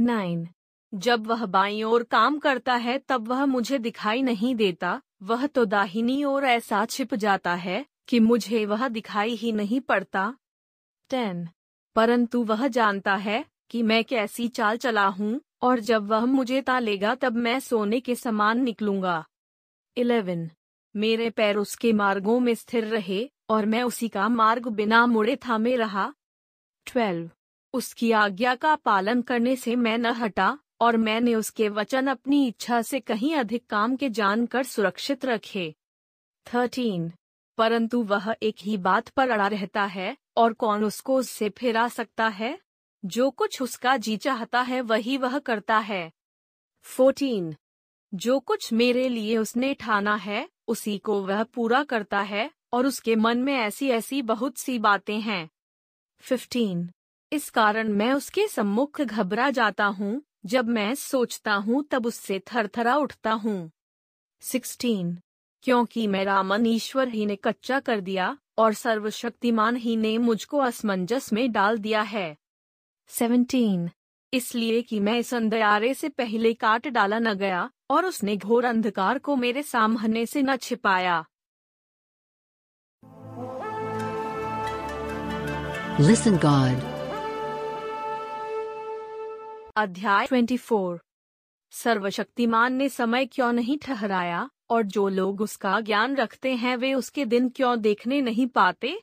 नाइन। 0.00 0.48
जब 0.94 1.26
वह 1.26 1.46
बाई 1.46 1.82
ओर 1.82 2.02
काम 2.02 2.38
करता 2.38 2.74
है, 2.74 2.98
तब 2.98 3.28
वह 3.28 3.46
मुझे 3.46 3.78
दिखाई 3.78 4.22
नहीं 4.22 4.54
देता। 4.54 5.02
वह 5.22 5.46
तो 5.46 5.64
दाहिनी 5.64 6.24
ओर 6.24 6.44
ऐसा 6.44 6.84
छिप 6.84 7.14
जाता 7.14 7.54
है 7.54 7.86
कि 8.08 8.20
मुझे 8.20 8.66
वह 8.66 8.88
दिखाई 8.88 9.30
ही 9.30 9.52
नहीं 9.52 9.80
पड़ता। 9.80 10.36
टेन। 11.10 11.48
परंतु 11.94 12.44
वह 12.44 12.68
जानता 12.68 13.14
है 13.14 13.44
कि 13.70 13.82
मैं 13.82 14.04
कैसी 14.04 14.48
चाल 14.48 14.76
चला 14.76 15.06
हूँ, 15.06 15.40
और 15.62 15.80
जब 15.80 16.06
वह 16.06 16.24
मुझे 16.24 16.62
तालेगा, 16.62 17.14
तब 17.14 17.32
मैं 17.32 17.60
सोने 17.60 18.00
के 18.00 18.14
समान 18.14 18.60
निकलूँगा। 18.60 19.26
इलेवन। 19.96 20.50
मेरे 20.96 21.30
पैर 21.30 21.56
उसके 21.56 21.92
मार्गों 21.92 22.40
में 22.40 22.54
स्थिर 22.54 22.84
रहे 22.84 23.30
और 23.48 23.66
मैं 23.66 23.82
उसी 23.82 24.08
का 24.08 24.28
मार्ग 24.28 24.66
बिना 24.66 25.06
मुड़े 25.06 25.36
थामे 25.36 25.76
रहा। 25.76 26.14
ट्वेल्व। 26.86 27.30
उसकी 27.72 28.12
आज्ञा 28.12 28.54
का 28.54 28.76
पालन 28.76 29.22
करने 29.22 29.56
से 29.56 29.76
मैं 29.76 29.98
न 29.98 30.06
हटा 30.06 30.58
और 30.80 30.96
मैंने 30.96 31.34
उसके 31.34 31.68
वचन 31.68 32.06
अपनी 32.06 32.48
इच्छा 32.48 32.82
से 32.82 33.00
कहीं 33.00 33.34
अधिक 33.34 33.66
काम 33.66 33.96
के 33.96 34.10
जानकर 34.10 34.62
सुरक्षित 34.62 35.24
रखे। 35.24 35.74
थर्टीन। 36.54 37.12
परंतु 37.58 38.02
वह 38.02 38.36
एक 38.42 38.56
ही 38.60 38.76
बात 38.76 39.08
पर 39.08 39.30
अड़ा 39.30 39.46
रहता 39.46 39.84
है 39.84 40.16
और 40.36 40.52
कौन 40.52 40.84
उसको 40.84 41.16
उससे 41.16 41.48
फिरा 41.48 41.88
सकता 41.88 42.28
है? 42.28 42.58
जो 43.04 43.30
कुछ 43.30 43.62
उसका 43.62 43.96
जी 43.96 44.16
चाहता 44.16 44.60
है 44.60 44.80
वही 44.80 45.16
वह 45.16 45.38
करता 45.38 45.78
है। 45.78 46.12
फोर्टीन। 46.82 47.56
जो 48.14 48.40
कुछ 48.40 48.72
मेरे 48.72 49.08
लिए 49.08 49.38
उसने 49.38 49.74
ठाना 49.74 50.14
है 50.14 50.48
उसी 50.68 50.98
को 50.98 51.22
वह 51.22 51.44
पूरा 51.44 51.84
करता 51.84 52.20
है 52.20 52.50
और 52.76 52.86
उसके 52.86 53.16
मन 53.16 53.38
में 53.38 53.54
ऐसी 53.54 53.88
ऐसी 53.88 54.22
बहुत 54.22 54.58
सी 54.58 54.78
बातें 54.78 55.20
हैं। 55.20 55.48
फिफ्टीन 56.18 56.90
इस 57.32 57.50
कारण 57.50 57.88
मैं 57.88 58.12
उसके 58.12 58.48
सम्मुख 58.48 59.00
घबरा 59.00 59.50
जाता 59.50 59.84
हूँ। 59.84 60.22
जब 60.46 60.68
मैं 60.68 60.94
सोचता 60.94 61.54
हूँ, 61.54 61.84
तब 61.90 62.06
उससे 62.06 62.38
थरथरा 62.38 62.96
उठता 62.96 63.32
हूँ। 63.32 63.70
सिक्सटीन 64.40 65.18
क्योंकि 65.62 66.06
मेरा 66.06 66.42
मन 66.42 66.66
ईश्वर 66.66 67.08
ही 67.08 67.26
ने 67.26 67.36
कच्चा 67.36 67.80
कर 67.80 68.00
दिया 68.00 68.38
और 68.58 68.72
सर्वशक्तिमान 68.72 69.76
ही 69.76 69.96
ने 69.96 70.18
मुझको 70.18 70.58
असमंजस 70.58 71.32
में 71.32 71.52
डाल 71.52 71.78
दिया 71.78 72.02
है। 72.02 72.36
सेवनटीन 73.08 73.90
इसलिए 74.32 74.82
कि 74.82 75.00
मैं 75.00 75.18
इस 75.18 75.34
अंधयारे 75.34 75.94
से 75.94 76.08
पहले 76.08 76.54
काट 76.54 76.88
डाला 76.88 77.18
न 77.18 77.34
गया 77.34 77.70
और 77.90 78.06
उसने 78.06 78.36
घोर 78.36 78.64
अंधकार 78.64 79.18
को 79.18 79.36
मेरे 79.36 79.62
सामने 79.62 80.26
से 80.26 80.42
न 80.42 80.56
छिपाया। 80.56 81.24
Listen 86.00 86.32
God. 86.32 86.82
अध्याय 89.76 90.26
24 90.26 90.98
सर्वशक्तिमान 91.70 92.72
ने 92.72 92.88
समय 92.88 93.26
क्यों 93.26 93.52
नहीं 93.52 93.78
ठहराया, 93.78 94.50
और 94.70 94.82
जो 94.82 95.08
लोग 95.08 95.40
उसका 95.40 95.80
ज्ञान 95.80 96.16
रखते 96.16 96.54
हैं, 96.54 96.76
वे 96.76 96.94
उसके 96.94 97.24
दिन 97.24 97.48
क्यों 97.48 97.80
देखने 97.80 98.20
नहीं 98.20 98.46
पाते? 98.46 99.02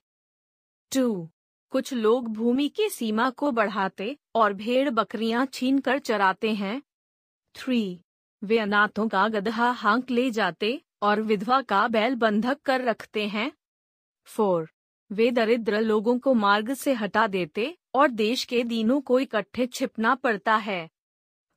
टू 0.96 1.30
कुछ 1.70 1.94
लोग 1.94 2.28
भूमि 2.28 2.70
की 2.70 2.90
सीमा 2.90 3.30
को 3.30 3.52
बढ़ाते 3.52 4.18
और 4.36 4.54
भेड़ 4.54 4.90
बकरियाँ 4.90 5.46
छीन 5.46 5.80
कर 5.80 6.00
चराते 6.00 6.54
हैं। 6.54 6.82
थ्री 7.56 8.02
वे 8.44 8.60
अनाथों 8.60 9.08
का 9.08 9.28
गधा 9.28 9.72
हांक 9.72 10.12
ले 10.12 10.32
जाते 10.32 10.82
और 11.02 11.22
विधवा 11.22 11.62
का 11.62 11.88
बैल 11.88 12.16
बंधक 12.16 12.62
कर 12.62 12.82
रखते 12.82 13.28
हैं। 13.28 13.52
फोर 14.26 14.73
वे 15.14 15.32
दरिद्र 15.32 15.80
लोगों 15.80 16.20
को 16.20 16.34
मार्ग 16.34 16.74
से 16.74 16.94
हटा 16.94 17.28
देते 17.28 17.78
और 17.94 18.08
देश 18.08 18.44
के 18.44 18.64
दीनों 18.64 19.02
को 19.02 19.20
इकट्ठे 19.20 19.68
छिपना 19.68 20.16
पड़ता 20.16 20.56
है। 20.56 20.90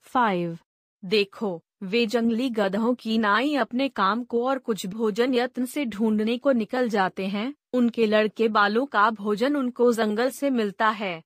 फाइव। 0.03 0.59
देखो, 1.05 1.65
वे 1.83 2.07
जंगली 2.07 2.51
गधों 2.51 2.95
की 2.95 3.19
नाई 3.19 3.55
अपने 3.55 3.89
काम 3.89 4.24
को 4.24 4.47
और 4.47 4.59
कुछ 4.59 4.87
भोजन 4.87 5.35
यत्न 5.35 5.65
से 5.65 5.85
ढूँढने 5.85 6.39
को 6.39 6.53
निकल 6.53 6.89
जाते 6.89 7.27
हैं। 7.27 7.55
उनके 7.73 8.07
लड़के 8.07 8.49
बालों 8.49 8.87
का 8.87 9.11
भोजन 9.11 9.57
उनको 9.57 9.93
जंगल 9.93 10.31
से 10.31 10.51
मिलता 10.51 10.89
है। 10.89 11.23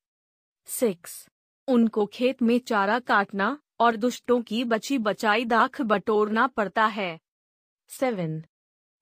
सिक्स। 0.66 1.28
उनको 1.68 2.06
खेत 2.06 2.42
में 2.42 2.58
चारा 2.58 2.98
काटना 2.98 3.58
और 3.80 3.96
दुष्टों 3.96 4.42
की 4.42 4.64
बची 4.64 4.98
बचाई 4.98 5.44
दाख 5.44 5.80
बटोरना 5.80 6.46
पड़ता 6.46 6.86
है। 6.86 7.20
सेवन। 7.88 8.44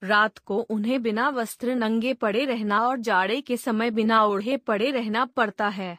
रात 0.03 0.39
को 0.39 0.59
उन्हें 0.61 1.03
बिना 1.03 1.29
वस्त्र 1.29 1.75
नंगे 1.75 2.15
पड़े 2.15 2.45
रहना 2.45 2.81
और 2.81 2.99
जाड़े 2.99 3.41
के 3.41 3.57
समय 3.57 3.91
बिना 3.91 4.25
ओढ़े 4.25 4.57
पड़े 4.57 4.91
रहना 4.91 5.25
पड़ता 5.25 5.69
है। 5.69 5.99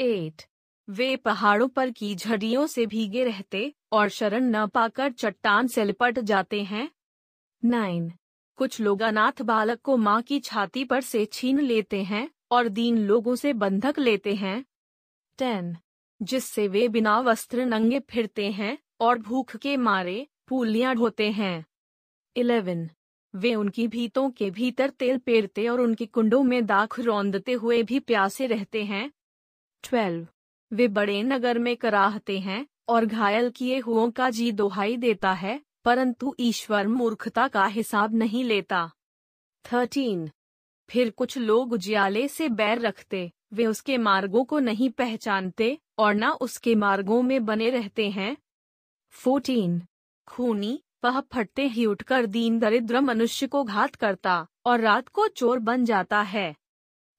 एट, 0.00 0.42
वे 0.88 1.16
पहाड़ों 1.16 1.68
पर 1.68 1.90
की 1.90 2.14
झड़ियों 2.14 2.66
से 2.66 2.86
भीगे 2.86 3.24
रहते 3.24 3.74
और 3.92 4.08
शरण 4.08 4.44
न 4.44 4.66
पाकर 4.66 5.12
चट्टान 5.12 5.66
से 5.66 5.84
लिपट 5.84 6.18
जाते 6.18 6.62
हैं। 6.62 6.88
नाइन, 7.64 8.12
कुछ 8.56 8.80
लोग 8.80 9.02
अनाथ 9.02 9.42
बालक 9.42 9.80
को 9.80 9.96
माँ 9.96 10.22
की 10.22 10.40
छाती 10.40 10.84
पर 10.84 11.00
से 11.00 11.24
छीन 11.24 11.60
लेते 11.60 12.02
हैं 12.02 12.28
और 12.50 12.68
दीन 12.68 12.98
लोगों 12.98 13.34
से 13.34 13.52
बंधक 13.52 13.98
लेते 13.98 14.34
हैं। 14.34 14.64
टेन, 15.38 15.76
जिससे 16.22 16.68
वे 16.68 16.88
बिना 16.88 17.20
वस्त्र 17.20 17.64
नंगे 17.64 18.00
फिरते 18.00 18.50
हैं 18.50 18.78
और 19.00 19.18
भूख 19.18 19.56
के 19.56 19.76
मारे 19.76 20.26
पूलियाँ 20.48 20.94
ढोते 20.94 21.30
हैं। 21.30 21.64
इलेवन 22.36 22.88
वे 23.34 23.54
उनकी 23.54 23.88
भीतों 23.88 24.30
के 24.30 24.50
भीतर 24.50 24.90
तेल 24.90 25.18
पेरते 25.18 25.68
और 25.68 25.80
उनके 25.80 26.06
कुंडों 26.06 26.42
में 26.42 26.66
दाख 26.66 27.00
रौंदते 27.00 27.52
हुए 27.52 27.82
भी 27.82 28.00
प्यासे 28.00 28.46
रहते 28.46 28.84
हैं। 28.84 29.12
ट्वेल्व। 29.82 30.26
वे 30.72 30.88
बड़े 30.88 31.22
नगर 31.22 31.58
में 31.58 31.76
कराहते 31.76 32.38
हैं 32.38 32.66
और 32.88 33.06
घायल 33.06 33.50
किए 33.50 33.78
हुओं 33.78 34.10
का 34.10 34.30
जी 34.30 34.52
दोहाई 34.52 34.96
देता 34.96 35.32
है, 35.32 35.60
परंतु 35.84 36.34
ईश्वर 36.40 36.86
मूर्खता 36.86 37.48
का 37.48 37.66
हिसाब 37.66 38.14
नहीं 38.14 38.44
लेता। 38.44 38.90
थर्टीन। 39.72 40.30
फिर 40.90 41.10
कुछ 41.10 41.38
लोग 41.38 41.72
उजियाले 41.72 42.28
से 42.28 42.48
बैर 42.48 42.80
रखते, 42.80 43.32
वे 43.52 43.66
उसके 43.66 43.98
मार्गों 43.98 44.44
को 44.44 44.58
नहीं 44.58 44.90
पहचानते 44.90 45.78
और 45.98 46.14
न 46.14 46.28
उसके 46.28 46.74
मार्गों 46.74 47.22
में 47.22 47.44
बने 47.44 47.70
रहते 47.70 48.10
हैं। 48.10 48.36
फोर्टीन। 49.10 49.82
खूनी 50.28 50.82
वह 51.04 51.20
फटते 51.20 51.66
ही 51.66 51.86
उठकर 51.86 52.26
दीन 52.26 52.58
दरिद्र 52.58 53.00
मनुष्य 53.00 53.46
को 53.46 53.64
घात 53.64 53.94
करता 53.94 54.46
और 54.66 54.80
रात 54.80 55.08
को 55.08 55.28
चोर 55.28 55.58
बन 55.58 55.84
जाता 55.84 56.22
है। 56.22 56.56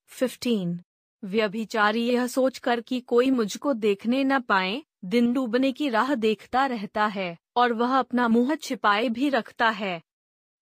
फिफ्टीन। 0.07 0.81
व्यभिचारी 1.23 2.09
यह 2.09 2.27
सोचकर 2.27 2.81
कि 2.81 2.99
कोई 2.99 3.31
मुझको 3.31 3.73
देखने 3.73 4.23
न 4.23 4.39
पाए, 4.39 4.83
दिन 5.05 5.33
डूबने 5.33 5.71
की 5.71 5.89
राह 5.89 6.15
देखता 6.15 6.65
रहता 6.65 7.05
है 7.05 7.37
और 7.55 7.73
वह 7.73 7.99
अपना 7.99 8.27
मुँह 8.27 8.55
छिपाए 8.55 9.09
भी 9.09 9.29
रखता 9.29 9.69
है। 9.69 10.01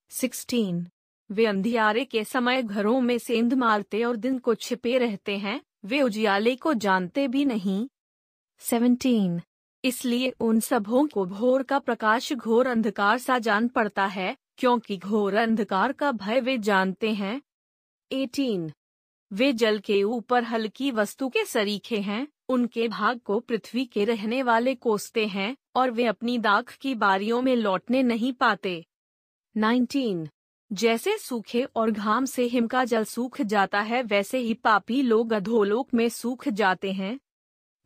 सिक्सटीन। 0.10 0.88
वे 1.32 1.46
अंधियारे 1.46 2.06
के 2.06 2.24
समय 2.24 2.64
घरों 2.64 3.02
में 3.02 3.18
सेंध 3.18 3.54
मारते 3.54 4.04
और 4.04 4.16
दिन 4.16 4.40
को 4.40 4.56
छिपे 4.56 4.98
रहते 4.98 5.38
हैं, 5.38 5.62
वे 5.86 6.02
उजियाले 6.02 6.56
को 6.56 6.74
जानते 6.74 7.28
भी 7.28 7.46
नहीं। 7.46 7.88
सेवनटीन। 8.60 9.42
इसलिए 9.84 10.34
उन 10.40 10.60
सबों 10.60 11.08
को 11.08 11.26
भोर 11.26 11.64
का 11.64 11.80
प्रकाश 11.80 12.34
घोर 12.34 12.68
अंधकार 12.68 13.18
सा 13.18 13.40
जान 13.40 13.68
पड़ता 13.68 14.06
है, 14.06 14.36
क्योंकि 14.58 14.98
घोर 14.98 15.34
अंधकार 15.34 15.92
का 15.92 16.12
भय 16.12 16.40
वे 16.40 16.58
जानते 16.58 17.14
हैं 17.14 17.42
एटीन, 18.12 18.72
वे 19.32 19.54
जल 19.54 19.80
के 19.80 20.04
ऊपर 20.04 20.44
हल्की 20.44 20.92
वस्तु 20.92 21.30
के 21.30 21.46
सरीखे 21.46 22.00
हैं, 22.00 22.28
उनके 22.50 22.88
भाग 22.88 23.20
को 23.20 23.40
पृथ्वी 23.40 23.86
के 23.86 24.06
रहने 24.06 24.44
वाले 24.44 24.76
कोसते 24.76 25.26
हैं, 25.26 25.56
और 25.76 25.92
वे 25.92 26.06
अपनी 26.06 26.38
दाख 26.38 26.76
की 26.76 26.96
बारियों 26.96 27.42
में 27.42 27.56
लौटने 27.56 28.04
नहीं 28.04 28.34
पाते 28.34 28.86
19. 29.56 30.28
जैसे 30.72 31.18
सूखे 31.18 31.64
और 31.64 31.92
घाम 31.92 32.26
से 32.26 32.44
हिम 32.44 32.68
का 32.68 32.84
जल 32.86 33.04
सूख 33.04 33.42
जाता 33.42 33.82
है, 33.82 34.04
वैसे 34.04 34.38
ही 34.38 34.54
पापी 34.54 35.02
लोग 35.02 35.34
अधोलोक 35.34 35.94
में 35.94 36.10
सूख 36.10 36.48
जाते 36.48 36.92
हैं 36.92 37.18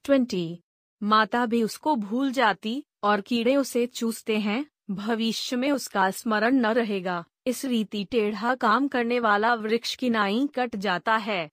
20. 0.06 0.58
माता 1.04 1.46
भी 1.46 1.64
उसको 1.64 1.96
भूल 1.96 2.32
जाती 2.32 2.84
और 3.04 3.22
कीड़े 3.22 3.56
उसे 3.56 3.86
चूसते 3.86 4.38
हैं, 4.38 4.66
भविष्य 4.92 5.56
में 5.56 5.72
उसका 5.72 6.12
स्मरण 6.12 6.56
न 6.56 6.66
रहेगा 6.66 7.26
इस 7.46 7.66
रीति 7.66 8.04
टेढ़ा 8.04 8.56
काम 8.56 8.88
करने 8.88 9.20
वाला 9.20 9.54
वृक्ष 9.54 9.96
की 9.96 10.10
नाई 10.10 10.50
कट 10.56 10.76
जाता 10.76 11.16
है 11.18 11.50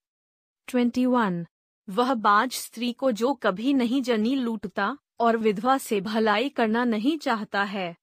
21. 0.69 1.45
वह 1.89 2.15
बाज 2.15 2.53
स्त्री 2.53 2.93
को 2.93 3.13
जो 3.13 3.35
कभी 3.35 3.73
नहीं 3.73 4.03
जनी 4.03 4.35
लूटता 4.35 4.99
और 5.21 5.37
विधवा 5.37 5.79
से 5.79 6.01
भलाई 6.01 6.49
करना 6.49 6.85
नहीं 6.85 7.19
चाहता 7.19 7.63
है 7.65 7.97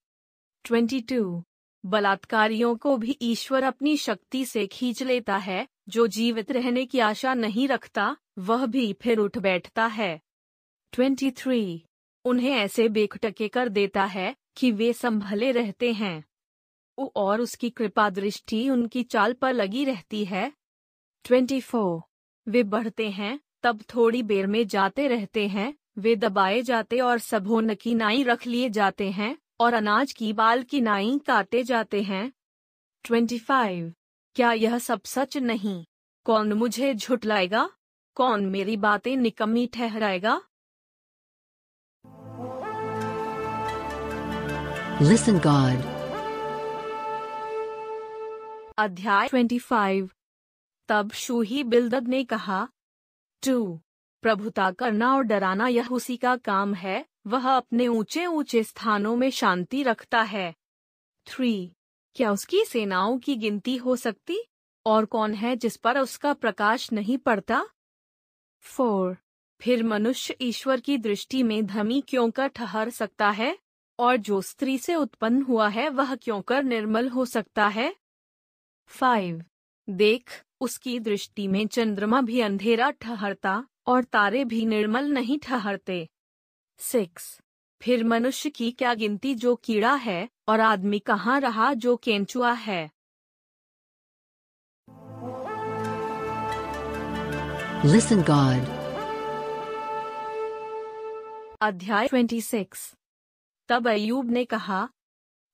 22. 0.65 1.41
बलात्कारियों 1.85 2.76
को 2.76 2.97
भी 2.97 3.17
ईश्वर 3.22 3.63
अपनी 3.63 3.97
शक्ति 3.97 4.45
से 4.45 4.67
खींच 4.67 5.03
लेता 5.03 5.38
है, 5.38 5.67
जो 5.89 6.07
जीवित 6.07 6.51
रहने 6.51 6.85
की 6.85 6.99
आशा 6.99 7.34
नहीं 7.34 7.67
रखता, 7.67 8.17
वह 8.39 8.65
भी 8.65 8.93
फिर 8.93 9.17
उठ 9.17 9.38
बैठता 9.38 9.85
है 9.85 10.22
23. 10.95 11.80
उन्हें 12.26 12.51
ऐसे 12.51 12.89
बेखटके 12.89 13.47
कर 13.47 13.69
देता 13.69 14.05
है 14.05 14.35
कि 14.57 14.72
वे 14.72 14.93
संभले 14.93 15.51
रहते 15.51 15.93
हैं। 15.93 16.26
वो 16.99 17.13
और 17.15 17.41
उसकी 17.41 17.69
कृपा 17.69 18.09
दृष्टि 18.09 18.69
उनकी 18.69 19.03
चाल 19.03 19.34
पर 19.34 19.53
लगी 19.53 19.85
रहती 19.85 20.26
है। 20.26 20.53
24. 21.26 22.01
वे 22.47 22.63
बढ़ते 22.63 23.09
हैं, 23.09 23.39
तब 23.63 23.81
थोड़ी 23.95 24.23
बेर 24.23 24.47
में 24.47 24.67
जाते 24.67 25.07
रहते 25.07 25.47
हैं। 25.47 25.73
वे 25.97 26.15
दबाए 26.15 26.61
जाते 26.61 26.99
और 26.99 27.19
सबोन 27.19 27.76
की 27.76 27.95
नाई 27.95 28.23
रख 28.23 28.47
लिए 28.47 28.69
जाते 28.69 29.11
हैं 29.11 29.38
और 29.59 29.73
अनाज 29.73 30.13
की 30.13 30.34
बाल 30.34 30.63
की 30.63 30.81
नाई 30.81 31.19
काटे 31.27 31.63
जाते 31.63 32.01
हैं। 32.01 32.31
25. 33.05 33.93
क्या 34.35 34.53
यह 34.53 34.80
सब 34.80 35.03
सच 35.03 35.38
नहीं? 35.38 35.85
कौन 36.23 36.53
मुझे 36.53 36.93
झुटलाएगा? 36.93 37.69
कौन 38.15 38.45
मेरी 38.45 38.77
बातें 38.77 39.17
निकम्मी 39.17 39.67
ठहराएगा? 39.67 40.41
Listen, 44.95 45.34
God. 45.34 45.85
अध्याय 48.77 49.27
25 49.27 50.09
तब 50.88 51.11
शूही 51.11 51.63
बिल्दद 51.63 52.07
ने 52.07 52.23
कहा, 52.23 52.69
टू, 53.45 53.81
प्रभुता 54.22 54.72
करना 54.72 55.15
और 55.15 55.23
डराना 55.23 55.67
यह 55.67 55.88
उसी 55.88 56.17
का 56.17 56.38
काम 56.38 56.73
है, 56.73 57.05
वह 57.27 57.57
अपने 57.57 57.88
ऊँचे 57.88 58.26
ऊँचे 58.26 58.63
स्थानों 58.63 59.15
में 59.15 59.30
शांति 59.30 59.84
रखता 59.84 60.22
है। 60.22 60.55
थ्री 61.27 61.72
क्या 62.15 62.31
उसकी 62.31 62.65
सेनाओं 62.65 63.19
की 63.19 63.35
गिनती 63.35 63.77
हो 63.77 63.95
सकती? 63.95 64.47
और 64.85 65.05
कौन 65.05 65.34
है 65.34 65.55
जिस 65.55 65.77
पर 65.77 65.99
उसका 65.99 66.34
प्रकाश 66.34 66.91
नहीं 66.91 67.17
पड़ता? 67.17 67.67
फोर 68.61 69.17
फिर 69.61 69.84
मनुष्य 69.84 70.38
ईश्वर 70.41 70.80
की 70.80 70.97
दृष्टि 70.97 71.43
में 71.43 71.65
धमी 71.65 72.01
क्यों 72.01 72.31
कर 72.31 72.47
ठहर 72.47 72.89
सकता 72.89 73.30
है? 73.30 73.65
और 73.99 74.17
जो 74.17 74.41
स्त्री 74.41 74.77
से 74.77 74.95
उत्पन्न 74.95 75.41
हुआ 75.41 75.67
है 75.67 75.89
वह 75.89 76.15
क्यों 76.15 76.41
कर 76.41 76.63
निर्मल 76.63 77.09
हो 77.09 77.26
सकता 77.26 77.67
है? 77.67 77.95
फाइव 78.88 79.43
देख 79.89 80.43
उसकी 80.61 80.99
दृष्टि 80.99 81.47
में 81.47 81.67
चंद्रमा 81.67 82.22
भी 82.22 82.41
अंधेरा 82.41 82.91
ठहरता 82.91 83.67
और 83.88 84.03
तारे 84.03 84.45
भी 84.45 84.65
निर्मल 84.65 85.07
नहीं 85.07 85.39
ठहरते। 85.39 86.09
सिक्स 86.77 87.39
फिर 87.81 88.03
मनुष्य 88.03 88.49
की 88.49 88.72
क्या 88.72 88.93
गिनती 88.93 89.35
जो 89.35 89.55
कीड़ा 89.55 89.95
है 89.95 90.30
और 90.47 90.59
आदमी 90.59 90.99
कहाँ 90.99 91.39
रहा 91.39 91.73
जो 91.73 91.97
केंचुआ 91.97 92.51
है? 92.51 92.91
Listen 97.85 98.19
God. 98.19 98.69
अध्याय 101.61 102.07
26 102.07 102.95
तब 103.68 103.88
अयूब 103.88 104.32
ने 104.32 104.46
कहा 104.46 104.90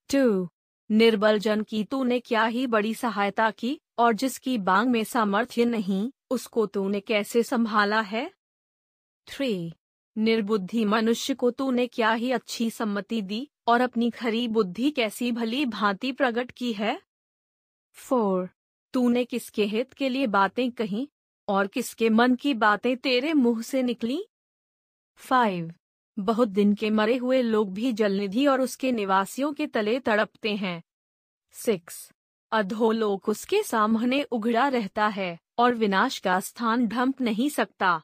टू 0.10 0.50
निर्बल 0.92 1.40
जन 1.40 1.64
की 1.64 1.84
तूने 1.84 2.20
क्या 2.20 2.46
ही 2.46 2.68
बड़ी 2.68 2.94
सहायता 2.94 3.52
की 3.52 3.82
और 3.98 4.14
जिसकी 4.14 4.58
बांग 4.58 4.90
में 4.90 5.04
सामर्थ्य 5.04 5.66
नहीं, 5.66 6.12
उसको 6.30 6.66
तूने 6.66 7.00
कैसे 7.00 7.44
संभाला 7.44 8.02
है? 8.02 8.32
थ्री 9.28 9.74
निर्बुद्धि 10.18 10.86
मनुष्य 10.86 11.34
को 11.34 11.52
तूने 11.52 11.88
क्या 11.88 12.14
ही 12.14 12.32
अच्छी 12.32 12.70
सम्मति 12.70 13.22
दी 13.22 13.52
और 13.68 13.82
अपनी 13.82 14.10
खरी 14.10 14.48
बुद्धि 14.48 14.92
कैसी 14.92 15.32
भली 15.32 15.66
भांति 15.66 16.12
प्रकट 16.12 16.52
की 16.52 16.74
है? 16.74 17.02
फोर 17.92 18.50
तूने 18.94 19.26
किसके 19.26 19.66
हित 19.66 19.94
के 19.94 20.10
लिए 20.10 20.28
बातें 20.28 20.72
कही 20.72 21.10
और 21.48 21.68
किसके 21.68 22.10
मन 22.10 22.36
की 22.36 22.54
बातें 22.54 22.98
तेरे 22.98 23.34
मुँह 23.34 23.62
से 23.62 23.84
निकली? 23.84 24.26
फाइव 25.16 25.74
बहुत 26.20 26.48
दिन 26.48 26.74
के 26.74 26.90
मरे 26.90 27.18
हुए 27.18 27.42
लोग 27.42 27.74
भी 27.74 27.94
जलनिधि 27.94 28.48
और 28.48 28.62
उसके 28.62 28.92
निवासियों 28.92 29.54
के 29.54 29.68
तले 29.68 30.00
तड़पते 30.00 30.56
हैं। 30.56 30.84
सिक्स। 31.52 32.12
अधोलोक 32.52 33.30
उसके 33.30 33.64
सामने 33.64 34.24
उघड़ा 34.24 34.68
रहता 34.68 35.08
है 35.08 35.40
और 35.58 35.76
विनाश 35.76 36.20
का 36.20 36.40
स्थान 36.40 36.88
ढंप 36.88 37.22
नहीं 37.22 37.50
सकता। 37.50 38.02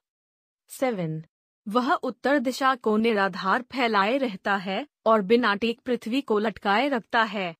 सेवन। 0.67 1.23
वह 1.67 1.93
उत्तर 1.93 2.39
दिशा 2.39 2.75
को 2.75 2.97
निराधार 2.97 3.61
फैलाए 3.61 4.17
रहता 4.17 4.55
है 4.55 4.87
और 5.05 5.21
बिना 5.21 5.55
टेक 5.55 5.79
पृथ्वी 5.79 6.21
को 6.21 6.39
लटकाए 6.39 6.89
रखता 6.89 7.23
है। 7.23 7.55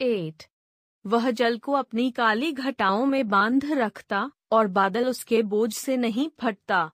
एट। 0.00 0.42
वह 1.06 1.30
जल 1.30 1.58
को 1.58 1.72
अपनी 1.72 2.10
काली 2.10 2.52
घटाओं 2.52 3.06
में 3.06 3.28
बाँध 3.28 3.64
रखता 3.64 4.30
और 4.52 4.66
बादल 4.66 5.06
उसके 5.08 5.42
बोझ 5.42 5.74
से 5.74 5.96
नहीं 5.96 6.30
फटता। 6.40 6.90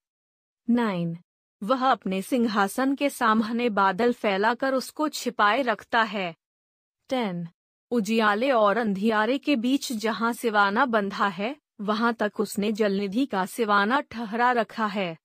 नाइन। 0.70 1.18
वह 1.62 1.90
अपने 1.90 2.22
सिंहासन 2.22 2.94
के 2.94 3.10
सामने 3.10 3.68
बादल 3.68 4.12
फैलाकर 4.12 4.74
उसको 4.74 5.08
छिपाए 5.08 5.62
रखता 5.62 6.02
है। 6.02 6.34
टेन, 7.08 7.48
उजियाले 7.90 8.50
और 8.50 8.76
अंधियारे 8.76 9.38
के 9.38 9.56
बीच 9.56 9.92
जहाँ 9.92 10.32
सिवाना 10.32 10.86
बंधा 10.86 11.28
है, 11.28 11.56
वहाँ 11.80 12.14
तक 12.14 12.40
उसने 12.40 12.72
जलनिधि 12.72 13.26
का 13.26 13.46
सिवाना 13.46 14.00
ठहरा 14.00 14.52
रखा 14.52 14.86
है। 14.86 15.18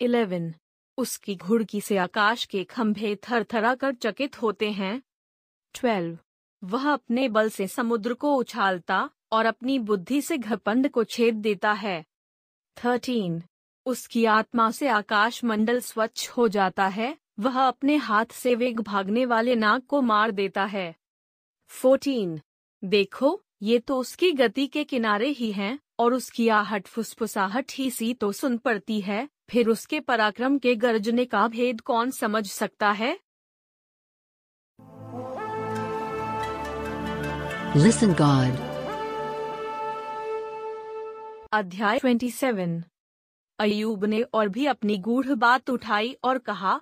इलेवन, 0.00 0.54
उसकी 0.98 1.36
घुड़की 1.36 1.80
से 1.80 1.96
आकाश 1.96 2.44
के 2.44 2.64
खंभे 2.64 3.16
थरथरा 3.16 3.74
कर 3.74 3.94
चकित 3.94 4.42
होते 4.42 4.70
हैं। 4.70 5.02
ट्वेल्व, 5.74 6.18
वह 6.64 6.92
अपने 6.92 7.28
बल 7.28 7.48
से 7.48 7.66
समुद्र 7.66 8.14
को 8.14 8.34
उछालता 8.34 9.10
और 9.32 9.46
अपनी 9.46 9.78
बुद्धि 9.78 10.22
से 10.22 10.38
घपंड 10.38 10.90
को 10.90 11.04
छेद 11.04 11.34
देता 11.34 11.72
है। 11.72 12.04
थर्टीन 12.84 13.42
उसकी 13.86 14.24
आत्मा 14.24 14.70
से 14.70 14.88
आकाश 14.88 15.44
मंडल 15.44 15.80
स्वच्छ 15.80 16.28
हो 16.28 16.48
जाता 16.48 16.86
है 16.86 17.16
वह 17.38 17.60
अपने 17.60 17.96
हाथ 17.96 18.26
से 18.26 18.54
वेग 18.54 18.80
भागने 18.80 19.24
वाले 19.24 19.54
नाग 19.54 19.82
को 19.82 20.00
मार 20.00 20.30
देता 20.30 20.64
है। 20.64 20.94
फोर्टीन 21.68 22.40
देखो 22.84 23.42
ये 23.62 23.78
तो 23.78 23.98
उसकी 23.98 24.32
गति 24.32 24.66
के 24.66 24.84
किनारे 24.84 25.28
ही 25.28 25.52
हैं 25.52 25.78
और 25.98 26.14
उसकी 26.14 26.48
आहट 26.48 26.86
फुसफुसाहट 26.86 27.72
ही 27.72 27.90
सी 27.90 28.14
तो 28.14 28.32
सुन 28.32 28.58
पड़ती 28.58 29.00
है 29.00 29.28
फिर 29.50 29.68
उसके 29.68 30.00
पराक्रम 30.00 30.58
के 30.58 30.74
गर्जने 30.74 31.24
का 31.24 31.48
भेद 31.48 31.80
कौन 31.80 32.10
समझ 32.10 32.46
सकता 32.50 32.90
है? 32.90 33.18
Listen 37.76 38.14
God. 38.14 38.56
अध्याय 41.52 41.98
27 41.98 42.82
अयूब 43.60 44.04
ने 44.04 44.22
और 44.22 44.48
भी 44.48 44.66
अपनी 44.66 44.96
गूढ़ 44.98 45.26
बात 45.26 45.70
उठाई 45.70 46.16
और 46.24 46.38
कहा, 46.38 46.80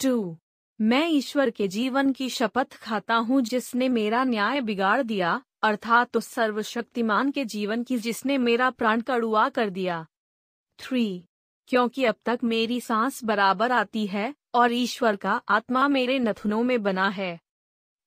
टू, 0.00 0.36
मैं 0.80 1.08
ईश्वर 1.08 1.50
के 1.50 1.68
जीवन 1.68 2.12
की 2.12 2.28
शपथ 2.28 2.72
खाता 2.72 3.14
हूँ 3.14 3.40
जिसने 3.40 3.88
मेरा 3.88 4.24
न्याय 4.24 4.60
बिगाड़ 4.60 5.02
दिया, 5.02 5.42
अर्थात 5.62 6.16
उस 6.16 6.26
सर्वशक्तिमान 6.26 7.30
के 7.30 7.44
जीवन 7.44 7.82
की 7.82 7.98
जिसने 7.98 8.38
मेरा 8.38 8.70
प्राण 8.70 9.00
कड़ुआ 9.00 9.48
कर 9.48 9.70
दिया। 9.70 10.06
थ्री, 10.78 11.24
क्योंकि 11.68 12.04
अब 12.04 12.14
तक 12.24 12.38
मेरी 12.44 12.80
सांस 12.80 13.24
बराबर 13.24 13.72
आती 13.72 14.06
है 14.06 14.34
और 14.54 14.72
ईश्वर 14.72 15.16
का 15.16 15.40
आत्मा 15.48 15.88
मेरे 15.88 16.18
नथुनों 16.18 16.62
में 16.62 16.82
बना 16.82 17.08
है। 17.08 17.40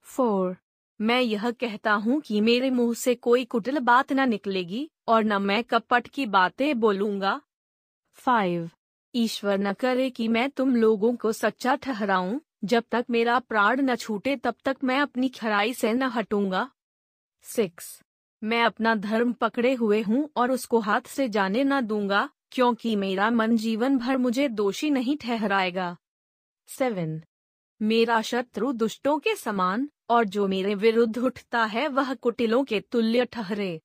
फोर, 0.01 0.55
मैं 0.99 1.21
यह 1.21 1.51
कहता 1.51 1.93
हूँ 1.93 2.21
कि 2.21 2.41
मेरे 2.41 2.69
मुँह 2.69 2.93
से 2.93 3.15
कोई 3.15 3.45
कुटिल 3.45 3.79
बात 3.79 4.13
न 4.13 4.29
निकलेगी 4.29 4.89
और 5.07 5.23
न 5.23 5.41
मैं 5.41 5.63
कपट 5.63 6.07
की 6.07 6.25
बातें 6.25 6.79
बोलूँगा। 6.79 7.41
फाइव 8.19 8.69
ईश्वर 9.13 9.57
न 9.57 9.73
करे 9.73 10.09
कि 10.09 10.27
मैं 10.27 10.49
तुम 10.49 10.75
लोगों 10.75 11.15
को 11.15 11.31
सच्चा 11.31 11.75
ठहराऊं, 11.75 12.39
जब 12.63 12.83
तक 12.91 13.05
मेरा 13.09 13.37
प्राण 13.39 13.81
न 13.81 13.95
छूटे 13.95 14.35
तब 14.35 14.55
तक 14.65 14.77
मैं 14.83 14.99
अपनी 14.99 15.29
खराई 15.29 15.73
से 15.73 15.93
न 15.93 16.09
हटूँगा। 16.09 16.69
सिक्स 17.45 18.01
मैं 18.41 18.61
अपना 18.63 18.95
धर्म 18.95 19.33
पकड़े 19.33 19.73
हुए 19.73 20.01
हूँ 20.01 20.29
और 20.37 20.51
उसको 20.51 20.79
हाथ 20.79 21.07
से 21.07 21.27
जाने 21.29 21.63
न 21.63 21.81
दूँगा, 21.81 22.29
क्योंकि 22.51 22.95
मेरा 22.95 23.29
मन 23.29 23.55
जीवन 23.57 23.97
भर 23.97 24.17
मुझे 24.17 24.47
दोषी 24.49 24.89
नहीं 24.89 25.17
ठहराएगा। 25.17 25.95
सेवन 26.67 27.21
मेरा 27.81 28.21
शत्रु 28.21 28.71
दुष्टों 28.73 29.17
के 29.19 29.35
समान, 29.35 29.89
और 30.09 30.25
जो 30.25 30.47
मेरे 30.47 30.75
विरुद्ध 30.75 31.17
उठता 31.17 31.63
है 31.65 31.87
वह 31.87 32.13
कुटिलों 32.13 32.63
के 32.63 32.79
तुल्य 32.81 33.25
ठहरे। 33.25 33.79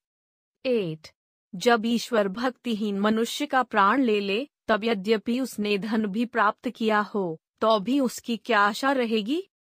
एट 0.65 1.09
जब 1.55 1.87
ईश्वर 1.87 2.29
भक्तिहीन 2.29 2.99
मनुष्य 2.99 3.47
का 3.47 3.63
प्राण 3.63 4.03
ले 4.03 4.21
ले, 4.21 4.49
तब 4.69 4.85
यद्यपि 4.85 5.41
उसने 5.41 5.79
धन 5.79 6.07
भी 6.07 6.25
प्राप्त 6.25 6.69
किया 6.69 7.01
हो 7.01 7.41
तो 7.61 7.81
भी 7.81 8.01
उसकी 8.01 8.37
क्या 8.37 8.61
आशा 8.61 8.93
रहेगी? 8.93 9.51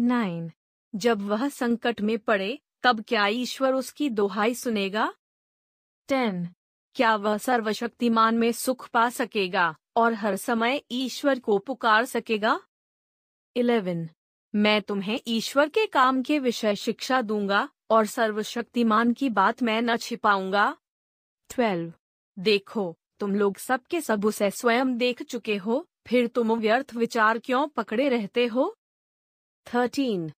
नाइन। 0.00 0.50
जब 0.94 1.22
वह 1.22 1.48
संकट 1.48 2.00
में 2.00 2.18
पड़े, 2.18 2.58
तब 2.82 3.04
क्या 3.08 3.26
ईश्वर 3.26 3.72
उसकी 3.72 4.10
दोहाई 4.10 4.54
सुनेगा? 4.54 5.14
टेन। 6.08 6.48
क्या 6.94 7.16
वह 7.16 7.38
सर्वशक्तिमान 7.38 8.34
में 8.34 8.52
सुख 8.52 8.88
पा 8.88 9.10
सकेगा, 9.10 9.76
और 9.96 10.14
हर 10.14 10.36
समय 10.36 10.82
ईश्वर 10.90 11.38
को 11.38 11.58
पुकार 11.58 12.04
सकेगा? 12.04 12.60
इलेवन। 13.56 14.08
मैं 14.54 14.82
तुम्हें 14.82 15.20
ईश्वर 15.26 15.68
के 15.68 15.86
काम 15.86 16.22
के 16.22 16.38
विषय 16.38 16.76
शिक्षा 16.76 17.22
दूँगा, 17.22 17.68
और 17.90 18.06
सर्वशक्तिमान 18.06 19.12
की 19.12 19.30
बात 19.30 19.62
मैं 19.62 19.82
न 19.82 19.96
छिपाऊँगा। 19.96 20.76
ट्वेल्व 21.50 21.92
देखो 22.38 22.96
तुम 23.20 23.34
लोग 23.34 23.56
सबके 23.56 24.00
सब 24.00 24.24
उसे 24.24 24.50
स्वयं 24.50 24.96
देख 24.98 25.22
चुके 25.22 25.56
हो 25.56 25.86
फिर 26.06 26.26
तुम 26.26 26.52
व्यर्थ 26.52 26.94
विचार 26.94 27.38
क्यों 27.38 27.68
पकड़े 27.68 28.08
रहते 28.08 28.46
हो? 28.46 28.76
थर्टीन 29.66 30.32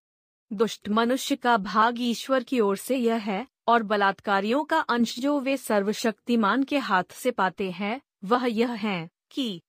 दुष्ट 0.52 0.88
मनुष्य 0.88 1.36
का 1.36 1.56
भाग 1.56 1.96
ईश्वर 2.00 2.42
की 2.42 2.60
ओर 2.60 2.76
से 2.76 2.96
यह 2.96 3.16
है 3.16 3.46
और 3.68 3.82
बलात्कारियों 3.82 4.64
का 4.64 4.78
अंश 4.78 5.18
जो 5.18 5.40
वे 5.40 5.56
सर्वशक्तिमान 5.56 6.62
के 6.62 6.78
हाथ 6.78 7.04
से 7.12 7.30
पाते 7.30 7.70
हैं 7.70 8.00
वह 8.24 8.46
यह 8.46 8.72
है 8.72 9.08
कि 9.30 9.62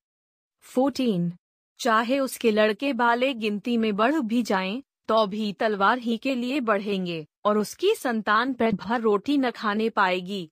फोर्टीन 0.62 1.34
चाहे 1.80 2.20
उसके 2.20 2.52
लड़के 2.52 2.94
बाले 2.94 3.34
गिनती 3.34 3.78
में 3.78 3.96
बढ़ 3.96 4.20
भी 4.20 4.44
जाएँ, 4.44 4.84
तो 5.08 5.28
भी 5.28 5.54
तलवार 5.54 5.98
ही 5.98 6.18
के 6.18 6.36
लिए 6.36 6.60
बढ़ेंगे 6.60 7.28
और 7.46 7.58
उसकी 7.58 7.96
संतान 7.96 8.54
पेट 8.54 8.76
भर 8.76 9.02
रोटी 9.02 9.38
न 9.38 9.52
खाने 9.52 9.90
पाएगी। 9.90 10.52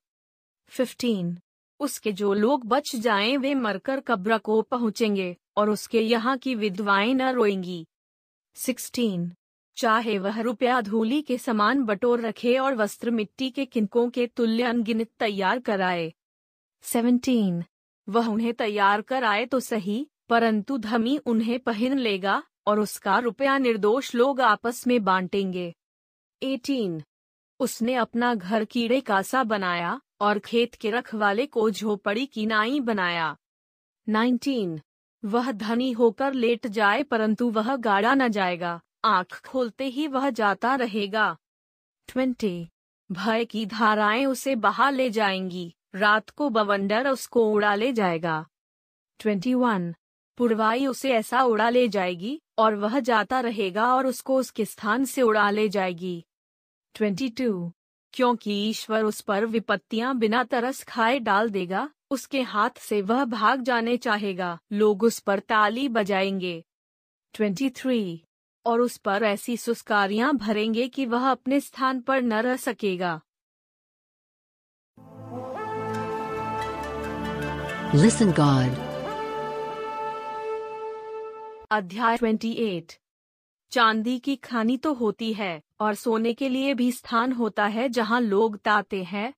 फिफ्टीन 0.68 1.38
उसके 1.80 2.12
जो 2.12 2.34
लोग 2.34 2.66
बच 2.66 2.96
जाएँ, 2.96 3.38
वे 3.38 3.56
मरकर 3.56 4.00
कब्र 4.00 4.38
को 4.38 4.62
पहुँचेंगे, 4.62 5.36
और 5.58 5.70
उसके 5.70 6.02
यहाँ 6.02 6.38
की 6.38 6.56
विधवाएँ 6.56 7.14
न 7.14 7.22
रोएँगी। 7.22 7.86
सिक्सटीन 8.56 9.32
चाहे 9.78 10.18
वह 10.18 10.42
रुपया 10.42 10.82
धूली 10.82 11.22
के 11.22 11.38
समान 11.38 11.84
बटोर 11.84 12.22
रखे 12.22 12.58
और 12.58 12.76
वस्त्र 12.76 13.12
मिट्टी 13.12 13.50
के 13.50 13.66
किनकों 13.66 14.10
के 14.10 14.28
तुल्य 14.28 14.64
अनगिनत 14.64 15.10
तैयार 15.20 15.60
कराए। 15.60 16.14
सेवनटीन 16.82 17.64
वह 18.10 18.28
उन्हें 18.28 18.54
तैयार 18.54 19.02
कराए 19.02 19.46
तो 19.46 19.60
सही, 19.60 20.08
परंतु 20.30 20.78
धमी 20.78 21.18
उन्हें 21.18 21.60
पहन 21.60 21.98
लेगा, 21.98 22.44
और 22.68 22.80
उसका 22.80 23.20
रुपया 23.20 23.58
निर्दोष 23.58 24.16
लोग 24.16 24.42
आपस 24.42 24.88
में 24.88 25.04
बांटेंगे। 25.04 25.74
एटीन 26.44 27.04
उसने 27.60 27.96
अपना 27.96 28.36
घर 28.36 28.66
कीड़े 28.66 29.02
का 29.02 29.22
सा 29.22 29.44
बनाया 29.44 30.02
और 30.20 30.40
खेत 30.40 30.76
के 30.76 30.92
रखवाले 30.92 31.46
को 31.46 31.72
झोपड़ी 31.72 32.26
की 32.26 32.46
नाई 32.46 32.80
बनाया। 32.80 33.38
नाइनटीन। 34.10 34.82
वह 35.26 35.52
धनी 35.52 35.92
होकर 35.92 36.34
लेट 36.34 36.68
जाए, 36.68 37.04
परंतु 37.04 37.50
वह 37.50 37.76
गाड़ा 37.76 38.14
न 38.16 38.30
जाएगा। 38.30 38.82
आँख 39.06 39.42
खोलते 39.48 39.86
ही 39.86 40.08
वह 40.08 40.30
जाता 40.30 40.76
रहेगा। 40.76 41.38
ट्वेंटी। 42.08 42.68
भय 43.12 43.46
की 43.46 43.66
धाराएँ 43.66 44.26
उसे 44.26 44.56
बहा 44.56 44.90
ले 44.90 45.10
जाएँगी। 45.10 45.76
रात 45.96 46.30
को 46.30 46.50
बवंडर 46.50 47.10
उसको 47.10 47.52
उड़ा 47.52 47.76
ले 47.76 47.94
जाएगा। 47.94 48.46
Twenty 49.20 49.54
one. 49.54 49.96
पुरवाई 50.38 50.86
उसे 50.86 51.12
ऐसा 51.12 51.42
उड़ा 51.42 51.70
ले 51.70 51.88
जाएगी, 51.88 52.42
और 52.58 52.76
वह 52.76 53.00
जाता 53.00 53.40
रहेगा 53.40 53.96
और 53.96 54.08
उसको 54.08 54.38
उसके 54.38 54.66
स्थान 54.66 55.06
से 55.06 55.22
उड़ा 55.22 55.50
ले 55.50 55.70
जाएगी। 55.70 56.26
Twenty 56.96 57.30
two. 57.30 57.72
क्योंकि 58.16 58.54
ईश्वर 58.70 59.04
उस 59.04 59.22
पर 59.22 59.46
विपत्तियाँ 59.46 60.18
बिना 60.18 60.44
तरस 60.44 60.84
खाए 60.84 61.20
डाल 61.20 61.50
देगा 61.50 61.90
उसके 62.12 62.42
हाथ 62.42 62.78
से 62.80 63.02
वह 63.02 63.24
भाग 63.26 63.62
जाने 63.62 63.98
चाहेगा 63.98 64.58
लोग 64.74 65.04
उस 65.04 65.20
पर 65.20 65.40
ताली 65.40 65.88
बजाएँगे 65.90 66.64
ट्वेंटी 67.34 67.70
थ्री 67.70 68.24
और 68.66 68.82
उस 68.82 68.98
पर 68.98 69.24
ऐसी 69.24 69.58
सुस्कारियाँ 69.58 70.34
भरेंगे 70.38 70.88
कि 70.88 71.06
वह 71.06 71.30
अपने 71.32 71.60
स्थान 71.60 72.02
पर 72.02 72.22
न 72.22 72.42
रह 72.42 72.56
सकेगा 72.58 73.22
Listen 77.96 78.32
God. 78.38 78.80
अध्याय 81.72 82.18
28 82.18 82.98
चांदी 83.72 84.20
की 84.20 84.36
खानी 84.36 84.78
तो 84.78 84.94
होती 84.94 85.34
है 85.34 85.62
और 85.80 85.94
सोने 85.94 86.34
के 86.34 86.50
लिए 86.50 86.74
भी 86.74 86.92
स्थान 86.92 87.32
होता 87.32 87.66
है 87.66 87.90
जहाँ 87.90 88.22
लोग 88.22 88.58
ताते 88.58 89.04
हैं। 89.04 89.34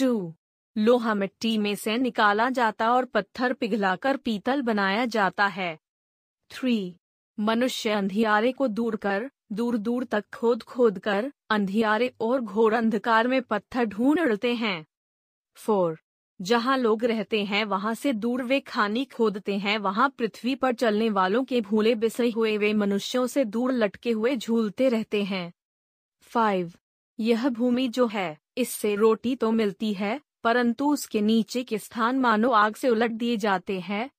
टू। 0.00 0.34
लोहा 0.78 1.14
मिट्टी 1.14 1.58
में 1.58 1.74
से 1.74 1.98
निकाला 1.98 2.50
जाता 2.50 2.92
और 2.92 3.04
पत्थर 3.04 3.52
पिघलाकर 3.52 4.16
पीतल 4.16 4.62
बनाया 4.62 5.06
जाता 5.06 5.46
है। 5.46 5.78
थ्री। 6.50 6.96
मनुष्य 7.40 7.90
अंधियारे 7.90 8.52
को 8.52 8.68
दूर 8.68 8.96
कर, 8.96 9.30
दूर 9.52 9.78
दूर 9.78 10.04
तक 10.04 10.24
खोद 10.34 10.62
खोद 10.62 10.98
कर, 10.98 11.32
अंधियारे 11.50 12.14
और 12.20 12.40
घोर 12.40 12.72
अंधकार 12.72 13.28
में 13.28 13.42
पत्थर 13.42 13.84
ढूंढते 13.84 14.54
हैं। 14.54 14.86
फोर। 15.54 16.03
जहाँ 16.44 16.78
लोग 16.78 17.04
रहते 17.04 17.44
हैं, 17.44 17.64
वहाँ 17.64 17.94
से 17.94 18.12
दूर 18.12 18.42
वे 18.42 18.60
खानी 18.60 19.04
खोदते 19.04 19.58
हैं, 19.58 19.78
वहाँ 19.78 20.08
पृथ्वी 20.18 20.54
पर 20.54 20.74
चलने 20.74 21.10
वालों 21.10 21.44
के 21.44 21.60
भूले 21.60 21.94
बिसरे 21.94 22.30
हुए 22.30 22.58
वे 22.58 22.72
मनुष्यों 22.72 23.26
से 23.26 23.44
दूर 23.44 23.72
लटके 23.72 24.10
हुए 24.10 24.36
झूलते 24.36 24.88
रहते 24.88 25.24
हैं। 25.24 25.52
फाइव, 26.20 26.72
यह 27.20 27.48
भूमि 27.48 27.88
जो 27.88 28.06
है, 28.06 28.38
इससे 28.56 28.94
रोटी 28.94 29.36
तो 29.36 29.50
मिलती 29.52 29.94
है, 29.94 30.20
परंतु 30.44 30.92
उसके 30.92 31.20
नीचे 31.20 31.62
के 31.62 31.78
स्थान 31.78 32.18
मानो 32.18 32.50
आग 32.50 32.74
से 32.74 32.88
उलट 32.88 33.10
दिए 33.10 33.36
जाते 33.36 33.80
हैं। 33.80 34.10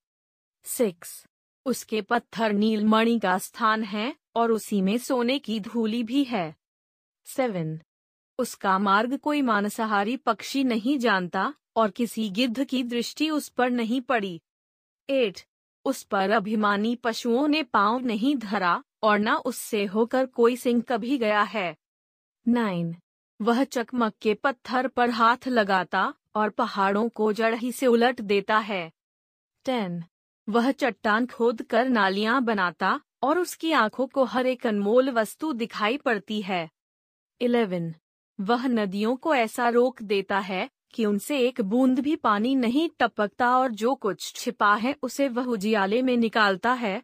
सिक्स, 0.64 1.26
उसके 1.66 2.00
पत्थर 2.00 2.52
नीलमणि 2.52 3.18
का 3.18 3.38
स्थान 3.38 3.84
है, 3.84 4.14
और 4.36 4.52
उसी 4.52 4.80
में 4.80 4.98
सोने 4.98 5.38
की 5.38 5.60
धूली 5.60 6.02
भी 6.02 6.24
है। 6.24 6.54
सेवन, 7.24 7.80
उसका 8.38 8.78
मार्ग 8.78 9.16
कोई 9.16 9.42
मांसाहारी 9.42 10.16
पक्षी 10.16 10.64
नहीं 10.64 10.98
जानता 10.98 11.54
और 11.76 11.90
किसी 11.90 12.30
गिद्ध 12.30 12.64
की 12.64 12.82
दृष्टि 12.82 13.30
उस 13.30 13.48
पर 13.48 13.70
नहीं 13.70 14.00
पड़ी। 14.00 14.40
एट, 15.10 15.40
उस 15.84 16.02
पर 16.02 16.30
अभिमानी 16.30 16.96
पशुओं 16.96 17.48
ने 17.48 17.62
पाँव 17.62 17.98
नहीं 17.98 18.36
धरा, 18.36 18.84
और 19.02 19.18
न 19.18 19.28
उससे 19.28 19.84
होकर 19.84 20.26
कोई 20.26 20.56
सिंह 20.56 20.82
कभी 20.88 21.18
गया 21.18 21.42
है। 21.42 21.76
नाइन, 22.48 22.96
वह 23.42 23.64
चकमक 23.64 24.14
के 24.22 24.34
पत्थर 24.34 24.88
पर 24.88 25.10
हाथ 25.10 25.48
लगाता 25.48 26.14
और 26.34 26.50
पहाड़ों 26.50 27.08
को 27.08 27.32
जड़ 27.32 27.54
ही 27.54 27.72
से 27.72 27.86
उलट 27.86 28.20
देता 28.20 28.58
है। 28.58 28.92
टेन, 29.64 30.04
वह 30.48 30.72
चट्टान 30.72 31.26
खोद 31.26 31.62
कर 31.62 31.88
नालियाँ 31.88 32.42
बनाता 32.42 33.00
और 33.22 33.38
उसकी 33.38 33.72
आँखों 33.72 34.06
को 34.06 34.24
हर 34.24 34.46
एक 34.46 34.66
अनमोल 34.66 35.10
वस्तु 35.10 35.52
दिखाई 35.52 35.96
पड़ती 35.96 36.42
है। 36.42 36.70
इलेवन, 37.40 37.94
वह 38.40 38.66
नदियों 38.66 39.16
को 39.16 39.34
ऐसा 39.34 39.68
रोक 39.68 40.02
देता 40.02 40.38
है 40.38 40.70
कि 40.90 41.06
उनसे 41.06 41.38
एक 41.38 41.60
बूंद 41.60 42.00
भी 42.00 42.16
पानी 42.16 42.54
नहीं 42.54 42.90
टपकता 43.00 43.58
और 43.58 43.70
जो 43.70 43.94
कुछ 43.94 44.32
छिपा 44.34 44.74
है 44.74 44.96
उसे 45.02 45.28
वह 45.28 45.44
उजियाले 45.44 46.02
में 46.02 46.16
निकालता 46.16 46.72
है। 46.72 47.02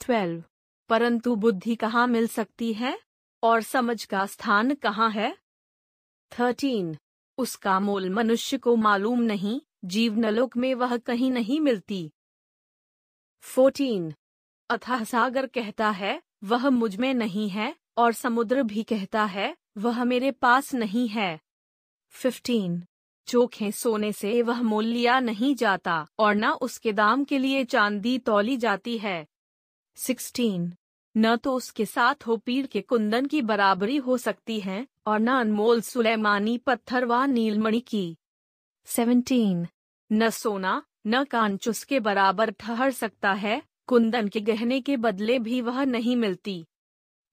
ट्वेल्व। 0.00 0.44
परंतु 0.88 1.36
बुद्धि 1.36 1.76
कहाँ 1.76 2.06
मिल 2.06 2.26
सकती 2.26 2.72
है? 2.72 3.00
और 3.42 3.62
समझ 3.62 4.04
का 4.04 4.26
स्थान 4.26 4.74
कहाँ 4.74 5.10
है? 5.10 5.36
थर्टीन। 6.40 6.96
उसका 7.38 7.80
मोल 7.80 8.10
मनुष्य 8.10 8.58
को 8.58 8.76
मालूम 8.76 9.20
नहीं, 9.20 9.60
जीवनलोक 9.84 10.56
में 10.56 10.74
वह 10.74 10.96
कहीं 10.96 11.30
नहीं 11.30 11.60
मिलती। 11.60 12.12
फोर्टीन। 13.40 14.14
अथाह 14.70 15.04
सागर 15.04 15.46
कहता 15.46 15.90
है, 15.90 16.22
वह 16.44 16.70
मुझमें 16.70 17.14
नहीं 17.14 17.48
है, 17.48 17.76
और 17.96 18.12
समुद्र 18.12 18.62
भी 18.62 18.82
कहता 18.82 19.24
है, 19.24 19.56
वह 19.78 20.04
मेरे 20.04 20.30
पास 20.30 20.74
नहीं 20.74 21.08
है। 21.08 21.40
फिफ्टीन। 22.08 22.84
चोखे 23.26 23.72
सोने 23.72 24.12
से 24.12 24.42
वह 24.42 24.62
मोल 24.62 24.84
लिया 24.84 25.20
नहीं 25.20 25.54
जाता 25.54 26.06
और 26.18 26.34
न 26.34 26.48
उसके 26.50 26.92
दाम 26.92 27.24
के 27.24 27.38
लिए 27.38 27.64
चांदी 27.64 28.18
तौली 28.18 28.56
जाती 28.56 28.98
है 28.98 29.26
16. 29.96 30.70
न 31.16 31.36
तो 31.36 31.54
उसके 31.54 31.86
साथ 31.86 32.26
हो 32.26 32.36
पीर 32.36 32.66
के 32.66 32.80
कुंदन 32.80 33.26
की 33.26 33.42
बराबरी 33.42 33.96
हो 33.96 34.16
सकती 34.16 34.60
है 34.60 34.86
और 35.06 35.20
न 35.20 35.28
अनमोल 35.28 35.80
सुलेमानी 35.80 36.58
पत्थर 36.58 37.04
व 37.04 37.22
नीलमणि 37.24 37.80
की 37.80 38.16
17. 38.86 39.66
न 40.12 40.30
सोना, 40.30 40.82
न 41.06 41.24
कांचुस 41.24 41.84
के 41.84 42.00
बराबर 42.00 42.50
ठहर 42.50 42.90
सकता 42.90 43.32
है, 43.32 43.62
कुंदन 43.86 44.28
के 44.28 44.40
गहने 44.40 44.80
के 44.80 44.96
बदले 44.96 45.38
भी 45.38 45.60
वह 45.60 45.84
नहीं 45.84 46.16
मिलती 46.16 46.64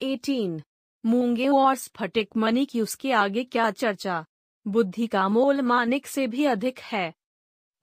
18. 0.02 0.62
मूँगे 1.06 1.48
और 1.48 1.76
स्फटिक 1.76 2.38
मनी 2.38 2.66
की 2.66 2.82
उसके 2.82 3.12
आगे 3.12 3.44
क्या 3.44 3.72
चर्चा 3.72 4.26
बुद्धि 4.70 5.08
का 5.08 5.28
मोल 5.30 5.62
मानिक 5.62 6.08
से 6.08 6.28
भी 6.28 6.46
अधिक 6.46 6.80
है 6.80 7.14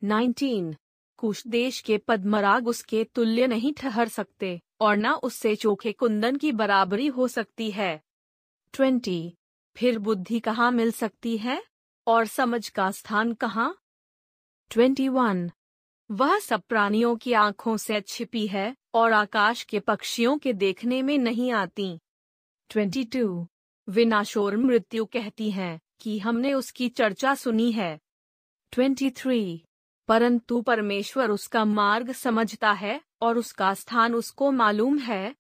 19. 0.03 0.75
कुश 1.17 1.47
देश 1.47 1.81
के 1.81 1.99
पद्मराग 1.99 2.69
उसके 2.69 3.05
तुल्य 3.05 3.47
नहीं 3.47 3.73
ठहर 3.73 4.09
सकते, 4.09 4.61
और 4.81 4.97
न 4.97 5.07
उससे 5.07 5.57
चोखे 5.57 5.93
कुंदन 5.93 6.37
की 6.37 6.53
बराबरी 6.53 7.07
हो 7.07 7.29
सकती 7.29 7.71
है 7.71 8.01
20. 8.75 9.31
फिर 9.77 9.99
बुद्धि 9.99 10.41
कहाँ 10.41 10.71
मिल 10.73 10.91
सकती 10.91 11.37
है, 11.37 11.63
और 12.07 12.27
समझ 12.27 12.69
का 12.69 12.91
स्थान 12.91 13.33
कहाँ 13.33 13.77
21. 14.71 15.51
वह 16.11 16.39
सब 16.39 16.63
प्राणियों 16.63 17.17
की 17.17 17.33
आँखों 17.33 17.77
से 17.77 18.01
छिपी 18.01 18.47
है, 18.47 18.77
और 18.95 19.13
आकाश 19.13 19.63
के 19.63 19.81
पक्षियों 19.81 20.39
के 20.39 20.53
देखने 20.53 21.03
में 21.03 21.19
नहीं 21.19 21.51
आती 21.53 21.99
22. 22.71 23.47
विनाशोर 23.89 24.57
मृत्यु 24.57 25.05
कहती 25.05 25.51
है 25.51 25.81
कि 26.01 26.18
हमने 26.18 26.52
उसकी 26.55 26.89
चर्चा 26.89 27.35
सुनी 27.35 27.73
है 27.73 27.98
23. 28.73 29.59
परंतु 30.09 30.60
परमेश्वर 30.62 31.31
उसका 31.31 31.64
मार्ग 31.64 32.12
समझता 32.12 32.73
है 32.73 33.01
और 33.23 33.39
उसका 33.39 33.74
स्थान 33.74 34.14
उसको 34.14 34.51
मालूम 34.51 34.98
है 34.98 35.35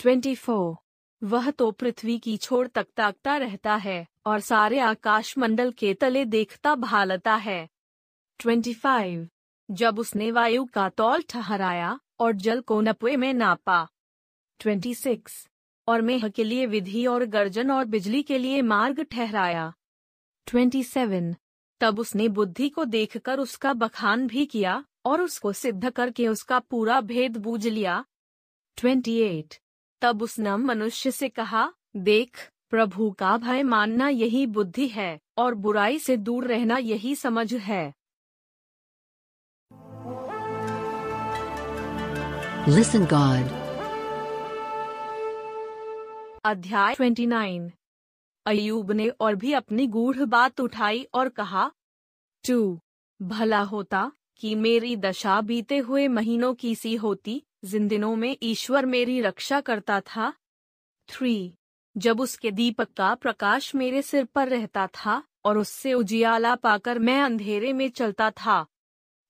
24. 0.00 0.74
वह 1.22 1.50
तो 1.50 1.70
पृथ्वी 1.70 2.18
की 2.18 2.36
छोर 2.36 2.66
तक 2.66 2.86
ताकता 2.96 3.36
रहता 3.36 3.76
है 3.76 4.06
और 4.26 4.40
सारे 4.40 4.78
आकाश 4.78 5.38
मंडल 5.38 5.72
के 5.72 5.94
तले 5.94 6.24
देखता 6.24 6.74
भालता 6.74 7.34
है 7.34 7.68
25. 8.40 9.26
जब 9.70 9.98
उसने 9.98 10.30
वायु 10.30 10.64
का 10.64 10.88
तौल 10.88 11.22
ठहराया 11.22 11.98
और 12.20 12.32
जल 12.32 12.60
को 12.60 12.80
नपवे 12.80 13.16
में 13.16 13.32
नापा 13.34 13.88
26. 14.60 15.46
और 15.88 16.02
मेह 16.02 16.28
के 16.28 16.44
लिए 16.44 16.66
विधि 16.66 17.06
और 17.06 17.24
गर्जन 17.24 17.70
और 17.70 17.84
बिजली 17.84 18.22
के 18.22 18.38
लिए 18.38 18.62
मार्ग 18.62 19.02
ठहराया 19.02 19.72
27. 20.46 21.34
तब 21.80 21.98
उसने 21.98 22.28
बुद्धि 22.28 22.68
को 22.68 22.84
देखकर 22.84 23.38
उसका 23.38 23.72
बखान 23.72 24.26
भी 24.26 24.46
किया 24.46 24.84
और 25.06 25.22
उसको 25.22 25.52
सिद्ध 25.52 25.90
करके 25.90 26.28
उसका 26.28 26.58
पूरा 26.70 27.00
भेद 27.00 27.36
बूझ 27.36 27.66
लिया 27.66 28.04
28. 28.78 29.60
तब 30.02 30.22
उसने 30.22 30.56
मनुष्य 30.56 31.10
से 31.10 31.28
कहा 31.28 31.72
देख 31.96 32.48
प्रभु 32.70 33.10
का 33.10 33.36
भय 33.36 33.62
मानना 33.62 34.08
यही 34.08 34.46
बुद्धि 34.46 34.88
है 34.88 35.18
और 35.38 35.54
बुराई 35.54 35.98
से 35.98 36.16
दूर 36.16 36.46
रहना 36.46 36.78
यही 36.78 37.14
समझ 37.16 37.54
है 37.54 37.92
Listen 42.68 43.04
God. 43.10 43.46
अध्याय 46.44 46.94
29 46.94 47.70
अयूब 48.46 48.92
ने 48.92 49.08
और 49.08 49.34
भी 49.34 49.52
अपनी 49.52 49.86
गूढ़ 49.86 50.16
बात 50.16 50.60
उठाई 50.60 51.06
और 51.14 51.28
कहा 51.28 51.72
टू 52.48 52.80
भला 53.22 53.60
होता 53.60 54.12
कि 54.36 54.54
मेरी 54.54 54.96
दशा 54.96 55.40
बीते 55.40 55.78
हुए 55.78 56.08
महीनों 56.08 56.54
की 56.54 56.74
सी 56.74 56.94
होती, 56.94 57.42
जिन 57.64 57.88
दिनों 57.88 58.16
में 58.16 58.36
ईश्वर 58.42 58.86
मेरी 58.86 59.20
रक्षा 59.20 59.60
करता 59.60 60.00
था। 60.00 60.32
थ्री, 61.08 61.54
जब 61.96 62.20
उसके 62.20 62.50
दीपक 62.50 62.88
का 62.92 63.14
प्रकाश 63.14 63.74
मेरे 63.74 64.02
सिर 64.02 64.24
पर 64.24 64.48
रहता 64.48 64.86
था 64.86 65.22
और 65.44 65.58
उससे 65.58 65.92
उजियाला 65.94 66.54
पाकर 66.54 66.98
मैं 66.98 67.22
अंधेरे 67.22 67.72
में 67.72 67.90
चलता 67.90 68.30
था। 68.30 68.66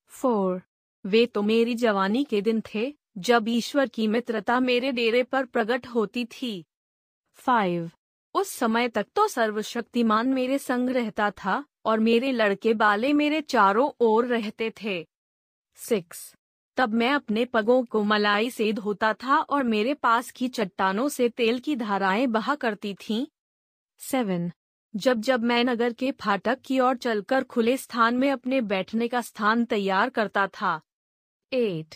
फोर, 0.07 0.61
वे 1.05 1.25
तो 1.25 1.41
मेरी 1.41 1.75
जवानी 1.75 2.23
के 2.23 2.41
दिन 2.41 2.61
थे, 2.75 2.93
जब 3.17 3.45
ईश्वर 3.47 3.87
की 3.87 4.07
मित्रता 4.07 4.59
मेरे 4.59 4.91
डेरे 4.91 5.23
पर 5.23 5.45
प्रकट 5.45 5.87
होती 5.87 6.25
थी। 6.25 6.65
फाइव 7.33 7.91
उस 8.33 8.49
समय 8.49 8.87
तक 8.87 9.05
तो 9.15 9.27
सर्वशक्तिमान 9.27 10.27
मेरे 10.27 10.57
संग 10.57 10.89
रहता 10.89 11.31
था 11.31 11.65
और 11.85 11.99
मेरे 11.99 12.31
लड़के 12.31 12.73
बाले 12.73 13.13
मेरे 13.13 13.41
चारों 13.41 13.91
ओर 13.99 14.25
रहते 14.25 14.73
थे। 14.83 15.07
सिक्स। 15.75 16.35
तब 16.77 16.93
मैं 16.93 17.11
अपने 17.13 17.45
पगों 17.45 17.83
को 17.83 18.03
मलाई 18.03 18.49
से 18.49 18.73
धोता 18.73 19.13
था 19.13 19.37
और 19.37 19.63
मेरे 19.63 19.93
पास 19.93 20.31
की 20.31 20.47
चट्टानों 20.47 21.09
से 21.09 21.29
तेल 21.29 21.59
की 21.59 21.75
धाराएँ 21.75 22.27
बहा 22.27 22.55
करती 22.55 22.93
थीं। 22.93 23.27
सेवन। 23.99 24.51
जब 24.95 25.21
जब 25.21 25.43
मैं 25.43 25.63
नगर 25.63 25.93
के 25.93 26.11
फाटक 26.11 26.59
की 26.65 26.79
ओर 26.79 26.97
चलकर 26.97 27.43
खुले 27.43 27.77
स्थान 27.77 28.15
में 28.15 28.31
अपने 28.31 28.61
बैठने 28.61 29.07
का 29.07 29.21
स्थान 29.21 29.65
तैयार 29.65 30.09
करता 30.09 30.47
था। 30.47 30.81
एट। 31.53 31.95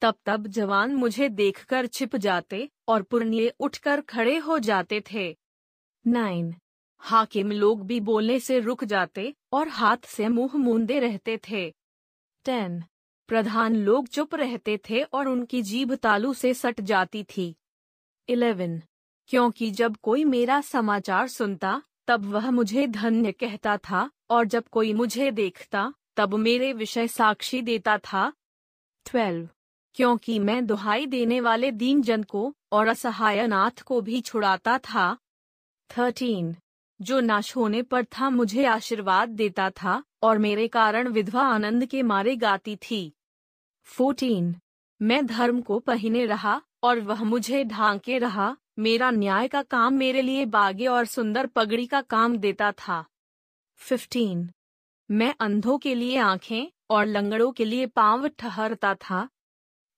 तब 0.00 0.14
तब 0.26 0.46
जवान 0.46 0.94
मुझे 0.94 1.28
देखकर 1.28 1.86
छिप 1.86 2.16
जाते 2.16 2.70
और 2.88 3.02
पुरनिये 3.02 3.48
उठकर 3.60 4.00
खड़े 4.00 4.36
हो 4.36 4.58
जाते 4.58 5.02
थे। 5.12 5.43
नाइन। 6.06 6.54
हाकिम 6.98 7.52
लोग 7.52 7.86
भी 7.86 8.00
बोलने 8.00 8.40
से 8.40 8.60
रुक 8.60 8.84
जाते 8.84 9.34
और 9.52 9.68
हाथ 9.68 9.96
से 10.04 10.28
मुँह 10.28 10.56
मूंदे 10.56 10.98
रहते 10.98 11.40
थे। 11.50 11.70
टेन। 12.44 12.84
प्रधान 13.28 13.76
लोग 13.76 14.08
चुप 14.08 14.34
रहते 14.34 14.80
थे 14.90 15.02
और 15.02 15.28
उनकी 15.28 15.62
जीभ 15.62 15.94
तालू 15.94 16.34
से 16.34 16.54
सट 16.54 16.80
जाती 16.80 17.24
थी। 17.24 17.56
इलेवन। 18.28 18.82
क्योंकि 19.26 19.70
जब 19.70 19.96
कोई 19.96 20.24
मेरा 20.24 20.60
समाचार 20.60 21.28
सुनता, 21.28 21.82
तब 22.06 22.24
वह 22.24 22.50
मुझे 22.50 22.86
धन्य 22.86 23.32
कहता 23.32 23.76
था, 23.76 24.10
और 24.30 24.44
जब 24.44 24.68
कोई 24.68 24.92
मुझे 24.92 25.30
देखता, 25.30 25.94
तब 26.16 26.34
मेरे 26.34 26.72
विषय 26.72 27.08
साक्षी 27.08 27.62
देता 27.62 27.98
था। 27.98 28.32
ट्वेल्व। 29.06 29.48
क्योंकि 29.94 30.38
मैं 30.38 30.66
दुहाई 30.66 31.06
देने 31.06 31.40
वाले 31.40 31.70
दीन 31.70 32.02
जन 32.02 32.22
को 32.22 32.54
और 32.72 32.86
असहाय 32.86 33.46
नाथ 33.46 33.82
को 33.82 34.00
भी 34.00 34.20
छुड़ाता 34.20 34.78
था 34.78 35.16
थर्टीन 35.98 36.56
जो 37.00 37.20
नाश 37.20 37.56
होने 37.56 37.82
पर 37.82 38.04
था, 38.04 38.30
मुझे 38.30 38.64
आशीर्वाद 38.64 39.28
देता 39.28 39.70
था 39.70 40.04
और 40.22 40.38
मेरे 40.38 40.68
कारण 40.68 41.08
विधवा 41.08 41.42
आनंद 41.42 41.86
के 41.86 42.02
मारे 42.02 42.36
गाती 42.36 42.76
थी। 42.76 43.12
फोर्टीन 43.84 44.56
मैं 45.02 45.26
धर्म 45.26 45.60
को 45.60 45.78
पहने 45.78 46.26
रहा 46.26 46.62
और 46.82 47.00
वह 47.00 47.24
मुझे 47.24 47.64
ढांके 47.64 48.18
रहा, 48.18 48.56
मेरा 48.78 49.10
न्याय 49.10 49.48
का 49.48 49.62
काम 49.62 49.94
मेरे 49.94 50.22
लिए 50.22 50.44
बागे 50.44 50.86
और 50.86 51.04
सुंदर 51.04 51.46
पगड़ी 51.46 51.86
का 51.86 52.00
काम 52.00 52.36
देता 52.36 52.72
था। 52.72 53.04
फिफ्टीन 53.76 54.50
मैं 55.10 55.34
अंधों 55.40 55.78
के 55.78 55.94
लिए 55.94 56.16
आँखें 56.16 56.66
और 56.90 57.06
लंगड़ों 57.06 57.52
के 57.52 57.64
लिए 57.64 57.86
पाँव 57.86 58.28
ठहरता 58.28 58.94
था। 58.94 59.28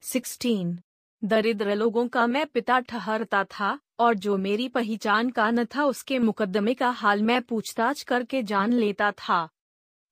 सिक्सटीन 0.01 0.79
दरिद्र 1.25 1.75
लोगों 1.75 2.09
का 2.09 2.27
मैं 2.27 2.47
पिता 2.47 2.81
ठहरता 2.81 3.45
था 3.45 3.79
और 3.99 4.15
जो 4.15 4.37
मेरी 4.37 4.69
पहचान 4.69 5.31
का 5.31 5.51
न 5.51 5.65
था 5.65 5.85
उसके 5.85 6.19
मुकदमे 6.19 6.75
का 6.75 6.89
हाल 6.91 7.23
मैं 7.23 7.41
पूछताछ 7.43 8.03
करके 8.03 8.43
जान 8.43 8.73
लेता 8.73 9.11
था। 9.13 9.49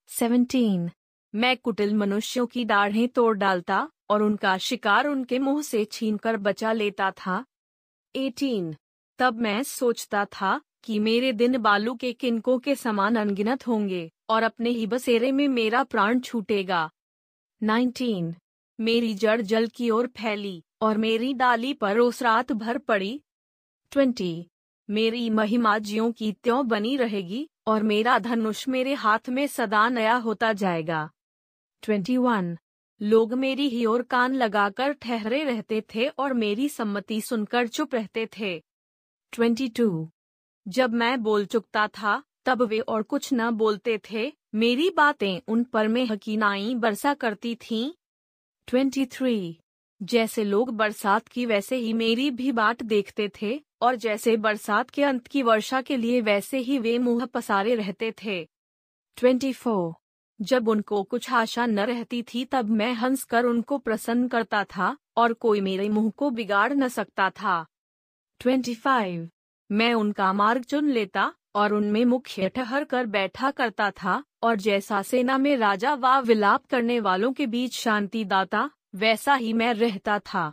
सेवनटीन 0.09 0.90
मैं 1.35 1.56
कुटिल 1.56 1.94
मनुष्यों 1.94 2.47
की 2.47 2.65
दाढ़ें 2.65 3.09
तोड़ 3.09 3.36
डालता 3.36 3.89
और 4.11 4.23
उनका 4.23 4.56
शिकार 4.59 5.06
उनके 5.06 5.39
मुँह 5.39 5.62
से 5.62 5.85
छीनकर 5.85 6.36
बचा 6.36 6.73
लेता 6.73 7.11
था। 7.11 7.44
एटीन 8.15 8.74
तब 9.19 9.40
मैं 9.40 9.62
सोचता 9.62 10.24
था 10.24 10.61
कि 10.85 10.98
मेरे 10.98 11.32
दिन 11.32 11.59
बालू 11.59 11.94
के 11.94 12.12
किनकों 12.12 12.59
के 12.59 12.74
समान 12.74 13.16
अनगिनत 13.16 13.66
होंगे 13.66 14.11
और 14.28 14.43
अपने 14.43 14.70
ही 14.70 14.86
बसेरे 14.86 15.32
में 15.32 15.47
मेरा 15.48 15.82
प्राण 15.85 16.20
छूटेगा। 16.20 16.90
नाइनटीन 17.62 18.35
मेरी 18.78 19.15
जड़ 19.15 19.40
जल 19.40 19.66
की 19.66 19.90
ओर 19.90 20.06
फैली 20.06 20.62
और 20.81 20.98
मेरी 20.98 21.32
डाली 21.35 21.73
पर 21.74 21.98
उस 21.98 22.23
रात 22.23 22.52
भर 22.52 22.78
पड़ी 22.78 23.20
ट्वेंटी 23.94 24.46
मेरी 24.90 25.30
महिमा 25.30 25.78
ज्यों 25.78 26.12
की 26.12 26.32
त्यों 26.32 26.68
बनी 26.68 26.96
रहेगी 26.96 27.50
और 27.66 27.82
मेरा 27.82 28.18
धनुष 28.18 28.68
मेरे 28.68 28.94
हाथ 28.94 29.28
में 29.28 29.46
सदा 29.46 29.88
नया 29.88 30.14
होता 30.14 30.52
जाएगा. 30.52 31.10
ट्वेंटी 31.82 32.16
वन 32.16 32.58
लोग 33.02 33.32
मेरी 33.32 33.68
ही 33.68 33.86
ओर 33.86 34.02
कान 34.02 34.34
लगाकर 34.34 34.92
ठहरे 34.92 35.44
रहते 35.44 35.82
थे 35.94 36.08
और 36.08 36.34
मेरी 36.34 36.68
सम्मति 36.68 37.20
सुनकर 37.20 37.68
चुप 37.68 37.94
रहते 37.94 38.26
थे. 38.26 38.62
ट्वेंटी 39.32 39.68
टू 39.68 40.10
जब 40.68 40.94
मैं 40.94 41.22
बोल 41.22 41.46
चुकता 41.46 41.88
था, 41.88 42.22
तब 42.44 42.62
वे 42.62 42.80
और 42.80 43.02
कुछ 43.02 43.30
न 43.32 43.50
बोलते 43.50 44.00
थे, 44.10 44.32
मेरी 44.54 44.90
बातें 44.90 45.40
उन 45.48 45.64
पर 45.64 45.88
में 45.88 46.06
हकीनाई 46.06 46.74
बरसा 46.74 47.14
करती 47.14 47.54
थीं. 47.54 47.92
ट्वेंटी 48.66 49.06
थ्री 49.06 49.60
जैसे 50.02 50.44
लोग 50.44 50.70
बरसात 50.70 51.28
की 51.28 51.46
वैसे 51.46 51.76
ही 51.76 51.92
मेरी 51.92 52.30
भी 52.30 52.52
बाट 52.52 52.82
देखते 52.82 53.30
थे 53.42 53.63
और 53.85 53.97
जैसे 53.97 54.36
बरसात 54.36 54.90
के 54.90 55.02
अंत 55.02 55.27
की 55.27 55.43
वर्षा 55.43 55.81
के 55.82 55.97
लिए 55.97 56.20
वैसे 56.20 56.59
ही 56.59 56.78
वे 56.78 56.98
मुँह 56.98 57.24
पसारे 57.27 57.74
रहते 57.74 58.12
थे 58.24 58.48
24. 59.16 59.93
जब 60.40 60.69
उनको 60.69 61.02
कुछ 61.02 61.32
आशा 61.32 61.66
न 61.66 61.81
रहती 61.81 62.23
थी 62.23 62.44
तब 62.44 62.69
मैं 62.69 62.93
हंसकर 62.93 63.44
उनको 63.44 63.78
प्रसन्न 63.78 64.28
करता 64.28 64.65
था, 64.65 64.97
और 65.16 65.32
कोई 65.32 65.61
मेरे 65.61 65.89
मुँह 65.89 66.11
को 66.11 66.31
बिगाड़ 66.31 66.73
न 66.73 66.89
सकता 66.89 67.31
था 67.31 67.66
25. 68.40 69.28
मैं 69.73 69.94
उनका 69.94 70.32
मार्ग 70.32 70.62
चुन 70.62 70.89
लेता, 70.89 71.35
और 71.55 71.73
उनमें 71.73 72.05
मुख्य 72.05 72.48
ठहर 72.48 72.85
कर 72.85 73.06
बैठा 73.06 73.51
करता 73.51 73.90
था, 73.90 74.24
और 74.43 74.56
जैसा 74.56 75.02
सेना 75.02 75.39
में 75.39 75.56
राजा 75.56 75.94
व 75.94 76.20
विलाप 76.20 76.66
करने 76.66 77.01
वालों 77.01 77.32
के 77.32 77.47
बीच 77.47 77.74
शांति 77.74 78.24
दाता 78.24 78.70
वैसा 78.94 79.35
ही 79.35 79.52
मैं 79.52 79.74
रहता 79.74 80.19
था 80.19 80.52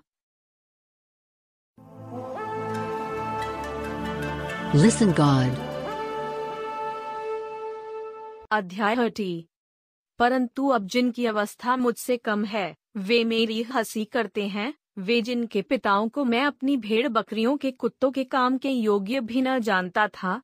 Listen 4.75 5.09
God. 5.09 5.55
अध्याय 8.51 8.95
हटी। 8.95 9.47
परंतु 10.19 10.67
अब 10.67 10.87
जिनकी 10.87 11.25
अवस्था 11.25 11.75
मुझसे 11.75 12.17
कम 12.17 12.45
है, 12.45 12.75
वे 12.97 13.23
मेरी 13.23 13.63
हँसी 13.63 14.05
करते 14.05 14.47
हैं, 14.47 14.73
वे 14.97 15.21
जिनके 15.21 15.61
पिताओं 15.61 16.09
को 16.09 16.25
मैं 16.25 16.45
अपनी 16.45 16.77
भेड़ 16.77 17.07
बकरियों 17.07 17.57
के 17.57 17.71
कुत्तों 17.71 18.11
के 18.11 18.23
काम 18.23 18.57
के 18.57 18.69
योग्य 18.69 19.19
भी 19.19 19.41
न 19.41 19.59
जानता 19.59 20.07
था। 20.07 20.41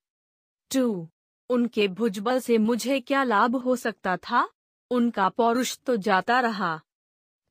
टू। 0.73 1.09
उनके 1.49 1.87
भुजबल 1.87 2.39
से 2.39 2.57
मुझे 2.57 2.99
क्या 2.99 3.23
लाभ 3.23 3.55
हो 3.55 3.75
सकता 3.75 4.17
था? 4.17 4.49
उनका 4.91 5.29
पौरुष 5.29 5.77
तो 5.77 5.97
जाता 5.97 6.39
रहा। 6.39 6.81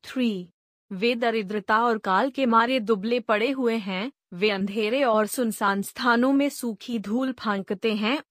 थ्री। 0.05 0.53
वे 0.93 1.15
दरिद्रता 1.15 1.85
और 1.85 1.99
काल 1.99 2.31
के 2.31 2.47
मारे 2.47 2.81
दुबले 2.81 3.21
पड़े 3.21 3.51
हुए 3.51 3.77
हैं, 3.77 4.13
वे 4.33 4.51
अंधेरे 4.51 5.05
और 5.05 5.27
सुनसान 5.27 5.83
स्थानों 5.83 6.33
में 6.33 6.49
सूखी 6.49 6.99
धूल 6.99 7.33
फांकते 7.33 7.95
हैं। 7.95 8.23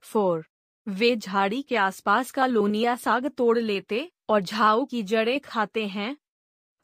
फोर, 0.00 0.46
वे 0.88 1.16
झाड़ी 1.16 1.62
के 1.62 1.76
आसपास 1.76 2.30
का 2.30 2.46
लोनिया 2.46 2.96
साग 2.96 3.26
तोड़ 3.26 3.58
लेते 3.58 4.12
और 4.28 4.40
झाऊ 4.40 4.84
की 4.84 5.02
जड़ें 5.02 5.40
खाते 5.40 5.86
हैं। 5.86 6.16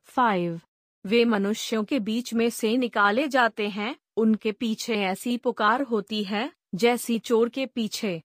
फाइव, 0.05 0.61
वे 1.07 1.25
मनुष्यों 1.25 1.85
के 1.85 1.99
बीच 2.01 2.35
में 2.35 2.51
से 2.51 2.77
निकाले 2.77 3.29
जाते 3.29 3.69
हैं, 3.69 3.97
उनके 4.17 4.53
पीछे 4.53 4.95
ऐसी 4.95 5.37
पुकार 5.39 5.83
होती 5.83 6.25
है, 6.25 6.53
जैसी 6.75 7.19
चोर 7.19 7.49
के 7.49 7.67
पीछे। 7.67 8.23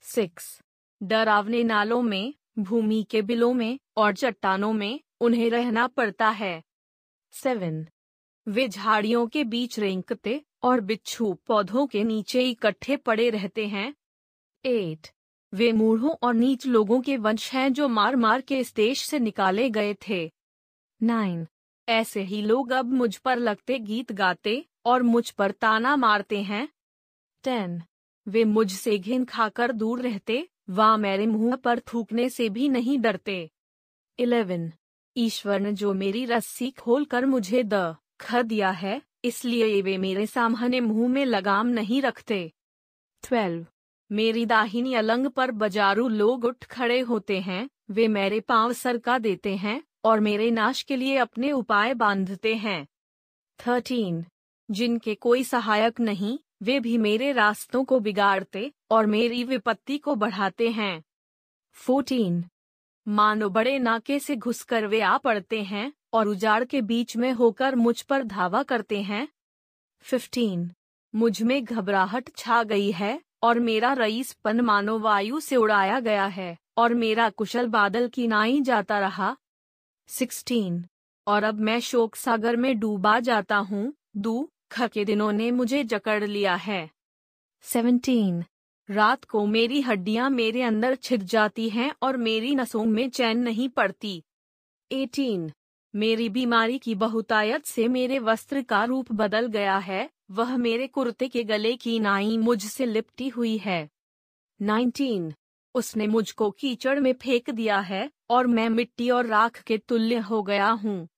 सिक्स, 0.00 0.60
डरावने 1.02 1.64
नालों 1.64 2.02
में, 2.02 2.34
भूमि 2.58 3.06
के 3.10 3.22
बिलों 3.22 3.54
में 3.54 3.78
और 3.96 4.14
चट्टानों 4.14 4.72
में 4.72 5.00
उन्हें 5.22 5.50
रहना 5.50 5.86
पड़ता 5.86 6.28
है। 6.28 6.62
सेवन 7.32 7.86
वे 8.46 8.68
झाड़ियों 8.68 9.26
के 9.26 9.44
बीच 9.44 9.78
रेंकते 9.78 10.44
और 10.62 10.80
बिच्छू 10.80 11.32
पौधों 11.46 11.86
के 11.86 12.04
नीचे 12.04 12.42
इकट्ठे 12.50 12.96
पड़े 12.96 13.30
रहते 13.30 13.66
हैं। 13.66 13.94
एट 14.64 15.08
वे 15.52 15.72
मूढ़ों 15.72 16.14
और 16.22 16.34
नीच 16.34 16.66
लोगों 16.66 17.00
के 17.00 17.16
वंश 17.16 17.52
हैं 17.52 17.72
जो 17.72 17.88
मार 17.88 18.16
मार 18.16 18.40
के 18.40 18.58
इस 18.58 18.74
देश 18.74 19.02
से 19.02 19.18
निकाले 19.18 19.70
गए 19.70 19.94
थे। 20.08 20.32
नाइन 21.02 21.46
ऐसे 21.88 22.22
ही 22.22 22.42
लोग 22.42 22.72
अब 22.72 22.92
मुझ 22.92 23.16
पर 23.16 23.38
लगते 23.38 23.78
गीत 23.78 24.12
गाते 24.12 24.64
और 24.84 25.02
मुझ 25.02 25.30
पर 25.30 25.50
ताना 25.50 25.96
मारते 25.96 26.42
हैं। 26.42 26.68
टेन 27.44 27.82
वे 28.28 28.44
मुझसे 28.44 28.98
घिन 28.98 29.24
खाकर 29.24 29.72
दूर 29.72 30.02
रहते 30.02 30.48
व 30.70 30.96
मेरे 30.96 31.26
मुँह 31.26 31.56
पर 31.56 31.80
थूकने 31.80 32.28
से 32.28 32.48
भी 32.48 32.68
नहीं 32.68 32.98
डरते। 32.98 33.50
इलेवन 34.18 34.72
ईश्वर 35.16 35.60
ने 35.60 35.72
जो 35.72 35.94
मेरी 35.94 36.24
रस्सी 36.24 36.70
खोल 36.70 37.04
कर 37.04 37.26
मुझे 37.26 37.62
द, 37.62 37.96
ख 38.20 38.34
दिया 38.34 38.70
है, 38.70 39.02
इसलिए 39.24 39.82
वे 39.82 39.98
मेरे 39.98 40.26
सामने 40.26 40.80
मुँह 40.80 41.08
में 41.08 41.24
लगाम 41.24 41.66
नहीं 41.66 42.02
रखते। 42.02 42.52
ट्वेल्व, 43.22 43.66
मेरी 44.12 44.46
दाहिनी 44.46 44.94
अलंग 44.94 45.26
पर 45.26 45.50
बजारू 45.50 46.08
लोग 46.08 46.44
उठ 46.44 46.64
खड़े 46.64 47.00
होते 47.00 47.40
हैं, 47.40 47.70
वे 47.90 48.08
मेरे 48.08 48.40
पाँव 48.40 48.72
सरका 48.72 49.18
देते 49.18 49.56
हैं, 49.56 49.84
और 50.04 50.20
मेरे 50.20 50.50
नाश 50.50 50.82
के 50.82 50.96
लिए 50.96 51.16
अपने 51.16 51.52
उपाय 51.52 51.94
बांधते 51.94 52.54
हैं। 52.54 52.86
थर्टीन, 53.66 54.24
जिनके 54.70 55.14
कोई 55.14 55.44
सहायक 55.44 56.00
नहीं, 56.00 56.38
वे 56.62 56.80
भी 56.80 56.98
मेरे 56.98 57.32
रास्तों 57.32 57.84
को 57.84 58.00
बिगाड़ते, 58.00 58.72
और 58.90 59.06
मेरी 59.06 59.44
विपत्ति 59.44 59.98
को 59.98 60.14
बढ़ाते 60.14 60.70
हैं। 60.70 61.04
फोर्टीन 61.72 62.44
मानो 63.06 63.48
बड़े 63.48 63.78
नाके 63.78 64.18
से 64.18 64.36
घुसकर 64.36 64.86
वे 64.86 65.00
आ 65.00 65.16
पड़ते 65.18 65.62
हैं 65.62 65.92
और 66.12 66.28
उजाड़ 66.28 66.64
के 66.64 66.82
बीच 66.82 67.16
में 67.16 67.32
होकर 67.32 67.74
मुझ 67.74 68.00
पर 68.02 68.22
धावा 68.22 68.62
करते 68.62 69.00
हैं। 69.02 69.28
फिफ्टीन 70.00 70.70
मुझमें 71.14 71.64
घबराहट 71.64 72.30
छा 72.36 72.62
गई 72.62 72.90
है 72.92 73.20
और 73.42 73.58
मेरा 73.60 73.92
रईसपन 73.92 74.60
मानो 74.60 74.98
वायु 74.98 75.40
से 75.40 75.56
उड़ाया 75.56 76.00
गया 76.00 76.26
है 76.26 76.56
और 76.76 76.94
मेरा 76.94 77.28
कुशल 77.30 77.66
बादल 77.66 78.08
की 78.08 78.26
नाई 78.26 78.60
जाता 78.60 78.98
रहा। 78.98 79.36
सिक्सटीन 80.08 80.84
और 81.26 81.44
अब 81.44 81.60
मैं 81.60 81.80
शोक 81.80 82.16
सागर 82.16 82.56
में 82.56 82.78
डूबा 82.78 83.18
जाता 83.20 83.56
हूँ। 83.56 83.92
दू 84.16 84.48
ख 84.72 84.88
के 84.88 85.04
दिनों 85.04 85.32
ने 85.32 85.50
मुझे 85.50 85.84
जकड़ 85.84 86.24
लिया 86.24 86.54
है। 86.54 86.90
सेवनटीन 87.64 88.44
रात 88.88 89.24
को 89.24 89.46
मेरी 89.46 89.80
हड्डियाँ 89.80 90.30
मेरे 90.30 90.62
अंदर 90.62 90.94
छिद 90.94 91.22
जाती 91.22 91.68
हैं 91.68 91.92
और 92.02 92.16
मेरी 92.16 92.54
नसों 92.54 92.84
में 92.84 93.10
चैन 93.10 93.38
नहीं 93.38 93.68
पड़ती। 93.68 94.22
एटीन, 94.92 95.52
मेरी 95.94 96.28
बीमारी 96.28 96.78
की 96.78 96.94
बहुतायत 96.94 97.64
से 97.64 97.88
मेरे 97.88 98.18
वस्त्र 98.18 98.62
का 98.62 98.84
रूप 98.84 99.12
बदल 99.12 99.46
गया 99.46 99.78
है, 99.78 100.10
वह 100.30 100.56
मेरे 100.56 100.86
कुर्ते 100.86 101.28
के 101.28 101.44
गले 101.44 101.76
की 101.76 101.98
नाई 102.00 102.38
मुझसे 102.38 102.86
लिपटी 102.86 103.28
हुई 103.28 103.56
है। 103.58 103.88
नाइनटीन, 104.62 105.32
उसने 105.74 106.06
मुझको 106.06 106.50
कीचड़ 106.50 107.00
में 107.00 107.12
फेंक 107.12 107.50
दिया 107.50 107.78
है 107.78 108.10
और 108.30 108.46
मैं 108.46 108.68
मिट्टी 108.68 109.10
और 109.10 109.26
राख 109.26 109.62
के 109.62 109.78
तुल्य 109.78 110.18
हो 110.18 110.42
गया 110.42 110.70
हूँ। 110.70 111.08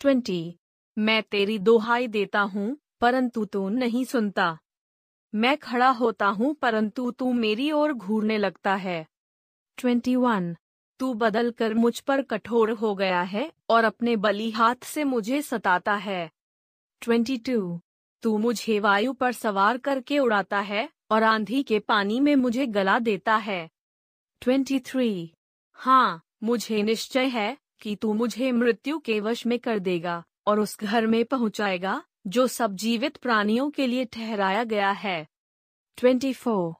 ट्वेंटी, 0.00 0.56
मैं 0.98 1.22
तेरी 1.22 1.58
दोहाई 1.58 2.08
देता 2.08 2.40
हूँ, 2.40 2.76
परंतु 3.00 3.44
तू 3.44 3.68
नहीं 3.68 4.04
सुनता। 4.04 4.58
मैं 5.34 5.56
खड़ा 5.56 5.88
होता 5.88 6.26
हूँ, 6.26 6.54
परंतु 6.54 7.10
तू 7.10 7.32
मेरी 7.32 7.72
ओर 7.72 7.92
घूरने 7.92 8.38
लगता 8.38 8.74
है। 8.74 9.06
Twenty 9.76 10.16
one. 10.16 10.56
तू 10.98 11.14
बदल 11.14 11.50
कर 11.50 11.74
मुझ 11.74 12.00
पर 12.00 12.22
कठोर 12.22 12.70
हो 12.70 12.94
गया 12.94 13.22
है 13.22 13.52
और 13.70 13.84
अपने 13.84 14.16
बली 14.16 14.50
हाथ 14.50 14.84
से 14.84 15.04
मुझे 15.04 15.42
सताता 15.42 15.94
है। 15.94 16.30
Twenty 17.00 17.36
two. 17.36 17.80
तू 18.22 18.38
मुझे 18.38 18.80
वायु 18.80 19.12
पर 19.12 19.32
सवार 19.32 19.78
करके 19.78 20.18
उड़ाता 20.18 20.60
है 20.60 20.88
और 21.10 21.22
आंधी 21.22 21.62
के 21.62 21.78
पानी 21.78 22.20
में 22.20 22.36
मुझे 22.36 22.66
गला 22.66 22.98
देता 22.98 23.36
है। 23.36 23.70
Twenty 24.40 24.80
three. 24.80 25.32
हाँ 25.72 26.22
मुझे 26.42 26.82
निश्चय 26.82 27.24
है 27.24 27.56
कि 27.80 27.96
तू 27.96 28.12
मुझे 28.14 28.52
मृत्यु 28.52 28.98
के 28.98 29.20
वश 29.20 29.46
में 29.46 29.58
कर 29.58 29.78
देगा 29.78 30.24
और 30.46 30.60
उस 30.60 30.78
घर 30.80 31.06
में 31.06 31.24
पहुंचाएगा। 31.24 32.02
जो 32.26 32.46
सब 32.46 32.74
जीवित 32.74 33.16
प्राणियों 33.16 33.70
के 33.70 33.86
लिए 33.86 34.04
ठहराया 34.04 34.64
गया 34.64 34.90
है 34.90 35.26
24. 35.98 36.74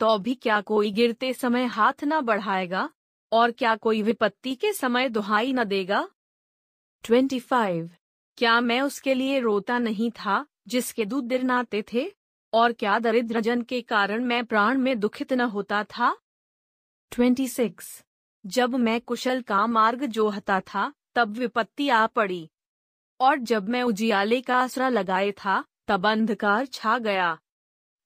तो 0.00 0.18
भी 0.18 0.34
क्या 0.34 0.60
कोई 0.60 0.90
गिरते 0.90 1.32
समय 1.32 1.64
हाथ 1.64 2.04
न 2.04 2.20
बढ़ाएगा 2.20 2.90
और 3.32 3.50
क्या 3.50 3.76
कोई 3.76 4.02
विपत्ति 4.02 4.54
के 4.54 4.72
समय 4.72 5.08
दुहाई 5.08 5.52
न 5.52 5.64
देगा 5.64 6.08
25. 7.04 7.88
क्या 8.36 8.60
मैं 8.60 8.80
उसके 8.80 9.14
लिए 9.14 9.40
रोता 9.40 9.78
नहीं 9.78 10.10
था, 10.10 10.46
जिसके 10.68 11.04
दूध 11.04 11.24
दिरनाते 11.24 11.84
थे 11.92 12.12
और 12.52 12.72
क्या 12.72 12.98
दरिद्रजन 12.98 13.62
के 13.62 13.80
कारण 13.82 14.24
मैं 14.24 14.44
प्राण 14.44 14.78
में 14.78 14.98
दुखित 15.00 15.32
न 15.32 15.40
होता 15.40 15.84
था 15.84 16.16
26. 17.12 18.04
जब 18.46 18.74
मैं 18.74 19.00
कुशल 19.00 19.42
का 19.42 19.66
मार्ग 19.66 20.06
जोहता 20.06 20.60
था, 20.60 20.92
तब 21.14 21.36
विपत्ति 21.36 21.88
आ 21.88 22.06
पड़ी 22.06 22.50
और 23.20 23.38
जब 23.38 23.68
मैं 23.68 23.82
उजियाले 23.82 24.40
का 24.40 24.56
आसरा 24.56 24.88
लगाए 24.88 25.30
था, 25.32 25.64
तब 25.88 26.06
अंधकार 26.06 26.66
छा 26.66 26.98
गया 26.98 27.38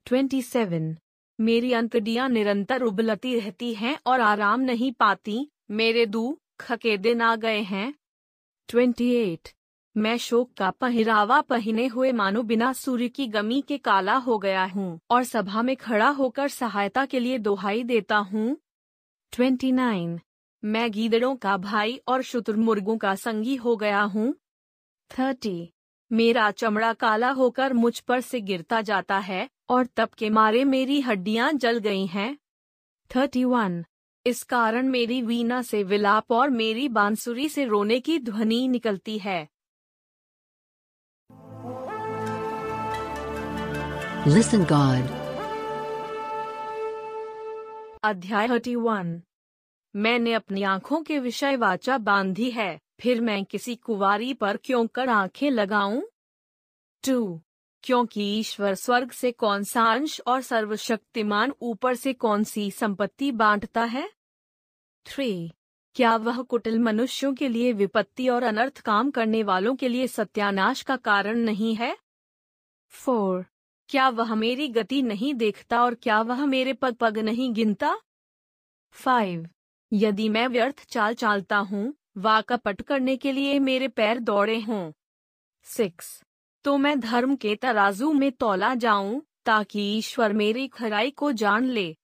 27. 0.06 0.94
मेरी 1.38 1.72
अंतड़ियाँ 1.72 2.28
निरंतर 2.28 2.82
उबलती 2.82 3.38
रहती 3.40 3.72
हैं 3.74 3.98
और 4.06 4.20
आराम 4.20 4.60
नहीं 4.60 4.92
पाती, 4.92 5.48
मेरे 5.70 6.06
दू 6.06 6.38
खके 6.60 6.96
दिन 6.98 7.20
आ 7.20 7.34
गए 7.36 7.60
हैं 7.62 7.94
28. 8.68 9.54
मैं 9.96 10.16
शोक 10.18 10.52
का 10.52 10.70
पहरावा 10.70 11.40
पहने 11.40 11.86
हुए 11.86 12.12
मानो 12.12 12.42
बिना 12.42 12.72
सूर्य 12.72 13.08
की 13.08 13.26
गमी 13.26 13.60
के 13.60 13.78
काला 13.78 14.14
हो 14.18 14.38
गया 14.38 14.64
हूँ 14.64 14.98
और 15.10 15.24
सभा 15.24 15.62
में 15.62 15.76
खड़ा 15.76 16.08
होकर 16.10 16.48
सहायता 16.48 17.04
के 17.06 17.20
लिए 17.20 17.38
दोहाई 17.38 17.82
देता 17.84 18.16
हूँ 18.16 18.56
29. 19.32 20.18
मैं 20.62 20.90
गीदड़ों 20.92 21.34
का 21.36 21.56
भाई 21.56 22.00
और 22.08 22.22
शुतुरमुर्गों 22.22 22.96
का 22.98 23.14
संगी 23.14 23.54
हो 23.56 23.76
गया 23.76 24.00
हूँ 24.02 24.34
थर्टी। 25.18 25.72
मेरा 26.12 26.50
चमड़ा 26.50 26.92
काला 26.92 27.30
होकर 27.30 27.72
मुझ 27.72 28.00
पर 28.00 28.20
से 28.20 28.40
गिरता 28.40 28.80
जाता 28.80 29.18
है 29.18 29.50
और 29.68 29.86
तब 29.86 30.08
के 30.08 30.30
मारे 30.30 30.64
मेरी 30.64 31.00
हड्डियाँ 31.00 31.52
जल 31.52 31.78
गई 31.78 32.06
हैं। 32.06 32.38
Thirty 33.16 33.44
one. 33.44 33.84
इस 34.26 34.42
कारण 34.42 34.88
मेरी 34.88 35.22
वीणा 35.22 35.62
से 35.62 35.82
विलाप 35.82 36.32
और 36.32 36.50
मेरी 36.50 36.88
बांसुरी 36.88 37.48
से 37.48 37.64
रोने 37.64 38.00
की 38.00 38.18
ध्वनि 38.18 38.68
निकलती 38.68 39.18
है। 39.18 39.48
Listen 44.26 44.60
God. 44.60 45.08
अध्याय 48.02 48.48
थर्टी 48.48 48.74
वन। 48.74 49.22
मैंने 49.96 50.32
अपनी 50.32 50.62
आँखों 50.62 51.02
के 51.02 51.18
विषय 51.18 51.56
वाचा 51.56 51.98
बांधी 51.98 52.50
है। 52.50 52.83
फिर 53.00 53.20
मैं 53.20 53.44
किसी 53.44 53.76
कुवारी 53.76 54.34
पर 54.34 54.56
क्यों 54.56 54.86
कर 54.86 55.08
आँखें 55.08 55.50
लगाऊँ? 55.50 56.02
टू, 57.06 57.40
क्योंकि 57.82 58.38
ईश्वर 58.38 58.74
स्वर्ग 58.74 59.10
से 59.10 59.32
कौन 59.32 59.64
सा 59.64 59.84
अंश 59.84 60.20
और 60.26 60.40
सर्वशक्तिमान 60.40 61.52
ऊपर 61.62 61.94
से 61.94 62.12
कौन 62.12 62.44
सी 62.44 62.70
संपत्ति 62.70 63.32
बांटता 63.32 63.84
है? 63.84 64.10
थ्री, 65.06 65.52
क्या 65.94 66.16
वह 66.16 66.42
कुटिल 66.42 66.78
मनुष्यों 66.78 67.34
के 67.34 67.48
लिए 67.48 67.72
विपत्ति 67.72 68.28
और 68.28 68.42
अनर्थ 68.42 68.80
काम 68.80 69.10
करने 69.10 69.42
वालों 69.42 69.76
के 69.76 69.88
लिए 69.88 70.06
सत्यानाश 70.06 70.82
का 70.82 70.96
कारण 70.96 71.38
नहीं 71.38 71.74
है? 71.74 71.96
फोर, 72.88 73.44
क्या 73.88 74.08
वह 74.08 74.34
मेरी 74.34 74.68
गति 74.68 75.02
नहीं 75.02 75.34
देखता 75.34 75.84
और 75.84 75.94
क्या 75.94 76.20
वह 76.20 76.46
मेरे 76.46 76.72
पग 76.72 76.94
पग 76.94 77.18
नहीं 77.18 77.52
गिनता? 77.52 77.96
फाइव, 78.90 79.48
यदि 79.92 80.28
मैं 80.28 80.48
व्यर्थ 80.48 80.86
चाल 80.86 81.14
चालता 81.14 81.56
हूँ 81.56 81.94
वा 82.16 82.40
कपट 82.40 82.82
करने 82.82 83.16
के 83.16 83.32
लिए 83.32 83.58
मेरे 83.58 83.88
पैर 83.88 84.18
दौड़े 84.18 84.60
हों। 84.60 84.92
सिक्स। 85.62 86.22
तो 86.64 86.78
मैं 86.78 87.00
धर्म 87.00 87.36
के 87.36 87.56
तराजू 87.56 88.12
में 88.12 88.32
तोला 88.32 88.74
जाऊँ, 88.74 89.22
ताकि 89.44 89.98
ईश्वर 89.98 90.32
मेरी 90.32 90.68
खराई 90.68 91.10
को 91.10 91.32
जान 91.32 91.64
ले। 91.64 91.96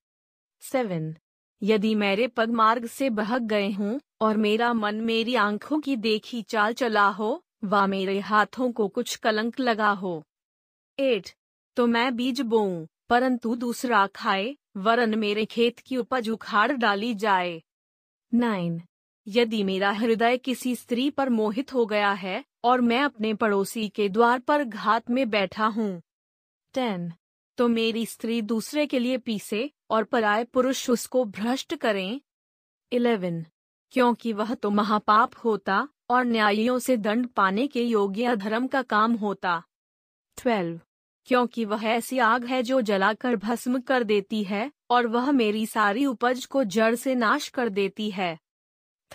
सेवन। 0.61 1.17
यदि 1.63 1.95
मेरे 1.95 2.27
पग 2.27 2.51
मार्ग 2.51 2.87
से 2.87 3.11
बहक 3.11 3.43
गए 3.43 3.71
हों, 3.71 3.99
और 4.21 4.37
मेरा 4.37 4.73
मन 4.73 4.95
मेरी 4.95 5.35
आँखों 5.35 5.81
की 5.81 5.97
देखी 5.97 6.43
चाल 6.43 6.73
चला 6.73 7.09
हो, 7.09 7.45
व 7.65 7.87
मेरे 7.87 8.21
हाथों 8.21 8.73
को 8.73 8.89
कुछ 8.89 9.17
कलंक 9.17 9.61
लगा 9.61 9.91
हो। 9.91 10.25
एट। 10.99 11.31
तो 11.77 11.87
मैं 11.87 12.17
बीज 12.17 12.41
बोऊं, 12.41 12.87
परंतु 13.09 13.57
दूसरा 13.57 14.07
खाए, 14.07 14.57
वरन 14.77 15.19
मेरे 15.19 15.45
खेत 15.45 15.79
की 15.79 15.97
उपज 15.97 16.29
उखाड़ 16.29 16.73
डाली 16.73 17.15
जाए। 17.15 17.63
नाइन। 18.35 18.83
यदि 19.33 19.63
मेरा 19.63 19.91
हृदय 19.91 20.39
किसी 20.39 20.77
स्त्री 20.77 21.11
पर 21.11 21.29
मोहित 21.29 21.75
हो 21.75 21.87
गया 21.87 22.13
है 22.13 22.45
और 22.65 22.81
मैं 22.81 23.03
अपने 23.03 23.35
पड़ोसी 23.35 23.89
के 23.89 24.09
द्वार 24.09 24.39
पर 24.39 24.65
घात 24.65 25.11
में 25.11 25.31
बैठा 25.31 25.67
हूँ। 25.67 26.03
टेन। 26.75 27.13
तो 27.57 27.69
मेरी 27.69 28.07
स्त्री 28.07 28.43
दूसरे 28.43 28.87
के 28.87 28.99
लिए 28.99 29.19
पीसे 29.19 29.71
और 29.91 30.05
पराय 30.05 30.45
पुरुष 30.45 30.91
उसको 30.91 31.25
भ्रष्ट 31.25 31.75
करें। 31.75 32.21
इलेवन। 32.93 33.47
क्योंकि 33.91 34.33
वह 34.33 34.55
तो 34.55 34.71
महापाप 34.71 35.31
होता 35.45 35.89
और 36.11 36.25
न्यायियों 36.25 36.79
से 36.79 36.97
दंड 36.97 37.29
पाने 37.29 37.67
के 37.67 37.83
योग्य 37.83 38.37
धर्म 38.37 38.67
का 38.67 38.83
काम 38.83 39.13
होता। 39.13 39.63
ट्वेल्व। 40.37 40.81
क्योंकि 41.25 41.65
वह 41.65 41.85
ऐसी 41.85 42.19
आग 42.19 42.45
है 42.45 42.63
जो 42.63 42.81
जलाकर 42.81 43.37
भस्म 43.37 43.81
कर 43.81 44.05
देती 44.05 44.45
है 44.45 44.73
और 44.91 45.07
वह 45.07 45.33
मेरी 45.33 45.67
सारी 45.67 46.07
उपज 46.07 46.47
को 46.47 46.65
जड़ 46.65 46.95
से 46.95 47.15
नाश 47.15 47.49
कर 47.49 47.69
देती 47.69 48.11
है। 48.11 48.39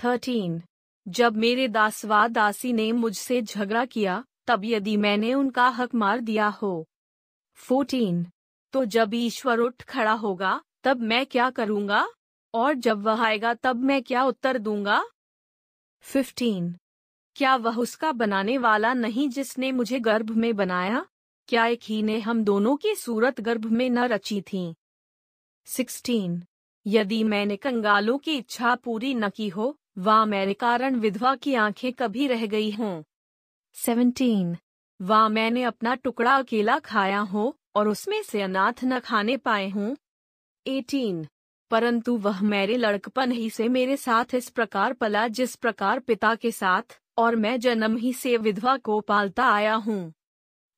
थर्टीन। 0.04 0.62
जब 1.08 1.36
मेरे 1.36 1.68
दासवा 1.68 2.28
दासी 2.28 2.74
ने 2.74 2.92
मुझसे 2.92 3.42
झगड़ा 3.42 3.86
किया, 3.86 4.26
तब 4.48 4.62
यदि 4.66 4.98
मैंने 4.98 5.34
उनका 5.34 5.68
हक 5.70 5.96
मार 5.96 6.20
दिया 6.20 6.48
हो। 6.48 6.88
फोर्टीन। 7.54 8.28
तो 8.74 8.86
जब 8.86 9.12
ईश्वर 9.14 9.60
उठ 9.60 9.82
खड़ा 9.82 10.12
होगा, 10.12 10.62
तब 10.84 11.00
मैं 11.00 11.26
क्या 11.26 11.50
करूँगा? 11.50 12.08
और 12.54 12.74
जब 12.74 13.02
वह 13.02 13.24
आएगा, 13.24 13.54
तब 13.54 13.76
मैं 13.76 14.04
क्या 14.04 14.24
उत्तर 14.24 14.58
दूँगा? 14.58 15.06
फिफ्टीन। 16.00 16.76
क्या 17.36 17.56
वह 17.56 17.78
उसका 17.78 18.12
बनाने 18.12 18.58
वाला 18.58 18.94
नहीं 18.94 19.30
जिसने 19.30 19.72
मुझे 19.72 20.00
गर्भ 20.00 20.30
में 20.30 20.56
बनाया? 20.56 21.06
क्या 21.48 21.66
एक 21.66 21.80
ही 21.84 22.04
ने 22.04 22.20
हम 22.20 22.44
दोनों 22.44 22.76
की 22.76 22.96
सूरत 22.96 23.42
गर्भ 23.42 23.66
में 23.66 23.90
न 23.90 24.00
रची 24.00 24.42
थी? 24.42 24.76
सिक्सटीन। 25.66 26.44
यदि 26.88 27.24
मैंने 27.24 27.58
कंगालों 27.58 28.18
की 28.18 28.38
इच्छा 28.38 28.76
पूरी 28.76 29.14
न 29.14 29.30
की 29.30 29.50
हो 29.50 29.78
वा 29.98 30.26
मेरे 30.26 30.54
कारण 30.54 30.96
विधवा 30.96 31.36
की 31.36 31.54
आँखें 31.54 31.94
कभी 31.94 32.28
रह 32.28 32.46
गई 32.46 32.72
हों। 32.72 33.04
सेवनटीन 33.74 34.58
वा 35.02 35.30
मैंने 35.30 35.64
अपना 35.64 35.96
टुकड़ा 35.96 36.36
अकेला 36.36 36.80
खाया 36.80 37.20
हो 37.20 37.58
और 37.76 37.88
उसमें 37.88 38.24
से 38.24 38.42
अनाथ 38.42 38.84
न 38.84 39.00
खाने 39.00 39.38
पाए 39.38 39.70
हूँ। 39.70 39.96
एटीन 40.68 41.28
परंतु 41.72 42.18
वह 42.18 42.42
मेरे 42.42 42.78
लड़कपन 42.78 43.32
ही 43.32 43.50
से 43.50 43.70
मेरे 43.70 43.98
साथ 43.98 44.36
इस 44.36 44.50
प्रकार 44.50 44.94
पला 44.94 45.28
जिस 45.28 45.56
प्रकार 45.56 46.00
पिता 46.00 46.36
के 46.36 46.52
साथ 46.52 47.00
और 47.18 47.36
मैं 47.36 47.60
जन्म 47.60 47.98
ही 47.98 48.14
से 48.14 48.38
विधवा 48.38 48.78
को 48.78 49.00
पालता 49.00 49.46
आया 49.46 49.74
हूँ। 49.76 50.14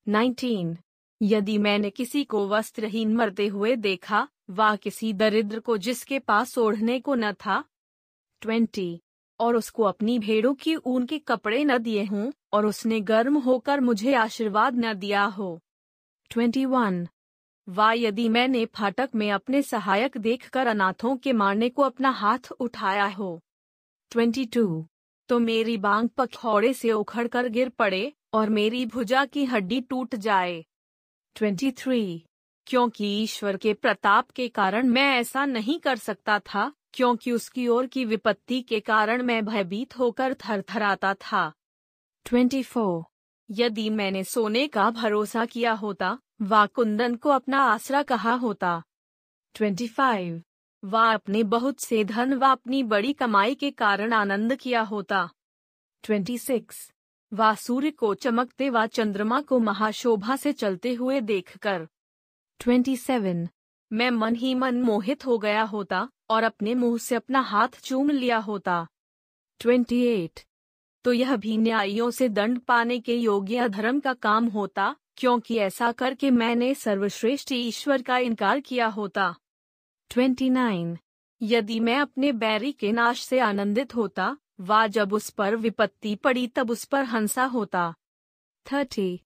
नाइनटीन 0.07 0.77
यदि 1.21 1.57
मैंने 1.57 1.89
किसी 1.89 2.23
को 2.23 2.47
वस्त्रहीन 2.47 3.15
मरते 3.15 3.47
हुए 3.47 3.75
देखा 3.75 4.27
वा 4.49 4.75
किसी 4.75 5.13
दरिद्र 5.13 5.59
को 5.59 5.77
जिसके 5.77 6.19
पास 6.19 6.57
ओढ़ने 6.57 6.99
को 6.99 7.15
न 7.15 7.31
था। 7.33 7.63
ट्वेंटी 8.41 9.01
और 9.39 9.55
उसको 9.55 9.83
अपनी 9.83 10.17
भेड़ों 10.19 10.53
की 10.53 10.75
ऊन 10.75 11.05
के 11.05 11.19
कपड़े 11.19 11.63
न 11.63 11.77
दिए 11.77 12.03
हों, 12.03 12.31
और 12.53 12.65
उसने 12.65 12.99
गर्म 13.01 13.37
होकर 13.37 13.79
मुझे 13.79 14.13
आशीर्वाद 14.13 14.75
न 14.75 14.93
दिया 14.93 15.23
हो। 15.23 15.59
ट्वेंटी 16.31 16.65
वन 16.65 17.07
वा 17.67 17.91
यदि 17.93 18.27
मैंने 18.29 18.65
फाटक 18.65 19.09
में 19.15 19.31
अपने 19.31 19.61
सहायक 19.61 20.17
देखकर 20.17 20.67
अनाथों 20.67 21.15
के 21.17 21.33
मारने 21.33 21.69
को 21.69 21.81
अपना 21.81 22.09
हाथ 22.09 22.51
उठाया 22.59 23.05
हो। 23.05 23.39
ट्वेंटी 24.11 24.45
टू 24.45 24.85
तो 25.29 25.39
मेरी 25.39 25.77
बांग 25.77 26.09
पखौड़े 26.09 26.73
से 26.73 26.91
उखड़ 26.91 27.27
कर 27.27 27.47
गिर 27.47 27.69
पड़े, 27.69 28.13
और 28.33 28.49
मेरी 28.49 28.85
भुजा 28.85 29.25
की 29.25 29.45
हड्डी 29.45 29.81
टूट 29.81 30.15
जाए। 30.15 30.63
ट्वेंटी 31.35 31.71
थ्री 31.71 32.23
क्योंकि 32.67 33.07
ईश्वर 33.23 33.57
के 33.57 33.73
प्रताप 33.73 34.31
के 34.31 34.47
कारण 34.49 34.87
मैं 34.87 35.09
ऐसा 35.17 35.45
नहीं 35.45 35.79
कर 35.79 35.95
सकता 35.95 36.39
था 36.39 36.71
क्योंकि 36.97 37.31
उसकी 37.31 37.67
ओर 37.67 37.87
की 37.87 38.05
विपत्ति 38.05 38.61
के 38.61 38.79
कारण 38.79 39.21
मैं 39.21 39.45
भयभीत 39.45 39.97
होकर 39.99 40.33
थरथराता 40.33 41.13
था 41.13 41.53
24. 42.25 43.03
यदि 43.51 43.89
मैंने 43.89 44.23
सोने 44.23 44.67
का 44.67 44.89
भरोसा 44.91 45.45
किया 45.45 45.71
होता 45.71 46.19
वा 46.41 46.65
कुंदन 46.65 47.15
को 47.15 47.29
अपना 47.29 47.59
आसरा 47.59 48.03
कहा 48.03 48.33
होता 48.33 48.83
25. 49.55 50.41
वा 50.83 51.13
अपने 51.13 51.43
बहुत 51.43 51.79
से 51.79 52.03
धन 52.05 52.33
व 52.33 52.45
अपनी 52.45 52.83
बड़ी 52.83 53.13
कमाई 53.13 53.55
के 53.55 53.71
कारण 53.71 54.13
आनंद 54.13 54.55
किया 54.55 54.81
होता 54.81 55.29
26. 56.03 56.91
वा 57.33 57.55
सूर्य 57.55 57.91
को 57.91 58.13
चमकते 58.13 58.69
व 58.69 58.85
चंद्रमा 58.87 59.41
को 59.41 59.59
महाशोभा 59.59 60.35
से 60.35 60.53
चलते 60.53 60.93
हुए 60.93 61.21
देखकर 61.21 61.87
27. 62.59 63.47
मैं 63.93 64.11
मन 64.11 64.35
ही 64.35 64.55
मन 64.55 64.81
मोहित 64.81 65.25
हो 65.25 65.37
गया 65.37 65.63
होता 65.63 66.09
और 66.29 66.43
अपने 66.43 66.75
मुँह 66.75 66.97
से 66.97 67.15
अपना 67.15 67.39
हाथ 67.39 67.81
चूम 67.83 68.09
लिया 68.09 68.37
होता 68.37 68.87
28. 69.61 70.45
तो 71.03 71.13
यह 71.13 71.35
भी 71.35 71.57
न्यायियों 71.57 72.09
से 72.11 72.29
दंड 72.29 72.59
पाने 72.59 72.99
के 72.99 73.15
योग्य 73.15 73.69
धर्म 73.69 73.99
का 73.99 74.13
काम 74.13 74.45
होता, 74.45 74.95
क्योंकि 75.17 75.57
ऐसा 75.57 75.91
करके 75.91 76.31
मैंने 76.31 76.73
सर्वश्रेष्ठ 76.75 77.51
ईश्वर 77.51 78.01
का 78.01 78.17
इनकार 78.17 78.59
किया 78.59 78.87
होता 78.87 79.35
29. 80.11 80.97
यदि 81.41 81.79
मैं 81.79 81.99
अपने 81.99 82.31
बैरी 82.31 82.71
के 82.71 82.91
नाश 82.91 83.21
से 83.21 83.39
आनंदित 83.39 83.95
होता 83.95 84.37
वा 84.59 84.87
जब 84.87 85.13
उस 85.13 85.29
पर 85.29 85.55
विपत्ति 85.55 86.15
पड़ी 86.15 86.47
तब 86.47 86.71
उस 86.71 86.85
पर 86.85 87.03
हंसा 87.03 87.45
होता 87.45 87.93
30. 88.65 89.17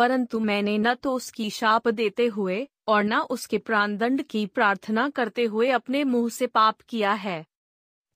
परंतु 0.00 0.38
मैंने 0.40 0.78
न 0.78 0.94
तो 0.94 1.12
उसकी 1.14 1.50
शाप 1.50 1.88
देते 1.88 2.26
हुए 2.26 2.68
और 2.88 3.02
न 3.04 3.18
उसके 3.20 3.58
प्राणदंड 3.58 4.22
की 4.22 4.46
प्रार्थना 4.46 5.08
करते 5.10 5.44
हुए 5.44 5.70
अपने 5.70 6.04
मुँह 6.04 6.28
से 6.28 6.46
पाप 6.46 6.80
किया 6.80 7.12
है। 7.12 7.44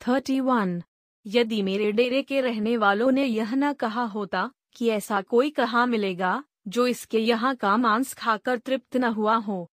थर्टी 0.09 0.41
वन 0.41 0.83
यदि 1.27 1.63
मेरे 1.63 1.93
डेरे 1.93 2.23
के 2.23 2.41
रहने 2.41 2.77
वालों 2.77 3.11
ने 3.11 3.25
यह 3.25 3.55
न 3.55 3.73
कहा 3.73 4.05
होता 4.05 4.51
कि 4.73 4.89
ऐसा 4.89 5.21
कोई 5.21 5.51
कहाँ 5.51 5.87
मिलेगा, 5.87 6.45
जो 6.69 6.87
इसके 6.87 7.19
यहाँ 7.19 7.55
का 7.57 7.77
मांस 7.77 8.15
खाकर 8.15 8.59
तृप्त 8.59 8.97
न 8.97 9.05
हुआ 9.05 9.37
हो। 9.37 9.71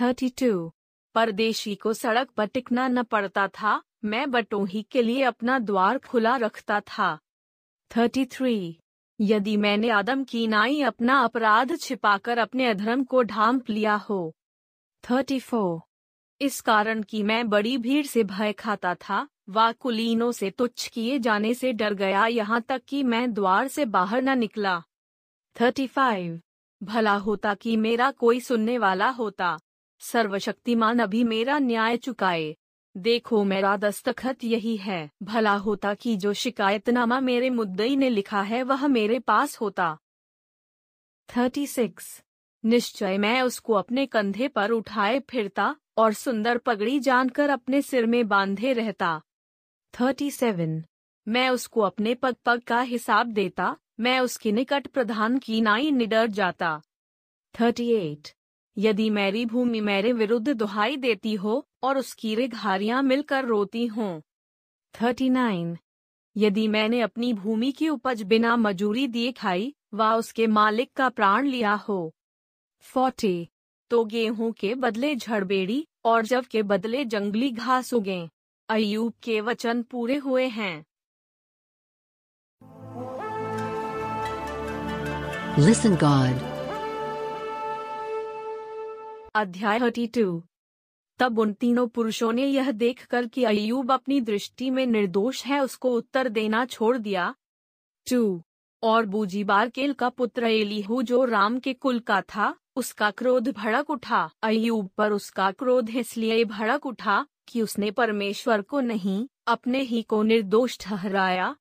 थर्टी 0.00 0.28
टू 0.28 0.72
परदेशी 1.14 1.74
को 1.74 1.92
सड़क 1.92 2.30
पर 2.30 2.46
टिकना 2.46 2.88
न 2.88 3.02
पड़ता 3.02 3.48
था, 3.48 3.82
मैं 4.04 4.30
बटोही 4.30 4.82
के 4.82 5.02
लिए 5.02 5.22
अपना 5.22 5.58
द्वार 5.58 5.98
खुला 5.98 6.36
रखता 6.36 6.80
था। 6.80 7.18
थर्टी 7.96 8.24
थ्री 8.24 8.80
यदि 9.20 9.56
मैंने 9.56 9.90
आदम 9.90 10.24
की 10.24 10.46
नाई 10.46 10.82
अपना 10.82 11.20
अपराध 11.20 11.76
छिपाकर 11.76 12.38
अपने 12.38 12.66
अधर्म 12.66 13.04
को 13.04 13.22
ढांप 13.22 13.70
लिया 13.70 13.94
हो। 13.94 14.34
Thirty 15.10 15.38
four. 15.40 15.80
इस 16.40 16.60
कारण 16.60 17.02
कि 17.02 17.22
मैं 17.22 17.48
बड़ी 17.48 17.78
भीड़ 17.78 18.06
से 18.06 18.24
भय 18.24 18.52
खाता 18.52 18.94
था 18.94 19.28
व 19.48 19.72
कुलीनों 19.72 20.32
से 20.32 20.50
तुच्छ 20.50 20.88
किए 20.88 21.18
जाने 21.18 21.54
से 21.54 21.72
डर 21.72 21.94
गया 21.94 22.26
यहाँ 22.26 22.60
तक 22.60 22.82
कि 22.88 23.02
मैं 23.02 23.32
द्वार 23.34 23.68
से 23.68 23.84
बाहर 23.84 24.22
न 24.22 24.38
निकला। 24.38 24.82
Thirty 25.60 25.86
five. 25.86 26.40
भला 26.82 27.14
होता 27.14 27.54
कि 27.54 27.76
मेरा 27.76 28.10
कोई 28.10 28.40
सुनने 28.40 28.78
वाला 28.78 29.08
होता। 29.08 29.58
सर्वशक्तिमान 30.00 30.98
अभी 30.98 31.24
मेरा 31.24 31.58
न्याय 31.58 31.96
चुकाए। 31.96 32.56
देखो 32.96 33.44
मेरा 33.44 33.76
दस्तखत 33.76 34.44
यही 34.44 34.76
है। 34.76 35.10
भला 35.22 35.54
होता 35.54 35.94
कि 35.94 36.16
जो 36.16 36.32
शिकायतनामा 36.32 37.20
मेरे 37.20 37.50
मुद्दई 37.50 37.96
ने 37.96 38.10
लिखा 38.10 38.42
है, 38.42 38.62
वह 38.62 38.86
मेरे 38.86 39.18
पास 39.18 39.56
होता। 39.56 39.98
Thirty 41.36 41.66
six. 41.66 42.22
निश्चय 42.64 43.18
मैं 43.18 43.42
उसको 43.42 43.72
अपने 43.72 44.06
कंधे 44.06 44.48
पर 44.48 44.70
उठाए 44.70 45.20
फिरता 45.20 45.76
और 45.96 46.12
सुंदर 46.12 46.58
पगड़ी 46.58 47.00
जानकर 47.00 47.50
अपने 47.50 47.82
सिर 47.82 48.06
में 48.06 48.28
बांधे 48.28 48.72
रहता। 48.72 49.22
Thirty 50.00 50.30
seven. 50.30 50.84
मैं 51.28 51.50
उसको 51.50 51.80
अपने 51.80 52.14
पग 52.14 52.36
पग 52.44 52.60
का 52.60 52.80
हिसाब 52.80 53.26
देता, 53.26 53.76
मैं 54.00 54.20
उसके 54.20 54.52
निकट 54.52 54.86
प्रधान 54.86 55.38
की 55.38 55.60
नाई 55.60 55.90
निडर 55.90 56.26
जाता। 56.26 56.82
Thirty 57.60 57.90
eight. 57.90 58.28
यदि 58.78 59.10
मेरी 59.10 59.46
भूमि 59.46 59.80
मेरे 59.80 60.12
विरुद्ध 60.12 60.52
दुहाई 60.52 60.96
देती 60.96 61.34
हो 61.34 61.67
और 61.82 61.98
उसकी 61.98 62.34
रिघारियाँ 62.34 63.02
मिलकर 63.02 63.44
रोती 63.44 63.86
हों। 63.86 64.20
Thirty 65.02 65.28
nine. 65.28 65.78
यदि 66.36 66.68
मैंने 66.68 67.00
अपनी 67.00 67.32
भूमि 67.32 67.72
की 67.72 67.88
उपज 67.88 68.22
बिना 68.22 68.56
मजूरी 68.56 69.06
दिए 69.06 69.32
खाई 69.32 69.74
व 69.94 70.04
उसके 70.04 70.46
मालिक 70.46 70.92
का 70.96 71.08
प्राण 71.08 71.46
लिया 71.46 71.74
हो। 71.74 72.14
फोर्टी। 72.80 73.48
तो 73.90 74.04
गेहूँ 74.04 74.52
के 74.52 74.74
बदले 74.74 75.16
झड़बेड़ी 75.16 75.86
और 76.04 76.26
जब 76.26 76.44
के 76.44 76.62
बदले 76.62 77.04
जंगली 77.04 77.50
घास 77.50 77.94
उगे। 77.94 78.28
अयूब 78.68 79.12
के 79.22 79.40
वचन 79.40 79.82
पूरे 79.82 80.16
हुए 80.16 80.46
हैं। 80.46 80.84
Listen 85.58 85.92
God. 85.92 86.58
अध्याय 89.34 89.80
थर्टी 89.80 90.06
टू 90.06 90.44
तब 91.18 91.38
उन 91.38 91.52
तीनों 91.52 91.88
पुरुषों 91.88 92.32
ने 92.32 92.46
यह 92.46 92.70
देखकर 92.70 93.26
कि 93.26 93.44
अयूब 93.44 93.92
अपनी 93.92 94.20
दृष्टि 94.20 94.70
में 94.70 94.86
निर्दोष 94.86 95.44
है, 95.46 95.60
उसको 95.60 95.90
उत्तर 95.90 96.28
देना 96.28 96.64
छोड़ 96.64 96.96
दिया। 96.98 97.34
टू 98.10 98.42
और 98.82 99.06
बूजीबारकेल 99.06 99.92
का 99.92 100.08
पुत्र 100.08 100.44
एलीहू, 100.44 101.02
जो 101.02 101.24
राम 101.24 101.58
के 101.58 101.74
कुल 101.74 101.98
का 101.98 102.20
था, 102.20 102.54
उसका 102.76 103.10
क्रोध 103.10 103.48
भड़क 103.48 103.90
उठा। 103.90 104.30
अयूब 104.42 104.90
पर 104.96 105.12
उसका 105.12 105.50
क्रोध 105.50 105.90
इसलिए 105.90 106.44
भड़क 106.44 106.86
उठा 106.86 107.26
कि 107.48 107.62
उसने 107.62 107.90
परमेश्वर 107.90 108.62
को 108.62 108.80
नहीं, 108.80 109.28
अपने 109.46 109.80
ही 109.80 110.02
को 110.02 110.22
निर्दोष 110.22 110.78
ठहराया। 110.80 111.56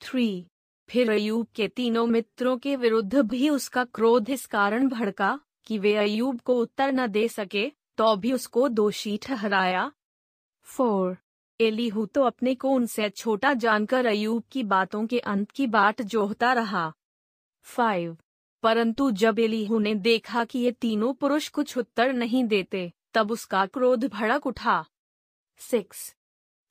थ्री 0.00 0.46
फिर 0.88 1.10
अयूब 1.10 1.46
के 1.54 1.68
तीनों 1.68 2.06
मित्रों 2.06 2.56
के 2.58 2.76
विरुद्ध 2.76 3.20
भी 3.20 3.48
उसका 3.48 3.84
क्रोध 3.84 4.30
इस 4.30 4.46
कारण 4.46 4.88
भड़का 4.88 5.40
कि 5.64 5.78
वे 5.78 5.94
अयूब 5.96 6.40
को 6.40 6.54
उत्तर 6.54 6.92
न 6.92 7.06
दे 7.06 7.28
सके। 7.28 7.79
तो 8.00 8.14
भी 8.16 8.32
उसको 8.32 8.68
दोषी 8.68 9.16
ठहराया 9.22 9.90
फोर, 10.66 11.16
एलीहू 11.60 12.04
तो 12.06 12.22
अपने 12.22 12.54
को 12.54 12.68
उनसे 12.68 13.08
छोटा 13.10 13.52
जानकर 13.54 14.06
अयूब 14.06 14.42
की 14.52 14.62
बातों 14.62 15.06
के 15.06 15.18
अंत 15.18 15.50
की 15.50 15.66
बाट 15.66 16.00
जोहता 16.02 16.52
रहा। 16.52 16.92
फाइव, 17.66 18.16
परंतु 18.64 19.10
जब 19.12 19.38
एलीहू 19.38 19.78
ने 19.78 19.94
देखा 19.96 20.44
कि 20.44 20.58
ये 20.58 20.70
तीनों 20.72 21.12
पुरुष 21.14 21.48
कुछ 21.48 21.76
उत्तर 21.78 22.12
नहीं 22.12 22.44
देते, 22.44 22.92
तब 23.14 23.30
उसका 23.30 23.64
क्रोध 23.66 24.04
भड़क 24.04 24.46
उठा। 24.46 24.84
सिक्स, 25.60 26.14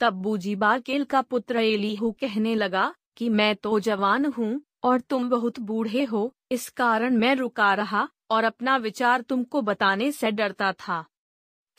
तब 0.02 0.14
बूजीबारकेल 0.14 1.04
का 1.04 1.22
पुत्र 1.22 1.60
एलीहू 1.60 2.12
कहने 2.12 2.56
लगा 2.56 2.94
कि 3.18 3.30
मैं 3.30 3.56
तो 3.56 3.80
जवान 3.80 4.26
हूँ 4.32 4.62
और 4.84 5.02
तुम 5.02 5.30
बहुत 5.30 5.60
बूढ़े 5.62 6.04
हो, 6.06 6.34
इस 6.52 6.68
कारण 6.72 7.18
मैं 7.18 7.36
रुका 7.36 7.74
रहा 7.74 8.08
और 8.32 8.44
अपना 8.44 8.78
विचार 8.78 9.22
तुमको 9.22 9.62
बताने 9.62 10.12
से 10.12 10.32
डरता 10.32 10.74
था। 10.74 11.04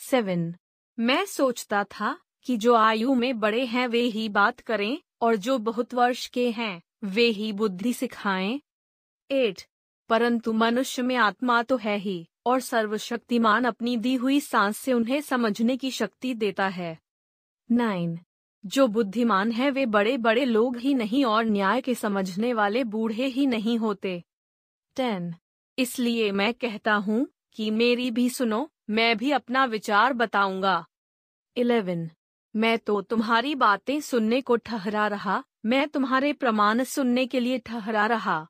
सेवन। 0.03 0.55
मैं 0.99 1.27
सोचता 1.27 1.85
था 1.85 2.21
कि 2.43 2.57
जो 2.57 2.75
आयु 2.75 3.15
में 3.15 3.41
बड़े 3.41 3.65
हैं, 3.65 3.89
वे 3.89 4.01
ही 4.01 4.29
बात 4.29 4.61
करें, 4.61 4.99
और 5.21 5.37
जो 5.37 5.59
बहुत 5.59 5.95
वर्ष 5.95 6.27
के 6.27 6.51
हैं, 6.51 6.83
वे 7.05 7.27
ही 7.27 7.53
बुद्धि 7.53 7.93
सिखाएँ। 7.93 8.61
एट। 9.31 9.63
परंतु 10.09 10.53
मनुष्य 10.53 11.03
में 11.03 11.17
आत्मा 11.17 11.63
तो 11.63 11.77
है 11.77 11.99
ही, 11.99 12.29
और 12.47 12.61
सर्वशक्तिमान 12.61 13.65
अपनी 13.65 13.97
दी 13.97 14.15
हुई 14.15 14.41
सांस 14.41 14.79
से 14.79 14.93
उन्हें 14.93 15.21
समझने 15.21 15.77
की 15.77 15.91
शक्ति 15.91 16.35
देता 16.35 16.69
है। 16.69 16.99
नाइन। 17.73 18.19
जो 18.67 18.87
बुद्धिमान 18.89 19.53
है, 19.53 19.71
वे 19.71 19.87
बड़े 19.87 20.19
बड़े 20.19 20.45
लोग 20.45 20.77
ही 20.77 20.95
नहीं 20.95 21.25
और 21.25 21.45
न्याय 21.45 21.81
के 21.81 21.95
समझने 21.95 22.53
वाले 22.53 22.85
बूढ़े 22.85 23.27
ही 23.27 23.47
नहीं 23.47 23.79
होते। 23.79 24.23
टेन। 24.97 25.35
इसलिए 25.79 26.33
मैं 26.33 26.55
कहता 26.55 26.95
हूँ 26.95 27.29
कि 27.53 27.71
मेरी 27.71 28.11
भी 28.11 28.31
सुनो 28.31 28.71
मैं 28.91 29.17
भी 29.17 29.31
अपना 29.33 29.65
विचार 29.65 30.13
बताऊँगा। 30.13 30.87
इलेवन, 31.57 32.11
मैं 32.57 32.79
तो 32.79 33.01
तुम्हारी 33.03 33.55
बातें 33.55 34.01
सुनने 34.01 34.41
को 34.41 34.57
ठहरा 34.57 35.07
रहा, 35.07 35.45
मैं 35.65 35.89
तुम्हारे 35.89 36.33
प्रमाण 36.33 36.85
सुनने 36.85 37.27
के 37.27 37.41
लिए 37.41 37.59
ठहरा 37.59 38.07
रहा, 38.07 38.49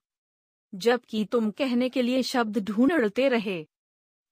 जबकि 0.75 1.25
तुम 1.25 1.51
कहने 1.51 1.89
के 1.89 2.03
लिए 2.03 2.23
शब्द 2.23 2.59
ढूंढते 2.59 3.29
रहे। 3.29 3.67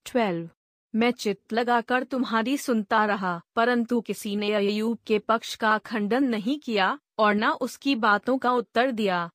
ट्वेल्व, 0.05 0.51
मैं 0.95 1.11
चित्त 1.11 1.53
लगाकर 1.53 2.05
तुम्हारी 2.05 2.57
सुनता 2.57 3.05
रहा, 3.05 3.41
परंतु 3.57 4.01
किसी 4.01 4.37
ने 4.37 4.53
अयूब 4.53 4.99
के 5.07 5.19
पक्ष 5.19 5.55
का 5.55 5.79
खंडन 5.79 6.25
नहीं 6.25 6.59
किया, 6.59 6.99
और 7.19 7.35
न 7.35 7.45
उसकी 7.45 7.95
बातों 7.95 8.39
का 8.39 8.53
उत्तर 8.53 8.91
दिया। 8.91 9.31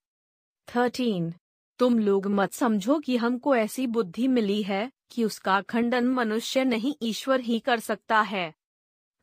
थर्टीन 0.75 1.33
तुम 1.79 1.99
लोग 1.99 2.27
मत 2.27 2.53
समझो 2.53 2.99
कि 2.99 3.17
हमको 3.17 3.55
ऐसी 3.55 3.87
बुद्धि 3.87 4.27
मिली 4.27 4.63
है 4.63 4.91
कि 5.11 5.23
उसका 5.23 5.61
खंडन 5.61 6.07
मनुष्य 6.07 6.63
नहीं 6.63 6.95
ईश्वर 7.01 7.39
ही 7.39 7.59
कर 7.59 7.79
सकता 7.79 8.21
है। 8.21 8.53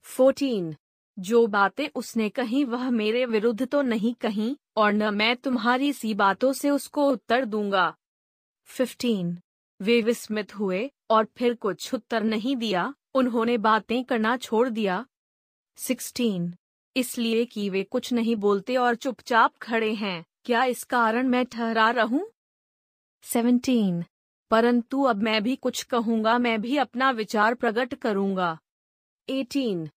फोर्टीन, 0.03 0.77
जो 1.19 1.47
बातें 1.47 1.89
उसने 1.95 2.29
कही 2.29 2.65
वह 2.65 2.91
मेरे 2.91 3.25
विरुद्ध 3.25 3.67
तो 3.67 3.83
नहीं 3.83 4.15
कही, 4.15 4.57
और 4.77 4.93
न 4.93 5.15
मैं 5.15 5.37
तुम्हारी 5.37 5.93
सी 5.93 6.15
बातों 6.15 6.53
से 6.53 6.71
उसको 6.71 7.11
उत्तर 7.11 7.45
दूँगा। 7.45 7.95
फिफ्टीन, 8.65 9.39
वे 9.81 10.03
विस्मित 10.03 10.55
हुए, 10.57 10.91
और 11.11 11.27
फिर 11.37 11.55
कुछ 11.55 11.95
उत्तर 11.95 12.23
नहीं 12.23 12.57
दिया, 12.57 12.95
उन्होंने 13.15 13.59
बातें 13.59 14.05
करना 14.05 14.37
छोड़ 14.37 14.69
दिया। 14.69 15.07
सिक्सटीन, 15.77 16.55
इसलिए 16.97 17.45
कि 17.45 17.69
वे 17.71 17.83
कुछ 17.83 18.13
नहीं 18.13 18.37
बोलते 18.37 18.77
और 18.77 18.95
चुपचाप 18.95 19.57
खड़े 19.57 19.95
हैं, 19.95 20.25
क्या 20.45 20.65
इस 20.65 20.85
कारण 20.85 21.29
मैं 21.29 21.45
ठहरा 21.45 21.91
रहूँ? 21.91 22.31
सेवनटीन 23.23 24.05
परंतु 24.51 25.03
अब 25.03 25.23
मैं 25.23 25.43
भी 25.43 25.57
कुछ 25.57 25.83
कहूँगा, 25.83 26.39
मैं 26.39 26.61
भी 26.61 26.77
अपना 26.77 27.11
विचार 27.11 27.55
प्रकट 27.55 27.95
करूँगा। 27.95 28.59
एटीन 29.29 29.91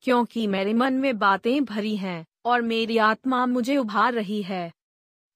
क्योंकि 0.00 0.46
मेरे 0.46 0.74
मन 0.74 0.94
में 0.94 1.18
बातें 1.18 1.64
भरी 1.64 1.96
हैं 1.96 2.26
और 2.44 2.62
मेरी 2.62 2.98
आत्मा 2.98 3.46
मुझे 3.46 3.76
उभार 3.76 4.12
रही 4.12 4.42
है। 4.42 4.72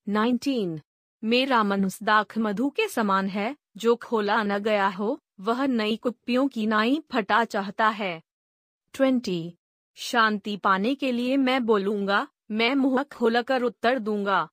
नाइनटीन 0.08 0.80
मेरा 1.24 1.62
मनुष्य 1.62 2.04
दाख 2.04 2.38
मधु 2.38 2.70
के 2.70 2.88
समान 2.88 3.28
है, 3.28 3.56
जो 3.76 3.96
खोला 3.96 4.42
न 4.42 4.58
गया 4.58 4.88
हो, 4.88 5.20
वह 5.40 5.66
नई 5.66 5.96
कुप्पियों 5.96 6.48
की 6.48 6.66
नाई 6.66 7.02
फटा 7.12 7.44
चाहता 7.44 7.88
है। 7.88 8.22
ट्वेंटी। 8.92 9.54
शांति 9.94 10.56
पाने 10.56 10.94
के 10.94 11.12
लिए 11.12 11.36
मैं 11.36 11.66
बोलूँगा, 11.66 12.28
मैं 12.50 12.74
मुँह 12.74 13.02
खोलकर 13.02 13.62
उत्तर 13.62 13.98
दूँगा। 13.98 14.48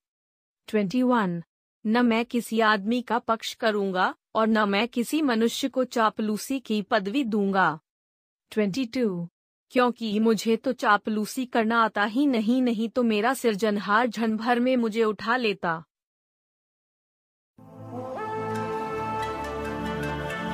Twenty 0.68 1.02
one. 1.02 1.44
न 1.88 2.06
मैं 2.06 2.26
किसी 2.26 2.60
आदमी 2.60 3.02
का 3.02 3.20
पक्ष 3.20 3.54
करूँगा 3.54 4.16
और 4.36 4.48
न 4.48 4.70
मैं 4.70 4.88
किसी 4.88 5.22
मनुष्य 5.22 5.70
को 5.70 5.84
चापलूसी 5.84 6.60
की 6.60 6.82
पदवी 6.82 7.24
दूँगा। 7.24 7.80
Twenty 8.52 8.86
two. 8.86 9.30
क्योंकि 9.70 10.20
मुझे 10.20 10.56
तो 10.56 10.74
चापलूसी 10.74 11.46
करना 11.46 11.84
आता 11.84 12.04
ही 12.04 12.26
नहीं 12.26 12.62
नहीं 12.62 12.90
तो 12.90 13.04
मेरा 13.04 13.34
सिरजनहार 13.34 14.08
झन 14.08 14.38
भर 14.38 14.60
में 14.60 14.78
मुझे 14.78 15.04
उठा 15.04 15.38
लेता। 15.38 15.84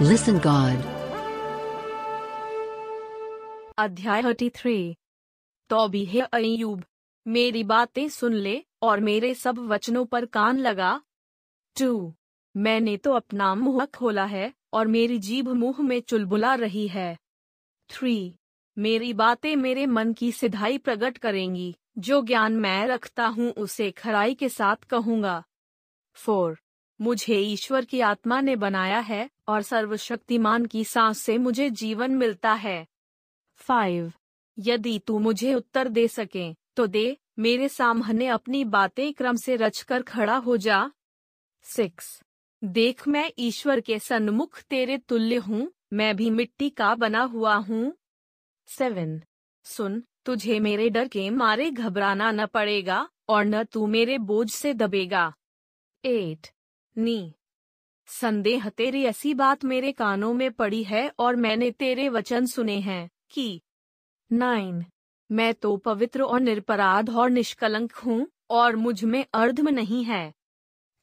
Listen 0.02 0.36
God. 0.36 0.82
अध्याय 3.78 4.24
थर्टी 4.24 4.50
थ्री। 4.50 4.96
तो 5.70 5.88
भी 5.88 6.06
है 6.06 6.22
अयूब 6.22 6.84
मेरी 7.28 7.64
बातें 7.64 8.10
सुन 8.10 8.34
ले 8.34 8.66
और 8.82 9.00
मेरे 9.00 9.34
सब 9.34 9.60
वचनों 9.60 10.06
पर 10.06 10.26
कान 10.26 10.58
लगा 10.58 11.02
टू। 11.80 12.14
मैंने 12.58 12.98
तो 12.98 13.14
अपना 13.14 13.56
मुँह 13.56 13.86
खोला 13.86 14.26
है 14.26 14.54
और 14.74 14.88
मेरी 14.88 15.20
जीभ 15.20 15.50
मुँह 15.50 15.82
में 15.82 16.02
चुलबुला 16.02 16.56
रही 16.56 16.88
है। 16.88 17.18
थ्री। 17.90 18.36
मेरी 18.78 19.14
बातें 19.14 19.56
मेरे 19.56 19.86
मन 19.86 20.14
की 20.14 20.32
सिधाई 20.32 20.78
प्रकट 20.78 21.18
करेंगी। 21.18 21.76
जो 21.98 22.22
ज्ञान 22.22 22.54
मैं 22.54 22.88
रखता 22.88 23.28
हूँ 23.28 23.52
उसे 23.52 23.92
खराई 23.92 24.34
के 24.34 24.50
साथ 24.50 24.76
कहूँगा। 24.76 25.44
फोर। 26.14 26.58
मुझे 27.02 27.36
ईश्वर 27.36 27.86
की 27.86 28.00
आत्मा 28.00 28.42
ने 28.42 28.56
बनाया 28.56 29.00
है 29.00 29.30
और 29.48 29.62
सर्वशक्तिमान 29.62 30.66
की 30.66 30.84
सांस 30.84 31.20
से 31.20 31.38
मुझे 31.38 31.70
जीवन 31.70 32.12
मिलता 32.12 32.54
है। 32.54 32.88
फाइव। 33.56 34.12
यदि 34.60 35.00
तू 35.00 35.20
मुझे 35.20 35.54
उत्तर 35.54 35.88
दे 35.88 36.08
सके 36.08 36.54
तो 36.76 36.88
दे, 36.88 37.18
मेरे 37.40 37.70
सामने 37.70 38.28
अपनी 38.28 38.64
बातें 38.66 39.14
क्रम 39.14 39.36
से 39.36 39.56
रचकर 39.56 40.02
खड़ा 40.02 40.36
हो 40.38 40.58
जा। 40.58 40.92
सिक्स। 41.64 42.24
देख 42.64 43.08
मैं 43.08 43.32
ईश्वर 43.40 43.80
के 43.80 44.00
सन्मुख 44.00 44.62
तेरे 44.62 44.98
तुल्य 44.98 45.36
हूँ, 45.36 45.72
मैं 45.94 46.16
भी 46.16 46.30
मिट्टी 46.30 46.70
का 46.70 46.96
बना 46.96 47.24
हुआ 47.24 47.56
हूँ। 47.56 47.98
सेवन। 48.68 49.22
सुन, 49.64 50.04
तुझे 50.26 50.60
मेरे 50.60 50.90
डर 50.90 51.08
के 51.08 51.30
मारे 51.30 51.72
घबराना 51.72 52.32
न 52.32 52.46
पड़ेगा, 52.46 53.10
और 53.30 53.46
न 53.46 53.64
तू 53.64 53.88
मेरे 53.88 54.18
बोझ 54.18 54.50
से 54.52 54.74
दबेगा। 54.74 55.34
एट। 56.06 56.48
नी। 56.98 57.34
संदेह 58.08 58.70
तेरी 58.70 59.04
ऐसी 59.04 59.34
बात 59.34 59.64
मेरे 59.64 59.92
कानों 59.92 60.34
में 60.34 60.52
पड़ी 60.52 60.84
है, 60.84 61.12
और 61.20 61.36
मैंने 61.36 61.72
तेरे 61.72 62.10
वचन 62.10 62.46
सुने 62.46 62.80
हैं, 62.80 63.10
कि 63.32 63.62
नाइन। 64.32 64.86
मैं 65.32 65.54
तो 65.54 65.78
पवित्र 65.78 66.22
और 66.22 66.40
निरपराध 66.40 67.10
और 67.10 67.30
निष्कलंक 67.30 67.92
हूँ, 67.92 68.28
और 68.50 68.76
मुझमें 68.76 69.26
अर्धम 69.34 69.70
नहीं 69.70 70.04
है। 70.04 70.34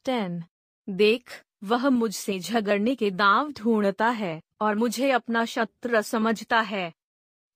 टेन 0.09 0.43
देख, 0.89 1.43
वह 1.63 1.89
मुझसे 1.89 2.39
झगड़ने 2.39 2.95
के 2.95 3.11
दाव 3.11 3.51
ढूंढता 3.51 4.09
है 4.09 4.41
और 4.61 4.75
मुझे 4.75 5.11
अपना 5.11 5.45
शत्रु 5.45 6.01
समझता 6.01 6.59
है। 6.61 6.93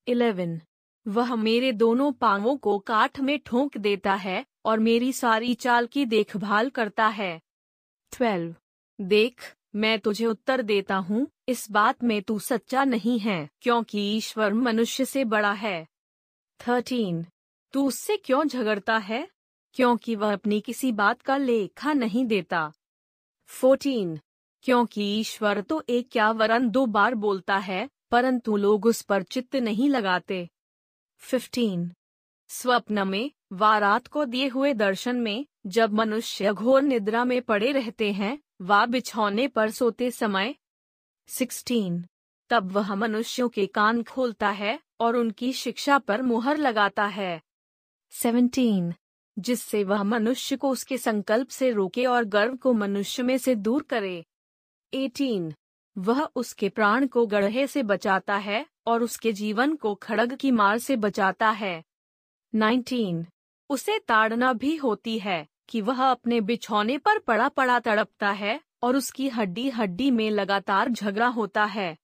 इलेवन। 0.08 0.62
वह 1.08 1.36
मेरे 1.36 1.72
दोनों 1.72 2.12
पांवों 2.12 2.58
को 2.58 2.80
काठ 2.80 3.20
में 3.20 3.40
ठोंक 3.46 3.78
देता 3.78 4.14
है 4.14 4.46
और 4.66 4.80
मेरी 4.80 5.14
सारी 5.14 5.54
चाल 5.54 5.88
की 5.88 6.06
देखभाल 6.06 6.70
करता 6.70 7.08
है। 7.08 7.42
ट्वेल्व। 8.12 8.56
देख, 9.02 9.56
मैं 9.76 10.00
तुझे 10.00 10.26
उत्तर 10.26 10.62
देता 10.62 10.96
हूँ, 10.96 11.28
इस 11.48 11.72
बात 11.72 12.04
में 12.04 12.22
तू 12.22 12.40
सच्चा 12.40 12.84
नहीं 12.84 13.20
है, 13.20 13.50
क्योंकि 13.62 14.18
ईश्वर 14.18 14.54
मनुष्य 14.54 15.06
से 15.06 15.26
बड़ा 15.26 15.54
है। 15.54 15.88
थर्टीन। 16.68 17.26
तू 17.74 17.88
उससे 17.88 18.18
क्यों 18.18 18.48
झगड़ता 18.48 18.98
है? 18.98 19.33
क्योंकि 19.74 20.16
वह 20.16 20.34
अपनी 20.34 20.62
किसी 20.62 20.92
बात 20.92 21.22
का 21.22 21.38
लेखा 21.38 21.94
नहीं 21.94 22.26
देता। 22.26 22.72
फोर्टीन 23.50 24.20
क्योंकि 24.64 25.04
ईश्वर 25.20 25.62
तो 25.62 25.84
एक 25.90 26.10
क्या 26.12 26.32
वरन 26.32 26.70
दो 26.70 26.86
बार 26.86 27.16
बोलता 27.16 27.58
है, 27.58 27.90
परंतु 28.12 28.58
लोग 28.58 28.86
उस 28.86 29.02
पर 29.02 29.24
चित्त 29.24 29.56
नहीं 29.56 29.90
लगाते। 29.90 30.50
फिफ्टीन 31.22 31.92
स्वप्न 32.50 33.08
में 33.08 33.32
व 33.52 33.66
रात 33.66 34.08
को 34.08 34.26
दिए 34.26 34.48
हुए 34.48 34.74
दर्शन 34.74 35.16
में, 35.16 35.46
जब 35.68 35.94
मनुष्य 35.94 36.54
घोर 36.54 36.82
निद्रा 36.82 37.26
में 37.26 37.42
पड़े 37.42 37.72
रहते 37.72 38.12
हैं, 38.12 38.40
व 38.62 38.86
बिछौने 38.86 39.48
पर 39.48 39.72
सोते 39.72 40.12
समय। 40.12 40.56
सिक्सटीन 41.28 42.06
तब 42.50 42.72
वह 42.72 42.96
मनुष्यों 42.96 43.50
के 43.50 43.66
कान 43.66 44.04
खोलता 44.04 44.50
है, 44.50 44.80
और 45.00 45.16
उनकी 45.16 45.54
शिक्षा 45.54 45.98
पर 45.98 46.22
मुहर 46.22 46.58
लगाता 46.58 47.06
है। 47.06 47.42
सेवनटीन 48.14 48.94
जिससे 49.40 49.84
वह 49.84 50.04
मनुष्य 50.04 50.56
को 50.56 50.70
उसके 50.70 50.98
संकल्प 50.98 51.50
से 51.50 51.72
रोके 51.72 52.06
और 52.06 52.24
गर्व 52.24 52.56
को 52.56 52.74
मनुष्य 52.74 53.24
में 53.24 53.38
से 53.38 53.56
दूर 53.56 53.84
करे। 53.84 54.26
एटीन, 54.94 55.54
वह 55.98 56.30
उसके 56.36 56.70
प्राण 56.70 57.08
को 57.08 57.26
गढ़े 57.26 57.68
से 57.68 57.84
बचाता 57.84 58.36
है 58.36 58.66
और 58.88 59.04
उसके 59.04 59.34
जीवन 59.34 59.76
को 59.76 59.96
खड़ग 59.96 60.36
की 60.36 60.52
मार 60.52 60.78
से 60.78 60.96
बचाता 60.96 61.50
है। 61.50 61.84
नाइनटीन, 62.56 63.26
उसे 63.70 64.00
ताड़ना 64.00 64.54
भी 64.54 64.76
होती 64.76 65.20
है 65.20 65.48
कि 65.70 65.82
वह 65.82 66.04
अपने 66.04 66.42
बिछौने 66.42 66.98
पर 66.98 67.20
पड़ा 67.20 67.50
पड़ा 67.50 67.80
तड़पता 67.80 68.32
है 68.32 68.60
और 68.84 68.96
उसकी 68.96 69.30
हड्डी 69.30 69.70
हड्डी 69.70 70.12
में 70.12 70.30
लगातार 70.30 70.90
झगड़ा 70.90 71.28
होता 71.28 71.66
है। 71.66 71.98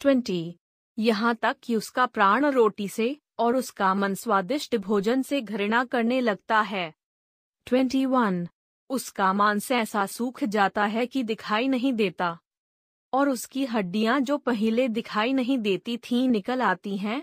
ट्वेंटी, 0.00 0.56
यहाँ 0.98 1.34
तक 1.34 1.56
कि 1.62 1.76
उसका 1.76 2.06
प्राण 2.06 2.46
रोटी 2.46 2.88
से 2.88 3.16
और 3.38 3.56
उसका 3.56 3.94
मन 3.94 4.14
स्वादिष्ट 4.14 4.76
भोजन 4.76 5.22
से 5.22 5.40
घृणा 5.40 5.84
करने 5.84 6.20
लगता 6.20 6.60
है। 6.60 6.94
Twenty 7.66 8.06
one. 8.06 8.48
उसका 8.90 9.32
मांस 9.32 9.70
ऐसा 9.72 10.06
सूख 10.06 10.44
जाता 10.44 10.84
है 10.84 11.06
कि 11.06 11.22
दिखाई 11.22 11.68
नहीं 11.68 11.92
देता। 11.92 12.38
और 13.12 13.28
उसकी 13.28 13.64
हड्डियाँ 13.64 14.20
जो 14.20 14.38
पहले 14.38 14.88
दिखाई 14.88 15.32
नहीं 15.32 15.58
देती 15.58 15.96
थीं 15.96 16.28
निकल 16.28 16.62
आती 16.62 16.96
हैं। 16.96 17.22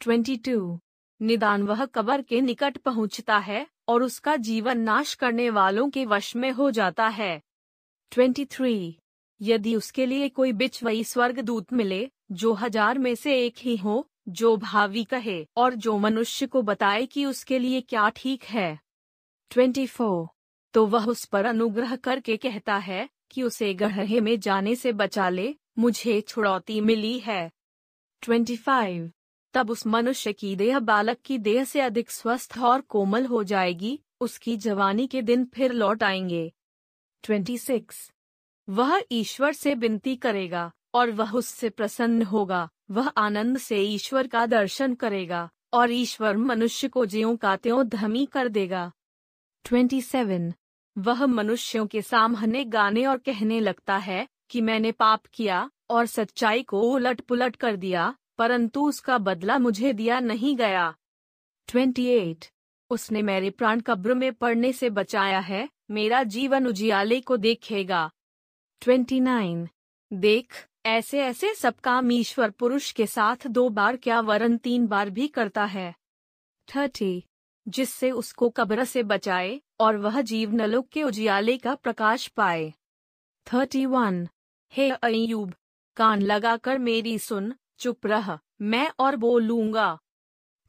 Twenty 0.00 0.36
two. 0.36 0.78
निदान 1.20 1.62
वह 1.62 1.84
कबर 1.84 2.22
के 2.22 2.40
निकट 2.40 2.76
पहुँचता 2.76 3.38
है 3.38 3.66
और 3.88 4.02
उसका 4.02 4.36
जीवन 4.36 4.78
नाश 4.78 5.14
करने 5.14 5.50
वालों 5.50 5.90
के 5.90 6.04
वश 6.04 6.36
में 6.36 6.50
हो 6.50 6.70
जाता 6.70 7.08
है। 7.08 7.42
23. 8.12 8.94
यदि 9.42 9.74
उसके 9.76 10.06
लिए 10.06 10.28
कोई 10.28 10.52
बिच 10.52 10.82
वही 10.84 11.04
स्वर्ग 11.04 11.40
दूत 11.40 11.72
मिले, 11.72 12.10
जो 12.32 12.52
हज़ार 12.52 12.98
में 12.98 13.14
से 13.14 13.46
एक 13.46 13.54
ही 13.58 13.76
हो 13.76 14.08
जो 14.28 14.56
भावी 14.56 15.04
कहे 15.04 15.46
और 15.56 15.74
जो 15.74 15.98
मनुष्य 15.98 16.46
को 16.46 16.62
बताए 16.62 17.06
कि 17.06 17.24
उसके 17.24 17.58
लिए 17.58 17.80
क्या 17.80 18.08
ठीक 18.08 18.44
है 18.44 18.80
24. 19.50 20.26
तो 20.74 20.86
वह 20.86 21.06
उस 21.06 21.24
पर 21.24 21.44
अनुग्रह 21.44 21.96
करके 21.96 22.36
कहता 22.36 22.76
है 22.76 23.08
कि 23.30 23.42
उसे 23.42 23.74
गढ़े 23.74 24.20
में 24.20 24.40
जाने 24.40 24.74
से 24.74 24.92
बचा 24.92 25.28
ले, 25.28 25.54
मुझे 25.78 26.20
छुड़ौती 26.20 26.80
मिली 26.80 27.18
है 27.18 27.50
25. 28.22 29.10
तब 29.54 29.70
उस 29.70 29.86
मनुष्य 29.86 30.32
की 30.32 30.56
देह 30.56 30.78
बालक 30.78 31.18
की 31.24 31.38
देह 31.38 31.64
से 31.64 31.80
अधिक 31.80 32.10
स्वस्थ 32.10 32.58
और 32.58 32.80
कोमल 32.80 33.26
हो 33.26 33.44
जाएगी, 33.44 34.00
उसकी 34.20 34.56
जवानी 34.56 35.06
के 35.06 35.22
दिन 35.22 35.44
फिर 35.44 35.72
लौट 35.72 36.02
आएँगे 36.02 36.52
26. 37.24 38.12
वह 38.68 39.02
ईश्वर 39.12 39.52
से 39.52 39.74
विनती 39.74 40.16
करेगा 40.16 40.72
और 40.94 41.10
वह 41.10 41.32
उससे 41.32 41.68
प्रसन्न 41.68 42.22
होगा 42.22 42.68
वह 42.90 43.08
आनंद 43.08 43.58
से 43.58 43.76
ईश्वर 43.76 44.26
का 44.26 44.46
दर्शन 44.46 44.94
करेगा 44.94 45.50
और 45.72 45.90
ईश्वर 45.90 46.36
मनुष्य 46.36 46.88
को 46.88 47.06
ज्यों 47.06 47.36
का 47.36 47.56
त्यों 47.56 47.88
धमी 47.88 48.26
कर 48.26 48.48
देगा 48.48 48.92
27. 49.64 50.52
वह 50.98 51.26
मनुष्यों 51.26 51.86
के 51.86 52.02
सामने 52.02 52.64
गाने 52.64 53.06
और 53.06 53.18
कहने 53.18 53.60
लगता 53.60 53.96
है 53.96 54.28
कि 54.50 54.60
मैंने 54.60 54.92
पाप 54.92 55.26
किया 55.26 55.70
और 55.90 56.06
सच्चाई 56.06 56.62
को 56.62 56.80
उलट 56.80 57.20
पुलट 57.20 57.56
कर 57.56 57.76
दिया, 57.76 58.14
परंतु 58.38 58.88
उसका 58.88 59.18
बदला 59.18 59.58
मुझे 59.58 59.92
दिया 59.92 60.20
नहीं 60.20 60.56
गया 60.56 60.94
28. 61.68 62.52
उसने 62.90 63.22
मेरे 63.22 63.50
प्राण 63.50 63.80
कब्र 63.80 64.14
में 64.14 64.32
पड़ने 64.32 64.72
से 64.72 64.90
बचाया 64.90 65.38
है, 65.38 65.68
मेरा 65.90 66.22
जीवन 66.22 66.66
उजियाले 66.66 67.20
को 67.20 67.36
देखेगा 67.36 68.10
29. 68.82 69.68
देख 70.12 70.67
ऐसे 70.88 71.20
ऐसे 71.20 71.54
सब 71.54 71.74
काम 71.76 72.12
ईश्वर 72.12 72.50
पुरुष 72.50 72.92
के 72.92 73.06
साथ 73.06 73.46
दो 73.46 73.68
बार 73.68 73.96
क्या 73.96 74.20
वरन 74.20 74.56
तीन 74.56 74.86
बार 74.86 75.10
भी 75.10 75.28
करता 75.28 75.64
है 75.64 75.94
30. 76.68 77.20
जिससे 77.68 78.10
उसको 78.10 78.48
कब्र 78.50 78.84
से 78.84 79.02
बचाए 79.02 79.60
और 79.80 79.96
वह 79.96 80.20
जीव 80.20 80.54
नलोक 80.54 80.88
के 80.88 81.02
उजियाले 81.02 81.56
का 81.58 81.74
प्रकाश 81.74 82.26
पाए 82.28 82.72
31. 83.46 84.26
हे 84.72 84.90
अयूब 84.90 85.54
कान 85.96 86.22
लगाकर 86.22 86.78
मेरी 86.78 87.18
सुन, 87.18 87.54
चुप 87.78 88.06
रह, 88.06 88.38
मैं 88.60 88.90
और 88.98 89.16
बोलूँगा 89.16 89.98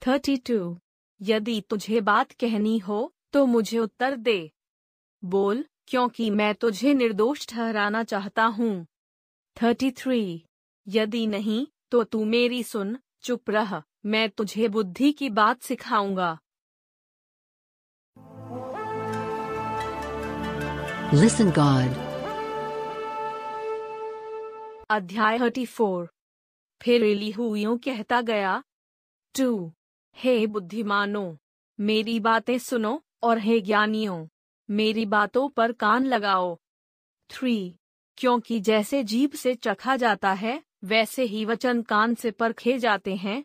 थर्टी 0.07 0.37
टू, 0.37 0.77
यदि 1.21 1.61
तुझे 1.69 2.01
बात 2.01 2.31
कहनी 2.31 2.77
हो 2.77 3.13
तो 3.33 3.45
मुझे 3.45 3.79
उत्तर 3.79 4.15
दे 4.15 4.51
बोल, 5.23 5.65
क्योंकि 5.87 6.29
मैं 6.29 6.55
तुझे 6.55 6.93
निर्दोष 6.93 7.47
ठहराना 7.47 8.03
चाहता 8.03 8.45
हूँ 8.45 8.85
थर्टी 9.63 9.91
थ्री। 9.91 10.45
यदि 10.87 11.27
नहीं 11.27 11.67
तो 11.91 12.03
तू 12.03 12.25
मेरी 12.25 12.63
सुन 12.63 12.97
चुप 13.21 13.49
रह 13.49 13.83
मैं 14.05 14.29
तुझे 14.29 14.67
बुद्धि 14.67 15.11
की 15.11 15.29
बात 15.29 15.61
सिखाऊँगा। 15.61 16.39
Listen 21.13 21.49
God. 21.51 21.97
अध्याय 24.89 25.39
थर्टी 25.39 25.65
फोर 25.65 26.09
फिर 26.81 27.03
एलीहू 27.03 27.77
कहता 27.77 28.21
गया 28.21 28.63
टू 29.35 29.73
हे 30.17 30.47
बुद्धिमानो 30.47 31.37
मेरी 31.79 32.19
बातें 32.19 32.57
सुनो 32.57 33.01
और 33.23 33.37
हे 33.37 33.61
ज्ञानियों 33.61 34.27
मेरी 34.69 35.05
बातों 35.05 35.49
पर 35.49 35.71
कान 35.71 36.05
लगाओ। 36.05 36.57
थ्री 37.29 37.78
क्योंकि 38.19 38.59
जैसे 38.59 39.03
जीभ 39.03 39.31
से 39.31 39.55
चखा 39.55 39.95
जाता 39.95 40.31
है, 40.33 40.63
वैसे 40.83 41.23
ही 41.23 41.45
वचन 41.45 41.81
कान 41.81 42.15
से 42.15 42.31
परखे 42.31 42.77
जाते 42.79 43.15
हैं। 43.15 43.43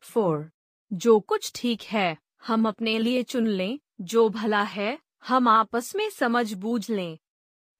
फोर, 0.00 0.50
जो 0.92 1.20
कुछ 1.20 1.52
ठीक 1.54 1.82
है, 1.82 2.16
हम 2.46 2.68
अपने 2.68 2.98
लिए 2.98 3.22
चुन 3.22 3.46
लें, 3.46 3.78
जो 4.00 4.28
भला 4.28 4.62
है, 4.62 4.98
हम 5.24 5.48
आपस 5.48 5.94
में 5.96 6.10
समझ 6.10 6.52
बूझ 6.52 6.90
लें। 6.90 7.18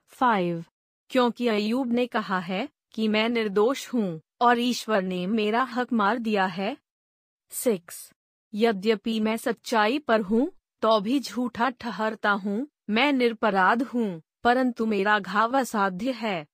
फाइव, 0.08 0.64
क्योंकि 1.10 1.48
अयूब 1.48 1.92
ने 1.92 2.06
कहा 2.06 2.38
है 2.38 2.68
कि 2.94 3.08
मैं 3.08 3.28
निर्दोष 3.28 3.88
हूँ, 3.94 4.20
और 4.40 4.58
ईश्वर 4.58 5.02
ने 5.02 5.26
मेरा 5.26 5.62
हक 5.62 5.92
मार 5.92 6.18
दिया 6.18 6.46
है। 6.46 6.76
सिक्स, 7.50 8.12
यद्यपि 8.54 9.20
मैं 9.20 9.36
सच्चाई 9.36 9.98
पर 9.98 10.20
हूँ 10.20 10.52
तो 10.82 11.00
भी 11.00 11.20
झूठा 11.20 11.68
ठहरता 11.70 12.30
हूँ, 12.30 12.66
मैं 12.90 13.12
निरपराध 13.12 13.82
हूँ। 13.82 14.22
परंतु 14.44 14.86
मेरा 14.86 15.18
घाव 15.18 15.58
असाध्य 15.58 16.10
है। 16.10 16.46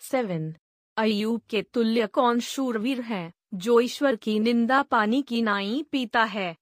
सेवन। 0.00 0.54
अयूब 0.96 1.40
के 1.50 1.62
तुल्य 1.62 2.06
कौन 2.06 2.40
शूरवीर 2.40 3.00
है, 3.00 3.32
जो 3.54 3.80
ईश्वर 3.80 4.16
की 4.16 4.38
निंदा 4.38 4.82
पानी 4.82 5.22
की 5.22 5.42
नाई 5.42 5.82
पीता 5.82 6.24
है? 6.24 6.56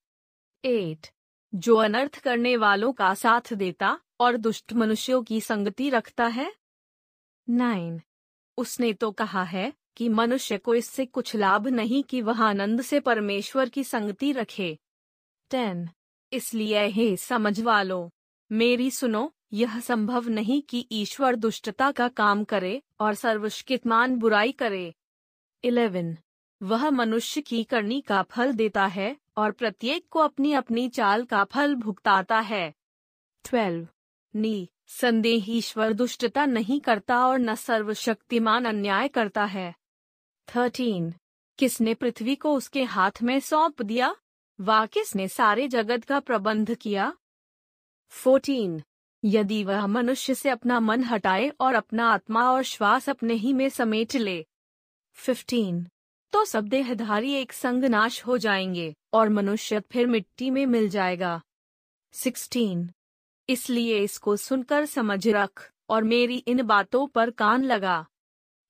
एट। 0.65 1.07
जो 1.55 1.77
अनर्थ 1.77 2.19
करने 2.19 2.57
वालों 2.57 2.93
का 2.93 3.15
साथ 3.15 3.53
देता 3.53 4.01
और 4.21 4.37
दुष्ट 4.37 4.73
मनुष्यों 4.73 5.23
की 5.23 5.41
संगति 5.41 5.91
रखता 5.91 6.27
है? 6.27 6.55
नाइन। 7.49 8.01
उसने 8.59 8.93
तो 8.93 9.13
कहा 9.13 9.43
है 9.43 9.73
कि 9.97 10.09
मनुष्य 10.09 10.59
को 10.59 10.75
इससे 10.75 11.07
कुछ 11.07 11.37
लाभ 11.37 11.69
नहीं 11.69 12.05
कि 12.05 12.21
वह 12.21 12.43
आनंद 12.43 12.83
से 12.83 13.01
परमेश्वर 13.01 13.69
की 13.69 13.85
संगति 13.85 14.33
रखे। 14.33 14.79
टेन। 15.51 15.89
इसलिए 16.33 16.87
हे 16.87 17.17
समझ 17.17 17.61
वालो 17.61 18.11
मेरी 18.53 18.91
सुनो, 18.91 19.33
यह 19.53 19.81
संभव 19.81 20.29
नहीं 20.29 20.63
कि 20.63 20.87
ईश्वर 20.93 21.37
दुष्टता 21.37 21.93
का 21.93 22.09
काम 22.09 22.45
करे 22.45 22.83
और 23.01 23.15
सर्वशक्तिमान 23.15 24.17
बुराई 24.17 24.53
करे 24.53 24.95
11. 25.65 26.17
वह 26.63 26.91
मनुष्य 26.91 27.41
की 27.41 27.65
करनी 27.65 28.01
का 28.01 28.23
फल 28.23 28.53
देता 28.53 28.87
है 28.87 29.17
और 29.37 29.53
प्रत्येक 29.53 30.07
को 30.11 30.19
अपनी 30.19 30.53
अपनी 30.53 30.89
चाल 30.89 31.25
का 31.25 31.45
फल 31.45 31.75
भुगताता 31.75 32.41
है 32.41 32.75
12. 33.45 33.87
नी, 34.37 34.69
संदेह 34.87 35.45
ईश्वर 35.49 35.93
दुष्टता 35.93 36.47
नहीं 36.47 36.81
करता 36.81 37.27
और 37.27 37.39
न 37.39 37.55
सर्वशक्तिमान 37.55 38.65
अन्याय 38.65 39.09
करता 39.09 39.45
है 39.45 39.75
13. 40.49 41.13
किसने 41.59 41.95
पृथ्वी 41.95 42.35
को 42.35 42.55
उसके 42.55 42.85
हाथ 42.85 43.23
में 43.23 43.41
सौंप 43.41 43.83
दिया 43.83 44.17
वा 44.61 44.87
किसने 44.87 45.29
सारे 45.29 45.69
जगत 45.69 46.05
का 46.05 46.21
प्रबंध 46.21 46.75
किया 46.75 47.13
14. 48.11 48.83
यदि 49.25 49.65
वह 49.65 49.87
मनुष्य 49.87 50.35
से 50.35 50.51
अपना 50.51 50.81
मन 50.81 51.05
हटाए 51.05 51.49
और 51.49 51.75
अपना 51.75 52.09
आत्मा 52.11 52.51
और 52.51 52.63
श्वास 52.63 53.09
अपने 53.09 53.35
ही 53.35 53.53
में 53.53 53.69
समेट 53.69 54.15
ले 54.15 54.47
15. 55.29 55.85
तो 56.33 56.45
सब 56.45 56.69
देहधारी 56.69 57.33
एक 57.33 57.53
संग 57.53 57.85
नाश 57.85 58.27
हो 58.27 58.39
जाएँगे 58.39 58.95
और 59.13 59.29
मनुष्य 59.29 59.81
फिर 59.81 60.07
मिट्टी 60.07 60.51
में 60.51 60.67
मिल 60.67 60.89
जाएगा 60.89 61.43
16. 62.13 62.89
इसलिए 63.49 63.99
इसको 63.99 64.37
सुनकर 64.37 64.87
समझ 64.87 65.29
रख 65.29 65.71
और 65.89 66.05
मेरी 66.05 66.37
इन 66.37 66.63
बातों 66.63 67.07
पर 67.07 67.31
कान 67.31 67.65
लगा 67.65 68.07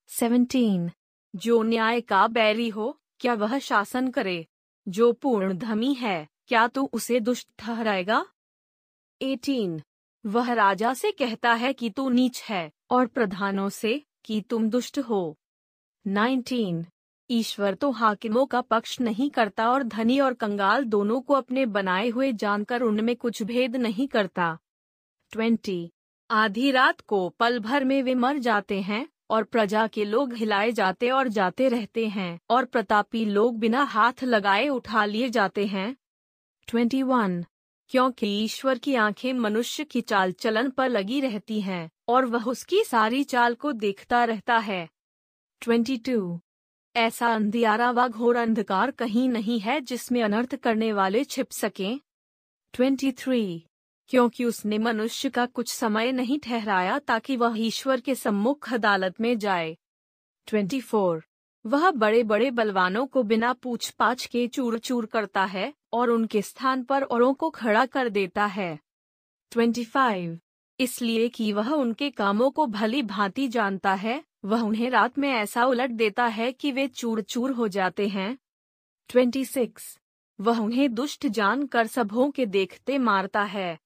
17. 0.09 0.91
जो 1.37 1.63
न्याय 1.63 2.01
का 2.01 2.27
बैरी 2.27 2.69
हो, 2.69 3.01
क्या 3.21 3.35
वह 3.35 3.59
शासन 3.59 4.11
करे 4.11 4.47
जो 4.89 5.13
पूर्ण 5.13 5.59
धमी 5.59 5.95
है, 5.95 6.29
क्या 6.49 6.69
तू 6.69 6.91
उसे 6.93 7.21
दुष्ट 7.21 7.49
ठहराएगा 7.59 8.27
18. 9.23 9.81
वह 10.27 10.53
राजा 10.53 10.95
से 10.95 11.11
कहता 11.11 11.53
है 11.53 11.73
कि 11.73 11.91
तू 11.91 12.09
नीच 12.09 12.43
है, 12.43 12.71
और 12.91 13.07
प्रधानों 13.07 13.69
से 13.69 14.03
कि 14.25 14.41
तुम 14.41 14.71
दुष्ट 14.71 14.99
हो। 14.99 15.37
19. 16.07 16.85
ईश्वर 17.31 17.75
तो 17.75 17.91
हाकिमों 17.91 18.47
का 18.47 18.61
पक्ष 18.61 19.01
नहीं 19.01 19.31
करता 19.31 19.71
और 19.71 19.83
धनी 19.83 20.21
और 20.21 20.35
कंगाल 20.35 20.85
दोनों 20.85 21.21
को 21.21 21.35
अपने 21.35 21.67
बनाए 21.67 22.09
हुए 22.09 22.33
जानकर 22.33 22.83
उनमें 22.83 23.17
कुछ 23.17 23.43
भेद 23.43 23.77
नहीं 23.77 24.09
करता। 24.09 24.59
ट्वेंटी। 25.33 25.91
आधी 26.31 26.71
रात 26.71 27.01
को 27.01 27.29
पल 27.29 27.59
भर 27.59 27.85
में 27.85 28.03
वे 28.03 28.15
मर 28.15 28.39
जाते 28.39 28.81
हैं, 28.81 29.09
और 29.31 29.45
प्रजा 29.45 29.87
के 29.87 30.05
लोग 30.05 30.33
हिलाए 30.33 30.73
जाते 30.73 31.11
और 31.11 31.29
जाते 31.29 31.69
रहते 31.69 32.07
हैं, 32.07 32.41
और 32.51 32.65
प्रतापी 32.65 33.25
लोग 33.25 33.59
बिना 33.59 33.83
हाथ 33.83 34.25
लगाए 34.25 34.69
उठा 34.69 35.05
लिए 35.05 35.29
जाते 35.29 35.67
हैं। 35.67 35.97
Twenty 36.67 37.03
one. 37.03 37.45
क्योंकि 37.89 38.27
ईश्वर 38.45 38.79
की 38.79 38.95
आँखें 38.95 39.33
मनुष्य 39.33 39.85
की 39.85 40.01
चाल 40.01 40.33
चलन 40.33 40.71
पर 40.71 40.89
लगी 40.89 41.21
रहती 41.21 41.61
हैं, 41.61 41.91
और 42.09 42.25
वह 42.25 42.45
उसकी 42.45 42.85
सारी 42.85 43.25
चाल 43.25 43.55
को 43.55 43.73
देखता 43.73 44.25
रहता 44.25 44.59
है 44.59 44.89
ट्वेंटी 45.61 45.97
टू 45.97 46.41
ऐसा 46.97 47.35
अंधियारा 47.35 47.91
व 47.91 48.09
घोर 48.09 48.37
अंधकार 48.37 48.91
कहीं 48.91 49.29
नहीं 49.29 49.61
है 49.61 49.81
जिसमें 49.81 50.23
अनर्थ 50.23 50.57
करने 50.57 50.93
वाले 50.93 51.25
छिप 51.25 51.51
सकें 51.51 52.01
23. 52.75 53.61
क्योंकि 54.09 54.45
उसने 54.45 54.79
मनुष्य 54.79 55.31
का 55.31 55.47
कुछ 55.47 55.73
समय 55.73 56.13
नहीं 56.13 56.39
ठहराया 56.39 56.99
ताकि 56.99 57.37
वह 57.37 57.55
ईश्वर 57.59 58.01
के 58.01 58.15
सम्मुख 58.15 58.73
अदालत 58.73 59.21
में 59.21 59.39
जाए 59.39 59.77
24. 60.49 61.21
वह 61.67 61.91
बड़े 61.91 62.23
बड़े 62.23 62.51
बलवानों 62.51 63.07
को 63.07 63.23
बिना 63.23 63.53
पूछ 63.53 63.91
पाछ 63.91 64.27
के 64.27 64.49
चूर 64.49 64.79
चूर 64.79 65.07
करता 65.07 65.45
है 65.45 65.75
और 65.97 66.11
उनके 66.11 66.43
स्थान 66.43 66.83
पर 66.83 67.03
औरों 67.03 67.33
को 67.35 67.51
खड़ा 67.51 67.85
कर 67.87 68.09
देता 68.09 68.47
है 68.47 68.79
25. 69.53 70.37
इसलिए 70.81 71.29
कि 71.29 71.53
वह 71.53 71.73
उनके 71.73 72.11
कामों 72.11 72.51
को 72.51 72.67
भली 72.67 73.03
भांति 73.03 73.49
जानता 73.49 73.95
है, 73.95 74.23
वह 74.45 74.61
उन्हें 74.61 74.91
रात 74.91 75.19
में 75.19 75.29
ऐसा 75.31 75.65
उलट 75.65 75.91
देता 75.91 76.27
है 76.27 76.53
कि 76.53 76.73
वे 76.73 76.87
चूर 76.89 77.21
चूर 77.21 77.51
हो 77.51 77.69
जाते 77.69 78.09
हैं 78.09 78.37
26. 79.11 79.99
वह 80.39 80.59
उन्हें 80.59 80.95
दुष्ट 80.95 81.27
जान 81.27 81.67
कर 81.67 81.87
सबों 81.87 82.31
के 82.31 82.47
देखते 82.47 82.99
मारता 82.99 83.43
है 83.43 83.79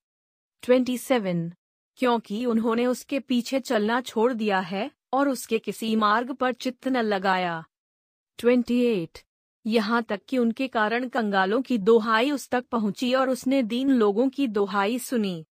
27. 0.63 1.51
क्योंकि 1.99 2.45
उन्होंने 2.47 2.87
उसके 2.87 3.19
पीछे 3.21 3.61
चलना 3.61 4.01
छोड़ 4.01 4.33
दिया 4.33 4.61
है, 4.61 4.91
और 5.13 5.29
उसके 5.29 5.59
किसी 5.59 5.97
मार्ग 5.97 6.33
पर 6.33 6.53
चित्त 6.53 6.89
न 6.89 6.97
लगाया 6.97 7.65
28. 8.39 9.25
यहाँ 9.67 10.03
तक 10.03 10.21
कि 10.29 10.39
उनके 10.39 10.69
कारण 10.69 11.09
कंगालों 11.09 11.63
की 11.63 11.79
दोहाई 11.79 12.31
उस 12.31 12.49
तक 12.49 12.65
पहुँची 12.67 13.15
और 13.15 13.31
उसने 13.31 13.63
दीन 13.63 13.91
लोगों 13.91 14.29
की 14.29 14.47
दोहाई 14.47 14.99
सुनी। 14.99 15.47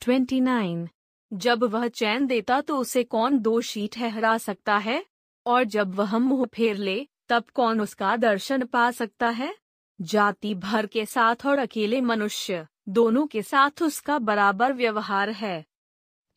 29. 0.00 0.88
जब 1.32 1.64
वह 1.64 1.88
चैन 1.88 2.26
देता 2.26 2.60
तो 2.60 2.76
उसे 2.76 3.04
कौन 3.04 3.38
दो 3.38 3.38
दोषी 3.38 3.88
ठहरा 3.88 4.38
सकता 4.38 4.76
है? 4.76 5.04
और 5.46 5.64
जब 5.64 5.94
वह 5.94 6.18
मुँह 6.18 6.46
फेर 6.46 6.76
ले, 6.76 7.06
तब 7.28 7.44
कौन 7.54 7.80
उसका 7.80 8.16
दर्शन 8.16 8.64
पा 8.64 8.90
सकता 8.90 9.28
है? 9.28 9.56
जाति 10.00 10.54
भर 10.54 10.86
के 10.86 11.06
साथ 11.06 11.36
और 11.46 11.58
अकेले 11.58 12.00
मनुष्य, 12.00 12.66
दोनों 12.88 13.26
के 13.26 13.42
साथ 13.42 13.82
उसका 13.82 14.18
बराबर 14.18 14.72
व्यवहार 14.72 15.30
है। 15.30 15.64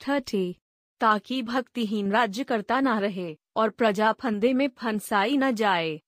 थर्टी। 0.07 0.55
ताकि 0.99 1.41
भक्तिहीन 1.41 2.11
राज्य 2.11 2.43
करता 2.43 2.79
न 2.79 2.87
रहे, 2.87 3.37
और 3.55 3.69
प्रजा 3.69 4.11
फंदे 4.11 4.53
में 4.53 4.67
फंसाई 4.67 5.37
न 5.37 5.51
जाए। 5.51 6.01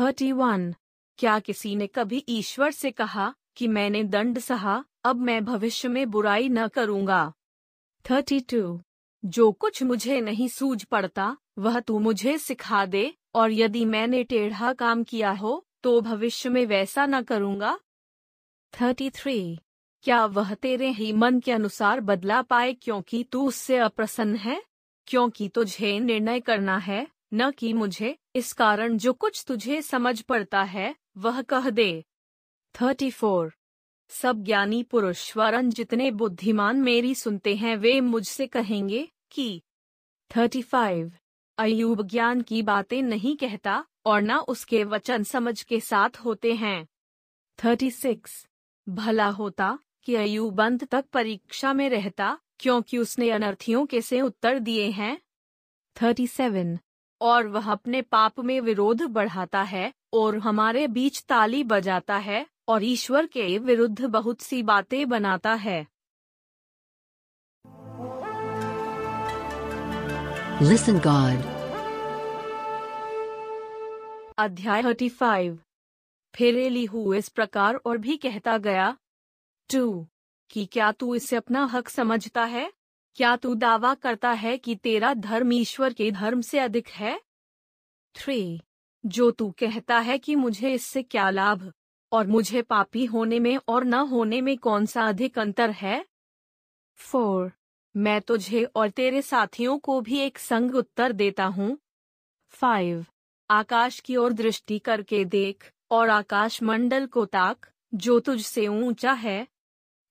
Thirty 0.00 0.32
one. 0.32 0.74
क्या 1.18 1.38
किसी 1.38 1.76
ने 1.76 1.86
कभी 1.86 2.24
ईश्वर 2.28 2.70
से 2.70 2.90
कहा 2.90 3.34
कि 3.56 3.68
मैंने 3.68 4.04
दंड 4.04 4.38
सहा, 4.38 4.84
अब 5.04 5.16
मैं 5.16 5.44
भविष्य 5.44 5.88
में 5.88 6.10
बुराई 6.10 6.48
न 6.48 6.68
करूँगा? 6.68 7.32
Thirty 8.10 8.40
two. 8.40 8.82
जो 9.24 9.52
कुछ 9.52 9.82
मुझे 9.82 10.20
नहीं 10.20 10.48
सूझ 10.48 10.84
पड़ता, 10.84 11.36
वह 11.58 11.80
तू 11.80 11.98
मुझे 11.98 12.38
सिखा 12.38 12.86
दे, 12.86 13.14
और 13.34 13.52
यदि 13.52 13.84
मैंने 13.84 14.24
टेढ़ा 14.24 14.72
काम 14.72 15.04
किया 15.04 15.30
हो 15.30 15.66
तो 15.82 16.00
भविष्य 16.00 16.48
में 16.48 16.66
वैसा 16.66 17.06
न 17.06 17.22
करूँगा? 17.22 17.78
Thirty 18.80 19.10
three. 19.10 19.58
क्या 20.02 20.24
वह 20.26 20.54
तेरे 20.54 20.90
ही 20.90 21.12
मन 21.12 21.40
के 21.40 21.52
अनुसार 21.52 22.00
बदला 22.00 22.42
पाए 22.42 22.74
क्योंकि 22.74 23.24
तू 23.24 23.48
उससे 23.48 23.76
अप्रसन्न 23.76 24.36
है? 24.36 24.62
क्योंकि 25.06 25.48
तुझे 25.48 25.98
निर्णय 26.00 26.40
करना 26.40 26.76
है, 26.78 27.06
न 27.34 27.50
कि 27.50 27.72
मुझे? 27.72 28.16
इस 28.36 28.52
कारण 28.52 28.96
जो 28.96 29.12
कुछ 29.12 29.44
तुझे 29.46 29.82
समझ 29.82 30.22
पड़ता 30.22 30.62
है, 30.62 30.96
वह 31.18 31.42
कह 31.42 31.70
दे। 31.70 32.04
थर्टी 32.80 33.10
फोर 33.10 33.54
सब 34.08 34.44
ज्ञानी 34.44 34.82
पुरुष 34.82 35.36
वरन 35.36 35.70
जितने 35.70 36.10
बुद्धिमान 36.10 36.76
मेरी 36.76 37.14
सुनते 37.14 37.56
हैं, 37.56 37.76
वे 37.76 38.00
मुझसे 38.00 38.46
कहेंगे 38.46 39.08
कि। 39.30 39.62
थर्टी 40.36 40.62
फाइव 40.62 41.12
अयूब 41.58 42.02
ज्ञान 42.02 42.42
की 42.42 42.62
बातें 42.62 43.02
नहीं 43.02 43.36
कहता 43.36 43.86
और 44.06 44.22
न 44.22 44.36
उसके 44.36 44.84
वचन 44.84 45.22
समझ 45.22 45.62
के 45.62 45.80
साथ 45.80 46.10
होते 46.16 46.54
हैं। 46.54 46.86
थर्टी 47.64 47.90
सिक्स 47.90 48.48
भला 48.88 49.28
होता 49.28 49.78
कि 50.02 50.14
अयूब 50.14 50.60
अंत 50.60 50.84
तक 50.84 51.04
परीक्षा 51.12 51.72
में 51.72 51.88
रहता, 51.88 52.38
क्योंकि 52.58 52.98
उसने 52.98 53.30
अनर्थियों 53.30 53.86
के 53.86 54.00
से 54.00 54.20
उत्तर 54.20 54.58
दिए 54.58 54.90
हैं। 54.90 55.18
थर्टी 56.02 56.26
सेवन 56.26 56.78
और 57.24 57.46
वह 57.46 57.70
अपने 57.72 58.02
पाप 58.02 58.40
में 58.40 58.60
विरोध 58.60 59.02
बढ़ाता 59.02 59.62
है 59.62 59.92
और 60.12 60.38
हमारे 60.38 60.86
बीच 60.86 61.22
ताली 61.22 61.64
बजाता 61.64 62.16
है 62.16 62.46
और 62.68 62.84
ईश्वर 62.84 63.26
के 63.26 63.58
विरुद्ध 63.58 64.04
बहुत 64.04 64.40
सी 64.40 64.62
बातें 64.62 65.08
बनाता 65.08 65.54
है। 65.54 65.86
Listen 70.62 71.00
God. 71.06 71.40
अध्याय 74.38 74.82
थर्टी 74.82 75.08
फाइव 75.08 75.58
फिर 76.34 76.58
एलीहू 76.58 77.14
इस 77.14 77.28
प्रकार 77.28 77.74
और 77.76 77.98
भी 77.98 78.16
कहता 78.16 78.58
गया 78.58 78.96
टू 79.70 80.06
कि 80.50 80.64
क्या 80.66 80.92
तू 80.92 81.14
इसे 81.14 81.36
अपना 81.36 81.64
हक 81.64 81.88
समझता 81.88 82.44
है? 82.44 82.72
क्या 83.16 83.36
तू 83.36 83.54
दावा 83.54 83.94
करता 83.94 84.30
है 84.30 84.58
कि 84.58 84.74
तेरा 84.74 85.14
धर्म 85.14 85.52
ईश्वर 85.52 85.92
के 85.92 86.10
धर्म 86.10 86.40
से 86.40 86.58
अधिक 86.58 86.88
है? 86.88 87.20
थ्री 88.14 88.60
जो 89.06 89.30
तू 89.30 89.50
कहता 89.50 89.98
है 89.98 90.18
कि 90.18 90.34
मुझे 90.34 90.72
इससे 90.74 91.02
क्या 91.02 91.30
लाभ 91.30 91.72
और 92.12 92.26
मुझे 92.26 92.62
पापी 92.62 93.04
होने 93.04 93.38
में 93.38 93.58
और 93.68 93.84
न 93.84 93.94
होने 93.94 94.40
में 94.40 94.58
कौन 94.58 94.86
सा 94.86 95.08
अधिक 95.08 95.38
अंतर 95.38 95.70
है? 95.70 96.04
फोर 96.96 97.52
मैं 97.96 98.20
तुझे 98.20 98.64
और 98.64 98.90
तेरे 98.90 99.22
साथियों 99.22 99.78
को 99.78 100.00
भी 100.00 100.18
एक 100.18 100.38
संग 100.38 100.74
उत्तर 100.74 101.12
देता 101.12 101.44
हूँ। 101.44 101.78
फाइव 102.48 103.06
आकाश 103.50 104.00
की 104.00 104.16
ओर 104.16 104.32
दृष्टि 104.32 104.78
करके 104.78 105.24
देख 105.24 105.72
और 105.90 106.08
आकाश 106.08 106.62
मंडल 106.62 107.06
को 107.06 107.24
ताक, 107.24 107.66
जो 107.94 108.20
तुझसे 108.20 108.68
ऊँचा 108.68 109.12
है। 109.12 109.46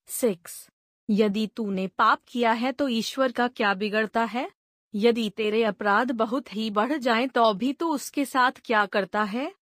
सिक्स 0.08 0.70
यदि 1.10 1.48
तूने 1.48 1.88
पाप 1.88 2.20
किया 2.28 2.52
है 2.52 2.72
तो 2.72 2.88
ईश्वर 2.88 3.32
का 3.32 3.48
क्या 3.48 3.74
बिगड़ता 3.74 4.24
है? 4.24 4.52
यदि 4.96 5.30
तेरे 5.30 5.64
अपराध 5.64 6.12
बहुत 6.12 6.56
ही 6.56 6.70
बढ़ 6.70 6.98
जाएँ 6.98 7.28
तो 7.28 7.54
भी 7.54 7.74
तू 7.74 7.88
उसके 7.88 8.26
साथ 8.26 8.52
क्या 8.66 8.86
करता 8.86 9.24
है? 9.24 9.54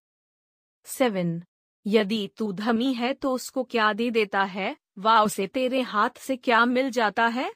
सेवन। 0.85 1.43
यदि 1.87 2.29
तू 2.37 2.51
धमी 2.51 2.93
है 2.93 3.13
तो 3.13 3.33
उसको 3.33 3.63
क्या 3.63 3.93
दे 3.93 4.09
देता 4.11 4.43
है? 4.43 4.75
वा 4.97 5.21
उसे 5.23 5.47
तेरे 5.47 5.81
हाथ 5.81 6.09
से 6.17 6.35
क्या 6.35 6.65
मिल 6.65 6.89
जाता 6.89 7.27
है? 7.27 7.53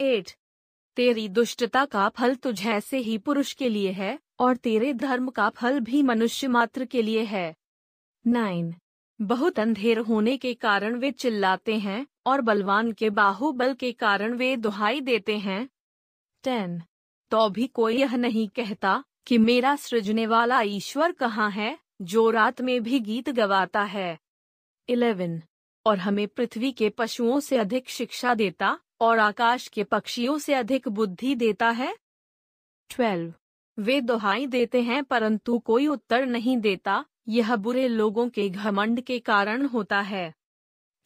एट। 0.00 0.30
तेरी 0.96 1.28
दुष्टता 1.28 1.84
का 1.84 2.08
फल 2.08 2.34
तुझ 2.34 2.66
ऐसे 2.66 2.98
ही 2.98 3.18
पुरुष 3.18 3.52
के 3.52 3.68
लिए 3.68 3.92
है, 3.92 4.18
और 4.38 4.56
तेरे 4.56 4.92
धर्म 4.94 5.30
का 5.30 5.48
फल 5.48 5.80
भी 5.80 6.02
मनुष्य 6.02 6.48
मात्र 6.48 6.84
के 6.84 7.02
लिए 7.02 7.24
है। 7.24 7.54
नाइन। 8.26 8.74
बहुत 9.20 9.58
अंधेर 9.58 9.98
होने 9.98 10.36
के 10.36 10.54
कारण 10.54 10.96
वे 10.96 11.10
चिल्लाते 11.10 11.78
हैं 11.78 12.06
और 12.26 12.40
बलवान 12.40 12.92
के 12.92 13.10
बाहुबल 13.10 13.74
के 13.74 13.92
कारण 13.92 14.34
वे 14.34 14.56
दुहाई 14.56 15.00
देते 15.00 15.38
हैं। 15.38 15.68
टेन। 16.44 16.82
तो 17.30 17.48
भी 17.48 17.66
कोई 17.66 17.96
यह 17.96 18.16
नहीं 18.16 18.48
कहता 18.48 19.04
कि 19.26 19.38
मेरा 19.38 19.76
सृजने 19.76 20.26
वाला 20.26 20.60
ईश्वर 20.60 21.12
कहाँ 21.12 21.50
है, 21.50 21.78
जो 22.02 22.30
रात 22.30 22.60
में 22.60 22.82
भी 22.82 23.00
गीत 23.00 23.30
गवाता 23.30 23.82
है। 23.82 24.18
इलेवन। 24.88 25.42
और 25.86 25.98
हमें 25.98 26.28
पृथ्वी 26.28 26.72
के 26.72 26.90
पशुओं 26.90 27.40
से 27.40 27.56
अधिक 27.56 27.88
शिक्षा 27.88 28.34
देता 28.34 28.78
और 29.00 29.18
आकाश 29.18 29.68
के 29.68 29.84
पक्षियों 29.84 30.38
से 30.38 30.54
अधिक 30.54 30.88
बुद्धि 30.88 31.34
देता 31.34 31.70
है। 31.70 31.96
ट्वेल्व। 32.90 33.34
वे 33.78 34.00
दोहाई 34.00 34.46
देते 34.46 34.82
हैं, 34.82 35.04
परंतु 35.04 35.58
कोई 35.58 35.86
उत्तर 35.86 36.26
नहीं 36.26 36.56
देता 36.56 37.04
यह 37.28 37.56
बुरे 37.56 37.88
लोगों 37.88 38.28
के 38.28 38.48
घमंड 38.50 39.00
के 39.00 39.18
कारण 39.18 39.66
होता 39.66 40.00
है। 40.00 40.34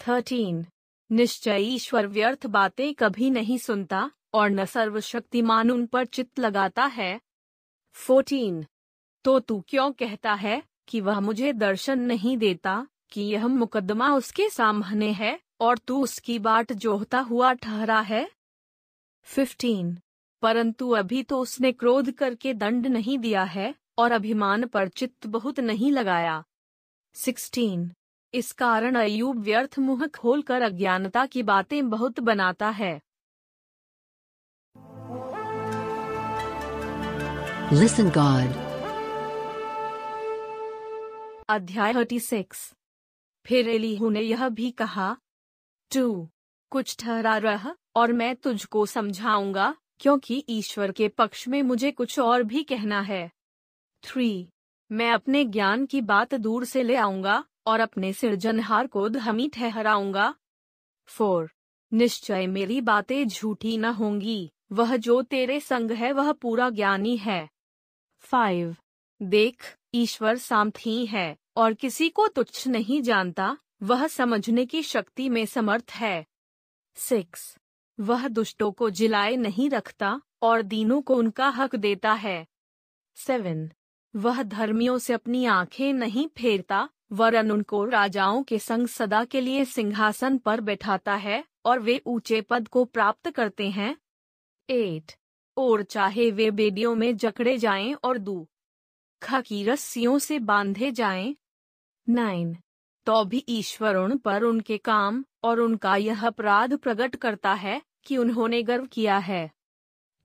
थर्टीन, 0.01 0.67
निश्चय 1.11 1.63
ईश्वर 1.63 2.07
व्यर्थ 2.07 2.47
बातें 2.47 2.95
कभी 2.95 3.31
नहीं 3.31 3.59
सुनता 3.59 4.11
और 4.35 4.51
न 4.51 4.65
सर्वशक्तिमान 4.65 5.71
उन 5.71 5.87
पर 5.87 6.05
चित्त 6.05 6.39
लगाता 6.39 6.85
है। 6.85 7.21
फोर्टीन 7.93 8.67
तो 9.25 9.39
तू 9.41 9.65
क्यों 9.69 9.93
कहता 9.93 10.35
है 10.35 10.63
कि 10.89 11.01
वह 11.01 11.21
मुझे 11.21 11.53
दर्शन 11.53 12.01
नहीं 12.01 12.37
देता 12.39 12.87
कि 13.11 13.21
यह 13.21 13.47
मुकदमा 13.47 14.15
उसके 14.15 14.49
सामने 14.49 15.11
है 15.13 15.41
और 15.61 15.79
तू 15.79 16.03
उसकी 16.03 16.39
बाट 16.39 16.73
जोहता 16.73 17.21
हुआ 17.21 17.53
ठहरा 17.53 18.01
है? 18.01 18.31
फिफ्टीन, 19.23 19.99
परंतु 20.43 20.91
अभी 20.91 21.23
तो 21.23 21.39
उसने 21.39 21.73
क्रोध 21.73 22.11
करके 22.11 22.55
दंड 22.55 22.87
नहीं 22.87 23.19
दिया 23.19 23.43
है। 23.43 23.75
और 24.01 24.13
अभिमान 24.13 24.67
पर 24.67 24.89
चित्त 24.89 25.27
बहुत 25.27 25.61
नहीं 25.61 25.93
लगाया। 25.93 26.43
सिक्सटीन 27.15 27.91
इस 28.35 28.53
कारण 28.53 28.95
अयूब 28.95 29.41
व्यर्थ 29.41 29.79
मुँह 29.79 30.07
खोलकर 30.07 30.63
अज्ञानता 30.63 31.27
की 31.27 31.43
बातें 31.43 31.89
बहुत 31.91 32.21
बनाता 32.21 32.69
है। 32.71 33.01
Listen 37.73 38.09
God. 38.15 38.49
अध्याय 41.49 41.95
थर्टी 41.95 42.21
सिक्स 42.21 42.73
फिर 43.47 43.69
एलीहू 43.69 44.11
ने 44.11 44.21
यह 44.21 44.49
भी 44.49 44.71
कहा 44.71 45.17
टू 45.91 46.29
कुछ 46.73 46.97
ठहरा 47.01 47.37
रह 47.39 47.75
और 47.97 48.13
मैं 48.13 48.35
तुझको 48.37 48.87
समझाऊँगा 48.87 49.75
क्योंकि 50.01 50.45
ईश्वर 50.49 50.93
के 50.93 51.09
पक्ष 51.09 51.49
में 51.49 51.63
मुझे 51.63 51.91
कुछ 51.91 52.19
और 52.21 52.43
भी 52.43 52.63
कहना 52.63 53.01
है। 53.01 53.31
थ्री 54.03 54.49
मैं 54.93 55.11
अपने 55.13 55.45
ज्ञान 55.45 55.87
की 55.87 56.01
बात 56.01 56.35
दूर 56.35 56.65
से 56.65 56.83
ले 56.83 56.97
आऊँगा 56.97 57.45
और 57.67 57.81
अपने 57.81 58.13
सिरजनहार 58.13 58.87
को 58.87 59.09
धमी 59.09 59.49
ठहराऊँगा। 59.49 60.35
फोर 61.07 61.51
निश्चय 61.93 62.47
मेरी 62.47 62.81
बातें 62.81 63.29
झूठी 63.29 63.79
न 63.79 63.85
होंगी। 63.85 64.51
वह 64.73 64.97
जो 64.97 65.23
तेरे 65.23 65.61
संग 65.61 65.91
है, 65.91 66.13
वह 66.13 66.33
पूरा 66.33 66.71
ज्ञानी 66.71 67.17
है। 67.17 67.51
फाइव 68.19 68.77
देख, 69.23 69.77
ईश्वर 69.95 70.37
सामथी 70.37 71.07
है 71.07 71.37
और 71.57 71.75
किसी 71.75 72.09
को 72.09 72.29
तुच्छ 72.29 72.69
नहीं 72.69 73.03
जानता। 73.03 73.57
वह 73.83 74.07
समझने 74.07 74.67
की 74.67 74.83
शक्ति 74.83 75.29
में 75.29 75.47
समर्थ 75.47 75.91
है। 75.91 76.27
सिक्स 76.95 77.59
वह 78.01 78.29
दुष्टों 78.29 78.73
को 78.73 78.91
जिलाए 78.91 79.37
नहीं 79.37 79.71
रखता 79.71 80.21
और 80.43 80.63
दीनों 80.63 81.03
को 81.03 81.17
उनका 81.17 81.49
हक 81.49 81.77
देता 81.77 82.13
है। 82.13 82.47
सेवन 83.15 83.71
वह 84.15 84.43
धर्मियों 84.43 84.99
से 84.99 85.13
अपनी 85.13 85.45
आँखें 85.45 85.93
नहीं 85.93 86.27
फेरता, 86.29 86.89
वरन 87.13 87.51
उनको 87.51 87.85
राजाओं 87.85 88.43
के 88.43 88.59
संग 88.59 88.87
सदा 88.87 89.25
के 89.25 89.41
लिए 89.41 89.65
सिंहासन 89.65 90.39
पर 90.39 90.61
बैठाता 90.61 91.15
है, 91.15 91.45
और 91.65 91.79
वे 91.79 92.01
ऊँचे 92.07 92.41
पद 92.41 92.69
को 92.69 92.85
प्राप्त 92.85 93.31
करते 93.31 93.69
हैं 93.71 93.97
एट, 94.69 95.13
और 95.57 95.83
चाहे 95.83 96.31
वे 96.31 96.51
बेडियों 96.51 96.95
में 96.95 97.17
जकड़े 97.17 97.57
जाएँ 97.59 97.95
और 97.95 98.19
दू 98.19 98.47
की 99.23 99.63
रस्सियों 99.65 100.19
से 100.19 100.39
बांधे 100.39 100.91
जाएँ। 100.93 101.37
नाइन 102.09 102.57
तो 103.07 103.25
भी 103.25 103.45
ईश्वर 103.49 103.97
उन 103.97 104.17
पर 104.19 104.43
उनके 104.43 104.79
काम 104.79 105.25
और 105.43 105.61
उनका 105.61 105.97
यह 105.97 106.27
अपराध 106.27 106.77
प्रकट 106.77 107.17
करता 107.17 107.53
है 107.55 107.81
कि 108.05 108.17
उन्होंने 108.17 108.63
गर्व 108.63 108.87
किया 108.87 109.19
है 109.19 109.51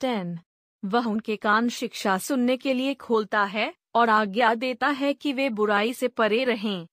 टेन 0.01 0.39
वह 0.85 1.07
उनके 1.07 1.35
कान 1.35 1.69
शिक्षा 1.69 2.17
सुनने 2.17 2.57
के 2.57 2.73
लिए 2.73 2.93
खोलता 2.93 3.43
है 3.43 3.73
और 3.95 4.09
आज्ञा 4.09 4.53
देता 4.55 4.87
है 4.89 5.13
कि 5.13 5.33
वे 5.33 5.49
बुराई 5.49 5.93
से 5.93 6.07
परे 6.07 6.43
रहें। 6.43 6.87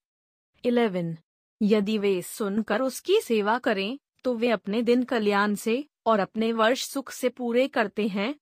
इलेवन, 0.65 1.17
यदि 1.61 1.97
वे 1.99 2.21
सुनकर 2.23 2.83
उसकी 2.83 3.21
सेवा 3.21 3.59
करें 3.59 3.99
तो 4.25 4.35
वे 4.35 4.51
अपने 4.51 4.83
दिन 4.83 5.03
कल्याण 5.03 5.55
से 5.55 5.85
और 6.07 6.21
अपने 6.21 6.53
वर्ष 6.53 6.85
सुख 6.85 7.11
से 7.11 7.29
पूरे 7.29 7.67
करते 7.69 8.07
हैं। 8.09 8.35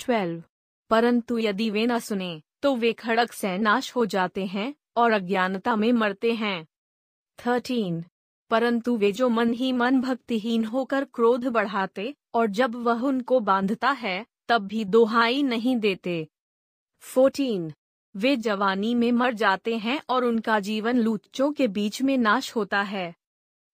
ट्वेल्व, 0.00 0.42
परंतु 0.90 1.38
यदि 1.38 1.68
वे 1.70 1.86
न 1.86 1.98
सुने 1.98 2.42
तो 2.62 2.74
वे 2.76 2.92
खड़क 2.92 3.32
से 3.32 3.56
नाश 3.58 3.94
हो 3.96 4.04
जाते 4.06 4.44
हैं 4.46 4.74
और 4.96 5.12
अज्ञानता 5.12 5.76
में 5.76 5.92
मरते 5.92 6.32
हैं। 6.32 6.66
थर्टीन, 7.38 8.04
परंतु 8.50 8.96
वे 8.96 9.12
जो 9.12 9.28
मन 9.28 9.52
ही 9.52 9.72
मन 9.72 10.00
भक्तिहीन 10.00 10.64
होकर 10.64 11.04
क्रोध 11.04 11.46
बढ़ाते 11.46 12.14
और 12.34 12.46
जब 12.48 12.74
वह 12.74 13.02
उनको 13.02 13.40
बांधता 13.40 13.90
है 13.90 14.24
तब 14.52 14.66
भी 14.66 14.84
दोहाई 14.84 15.42
नहीं 15.42 15.76
देते। 15.76 16.28
फोर्टीन, 16.98 17.72
वे 18.16 18.36
जवानी 18.36 18.94
में 18.94 19.12
मर 19.12 19.34
जाते 19.34 19.76
हैं 19.76 20.02
और 20.08 20.24
उनका 20.24 20.60
जीवन 20.60 20.98
लूचों 20.98 21.52
के 21.52 21.68
बीच 21.68 22.02
में 22.02 22.18
नाश 22.18 22.56
होता 22.56 22.82
है। 22.82 23.14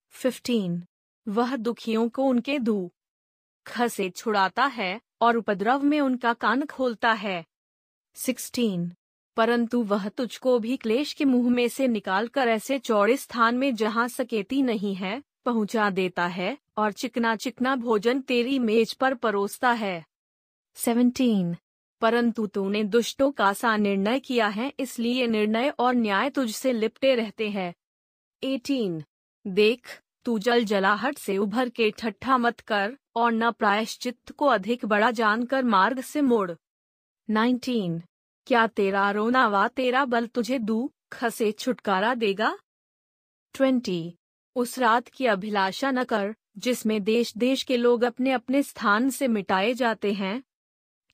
फिफ्टीन, 0.09 0.85
वह 1.29 1.57
दुखियों 1.57 2.09
को 2.09 2.25
उनके 2.25 2.59
दू 2.59 2.93
से 3.81 4.11
छुड़ाता 4.11 4.67
है 4.67 5.01
और 5.21 5.37
उपद्रव 5.37 5.83
में 5.83 6.01
उनका 6.01 6.33
कान 6.33 6.67
खोलता 6.67 7.13
है। 7.13 7.45
सिक्सटीन, 8.15 8.93
परंतु 9.37 9.83
वह 9.83 10.09
तुझको 10.09 10.59
भी 10.59 10.77
क्लेश 10.77 11.13
के 11.13 11.25
मुँह 11.25 11.51
में 11.51 11.69
से 11.69 11.89
निकालकर 11.89 12.49
ऐसे 12.49 12.79
चौड़े 12.79 13.17
स्थान 13.17 13.59
में 13.59 13.75
जहाँ 13.75 14.09
सकेती 14.09 14.63
नहीं 14.63 14.95
है, 14.95 15.23
पहुँचा 15.45 15.91
देता 15.91 16.27
है 16.27 16.59
और 16.77 16.93
चिकना 16.93 17.37
चिकना 17.37 17.77
भोजन 17.77 18.21
तेरी 18.21 18.59
मेज 18.59 18.95
पर 18.95 19.15
परोसता 19.15 19.73
है। 19.73 20.05
सेवनटीन 20.79 21.57
परंतु 22.01 22.47
तूने 22.47 22.85
दुष्टों 22.85 23.31
का 23.33 23.53
सा 23.53 23.77
निर्णय 23.77 24.21
किया 24.21 24.49
है, 24.49 24.73
इसलिए 24.81 25.27
निर्णय 25.27 25.69
और 25.69 25.95
न्याय 25.95 26.31
तुझसे 26.31 26.73
लिपटे 26.73 27.15
रहते 27.15 27.49
हैं। 27.49 27.75
एटीन 28.43 29.05
देख, 29.47 30.03
तू 30.25 30.39
जल 30.39 30.65
जलाहट 30.65 31.19
से 31.19 31.39
उभर 31.39 31.69
के 31.69 31.91
ठट्ठा 31.91 32.39
मत 32.39 32.61
कर, 32.61 32.97
और 33.17 33.33
न 33.33 33.51
प्रायश्चित 33.51 34.31
को 34.31 34.47
अधिक 34.47 34.85
बड़ा 34.85 35.11
जानकर 35.11 35.65
मार्ग 35.65 36.01
से 36.01 36.21
मोड़। 36.21 36.53
19. 37.31 38.03
क्या 38.47 38.67
तेरा 38.67 39.11
रोना 39.11 39.49
वा 39.49 39.69
तेरा 39.69 40.05
बल 40.05 40.27
तुझे 40.27 40.59
दू 40.59 40.93
खसे 41.13 41.53
छुटकारा 41.53 42.15
देगा? 42.15 42.59
20. 43.55 44.15
उस 44.57 44.79
रात 44.79 45.09
की 45.09 45.27
अभिलाषा 45.27 45.91
न 45.91 46.05
कर, 46.05 46.35
जिसमें 46.59 47.05
देश 47.05 47.37
देश 47.37 47.63
के 47.63 47.77
लोग 47.77 48.05
अपने 48.05 48.33
अपने 48.33 48.63
स्थान 48.63 49.11
से 49.11 49.29
मिटाए 49.29 49.75
जाते 49.75 50.13
हैं। 50.13 50.43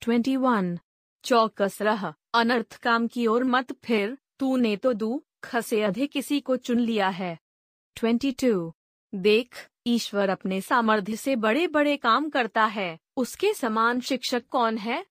21. 0.01 0.77
चौकस 1.23 1.81
रह, 1.81 2.13
अनर्थ 2.33 2.77
काम 2.77 3.07
की 3.07 3.27
ओर 3.27 3.43
मत 3.43 3.71
फिर, 3.83 4.17
तूने 4.39 4.75
तो 4.75 4.93
दू, 4.93 5.23
खसे 5.43 5.81
अधिक 5.81 6.11
किसी 6.11 6.39
को 6.39 6.57
चुन 6.57 6.79
लिया 6.79 7.07
है 7.09 7.37
22. 7.97 8.71
देख, 9.15 9.55
ईश्वर 9.87 10.29
अपने 10.29 10.61
सामर्थ्य 10.61 11.15
से 11.15 11.35
बड़े 11.35 11.67
बड़े 11.67 11.95
काम 11.97 12.29
करता 12.29 12.65
है, 12.65 12.97
उसके 13.17 13.53
समान 13.53 13.99
शिक्षक 13.99 14.47
कौन 14.47 14.77
है 14.77 15.05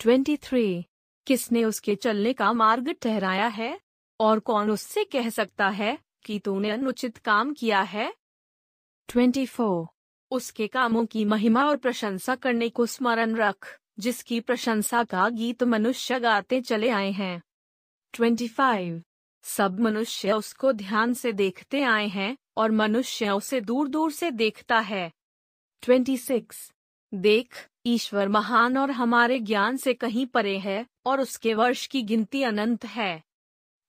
23. 0.00 0.84
किसने 1.26 1.64
उसके 1.64 1.94
चलने 1.94 2.32
का 2.32 2.52
मार्ग 2.52 2.92
ठहराया 2.92 3.46
है 3.46 3.80
और 4.20 4.40
कौन 4.40 4.70
उससे 4.70 5.04
कह 5.04 5.28
सकता 5.30 5.68
है 5.68 5.98
कि 6.24 6.38
तूने 6.38 6.70
अनुचित 6.70 7.18
काम 7.18 7.52
किया 7.54 7.80
है 7.80 8.12
24. 9.08 9.86
उसके 10.30 10.66
कामों 10.66 11.06
की 11.06 11.24
महिमा 11.24 11.64
और 11.64 11.76
प्रशंसा 11.76 12.34
करने 12.34 12.68
को 12.68 12.86
स्मरण 12.86 13.34
रख 13.34 13.78
जिसकी 13.98 14.40
प्रशंसा 14.40 15.04
का 15.04 15.28
गीत 15.28 15.62
मनुष्य 15.62 16.20
गाते 16.20 16.60
चले 16.60 16.88
आए 16.88 17.10
हैं 17.10 17.42
25. 18.14 19.02
सब 19.42 19.80
मनुष्य 19.80 20.32
उसको 20.32 20.72
ध्यान 20.72 21.14
से 21.14 21.32
देखते 21.32 21.82
आए 21.82 22.06
हैं 22.06 22.36
और 22.56 22.70
मनुष्य 22.70 23.30
उसे 23.30 23.60
दूर 23.60 23.88
दूर 23.88 24.12
से 24.12 24.30
देखता 24.30 24.78
है 24.78 25.12
26. 25.82 26.72
देख, 27.14 27.68
ईश्वर 27.86 28.28
महान 28.28 28.78
और 28.78 28.90
हमारे 28.90 29.38
ज्ञान 29.40 29.76
से 29.76 29.94
कहीं 29.94 30.26
परे 30.26 30.58
है 30.58 30.86
और 31.06 31.20
उसके 31.20 31.54
वर्ष 31.54 31.86
की 31.86 32.02
गिनती 32.02 32.42
अनंत 32.42 32.84
है 32.84 33.22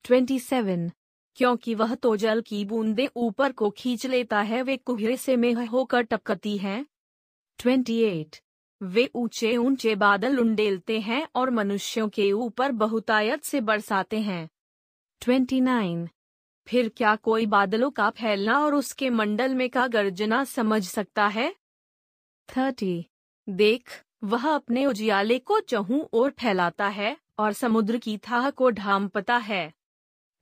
27. 0.05 0.91
क्योंकि 1.35 1.75
वह 1.75 1.95
तो 1.95 2.15
जल 2.15 2.41
की 2.41 2.65
बूंदे 2.65 3.09
ऊपर 3.15 3.51
को 3.51 3.69
खींच 3.69 4.05
लेता 4.05 4.41
है, 4.41 4.61
वे 4.63 4.77
कुहरे 4.77 5.17
से 5.17 5.35
में 5.35 5.53
होकर 5.53 6.01
टपकती 6.01 6.57
हैं 6.57 6.85
28. 7.59 8.41
वे 8.81 9.09
ऊँचे 9.15 9.57
ऊँचे 9.57 9.95
बादल 9.95 10.39
उंडेलते 10.39 10.99
हैं 10.99 11.27
और 11.35 11.49
मनुष्यों 11.49 12.09
के 12.09 12.31
ऊपर 12.31 12.71
बहुतायत 12.71 13.43
से 13.43 13.61
बरसाते 13.61 14.19
हैं 14.19 14.49
29. 15.21 16.07
फिर 16.67 16.89
क्या 16.89 17.15
कोई 17.15 17.45
बादलों 17.45 17.89
का 17.91 18.09
फैलना 18.09 18.59
और 18.65 18.75
उसके 18.75 19.09
मंडल 19.09 19.55
में 19.55 19.69
का 19.69 19.87
गर्जना 19.87 20.43
समझ 20.43 20.83
सकता 20.87 21.27
है 21.27 21.55
30. 22.49 23.03
देख, 23.49 23.89
वह 24.23 24.49
अपने 24.49 24.85
उजियाले 24.85 25.39
को 25.39 25.59
चहु 25.59 26.01
और 26.13 26.29
फैलाता 26.29 26.87
है 26.87 27.17
और 27.39 27.53
समुद्र 27.53 27.97
की 27.97 28.17
थाह 28.17 28.49
को 28.49 28.69
ढांपता 28.69 29.37
है 29.37 29.73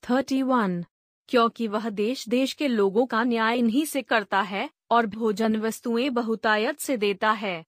31. 0.03 0.83
क्योंकि 1.27 1.67
वह 1.67 1.89
देश 1.89 2.29
देश 2.29 2.53
के 2.53 2.67
लोगों 2.67 3.05
का 3.05 3.23
न्याय 3.23 3.57
इन्हीं 3.57 3.85
से 3.85 4.01
करता 4.01 4.41
है 4.41 4.69
और 4.91 5.05
भोजन 5.05 5.55
वस्तुएँ 5.55 6.09
बहुतायत 6.09 6.79
से 6.79 6.97
देता 6.97 7.31
है 7.31 7.65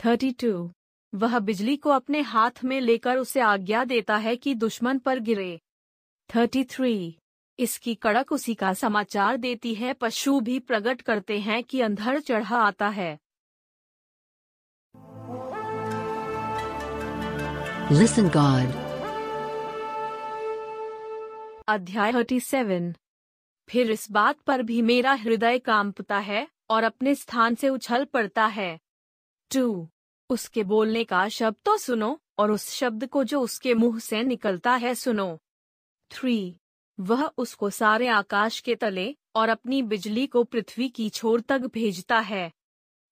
32. 0.00 0.68
वह 1.12 1.38
बिजली 1.38 1.76
को 1.76 1.90
अपने 1.90 2.20
हाथ 2.22 2.64
में 2.64 2.80
लेकर 2.80 3.16
उसे 3.16 3.40
आज्ञा 3.40 3.84
देता 3.84 4.16
है 4.16 4.36
कि 4.36 4.54
दुश्मन 4.54 4.98
पर 4.98 5.18
गिरे 5.20 5.58
33. 6.30 7.12
इसकी 7.58 7.94
कड़क 7.94 8.32
उसी 8.32 8.54
का 8.54 8.72
समाचार 8.74 9.36
देती 9.36 9.74
है 9.74 9.92
पशु 9.92 10.38
भी 10.40 10.58
प्रकट 10.58 11.02
करते 11.02 11.38
हैं 11.38 11.62
कि 11.64 11.80
अंधर 11.80 12.20
चढ़ा 12.20 12.58
आता 12.58 12.88
है 12.88 13.18
Listen 17.92 18.28
God. 18.30 18.76
अध्याय 21.68 22.12
37 22.12 22.92
फिर 23.68 23.90
इस 23.90 24.10
बात 24.10 24.38
पर 24.40 24.62
भी 24.62 24.82
मेरा 24.82 25.12
हृदय 25.14 25.58
कांपता 25.58 26.18
है 26.18 26.46
और 26.70 26.84
अपने 26.84 27.14
स्थान 27.14 27.54
से 27.54 27.68
उछल 27.68 28.04
पड़ता 28.04 28.46
है 28.46 28.78
टू 29.50 29.88
उसके 30.30 30.62
बोलने 30.62 31.04
का 31.04 31.28
शब्द 31.28 31.56
तो 31.64 31.76
सुनो 31.76 32.20
और 32.38 32.50
उस 32.50 32.68
शब्द 32.70 33.06
को 33.06 33.24
जो 33.24 33.40
उसके 33.40 33.74
मुँह 33.74 33.98
से 33.98 34.22
निकलता 34.22 34.74
है 34.74 34.94
सुनो। 34.94 35.38
थ्री 36.10 36.56
वह 37.00 37.24
उसको 37.38 37.70
सारे 37.70 38.08
आकाश 38.08 38.60
के 38.60 38.74
तले 38.74 39.16
और 39.36 39.48
अपनी 39.48 39.82
बिजली 39.82 40.26
को 40.26 40.44
पृथ्वी 40.44 40.88
की 40.88 41.08
छोर 41.08 41.40
तक 41.40 41.60
भेजता 41.60 42.18
है। 42.18 42.52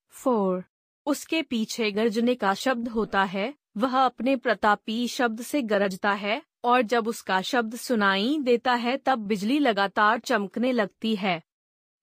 फोर 0.09 0.65
उसके 1.06 1.43
पीछे 1.43 1.90
गरजने 1.90 2.35
का 2.35 2.55
शब्द 2.55 2.89
होता 2.89 3.24
है, 3.24 3.55
वह 3.77 3.98
अपने 3.98 4.36
प्रतापी 4.36 5.09
शब्द 5.09 5.43
से 5.43 5.62
गरजता 5.62 6.12
है 6.12 6.43
और 6.65 6.82
जब 6.82 7.09
उसका 7.09 7.43
शब्द 7.43 7.77
सुनाई 7.77 8.39
देता 8.40 8.74
है 8.74 8.97
तब 8.97 9.19
बिजली 9.19 9.59
लगातार 9.59 10.19
चमकने 10.19 10.73
लगती 10.73 11.16
है। 11.16 11.43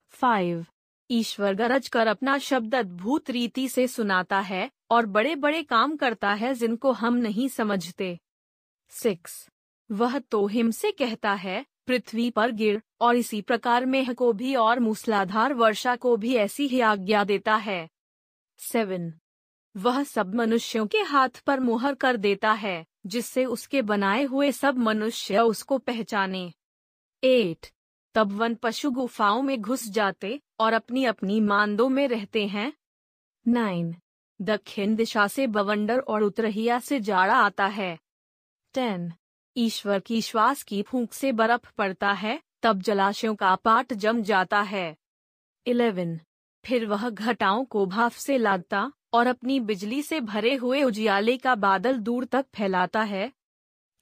फाइव 0.10 0.66
ईश्वर 1.12 1.54
गरज 1.54 1.88
कर 1.88 2.08
अपना 2.08 2.38
शब्द 2.38 2.76
अद्भुत 2.76 3.30
रीति 3.30 3.70
से 3.70 3.88
सुनाता 3.88 4.40
है 4.40 4.72
और 4.92 5.06
बड़े 5.06 5.36
बड़े 5.36 5.64
काम 5.64 5.98
करता 5.98 6.34
है 6.34 6.54
जिनको 6.54 6.92
हम 6.92 7.16
नहीं 7.16 7.48
समझते। 7.48 8.20
सिक्स। 8.90 9.50
वह 9.92 10.20
तो 10.20 10.48
हिम 10.48 10.72
से 10.72 10.92
कहता 10.92 11.34
है, 11.34 11.66
पृथ्वी 11.88 12.30
पर 12.30 12.52
गिर 12.52 12.82
और 13.02 13.16
इसी 13.16 13.42
प्रकार 13.42 13.86
मेह 13.86 14.14
को 14.14 14.34
भी 14.34 14.56
और 14.56 14.80
मूसलाधार 14.80 15.54
वर्षा 15.54 15.96
को 15.96 16.18
भी 16.18 16.36
ऐसी 16.36 16.68
ही 16.68 16.80
आज्ञा 16.80 17.24
देता 17.24 17.56
है। 17.56 17.90
सेवन। 18.58 19.14
वह 19.78 20.04
सब 20.04 20.36
मनुष्यों 20.36 20.88
के 20.88 20.98
हाथ 20.98 21.30
पर 21.30 21.60
मुहर 21.60 21.96
कर 21.96 22.18
देता 22.18 22.52
है, 22.52 22.86
जिससे 23.06 23.46
उसके 23.46 23.82
बनाए 23.82 24.24
हुए 24.24 24.52
सब 24.52 24.78
मनुष्य 24.78 25.40
उसको 25.40 25.78
पहचाने। 25.78 26.54
एट। 27.24 27.75
तब 28.16 28.32
वन 28.32 28.56
पशु 28.56 28.92
गुफाओं 28.92 29.42
में 29.42 29.62
घुस 29.62 29.88
जाते 29.90 30.42
और 30.60 30.74
अपनी 30.74 31.06
अपनी 31.06 31.40
मांदों 31.40 31.90
में 31.90 32.08
रहते 32.08 32.48
हैं। 32.48 32.74
नाइन 33.48 33.96
दक्षिण 34.42 34.96
दिशा 34.96 35.28
से 35.28 35.48
बवंडर 35.48 36.00
और 36.00 36.24
उतरहिया 36.24 36.80
से 36.80 37.00
जाड़ा 37.00 37.36
आता 37.36 37.66
है। 37.66 38.00
टेन। 38.74 39.14
ईश्वर 39.58 40.00
की 40.00 40.22
श्वास 40.22 40.64
की 40.64 40.82
फूंक 40.82 41.14
से 41.14 41.32
बर्फ़ 41.32 41.74
पड़ता 41.78 42.12
है, 42.12 42.42
तब 42.62 42.82
जलाशयों 42.82 43.36
का 43.36 43.56
पाट 43.56 43.94
जम 43.94 44.22
जाता 44.22 44.62
है। 44.62 44.96
इलेवन। 45.68 46.20
फिर 46.66 46.86
वह 46.86 47.10
घटाओं 47.10 47.66
को 47.66 47.86
भाफ 47.86 48.18
से 48.18 48.38
लादता 48.38 48.92
और 49.14 49.28
अपनी 49.28 49.60
बिजली 49.60 50.02
से 50.02 50.22
भरे 50.22 50.56
हुए 50.56 50.84
उजियाले 50.84 51.38
का 51.38 51.56
बादल 51.56 51.98
दूर 51.98 52.26
तक 52.26 52.46
फैलाता 52.56 53.02
है। 53.02 53.32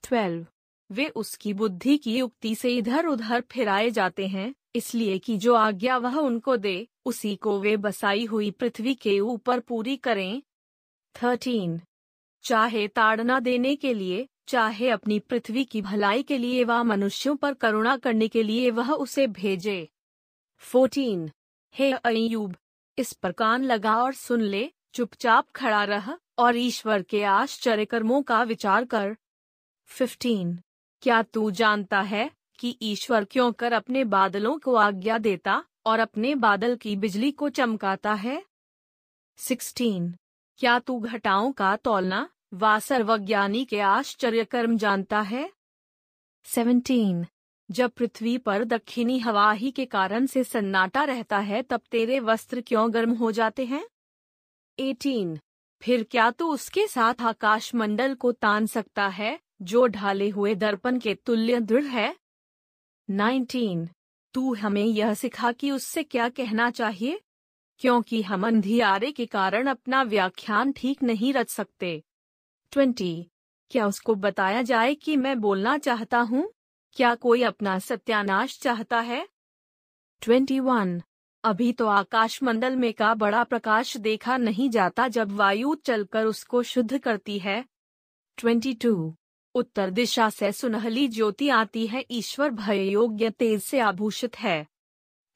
ट्वेल्व। 0.02 0.46
वे 0.92 1.08
उसकी 1.08 1.52
बुद्धि 1.52 1.98
की 1.98 2.18
युक्ति 2.18 2.54
से 2.54 2.76
इधर 2.76 3.06
उधर 3.06 3.40
फिराए 3.40 3.90
जाते 3.90 4.26
हैं, 4.26 4.54
इसलिए 4.74 5.18
कि 5.18 5.36
जो 5.36 5.54
आज्ञा 5.54 5.96
वह 5.96 6.16
उनको 6.16 6.56
दे, 6.56 6.88
उसी 7.04 7.36
को 7.36 7.60
वे 7.60 7.76
बसाई 7.76 8.24
हुई 8.24 8.50
पृथ्वी 8.50 8.94
के 8.94 9.20
ऊपर 9.20 9.60
पूरी 9.60 9.96
करें। 9.96 10.42
थर्टीन। 11.22 11.80
चाहे 12.42 12.88
ताड़ना 12.88 13.40
देने 13.40 13.76
के 13.76 13.94
लिए, 13.94 14.28
चाहे 14.48 14.90
अपनी 14.90 15.18
पृथ्वी 15.18 15.64
की 15.64 15.82
भलाई 15.82 16.22
के 16.22 16.38
लिए 16.38 16.64
व 16.64 16.72
मनुष्यों 16.72 17.36
पर 17.36 17.54
करुणा 17.54 17.96
करने 17.96 18.28
के 18.28 18.42
लिए 18.42 18.70
वह 18.70 18.92
उसे 18.92 19.26
भेजे। 19.26 19.88
फोर्टीन। 20.58 21.30
हे 21.74 21.92
अयूब 21.92 22.56
इस 22.98 23.12
पर 23.12 23.32
कान 23.32 23.64
लगा 23.64 23.96
और 23.96 24.14
सुन 24.14 24.40
ले, 24.40 24.70
चुपचाप 24.94 25.50
खड़ा 25.50 25.84
रह, 25.84 26.18
और 26.38 26.56
ईश्वर 26.56 27.02
के 27.02 27.24
आश्चर्य 27.24 27.84
कर्मों 27.84 28.22
का 28.22 28.42
विचार 28.42 28.84
कर। 28.84 29.16
फिफ्टीन। 29.86 30.58
क्या 31.04 31.22
तू 31.22 31.50
जानता 31.50 32.00
है 32.00 32.30
कि 32.58 32.78
ईश्वर 32.82 33.24
क्यों 33.24 33.52
कर 33.52 33.72
अपने 33.72 34.04
बादलों 34.04 34.58
को 34.58 34.74
आज्ञा 34.74 35.18
देता 35.18 35.64
और 35.86 35.98
अपने 35.98 36.34
बादल 36.34 36.76
की 36.76 36.96
बिजली 36.96 37.32
को 37.32 37.48
चमकाता 37.48 38.14
है? 38.14 38.44
सिक्सटीन। 39.36 40.14
क्या 40.58 40.78
तू 40.78 41.00
घटाओं 41.00 41.52
का 41.52 41.76
तोलना 41.76 42.28
व 42.54 42.78
सर्वज्ञानी 42.78 43.64
के 43.64 43.80
आश्चर्य 43.80 44.44
कर्म 44.44 44.76
जानता 44.76 45.20
है? 45.20 45.52
सेवनटीन। 46.44 47.26
जब 47.70 47.90
पृथ्वी 47.90 48.38
पर 48.38 48.64
दक्षिणी 48.64 49.18
हवा 49.18 49.52
ही 49.52 49.70
के 49.70 49.86
कारण 49.86 50.26
से 50.26 50.44
सन्नाटा 50.44 51.04
रहता 51.04 51.38
है, 51.38 51.62
तब 51.62 51.80
तेरे 51.90 52.20
वस्त्र 52.20 52.60
क्यों 52.60 52.94
गर्म 52.94 53.12
हो 53.12 53.32
जाते 53.32 53.64
हैं? 53.64 53.88
एटीन। 54.78 55.38
फिर 55.82 56.02
क्या 56.02 56.30
तू 56.30 56.52
उसके 56.52 56.86
साथ 56.86 57.14
आकाश 57.20 57.74
मंडल 57.74 58.14
को 58.14 58.32
तान 58.32 58.66
सकता 58.66 59.08
है 59.08 59.40
जो 59.64 59.86
ढाले 59.86 60.28
हुए 60.28 60.54
दर्पण 60.54 60.98
के 60.98 61.14
तुल्य 61.14 61.60
दृढ़ 61.60 61.84
है। 61.84 62.16
नाइनटीन, 63.10 63.88
तू 64.34 64.54
हमें 64.54 64.84
यह 64.84 65.14
सिखा 65.14 65.52
कि 65.52 65.70
उससे 65.70 66.02
क्या 66.02 66.28
कहना 66.28 66.70
चाहिए? 66.70 67.20
क्योंकि 67.78 68.22
हम 68.22 68.46
अंधियारे 68.46 69.12
के 69.12 69.26
कारण 69.26 69.66
अपना 69.66 70.02
व्याख्यान 70.02 70.72
ठीक 70.72 71.02
नहीं 71.02 71.32
रच 71.32 71.50
सकते। 71.50 72.02
ट्वेंटी, 72.72 73.30
क्या 73.70 73.86
उसको 73.86 74.14
बताया 74.14 74.62
जाए 74.62 74.94
कि 74.94 75.16
मैं 75.16 75.40
बोलना 75.40 75.78
चाहता 75.78 76.18
हूँ? 76.18 76.52
क्या 76.92 77.14
कोई 77.14 77.42
अपना 77.42 77.78
सत्यानाश 77.78 78.58
चाहता 78.58 79.00
है? 79.00 79.28
ट्वेंटी 80.20 80.60
वन, 80.60 81.02
अभी 81.44 81.72
तो 81.72 81.86
आकाश 81.86 82.42
मंडल 82.42 82.76
में 82.76 82.92
का 82.94 83.14
बड़ा 83.14 83.44
प्रकाश 83.44 83.96
देखा 83.96 84.36
नहीं 84.36 84.70
जाता 84.70 85.08
जब 85.08 85.32
वायु 85.32 85.74
चलकर 85.74 86.24
उसको 86.24 86.62
शुद्ध 86.62 86.98
करती 86.98 87.38
है। 87.38 87.64
ट्वेंटी 88.36 88.74
टू 88.74 89.14
उत्तर 89.54 89.90
दिशा 89.90 90.28
से 90.30 90.52
सुनहली 90.52 91.08
ज्योति 91.08 91.48
आती 91.48 91.86
है 91.86 92.04
ईश्वर 92.10 92.50
भय 92.50 92.88
योग्य 92.90 93.30
तेज 93.30 93.62
से 93.62 93.80
आभूषित 93.80 94.38
है। 94.38 94.66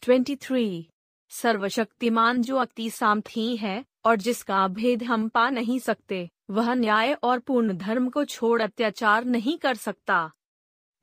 ट्वेंटी 0.02 0.36
थ्री 0.36 0.88
सर्वशक्तिमान 1.30 2.42
जो 2.42 2.56
अति 2.56 2.90
सामथी 2.90 3.56
है 3.56 3.84
और 4.04 4.16
जिसका 4.16 4.66
भेद 4.68 5.02
हम 5.02 5.28
पा 5.28 5.50
नहीं 5.50 5.78
सकते 5.78 6.28
वह 6.50 6.74
न्याय 6.74 7.12
और 7.12 7.38
पूर्ण 7.38 7.76
धर्म 7.76 8.08
को 8.08 8.24
छोड़ 8.24 8.62
अत्याचार 8.62 9.24
नहीं 9.24 9.58
कर 9.58 9.74
सकता। 9.74 10.30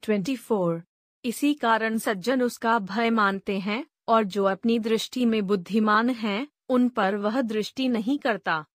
ट्वेंटी 0.02 0.36
फोर 0.36 0.82
इसी 1.24 1.54
कारण 1.54 1.98
सज्जन 1.98 2.42
उसका 2.42 2.80
भय 2.80 3.10
मानते 3.10 3.60
हैं 3.60 3.86
और 4.08 4.24
जो 4.24 4.44
अपनी 4.44 4.80
दृष्टि 4.80 5.26
में 5.26 5.42
बुद्धिमान 5.48 6.10
हैं, 6.10 6.48
उन 6.70 6.90
पर 6.90 7.16
वह 7.16 7.42
दृष्टि 7.42 7.88
नहीं 7.88 8.18
करता। 8.20 8.66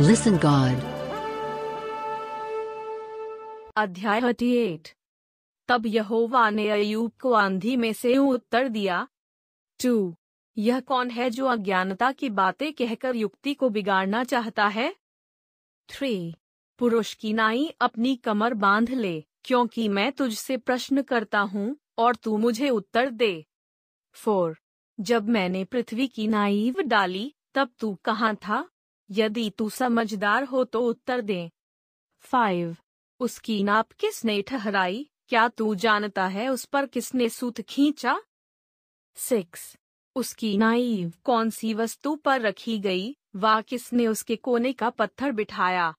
Listen, 0.00 0.32
God. 0.32 0.84
अध्याय 3.76 4.20
38 4.20 4.94
तब 5.68 5.86
यहोवा 5.86 6.50
ने 6.50 6.68
अयूब 6.68 7.12
को 7.20 7.32
आंधी 7.32 7.76
में 7.76 7.92
से 7.92 8.16
उत्तर 8.16 8.68
दिया 8.68 9.08
टू 9.82 10.16
यह 10.58 10.80
कौन 10.80 11.10
है 11.10 11.30
जो 11.30 11.46
अज्ञानता 11.46 12.12
की 12.12 12.30
बातें 12.30 12.72
कहकर 12.72 13.16
युक्ति 13.16 13.54
को 13.54 13.68
बिगाड़ना 13.68 14.24
चाहता 14.24 14.66
है? 14.66 14.94
थ्री, 15.88 16.34
पुरुष 16.78 17.14
की 17.14 17.32
नाई 17.32 17.74
अपनी 17.80 18.16
कमर 18.16 18.54
बाँध 18.54 18.90
ले, 18.90 19.24
क्योंकि 19.44 19.88
मैं 19.88 20.12
तुझसे 20.12 20.56
प्रश्न 20.56 21.02
करता 21.02 21.40
हूँ 21.40 21.76
और 21.98 22.16
तू 22.16 22.36
मुझे 22.36 22.70
उत्तर 22.70 23.10
दे। 23.10 23.46
फोर, 24.12 24.58
जब 25.00 25.28
मैंने 25.28 25.64
पृथ्वी 25.64 26.06
की 26.06 26.28
नाइव 26.28 26.74
डाली, 26.80 27.34
तब 27.54 27.70
तू 27.78 27.94
कहाँ 28.04 28.36
था? 28.36 28.68
यदि 29.10 29.50
तू 29.50 29.68
समझदार 29.70 30.44
हो 30.44 30.64
तो 30.64 30.80
उत्तर 30.80 31.20
दे। 31.20 31.50
फाइव 32.20 32.76
उसकी 33.20 33.62
नाप 33.62 33.92
किसने 33.92 34.42
ठहराई? 34.42 35.10
क्या 35.28 35.48
तू 35.48 35.74
जानता 35.74 36.26
है 36.26 36.48
उस 36.48 36.64
पर 36.64 36.86
किसने 36.86 37.28
सूत 37.28 37.60
खींचा? 37.60 38.20
सिक्स 39.16 39.76
उसकी 40.16 40.56
नाइव 40.58 41.12
कौन 41.24 41.50
सी 41.50 41.74
वस्तु 41.74 42.16
पर 42.16 42.40
रखी 42.40 42.78
गई? 42.78 43.16
वा 43.36 43.60
किसने 43.60 44.06
उसके 44.06 44.36
कोने 44.36 44.72
का 44.72 44.90
पत्थर 44.90 45.32
बिठाया? 45.32 45.94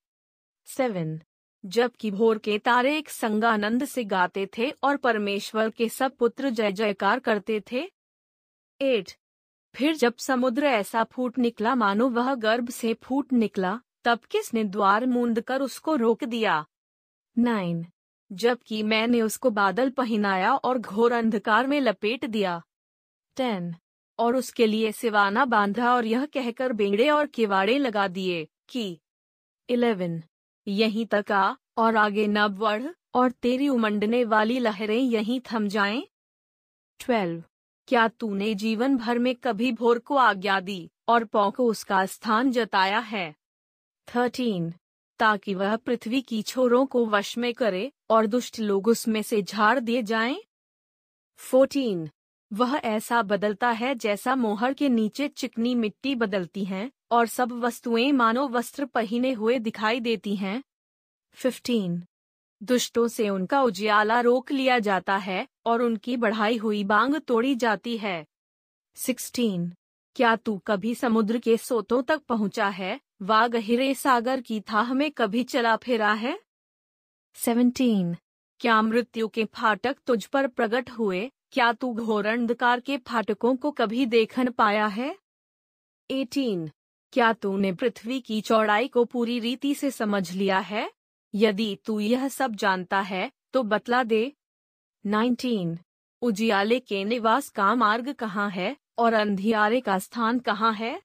सेवन 0.65 1.19
जबकि 1.65 2.11
भोर 2.11 2.37
के 2.37 2.57
तारे 2.59 2.97
एक 2.97 3.09
संगानंद 3.09 3.85
से 3.85 4.03
गाते 4.03 4.49
थे 4.57 4.69
और 4.83 4.97
परमेश्वर 4.97 5.69
के 5.69 5.89
सब 5.89 6.15
पुत्र 6.15 6.49
जय 6.49 6.71
जयकार 6.71 7.19
करते 7.19 7.61
थे। 7.71 7.89
एट 8.81 9.11
फिर 9.75 9.95
जब 9.95 10.17
समुद्र 10.17 10.65
ऐसा 10.65 11.03
फूट 11.03 11.37
निकला, 11.37 11.75
मानो 11.75 12.09
वह 12.09 12.35
गर्भ 12.35 12.69
से 12.69 12.93
फूट 12.93 13.33
निकला, 13.33 13.81
तब 14.03 14.19
किसने 14.19 14.63
द्वार 14.63 15.05
मूंद 15.05 15.41
कर 15.41 15.61
उसको 15.61 15.95
रोक 15.95 16.23
दिया? 16.23 16.65
नाइन। 17.37 17.85
जबकि 18.31 18.83
मैंने 18.83 19.21
उसको 19.21 19.49
बादल 19.49 19.89
पहनाया 19.89 20.55
और 20.55 20.77
घोर 20.77 21.11
अंधकार 21.11 21.67
में 21.67 21.81
लपेट 21.81 22.25
दिया। 22.25 22.61
टेन। 23.35 23.75
और 24.19 24.35
उसके 24.35 24.67
लिए 24.67 24.91
सिवाना 24.91 25.45
बांधा 25.45 25.95
और 25.95 26.05
यह 26.05 26.25
कहकर 26.25 26.73
बेंगड़े 26.73 27.09
और 27.09 27.27
किवाड़े 27.27 27.77
लगा 27.77 28.07
दिए 28.07 28.47
कि, 28.69 28.99
इलेवन। 29.69 30.23
यहीं 30.67 31.05
तक 31.05 31.31
आ, 31.31 31.53
और 31.77 31.95
आगे 31.95 32.27
न 32.27 32.47
बढ़ 32.47 32.83
और 33.13 33.31
तेरी 33.31 33.69
उमंडने 33.69 34.23
वाली 34.23 34.59
लहरें 34.59 35.01
यहीं 35.01 35.41
थम 35.53 35.67
जाएँ। 35.67 36.07
ट्वेल्व। 36.99 37.43
क्या 37.89 38.07
तूने 38.07 38.55
जीवन 38.55 38.97
भर 38.97 39.19
में 39.19 39.35
कभी 39.35 39.71
भोर 39.71 39.99
को 39.99 40.15
आज्ञा 40.15 40.59
दी 40.59 40.89
और 41.07 41.23
पौ 41.23 41.51
को 41.51 41.65
उसका 41.65 42.05
स्थान 42.05 42.51
जताया 42.51 42.99
है 42.99 43.35
थर्टीन, 44.07 44.73
ताकि 45.19 45.53
वह 45.53 45.75
पृथ्वी 45.75 46.21
की 46.21 46.41
छोरों 46.41 46.85
को 46.85 47.05
वश 47.05 47.37
में 47.37 47.53
करे 47.53 47.91
और 48.09 48.25
दुष्ट 48.25 48.59
लोग 48.59 48.87
उसमें 48.87 49.21
से 49.21 49.41
झाड़ 49.41 49.79
दिए 49.79 50.03
जाएँ। 50.03 50.43
फोर्टीन, 51.35 52.09
वह 52.53 52.75
ऐसा 52.75 53.21
बदलता 53.21 53.69
है 53.71 53.95
जैसा 53.95 54.35
मोहर 54.35 54.73
के 54.73 54.89
नीचे 54.89 55.27
चिकनी 55.27 55.75
मिट्टी 55.75 56.15
बदलती 56.15 56.65
है 56.65 56.91
और 57.11 57.27
सब 57.27 57.51
वस्तुएँ 57.51 58.11
मानो 58.11 58.47
वस्त्र 58.47 58.85
पहने 58.85 59.31
हुए 59.31 59.59
दिखाई 59.59 59.99
देती 59.99 60.35
हैं 60.35 60.61
फिफ्टीन 61.31 62.03
दुष्टों 62.63 63.07
से 63.07 63.29
उनका 63.29 63.61
उजियाला 63.61 64.19
रोक 64.19 64.51
लिया 64.51 64.79
जाता 64.79 65.17
है 65.17 65.47
और 65.65 65.81
उनकी 65.81 66.17
बढ़ाई 66.17 66.57
हुई 66.57 66.83
बांग 66.83 67.15
तोड़ी 67.15 67.55
जाती 67.55 67.97
है। 67.97 68.25
सिक्सटीन, 68.95 69.73
क्या 70.15 70.35
तू 70.35 70.57
कभी 70.57 70.95
समुद्र 70.95 71.39
के 71.39 71.57
सोतों 71.57 72.03
तक 72.03 72.21
पहुँचा 72.21 72.67
है? 72.67 72.99
वा 73.21 73.47
गहिरे 73.47 73.93
सागर 73.93 74.41
की 74.41 74.61
थाह 74.61 74.93
में 74.93 75.11
कभी 75.11 75.43
चला 75.43 75.75
फिरा 75.75 76.13
है? 76.13 76.39
सेवनटीन, 77.35 78.15
क्या 78.59 78.81
मृत्यु 78.81 79.27
के 79.27 79.45
फाटक 79.45 79.97
तुझ 80.05 80.25
पर 80.25 80.47
प्रकट 80.47 80.89
हुए? 80.89 81.31
क्या 81.51 81.73
तू 81.73 81.93
घोर 81.93 82.25
अंधकार 82.25 82.79
के 82.79 82.97
फाटकों 82.97 83.55
को 83.55 83.71
कभी 83.71 84.05
देखन 84.05 84.51
पाया 84.51 84.87
है? 84.87 85.15
एटीन, 86.11 86.71
क्या 87.13 87.33
तूने 87.33 87.73
पृथ्वी 87.73 88.19
की 88.19 88.41
चौड़ाई 88.41 88.87
को 88.87 89.05
पूरी 89.05 89.39
रीति 89.39 89.75
से 89.75 89.91
समझ 89.91 90.31
लिया 90.31 90.59
है? 90.59 90.98
यदि 91.33 91.77
तू 91.85 91.99
यह 91.99 92.27
सब 92.27 92.55
जानता 92.55 92.99
है 93.01 93.31
तो 93.53 93.63
बतला 93.63 94.03
दे 94.03 94.21
19. 95.05 95.77
उजियाले 96.21 96.79
के 96.79 97.03
निवास 97.03 97.49
का 97.49 97.73
मार्ग 97.75 98.11
कहाँ 98.13 98.49
है, 98.49 98.75
और 98.97 99.13
अंधियारे 99.13 99.81
का 99.81 99.99
स्थान 99.99 100.39
कहाँ 100.39 100.73
है 100.73 101.01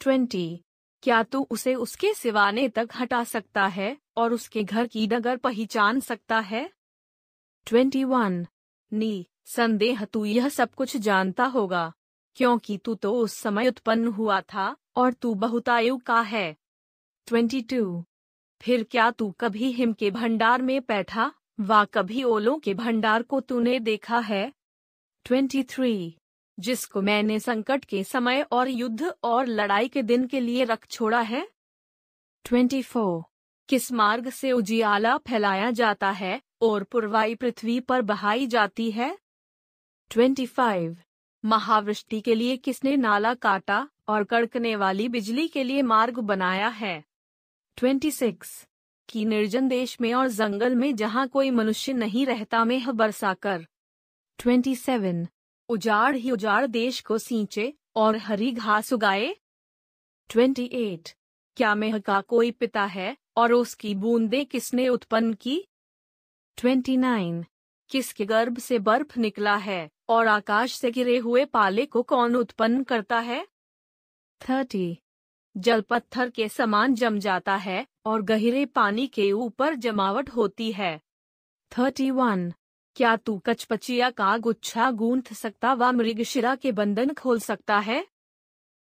20. 0.00 0.58
क्या 1.02 1.22
तू 1.22 1.46
उसे 1.50 1.74
उसके 1.74 2.12
सिवाने 2.14 2.68
तक 2.68 2.88
हटा 2.94 3.24
सकता 3.24 3.66
है, 3.66 3.96
और 4.16 4.32
उसके 4.32 4.62
घर 4.64 4.86
की 4.86 5.06
नगर 5.06 5.36
पहचान 5.36 6.00
सकता 6.00 6.38
है 6.40 6.70
21. 7.66 8.46
नी, 8.92 9.26
संदेह 9.46 10.04
तू 10.04 10.24
यह 10.24 10.48
सब 10.48 10.74
कुछ 10.74 10.96
जानता 10.96 11.44
होगा, 11.46 11.92
क्योंकि 12.36 12.78
तू 12.78 12.94
तो 12.94 13.12
उस 13.14 13.34
समय 13.34 13.68
उत्पन्न 13.68 14.06
हुआ 14.06 14.40
था, 14.40 14.74
और 14.96 15.12
तू 15.12 15.34
बहुतायु 15.34 15.96
का 15.96 16.20
है 16.20 16.56
22. 17.28 18.02
फिर 18.64 18.84
क्या 18.84 19.10
तू 19.10 19.30
कभी 19.30 19.72
हिम 19.72 19.92
के 19.92 20.10
भंडार 20.10 20.62
में 20.62 20.80
बैठा, 20.80 21.32
वा 21.60 21.84
कभी 21.84 22.22
ओलों 22.22 22.58
के 22.58 22.74
भंडार 22.74 23.22
को 23.22 23.40
तूने 23.40 23.80
देखा 23.80 24.18
है 24.18 24.52
23. 25.26 26.10
जिसको 26.60 27.02
मैंने 27.02 27.40
संकट 27.40 27.84
के 27.84 28.04
समय 28.04 28.42
और 28.52 28.68
युद्ध 28.68 29.14
और 29.24 29.46
लड़ाई 29.46 29.88
के 29.88 30.02
दिन 30.02 30.26
के 30.26 30.40
लिए 30.40 30.64
रख 30.64 30.86
छोड़ा 30.86 31.20
है 31.20 31.48
24. 32.44 33.22
किस 33.68 33.92
मार्ग 33.92 34.30
से 34.30 34.52
उजियाला 34.52 35.16
फैलाया 35.16 35.70
जाता 35.70 36.10
है 36.10 36.40
और 36.62 36.84
पुरवाई 36.84 37.34
पृथ्वी 37.34 37.80
पर 37.80 38.02
बहाई 38.02 38.46
जाती 38.46 38.90
है 38.90 39.18
25. 40.10 40.94
महावृष्टि 41.44 42.20
के 42.20 42.34
लिए 42.34 42.56
किसने 42.56 42.96
नाला 42.96 43.34
काटा 43.34 43.88
और 44.08 44.24
कड़कने 44.24 44.76
वाली 44.76 45.08
बिजली 45.08 45.48
के 45.48 45.64
लिए 45.64 45.82
मार्ग 45.82 46.18
बनाया 46.18 46.68
है 46.68 47.04
26. 47.78 48.66
की 49.08 49.24
निर्जन 49.24 49.68
देश 49.68 50.00
में 50.00 50.14
और 50.14 50.28
जंगल 50.28 50.74
में 50.74 50.96
जहाँ 50.96 51.28
कोई 51.28 51.50
मनुष्य 51.50 51.92
नहीं 51.92 52.26
रहता 52.26 52.64
में 52.64 52.96
बरसा 52.96 53.34
कर 53.34 53.66
27. 54.38 55.26
उजाड़ 55.68 56.16
ही 56.16 56.30
उजाड़ 56.30 56.66
देश 56.66 57.00
को 57.00 57.18
सींचे 57.18 57.74
और 57.96 58.16
हरी 58.16 58.52
घास 58.52 58.92
उगाए 58.92 59.36
28. 60.30 61.14
क्या 61.56 61.74
मेह 61.74 61.98
का 61.98 62.20
कोई 62.20 62.50
पिता 62.50 62.84
है 62.84 63.16
और 63.36 63.52
उसकी 63.52 63.94
बूंदे 63.94 64.44
किसने 64.44 64.88
उत्पन्न 64.88 65.34
की 65.34 65.68
29. 66.58 67.44
किसके 67.90 68.24
गर्भ 68.24 68.58
से 68.58 68.78
बर्फ़ 68.78 69.18
निकला 69.20 69.56
है 69.56 69.88
और 70.08 70.26
आकाश 70.26 70.72
से 70.72 70.90
गिरे 70.90 71.18
हुए 71.18 71.44
पाले 71.44 71.86
को 71.86 72.02
कौन 72.02 72.36
उत्पन्न 72.36 72.82
करता 72.82 73.18
है 73.20 73.46
30. 74.40 75.03
जल 75.56 75.80
पत्थर 75.80 76.30
के 76.30 76.48
समान 76.48 76.94
जम 76.94 77.18
जाता 77.18 77.54
है 77.56 77.86
और 78.06 78.22
गहरे 78.22 78.64
पानी 78.66 79.06
के 79.06 79.32
ऊपर 79.32 79.74
जमावट 79.74 80.30
होती 80.30 80.72
है। 80.72 81.00
थर्टी 81.72 82.10
वन 82.10 82.52
क्या 82.96 83.16
तू 83.16 83.38
कचपचिया 83.38 84.10
का 84.10 84.36
गुच्छा 84.38 84.90
गूंथ 84.90 85.32
सकता 85.32 85.74
व 85.74 85.92
मृगशिरा 85.92 86.54
के 86.54 86.72
बंधन 86.72 87.14
खोल 87.14 87.40
सकता 87.40 87.78
है? 87.78 88.06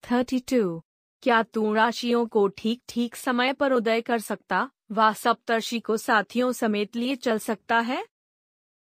थर्टी 0.04 0.40
टू 0.40 0.84
क्या 1.22 1.44
तू 1.44 1.74
राशियों 1.74 2.26
को 2.28 2.48
ठीक 2.48 2.82
ठीक 2.90 3.16
समय 3.16 3.54
पर 3.54 3.72
उदय 3.72 4.02
कर 4.02 4.20
सकता 4.20 4.70
व 4.92 5.14
सप्तर्षि 5.14 5.80
को 5.80 5.98
साथियों 5.98 6.52
समेत 6.52 6.96
लिए 6.96 7.16
चल 7.16 7.38
सकता 7.38 7.80
है? 7.80 8.06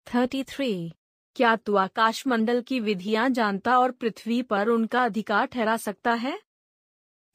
थर्टी 0.06 0.44
थ्री 0.44 0.92
क्या 1.36 1.56
तू 1.56 1.74
आकाश 1.74 2.26
मंडल 2.26 2.60
की 2.60 2.80
विधियाँ 2.80 3.28
जानता 3.30 3.78
और 3.78 3.90
पृथ्वी 3.90 4.42
पर 4.42 4.68
उनका 4.68 5.04
अधिकार 5.04 5.46
ठहरा 5.46 5.76
सकता 5.76 6.12
है? 6.12 6.38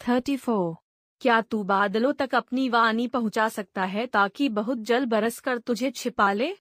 Thirty 0.07 0.37
four. 0.37 0.75
क्या 1.21 1.41
तू 1.41 1.63
बादलों 1.63 2.13
तक 2.13 2.35
अपनी 2.35 2.69
वाणी 2.69 3.07
पहुँचा 3.07 3.49
सकता 3.49 3.83
है 3.83 4.05
ताकि 4.07 4.49
बहुत 4.49 4.77
जल 4.77 5.05
बरस 5.05 5.39
कर 5.39 5.57
तुझे 5.57 5.91
छिपा 5.91 6.31
ले? 6.33 6.55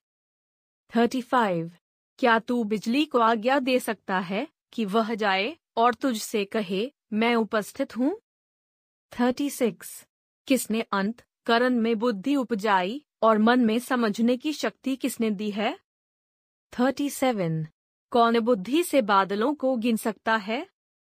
Thirty 0.97 1.23
five. 1.23 1.71
क्या 2.19 2.39
तू 2.39 2.65
बिजली 2.65 3.05
को 3.05 3.19
आज्ञा 3.19 3.59
दे 3.59 3.79
सकता 3.79 4.19
है 4.19 4.49
कि 4.73 4.85
वह 4.85 5.15
जाए 5.15 5.57
और 5.77 5.95
तुझसे 5.95 6.45
कहे, 6.45 6.93
मैं 7.13 7.35
उपस्थित 7.35 7.97
हूँ 7.97 8.21
थर्टी 9.13 9.51
सिक्स। 9.51 10.07
किसने 10.47 10.81
अंत, 10.83 11.23
करण 11.47 11.75
में 11.75 11.99
बुद्धि 11.99 12.37
उपजाई 12.37 13.05
और 13.23 13.39
मन 13.39 13.61
में 13.61 13.79
समझने 13.79 14.37
की 14.37 14.53
शक्ति 14.53 14.97
किसने 14.97 15.31
दी 15.31 15.51
है? 15.51 15.79
Thirty 16.73 17.11
seven. 17.11 17.67
कौन 18.11 18.41
बुद्धि 18.41 18.83
से 18.83 19.03
बादलों 19.03 19.55
को 19.55 19.77
गिन 19.77 19.97
सकता 19.97 20.37
है? 20.37 20.67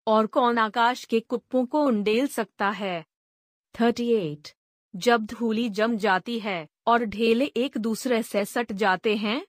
और 0.09 0.27
कौन 0.27 0.57
आकाश 0.57 1.05
के 1.05 1.19
कुप्पों 1.19 1.65
को 1.65 1.83
उंडेल 1.83 2.27
सकता 2.27 2.69
है? 2.69 3.05
थर्टी 3.81 4.09
एट 4.11 4.47
जब 4.95 5.25
धूली 5.25 5.69
जम 5.69 5.97
जाती 5.97 6.39
है 6.39 6.67
और 6.87 7.05
ढेले 7.05 7.45
एक 7.45 7.77
दूसरे 7.77 8.23
से 8.23 8.45
सट 8.45 8.71
जाते 8.71 9.15
हैं? 9.15 9.45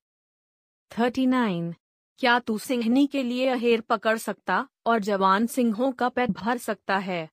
थर्टी 0.90 1.26
नाइन 1.26 1.74
क्या 2.18 2.38
तू 2.38 2.58
सिंहनी 2.58 3.06
के 3.06 3.22
लिए 3.22 3.48
अहेर 3.48 3.80
पकड़ 3.80 4.18
सकता 4.18 4.68
और 4.86 4.98
जवान 4.98 5.46
सिंहों 5.46 5.92
का 5.92 6.08
पेट 6.08 6.30
भर 6.30 6.58
सकता 6.58 6.98
है? 6.98 7.28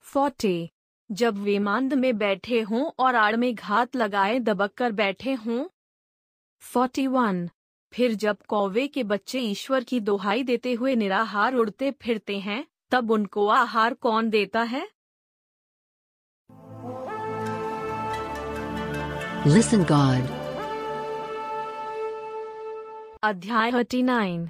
फोर्टी 0.00 0.70
जब 1.12 1.36
वे 1.36 1.58
मांद 1.58 1.94
में 1.94 2.18
बैठे 2.18 2.60
हों 2.60 2.90
और 2.98 3.14
आड़ 3.14 3.36
में 3.36 3.54
घात 3.54 3.96
लगाए 3.96 4.38
दबक 4.38 4.74
कर 4.74 4.92
बैठे 4.92 5.32
हों? 5.32 5.64
फोर्टी 6.60 7.06
वन 7.06 7.48
फिर 7.94 8.14
जब 8.24 8.36
कौवे 8.48 8.86
के 8.88 9.02
बच्चे 9.04 9.40
ईश्वर 9.40 9.84
की 9.84 10.00
दोहाई 10.00 10.42
देते 10.44 10.72
हुए 10.72 10.94
निराहार 10.96 11.54
उड़ते 11.54 11.90
फिरते 12.02 12.38
हैं 12.40 12.64
तब 12.90 13.10
उनको 13.10 13.46
आहार 13.48 13.94
कौन 14.06 14.30
देता 14.30 14.62
है 14.74 14.86
Listen 19.46 19.80
God. 19.86 20.28
अध्याय 23.24 23.72
थर्टी 23.72 24.02
नाइन 24.02 24.48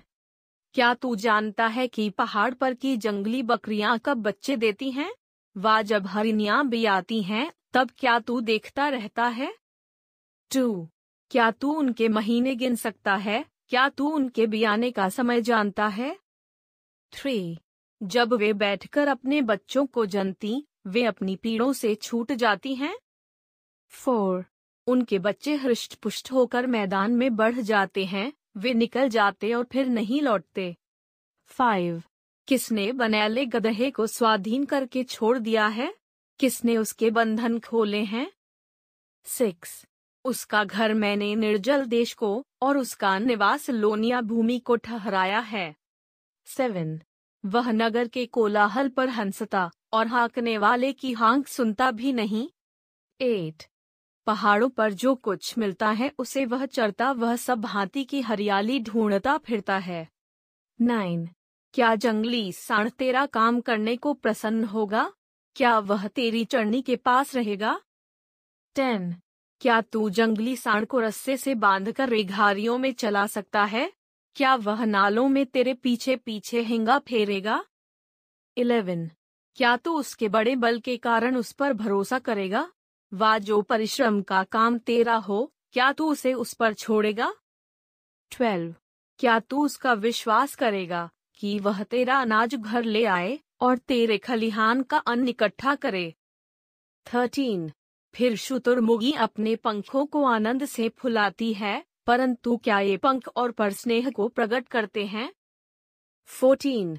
क्या 0.75 0.93
तू 0.95 1.15
जानता 1.17 1.67
है 1.67 1.87
कि 1.89 2.09
पहाड़ 2.11 2.53
पर 2.55 2.75
की 2.75 2.97
जंगली 2.97 3.43
बकरियाँ 3.43 3.99
कब 4.05 4.23
बच्चे 4.23 4.57
देती 4.57 4.91
हैं? 4.91 5.11
वा 5.57 5.81
जब 5.83 6.07
हरिनियाँ 6.07 6.67
भी 6.69 6.85
आती 6.87 7.23
हैं 7.23 7.51
तब 7.73 7.91
क्या 7.99 8.19
तू 8.19 8.41
देखता 8.41 8.89
रहता 8.89 9.27
है 9.39 9.53
टू 10.51 10.89
क्या 11.33 11.51
तू 11.51 11.73
उनके 11.73 12.09
महीने 12.09 12.55
गिन 12.55 12.75
सकता 12.75 13.17
है? 13.17 13.45
क्या 13.69 13.89
तू 13.89 14.09
उनके 14.09 14.47
बियाने 14.47 14.91
का 14.91 15.09
समय 15.09 15.41
जानता 15.41 15.87
है? 15.87 16.19
थ्री 17.13 17.59
जब 18.03 18.33
वे 18.33 18.53
बैठकर 18.53 19.09
अपने 19.09 19.43
बच्चों 19.43 19.87
को 19.87 20.07
जनती, 20.07 20.67
वे 20.87 21.05
अपनी 21.05 21.37
पीड़ों 21.37 21.73
से 21.73 21.95
छूट 21.95 22.33
जाती 22.33 22.75
हैं? 22.75 22.99
फोर 23.89 24.45
उनके 24.87 25.19
बच्चे 25.19 25.55
हृष्ट 25.55 25.95
पुष्ट 25.95 26.33
होकर 26.33 26.67
मैदान 26.67 27.13
में 27.13 27.37
बढ़ 27.37 27.55
जाते 27.55 28.05
हैं, 28.05 28.33
वे 28.57 28.75
निकल 28.75 29.09
जाते 29.09 29.55
और 29.55 29.65
फिर 29.65 29.87
नहीं 29.87 30.23
लौटते। 30.23 30.77
फाइव 31.45 32.03
किसने 32.49 32.93
बनैले 32.93 33.47
गदहे 33.47 33.91
को 33.91 34.07
स्वाधीन 34.07 34.65
करके 34.65 35.05
छोड़ 35.05 35.39
दिया 35.39 35.67
है? 35.67 35.95
किसने 36.39 36.77
उसके 36.77 37.11
बंधन 37.11 37.59
खोले 37.59 38.05
हैं? 38.05 38.33
सिक्स 39.25 39.87
उसका 40.25 40.65
घर 40.65 40.95
मैंने 40.95 41.35
निर्जल 41.35 41.85
देश 41.85 42.15
को 42.15 42.47
और 42.63 42.79
उसका 42.79 43.19
निवास 43.19 43.71
लोनिया 43.71 44.21
भूमि 44.21 44.59
को 44.59 44.77
ठहराया 44.77 45.39
है। 45.39 45.77
सेवन। 46.47 47.01
वह 47.47 47.73
नगर 47.73 48.09
के 48.09 48.27
कोलाहल 48.27 48.89
पर 48.89 49.09
हंसता 49.09 49.71
और 49.93 50.07
हाँकने 50.07 50.59
वाले 50.59 50.93
की 50.93 51.13
हाँक 51.13 51.49
सुनता 51.49 51.91
भी 51.91 52.13
नहीं। 52.13 52.51
एट। 53.21 53.63
पहाड़ों 54.27 54.69
पर 54.69 54.93
जो 54.93 55.15
कुछ 55.15 55.59
मिलता 55.59 55.91
है 55.91 56.13
उसे 56.19 56.45
वह 56.45 56.67
चरता, 56.67 57.13
वह 57.13 57.37
सब 57.37 57.61
भांति 57.61 58.05
की 58.05 58.21
हरियाली 58.21 58.81
ढूंढता 58.81 59.39
फिरता 59.39 59.79
है। 59.79 60.09
नाइन। 60.81 61.29
क्या 61.75 61.95
जंगली 61.95 62.53
साण 62.53 62.89
तेरा 62.89 63.27
काम 63.27 63.61
करने 63.61 63.97
को 63.97 64.15
प्रसन्न 64.15 64.65
होगा? 64.65 65.13
क्या 65.57 65.79
वह 65.79 66.09
तेरी 66.09 66.45
चढ़नी 66.45 66.83
के 66.83 66.97
पास 66.97 67.35
रहेगा? 67.35 67.81
टेन। 68.75 69.17
क्या 69.63 69.81
तू 69.81 70.11
जंगली 70.11 70.57
साण 70.57 70.85
को 70.85 71.01
रस्से 71.01 71.37
से 71.37 71.55
बांधकर 71.55 72.09
रेघारियों 72.09 72.79
में 72.79 72.93
चला 72.93 73.27
सकता 73.27 73.65
है? 73.65 73.93
क्या 74.35 74.55
वह 74.55 74.85
नालों 74.85 75.29
में 75.29 75.47
तेरे 75.47 75.75
पीछे 75.75 76.17
पीछे 76.17 76.61
हिंगा 76.61 76.99
फेरेगा? 76.99 77.65
इलेवन। 78.57 79.11
क्या 79.55 79.77
तू 79.77 79.99
उसके 79.99 80.29
बड़े 80.29 80.57
बल 80.57 80.81
के 80.81 80.97
कारण 80.97 81.37
उस 81.37 81.53
पर 81.53 81.73
भरोसा 81.73 82.19
करेगा? 82.19 82.73
वा 83.15 83.39
जो 83.39 83.63
परिश्रम 83.63 84.23
का 84.23 84.45
काम 84.45 84.79
तेरा 84.79 85.17
हो, 85.17 85.53
क्या 85.73 85.93
तू 85.93 86.13
उसे 86.13 86.35
उस 86.35 86.55
पर 86.55 86.75
छोड़ेगा? 86.75 87.35
ट्वेल्व। 88.31 88.75
क्या 89.19 89.41
तू 89.41 89.65
उसका 89.65 89.93
विश्वास 89.93 90.55
करेगा 90.55 91.11
कि 91.35 91.59
वह 91.59 91.83
तेरा 91.83 92.21
अनाज 92.21 92.55
घर 92.55 92.83
ले 92.85 93.05
आए 93.05 93.41
और 93.61 93.79
तेरे 93.79 94.19
खलिहान 94.19 94.83
का 94.83 94.99
अन्न 94.99 95.29
इकट्ठा 95.29 95.75
करे? 95.75 96.15
थर्टीन। 97.15 97.73
फिर 98.15 98.37
शुतुरमुगी 98.37 99.13
अपने 99.13 99.57
पंखों 99.57 100.07
को 100.07 100.25
आनंद 100.25 100.65
से 100.65 100.89
फुलाती 100.89 101.55
है, 101.55 101.85
परंतु 102.07 102.57
क्या 102.57 102.81
ये 102.81 102.97
पंख 102.97 103.29
और 103.37 103.51
पर 103.51 103.73
स्नेह 103.73 104.11
को 104.11 104.29
प्रकट 104.29 104.69
करते 104.69 105.07
हैं? 105.07 105.33
फोर्टीन। 106.25 106.99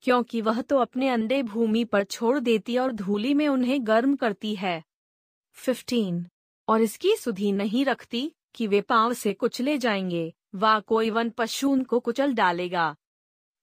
क्योंकि 0.00 0.40
वह 0.40 0.60
तो 0.60 0.78
अपने 0.78 1.08
अंडे 1.08 1.42
भूमि 1.42 1.84
पर 1.84 2.04
छोड़ 2.04 2.38
देती 2.38 2.78
और 2.78 2.92
धूली 2.92 3.34
में 3.34 3.48
उन्हें 3.48 3.86
गर्म 3.86 4.16
करती 4.16 4.54
है। 4.54 4.84
फिफ्टीन। 5.52 6.26
और 6.68 6.80
इसकी 6.80 7.16
सुधी 7.16 7.52
नहीं 7.52 7.84
रखती 7.84 8.32
कि 8.54 8.66
वे 8.66 8.80
पाँव 8.80 9.12
से 9.12 9.32
कुचले 9.32 9.78
जाएँगे, 9.78 10.34
वा 10.54 10.80
कोई 10.80 11.10
वन 11.10 11.30
पशु 11.30 11.70
उनको 11.70 12.00
कुचल 12.00 12.34
डालेगा। 12.34 12.96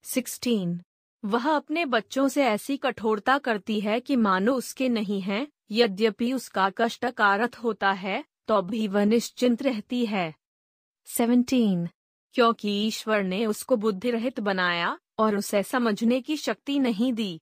सिक्सटीन। 0.02 0.80
वह 1.24 1.56
अपने 1.56 1.84
बच्चों 1.84 2.28
से 2.28 2.44
ऐसी 2.44 2.76
कठोरता 2.76 3.38
करती 3.38 3.80
है 3.80 4.00
कि 4.00 4.16
मानो 4.16 4.54
उसके 4.54 4.88
नहीं 4.88 5.20
है 5.20 5.53
यद्यपि 5.70 6.32
उसका 6.32 6.70
कष्टकारक 6.70 7.54
होता 7.54 7.92
है 7.92 8.24
तो 8.46 8.62
भी 8.62 8.88
वह 8.88 9.04
निश्चिंत 9.04 9.62
रहती 9.62 10.06
है। 10.06 10.34
सेवनटीन। 11.06 11.88
क्योंकि 12.32 12.86
ईश्वर 12.86 13.22
ने 13.22 13.46
उसको 13.46 13.76
बुद्धि 13.76 14.10
रहित 14.10 14.40
बनाया, 14.40 14.98
और 15.18 15.36
उसे 15.36 15.62
समझने 15.62 16.20
की 16.20 16.36
शक्ति 16.36 16.78
नहीं 16.78 17.12
दी। 17.12 17.40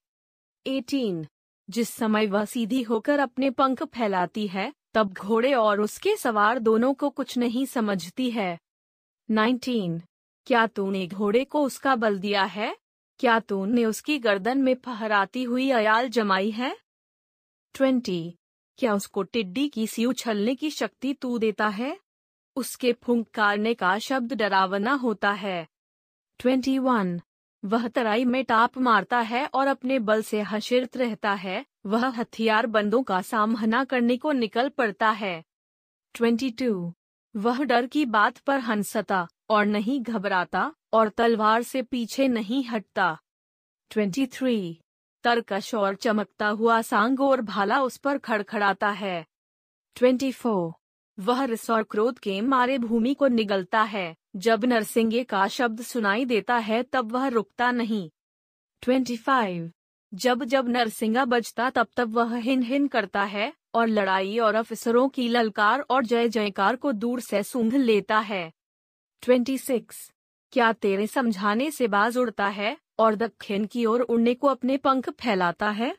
एटीन। 0.67 1.27
जिस 1.71 1.89
समय 1.91 2.27
वह 2.27 2.45
सीधी 2.45 2.83
होकर 2.83 3.19
अपने 3.19 3.51
पंख 3.51 3.83
फैलाती 3.83 4.47
है, 4.47 4.73
तब 4.95 5.13
घोड़े 5.13 5.55
और 5.55 5.81
उसके 5.81 6.17
सवार 6.17 6.59
दोनों 6.59 6.95
को 6.95 7.11
कुछ 7.11 7.39
नहीं 7.39 7.67
समझती 7.67 8.31
है। 8.31 8.59
नाइनटीन। 9.31 10.03
क्या 10.47 10.67
तूने 10.67 11.07
घोड़े 11.07 11.45
को 11.45 11.63
उसका 11.63 11.97
बल 11.97 12.19
दिया 12.19 12.45
है? 12.45 12.77
क्या 13.19 13.41
तूने 13.41 13.85
उसकी 13.85 14.19
गर्दन 14.19 14.59
में 14.59 14.75
फहराती 14.75 15.43
हुई 15.43 15.71
अयाल 15.71 16.09
जमाई 16.09 16.51
है? 16.51 16.82
ट्वेंटी। 17.75 18.39
क्या 18.79 18.95
उसको 18.95 19.23
टिड्डी 19.23 19.69
की 19.69 19.87
सी 19.87 20.05
उछलने 20.05 20.55
की 20.55 20.71
शक्ति 20.71 21.15
तू 21.15 21.39
देता 21.39 21.69
है? 21.69 21.99
उसके 22.57 22.93
फुंकारने 22.93 23.75
का 23.75 23.99
शब्द 23.99 24.33
डरावना 24.33 24.93
होता 24.93 25.31
है। 25.31 25.69
Twenty 26.39 26.79
one. 26.79 27.21
वह 27.65 27.89
तराई 27.89 28.25
में 28.25 28.45
टाप 28.45 28.79
मारता 28.79 29.21
है 29.21 29.51
और 29.55 29.67
अपने 29.67 29.99
बल 29.99 30.23
से 30.23 30.41
हशिरत 30.41 30.97
रहता 30.97 31.33
है। 31.33 31.67
वह 31.87 32.07
हथियार 32.07 32.67
बंदों 32.67 33.03
का 33.03 33.23
सामना 33.23 33.85
करने 33.85 34.17
को 34.17 34.33
निकल 34.33 34.69
पड़ता 34.69 35.11
है। 35.11 35.45
Twenty 36.15 36.51
two. 36.51 36.95
वह 37.37 37.65
डर 37.65 37.87
की 37.87 38.05
बात 38.05 38.39
पर 38.39 38.59
हंसता 38.61 39.29
और 39.51 39.67
नहीं 39.67 40.03
घबराता 40.03 40.75
और 40.93 41.09
तलवार 41.09 41.63
से 41.63 41.83
पीछे 41.83 42.29
नहीं 42.29 42.65
हटता। 42.65 43.19
Twenty 43.91 44.27
three. 44.27 44.82
तरकश 45.25 45.75
और 45.75 45.95
चमकता 45.95 46.49
हुआ 46.49 46.83
सांग 46.83 47.21
और 47.21 47.41
भाला 47.41 47.83
उस 47.83 47.97
पर 47.97 48.19
खड़खड़ाता 48.19 48.91
है। 48.91 49.27
Twenty 49.95 50.33
four. 50.33 50.73
वह 51.23 51.45
रिस 51.45 51.71
और 51.71 51.83
क्रोध 51.83 52.19
के 52.19 52.41
मारे 52.41 52.79
भूमि 52.79 53.15
को 53.15 53.29
निगलता 53.29 53.83
है। 53.83 54.17
जब 54.37 54.65
नरसिंगे 54.65 55.25
का 55.25 55.49
शब्द 55.49 55.81
सुनाई 55.81 56.25
देता 56.25 56.57
है, 56.57 56.83
तब 56.83 57.13
वह 57.13 57.27
रुकता 57.27 57.71
नहीं। 57.71 58.11
Twenty 58.83 59.17
five. 59.17 59.73
जब 60.15 60.45
जब 60.45 60.69
नरसिंगा 60.69 61.25
बजता, 61.25 61.71
तब 61.71 61.87
तब 61.97 62.13
वह 62.13 62.37
हिन 62.37 62.63
हिन 62.63 62.89
करता 62.89 63.23
है 63.23 63.53
और 63.75 63.87
लड़ाई 63.87 64.39
और 64.39 64.55
अफसरों 64.55 65.09
की 65.09 65.29
ललकार 65.29 65.81
और 65.81 66.05
जय 66.05 66.29
जयकार 66.29 66.77
को 66.77 66.93
दूर 66.93 67.21
से 67.21 67.43
सूंघ 67.43 67.75
लेता 67.75 68.19
है। 68.19 68.53
Twenty 69.23 69.59
six. 69.59 70.13
क्या 70.53 70.73
तेरे 70.73 71.07
समझाने 71.07 71.71
से 71.71 71.89
बाज 71.89 72.17
उड़ता 72.17 72.47
है? 72.47 72.77
और 72.99 73.15
दक्षिण 73.15 73.67
की 73.67 73.85
ओर 73.87 74.01
उड़ने 74.01 74.35
को 74.35 74.47
अपने 74.47 74.77
पंख 74.77 75.11
फैलाता 75.11 75.71
है 75.71 75.97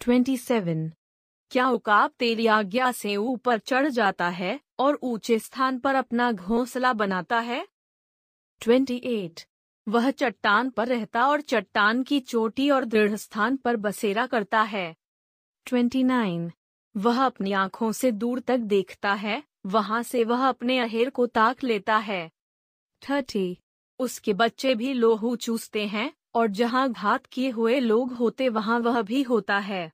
ट्वेंटी 0.00 0.36
सेवन 0.36 0.92
क्या 1.50 1.68
उकाब 1.68 2.10
तेरी 2.18 2.46
आज्ञा 2.46 2.92
से 2.92 3.16
ऊपर 3.16 3.58
चढ़ 3.58 3.88
जाता 3.88 4.28
है 4.28 4.60
और 4.78 4.98
ऊँचे 5.02 5.38
स्थान 5.38 5.78
पर 5.78 5.94
अपना 5.94 6.32
घोंसला 6.32 6.92
बनाता 6.92 7.38
है 7.40 7.66
28. 8.62 9.46
वह 9.88 10.10
चट्टान 10.10 10.70
पर 10.70 10.88
रहता 10.88 11.26
और 11.28 11.40
चट्टान 11.40 12.02
की 12.02 12.20
चोटी 12.20 12.70
और 12.70 12.84
दृढ़ 12.84 13.14
स्थान 13.16 13.56
पर 13.56 13.76
बसेरा 13.76 14.26
करता 14.26 14.62
है 14.62 14.96
29. 15.66 16.50
वह 16.96 17.24
अपनी 17.24 17.52
आँखों 17.52 17.92
से 17.92 18.12
दूर 18.12 18.40
तक 18.40 18.58
देखता 18.58 19.12
है, 19.14 19.42
वहाँ 19.66 20.02
से 20.02 20.24
वह 20.24 20.48
अपने 20.48 20.78
अहेर 20.78 21.10
को 21.10 21.26
ताक 21.26 21.64
लेता 21.64 21.96
है 21.96 22.30
30. 23.02 23.56
उसके 23.98 24.32
बच्चे 24.32 24.74
भी 24.74 24.92
लोहू 24.92 25.36
चूसते 25.36 25.86
हैं 25.86 26.12
और 26.34 26.46
जहाँ 26.46 26.92
घात 26.92 27.26
किए 27.26 27.50
हुए 27.50 27.80
लोग 27.80 28.12
होते 28.12 28.48
वहाँ 28.48 28.78
वह 28.78 29.02
भी 29.02 29.22
होता 29.22 29.58
है। 29.58 29.92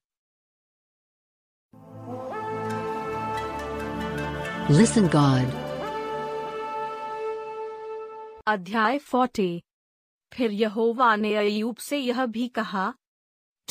Listen 4.71 5.05
God. 5.09 5.69
अध्याय 8.47 8.99
फोर्टी 8.99 9.63
फिर 10.33 10.51
यहोवा 10.51 11.17
ने 11.17 11.35
अयूब 11.35 11.77
से 11.77 11.99
यह 11.99 12.27
भी 12.27 12.49
कहा 12.49 12.95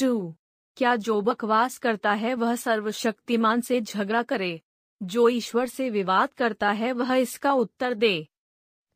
टू 0.01 0.35
क्या 0.77 0.95
जो 0.95 1.21
बकवास 1.21 1.77
करता 1.77 2.13
है 2.13 2.33
वह 2.33 2.55
सर्वशक्तिमान 2.55 3.61
से 3.61 3.81
झगड़ा 3.81 4.23
करे? 4.23 4.61
जो 5.03 5.29
ईश्वर 5.29 5.67
से 5.67 5.89
विवाद 5.89 6.33
करता 6.33 6.71
है 6.71 6.91
वह 6.93 7.13
इसका 7.13 7.53
उत्तर 7.53 7.93
दे। 7.93 8.27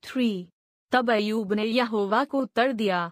थ्री 0.03 0.49
तब 0.91 1.11
अयूब 1.11 1.53
ने 1.53 1.63
यहोवा 1.63 2.23
को 2.23 2.39
उत्तर 2.39 2.71
दिया 2.73 3.11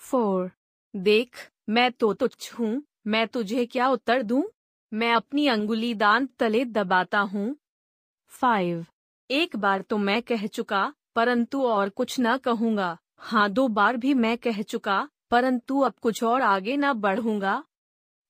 फोर 0.00 0.50
देख, 0.94 1.36
मैं 1.68 1.90
तो 1.92 2.12
तुच्छ 2.12 2.52
हूँ, 2.54 2.82
मैं 3.06 3.26
तुझे 3.28 3.66
क्या 3.66 3.88
उत्तर 3.88 4.22
दूँ? 4.22 4.42
मैं 4.92 5.12
अपनी 5.12 5.46
अंगुली 5.46 5.94
दांत 5.94 6.30
तले 6.38 6.64
दबाता 6.64 7.20
हूँ। 7.20 7.56
फाइव, 8.32 8.84
एक 9.30 9.56
बार 9.56 9.82
तो 9.82 9.98
मैं 9.98 10.22
कह 10.22 10.46
चुका, 10.46 10.92
परंतु 11.14 11.62
और 11.62 11.88
कुछ 11.88 12.16
न 12.20 12.36
कहूँगा। 12.36 12.96
हाँ 13.18 13.48
दो 13.50 13.68
बार 13.68 13.96
भी 13.96 14.14
मैं 14.14 14.36
कह 14.38 14.62
चुका, 14.62 15.08
परंतु 15.30 15.80
अब 15.80 15.94
कुछ 16.02 16.22
और 16.24 16.42
आगे 16.42 16.76
न 16.76 16.92
बढ़ूँगा। 16.92 17.62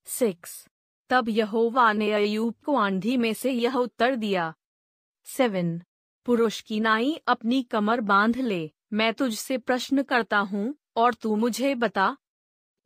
सिक्स, 0.07 0.67
तब 1.11 1.29
यहोवा 1.29 1.93
ने 1.93 2.13
अयूब 2.13 2.55
को 2.65 2.77
आंधी 2.77 3.17
में 3.17 3.33
से 3.35 3.51
यह 3.51 3.77
उत्तर 3.77 4.17
दिया। 4.17 4.53
सेवन 5.27 5.81
पुरुष 6.27 6.61
की 6.61 6.81
नाई 6.81 7.21
अपनी 7.27 7.63
कमर 7.63 8.01
बाँध 8.01 8.37
ले। 8.37 8.71
मैं 8.93 9.15
तुझसे 9.15 9.59
प्रश्न 9.59 10.03
करता 10.03 10.39
हूँ, 10.39 10.75
और 10.97 11.15
तू 11.15 11.37
मुझे 11.37 11.75
बता। 11.75 12.17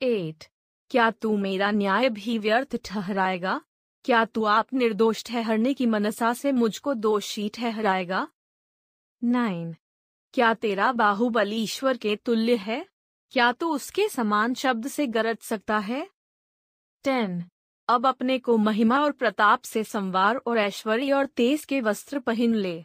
एट, 0.02 0.44
क्या 0.90 1.10
तू 1.10 1.36
मेरा 1.36 1.70
न्याय 1.70 2.08
भी 2.08 2.38
व्यर्थ 2.38 2.76
ठहराएगा? 2.84 3.60
क्या 4.04 4.24
तू 4.24 4.44
आप 4.44 4.74
निर्दोष 4.74 5.24
ठहरने 5.24 5.74
की 5.74 5.86
मनसा 5.86 6.32
से 6.32 6.52
मुझको 6.52 6.94
दोषी 6.94 7.48
ठहराएगा? 7.48 8.28
नाइन, 9.24 9.76
क्या 10.34 10.54
तेरा 10.54 10.92
बाहुबली 10.92 11.56
ईश्वर 11.56 11.96
के 11.96 12.16
तुल्य 12.16 12.56
है? 12.56 12.86
क्या 13.30 13.52
तू 13.52 13.74
उसके 13.74 14.08
समान 14.08 14.54
शब्द 14.54 14.86
से 14.86 15.06
गरज 15.06 15.38
सकता 15.38 15.78
है? 15.78 16.08
टेन, 17.04 17.44
अब 17.88 18.06
अपने 18.06 18.38
को 18.38 18.56
महिमा 18.56 19.00
और 19.00 19.12
प्रताप 19.12 19.62
से 19.62 19.84
संवार 19.84 20.36
और 20.36 20.58
ऐश्वर्य 20.58 21.12
और 21.12 21.26
तेज 21.26 21.64
के 21.64 21.80
वस्त्र 21.80 22.18
पहन 22.18 22.54
ले। 22.54 22.84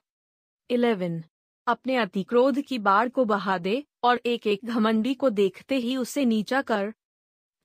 इलेवन। 0.69 1.23
अपने 1.67 1.95
अति 1.95 2.23
क्रोध 2.23 2.61
की 2.61 2.79
बाढ़ 2.79 3.09
को 3.09 3.25
बहा 3.25 3.57
दे 3.57 3.85
और 4.03 4.21
एक 4.25 4.47
एक 4.47 4.59
घमंडी 4.65 5.13
को 5.13 5.29
देखते 5.29 5.75
ही 5.75 5.97
उसे 5.97 6.25
नीचा 6.25 6.61
कर। 6.61 6.93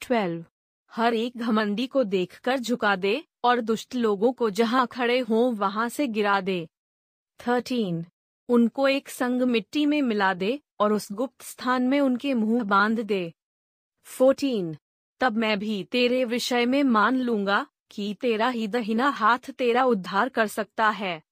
ट्वेल्व। 0.01 0.45
हर 0.93 1.15
एक 1.15 1.37
घमंडी 1.37 1.87
को 1.87 2.05
देखकर 2.05 2.59
झुका 2.59 2.97
दे 2.97 3.25
और 3.45 3.61
दुष्ट 3.61 3.95
लोगों 3.95 4.33
को 4.33 4.51
जहाँ 4.51 4.87
खड़े 4.87 5.19
हों 5.19 5.55
वहाँ 5.55 5.89
से 5.89 6.07
गिरा 6.07 6.41
दे। 6.41 6.69
थर्टीन। 7.41 8.07
उनको 8.49 8.89
एक 8.89 9.09
संग 9.09 9.43
मिट्टी 9.43 9.87
में 9.87 10.03
मिला 10.03 10.35
दे 10.35 10.61
और 10.81 10.93
उस 10.93 11.13
गुप्त 11.13 11.43
स्थान 11.43 11.83
में 11.83 12.01
उनके 12.01 12.35
मुँह 12.35 12.65
बाँध 12.65 13.01
दे। 13.01 13.33
फोर्टीन। 14.05 14.77
तब 15.21 15.37
मैं 15.37 15.59
भी 15.59 15.85
तेरे 15.85 16.25
विषय 16.25 16.67
में 16.67 16.83
मान 16.83 17.17
लूँगा 17.17 17.67
कि 17.91 18.17
तेरा 18.21 18.49
ही 18.49 18.67
दहिना 18.69 19.09
हाथ 19.09 19.51
तेरा 19.51 19.85
उद्धार 19.85 20.29
कर 20.29 20.47
सकता 20.47 20.89
है। 20.89 21.23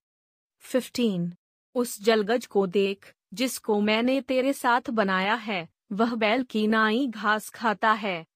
फिफ्टीन। 0.58 1.32
उस 1.78 2.02
जलगज 2.02 2.46
को 2.46 2.66
देख, 2.66 3.14
जिसको 3.34 3.80
मैंने 3.80 4.20
तेरे 4.20 4.52
साथ 4.52 4.90
बनाया 4.90 5.34
है, 5.34 5.68
वह 5.92 6.14
बैल 6.14 6.42
की 6.42 6.66
नाई 6.66 7.06
घास 7.06 7.48
खाता 7.48 7.92
है। 7.92 8.26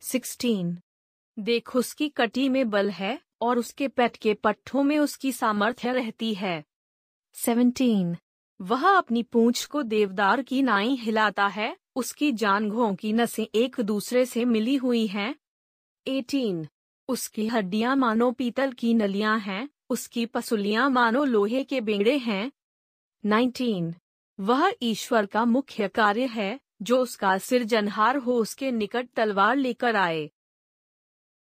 सिक्सटीन। 0.00 0.78
देख 1.38 1.76
उसकी 1.76 2.08
कटी 2.08 2.48
में 2.48 2.70
बल 2.70 2.90
है, 2.90 3.20
और 3.40 3.58
उसके 3.58 3.88
पेट 3.88 4.16
के 4.16 4.34
पट्टों 4.34 4.82
में 4.82 4.98
उसकी 4.98 5.32
सामर्थ्य 5.32 5.92
रहती 5.92 6.34
है। 6.34 6.64
सेवनटीन। 7.32 8.16
वह 8.60 8.96
अपनी 8.96 9.22
पूंछ 9.22 9.64
को 9.64 9.82
देवदार 9.82 10.42
की 10.42 10.62
नाई 10.62 10.94
हिलाता 10.94 11.46
है, 11.46 11.76
उसकी 11.96 12.32
जांघों 12.32 12.94
की 12.94 13.12
नसें 13.12 13.46
एक 13.54 13.80
दूसरे 13.80 14.26
से 14.26 14.44
मिली 14.44 14.76
हुई 14.76 15.06
हैं। 15.06 15.34
एटीन। 16.06 16.66
उसकी 17.08 17.46
हड्डियाँ 17.46 17.96
मानो 17.96 18.32
पीतल 18.32 18.72
की 18.72 18.94
नलियाँ 18.94 19.38
हैं, 19.38 19.68
उसकी 19.90 20.26
पसुलियाँ 20.26 20.90
मानो 20.90 21.24
लोहे 21.24 21.64
के 21.64 21.80
बेंगड़े 21.80 22.18
हैं 22.18 22.52
नाइनटीन। 23.26 23.94
वह 24.40 24.74
ईश्वर 24.82 25.26
का 25.26 25.44
मुख्य 25.44 25.88
कार्य 25.88 26.26
है, 26.26 26.60
जो 26.82 26.98
उसका 26.98 27.38
सिरजनहार 27.38 28.16
हो 28.16 28.32
उसके 28.32 28.70
निकट 28.70 29.08
तलवार 29.08 29.56
लेकर 29.56 29.96
आए। 29.96 30.30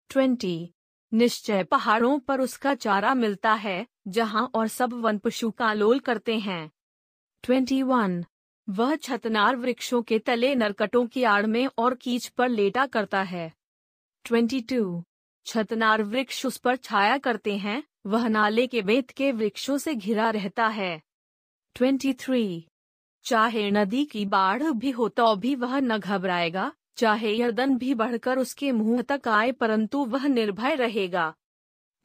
ट्वेंटी। 0.10 0.74
निश्चय 1.14 1.64
पहाड़ों 1.64 2.19
पर 2.19 2.42
उसका 2.42 2.76
चारा 2.76 3.14
मिलता 3.14 3.53
है, 3.53 3.88
जहाँ 4.08 4.52
और 4.56 4.68
सब 4.68 4.93
वन 4.93 5.18
पशु 5.18 5.52
कालोल 5.52 6.00
करते 6.00 6.40
हैं। 6.40 6.72
Twenty 7.43 7.84
one. 7.84 8.26
वह 8.69 8.95
छतनार 8.95 9.56
वृक्षों 9.56 10.02
के 10.02 10.19
तले 10.19 10.56
नरकटों 10.56 11.08
की 11.08 11.24
आड़ 11.24 11.45
में 11.45 11.69
और 11.77 11.95
कीच 11.95 12.27
पर 12.27 12.50
लेटा 12.50 12.85
करता 12.85 13.22
है। 13.22 13.53
Twenty 14.24 14.61
to. 14.61 15.03
छतनार 15.45 16.03
वृक्ष 16.03 16.45
उस 16.45 16.58
पर 16.58 16.76
छाया 16.76 17.18
करते 17.18 17.58
हैं, 17.58 17.84
वह 18.06 18.27
नाले 18.27 18.68
के 18.68 18.82
बेत 18.82 19.11
के 19.11 19.32
वृक्षों 19.32 19.77
से 19.77 19.95
घिरा 19.95 20.30
रहता 20.30 20.68
है। 20.68 21.02
Twenty 21.76 22.14
three. 22.14 22.68
चाहे 23.24 23.72
नदी 23.72 24.06
की 24.06 24.26
बाढ़ 24.26 24.64
भी 24.64 24.92
हो 24.92 25.10
तो 25.10 25.35
भी 25.35 25.56
वह 25.56 25.80
न 25.80 25.98
घबराएगा 25.98 26.72
चाहे 26.98 27.38
यर्दन 27.38 27.77
भी 27.77 27.93
बढ़कर 27.93 28.38
उसके 28.38 28.72
मुँह 28.72 29.02
तक 29.02 29.27
आए 29.27 29.52
परंतु 29.52 30.06
वह 30.06 30.27
निर्भय 30.27 30.76
रहेगा। 30.76 31.34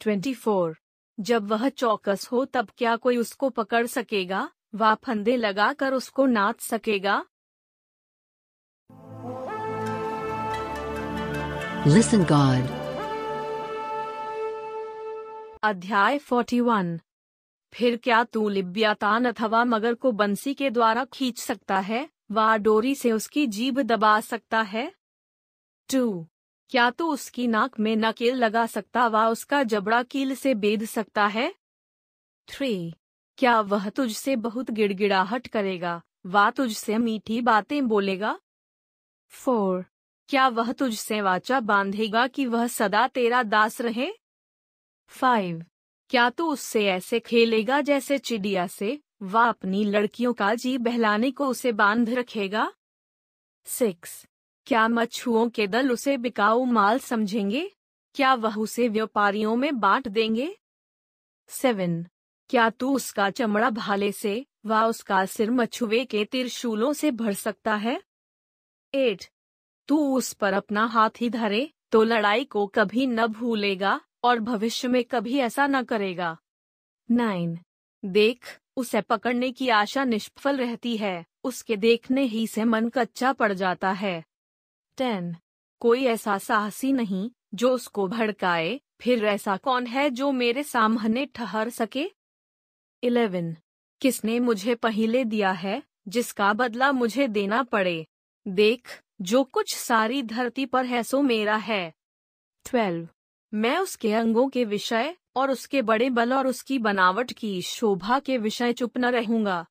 Twenty 0.00 0.34
four. 0.34 0.78
जब 1.20 1.48
वह 1.48 1.68
चौकस 1.68 2.28
हो 2.32 2.44
तब 2.44 2.70
क्या 2.76 2.96
कोई 2.96 3.16
उसको 3.16 3.50
पकड़ 3.50 3.86
सकेगा 3.86 4.50
व 4.74 4.94
फंदे 4.94 5.36
लगाकर 5.36 5.94
उसको 5.94 6.26
नाच 6.26 6.60
सकेगा? 6.60 7.24
Listen 11.86 12.24
God. 12.24 12.70
अध्याय 15.62 16.18
41 16.18 16.98
फिर 17.72 17.96
क्या 17.96 18.24
तू 18.24 18.48
लिब्यातान 18.48 19.24
अथवा 19.24 19.64
मगर 19.64 19.94
को 19.94 20.12
बंसी 20.12 20.54
के 20.54 20.70
द्वारा 20.70 21.04
खींच 21.04 21.38
सकता 21.38 21.78
है? 21.78 22.10
व 22.30 22.56
डोरी 22.56 22.94
से 22.94 23.12
उसकी 23.12 23.46
जीभ 23.46 23.78
दबा 23.78 24.20
सकता 24.20 24.60
है। 24.60 24.92
टू। 25.92 26.26
क्या 26.68 26.90
तू 26.90 27.12
उसकी 27.12 27.46
नाक 27.46 27.80
में 27.80 27.96
नकेल 27.96 28.34
लगा 28.34 28.66
सकता? 28.66 29.08
व 29.08 29.16
उसका 29.30 29.62
जबड़ा 29.62 30.02
कील 30.02 30.34
से 30.34 30.54
बेध 30.54 30.84
सकता 30.84 31.26
है। 31.26 31.54
थ्री। 32.48 32.94
क्या 33.38 33.60
वह 33.60 33.88
तुझसे 33.88 34.36
बहुत 34.36 34.70
गिड़गिड़ाहट 34.70 35.46
करेगा? 35.46 36.02
व 36.26 36.50
तुझसे 36.50 36.98
मीठी 36.98 37.40
बातें 37.40 37.88
बोलेगा। 37.88 38.40
फोर। 39.28 39.84
क्या 40.28 40.48
वह 40.48 40.72
तुझसे 40.72 41.20
वाचा 41.20 41.60
बांधेगा 41.60 42.26
कि 42.26 42.46
वह 42.46 42.66
सदा 42.66 43.08
तेरा 43.08 43.42
दास 43.42 43.80
रहे? 43.80 44.12
फाइव। 45.06 45.64
क्या 46.10 46.30
तू 46.30 46.52
उससे 46.52 46.86
ऐसे 46.86 47.20
खेलेगा 47.20 47.80
जैसे 47.80 48.18
चिड़िया 48.18 48.66
से? 48.66 49.00
वह, 49.22 49.48
अपनी 49.48 49.84
लड़कियों 49.84 50.32
का 50.32 50.54
जी 50.54 50.78
बहलाने 50.78 51.30
को 51.30 51.46
उसे 51.48 51.72
बाँध 51.72 52.10
रखेगा। 52.10 52.72
सिक्स। 53.64 54.26
क्या 54.66 54.88
मछुओं 54.88 55.48
के 55.48 55.66
दल 55.66 55.92
उसे 55.92 56.16
बिकाऊ 56.16 56.64
माल 56.64 56.98
समझेंगे? 56.98 57.76
क्या 58.14 58.34
वह 58.34 58.56
उसे 58.56 58.88
व्यापारियों 58.88 59.56
में 59.56 59.80
बांट 59.80 60.08
देंगे? 60.08 60.58
सेवन। 61.48 62.06
क्या 62.48 62.70
तू 62.70 62.96
उसका 62.96 63.30
चमड़ा 63.30 63.70
भाले 63.70 64.12
से 64.12 64.46
व 64.66 64.74
उसका 64.74 65.26
सिर 65.26 65.50
मछुए 65.50 66.04
के 66.04 66.24
तिरशूलों 66.24 66.92
से 66.92 67.10
भर 67.10 67.32
सकता 67.32 67.74
है? 67.74 68.02
एट। 68.94 69.24
तू 69.88 70.16
उस 70.16 70.32
पर 70.32 70.52
अपना 70.52 70.84
हाथ 70.84 71.10
ही 71.20 71.30
धरे 71.30 71.70
तो 71.92 72.02
लड़ाई 72.02 72.44
को 72.44 72.66
कभी 72.66 73.06
न 73.06 73.26
भूलेगा। 73.26 74.00
और 74.24 74.38
भविष्य 74.38 74.88
में 74.88 75.04
कभी 75.04 75.38
ऐसा 75.38 75.66
न 75.66 75.82
करेगा। 75.82 76.38
नाइन। 77.10 77.58
देख, 78.04 78.60
उसे 78.76 79.00
पकड़ने 79.00 79.52
की 79.52 79.68
आशा 79.68 80.04
निष्फल 80.04 80.56
रहती 80.56 80.96
है, 80.96 81.26
उसके 81.44 81.76
देखने 81.76 82.22
ही 82.22 82.46
से 82.46 82.64
मन 82.64 82.88
कच्चा 82.88 83.32
पड़ 83.32 83.52
जाता 83.52 83.90
है। 83.90 84.24
टेन। 84.96 85.36
कोई 85.80 86.04
ऐसा 86.04 86.38
साहसी 86.38 86.92
नहीं, 86.92 87.30
जो 87.54 87.70
उसको 87.70 88.08
भड़काए, 88.08 88.80
फिर 89.00 89.24
ऐसा 89.24 89.56
कौन 89.56 89.86
है 89.86 90.10
जो 90.10 90.32
मेरे 90.32 90.62
सामने 90.62 91.26
ठहर 91.26 91.68
सके? 91.68 92.10
इलेवन। 93.02 93.56
किसने 94.00 94.40
मुझे 94.40 94.74
पहले 94.74 95.24
दिया 95.24 95.50
है, 95.50 95.82
जिसका 96.08 96.52
बदला 96.52 96.92
मुझे 96.92 97.28
देना 97.28 97.62
पड़े? 97.62 98.06
देख, 98.48 99.02
जो 99.20 99.44
कुछ 99.44 99.76
सारी 99.76 100.22
धरती 100.22 100.66
पर 100.66 100.84
है 100.84 101.02
सो 101.02 101.22
मेरा 101.22 101.56
है। 101.56 101.92
ट्वेल्व। 102.64 103.08
मैं 103.54 103.78
उसके 103.78 104.12
अंगों 104.12 104.48
के 104.48 104.64
विषय 104.64 105.16
और 105.36 105.50
उसके 105.50 105.82
बड़े 105.82 106.10
बल 106.10 106.32
और 106.32 106.46
उसकी 106.46 106.78
बनावट 106.78 107.32
की 107.32 107.62
शोभा 107.62 108.18
के 108.18 108.38
विषय 108.38 108.72
चुप 108.72 108.98
न 108.98 109.04
रहूँगा। 109.04 109.66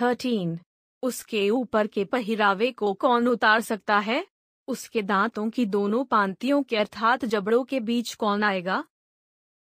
थर्टीन। 0.00 0.58
उसके 1.02 1.50
ऊपर 1.50 1.86
के 1.86 2.04
पहिरावे 2.04 2.72
को 2.72 2.94
कौन 2.94 3.28
उतार 3.28 3.60
सकता 3.60 3.98
है? 3.98 4.26
उसके 4.68 5.02
दांतों 5.02 5.50
की 5.50 5.66
दोनों 5.66 6.04
पांतियों 6.04 6.62
के 6.62 6.76
अर्थात 6.76 7.24
जबड़ों 7.24 7.64
के 7.64 7.80
बीच 7.80 8.14
कौन 8.14 8.42
आएगा? 8.42 8.84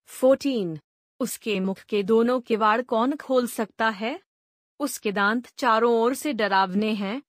फोर्टीन। 0.05 0.79
उसके 1.19 1.59
मुख 1.59 1.79
के 1.79 2.03
दोनों 2.03 2.41
किवाड़ 2.41 2.81
कौन 2.81 3.15
खोल 3.15 3.47
सकता 3.47 3.89
है? 3.89 4.19
उसके 4.79 5.11
दांत 5.11 5.47
चारों 5.57 5.93
ओर 5.93 6.13
से 6.13 6.33
डरावने 6.33 6.93
हैं। 6.93 7.21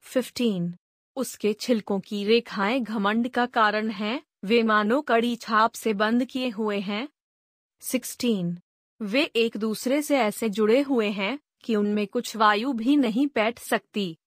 फिफ्टीन। 0.00 0.74
उसके 1.16 1.52
छिलकों 1.52 2.00
की 2.00 2.24
रेखाएँ 2.24 2.80
घमंड 2.80 3.28
का 3.28 3.46
कारण 3.46 3.90
हैं। 3.90 4.27
वे 4.44 4.62
मानो 4.62 5.02
कड़ी 5.02 5.36
छाप 5.36 5.72
से 5.72 5.94
बंद 5.94 6.24
किए 6.24 6.48
हुए 6.48 6.78
हैं। 6.80 7.08
सिक्सटीन। 7.80 8.58
वे 9.02 9.22
एक 9.22 9.56
दूसरे 9.56 10.02
से 10.02 10.18
ऐसे 10.18 10.48
जुड़े 10.48 10.80
हुए 10.80 11.08
हैं 11.08 11.38
कि 11.64 11.76
उनमें 11.76 12.06
कुछ 12.06 12.36
वायु 12.36 12.72
भी 12.72 12.96
नहीं 12.96 13.26
बैठ 13.26 13.58
सकती। 13.58 14.18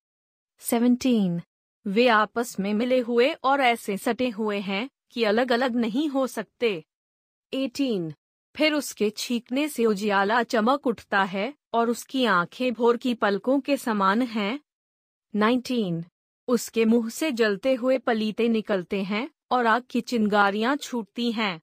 सेवनटीन। 0.59 1.41
वे 1.87 2.07
आपस 2.07 2.59
में 2.59 2.73
मिले 2.73 2.99
हुए 2.99 3.33
और 3.33 3.61
ऐसे 3.61 3.97
सटे 3.97 4.29
हुए 4.29 4.59
हैं 4.59 4.89
कि 5.11 5.23
अलग 5.23 5.51
अलग 5.51 5.75
नहीं 5.75 6.09
हो 6.09 6.27
सकते। 6.27 6.83
एटीन। 7.53 8.13
फिर 8.55 8.73
उसके 8.73 9.09
छींकने 9.09 9.67
से 9.67 9.85
उजियाला 9.85 10.43
चमक 10.43 10.87
उठता 10.87 11.23
है 11.23 11.53
और 11.73 11.89
उसकी 11.89 12.25
आँखें 12.25 12.73
भोर 12.73 12.97
की 12.97 13.13
पलकों 13.13 13.59
के 13.59 13.77
समान 13.77 14.21
हैं। 14.21 14.59
नाइनटीन। 15.35 16.05
उसके 16.47 16.85
मुँह 16.85 17.09
से 17.09 17.31
जलते 17.31 17.73
हुए 17.73 17.97
पलीते 17.97 18.47
निकलते 18.47 19.03
हैं। 19.03 19.29
और 19.51 19.65
आग 19.65 19.83
की 19.89 20.01
चिंगारियाँ 20.01 20.75
छूटती 20.75 21.31
हैं। 21.31 21.61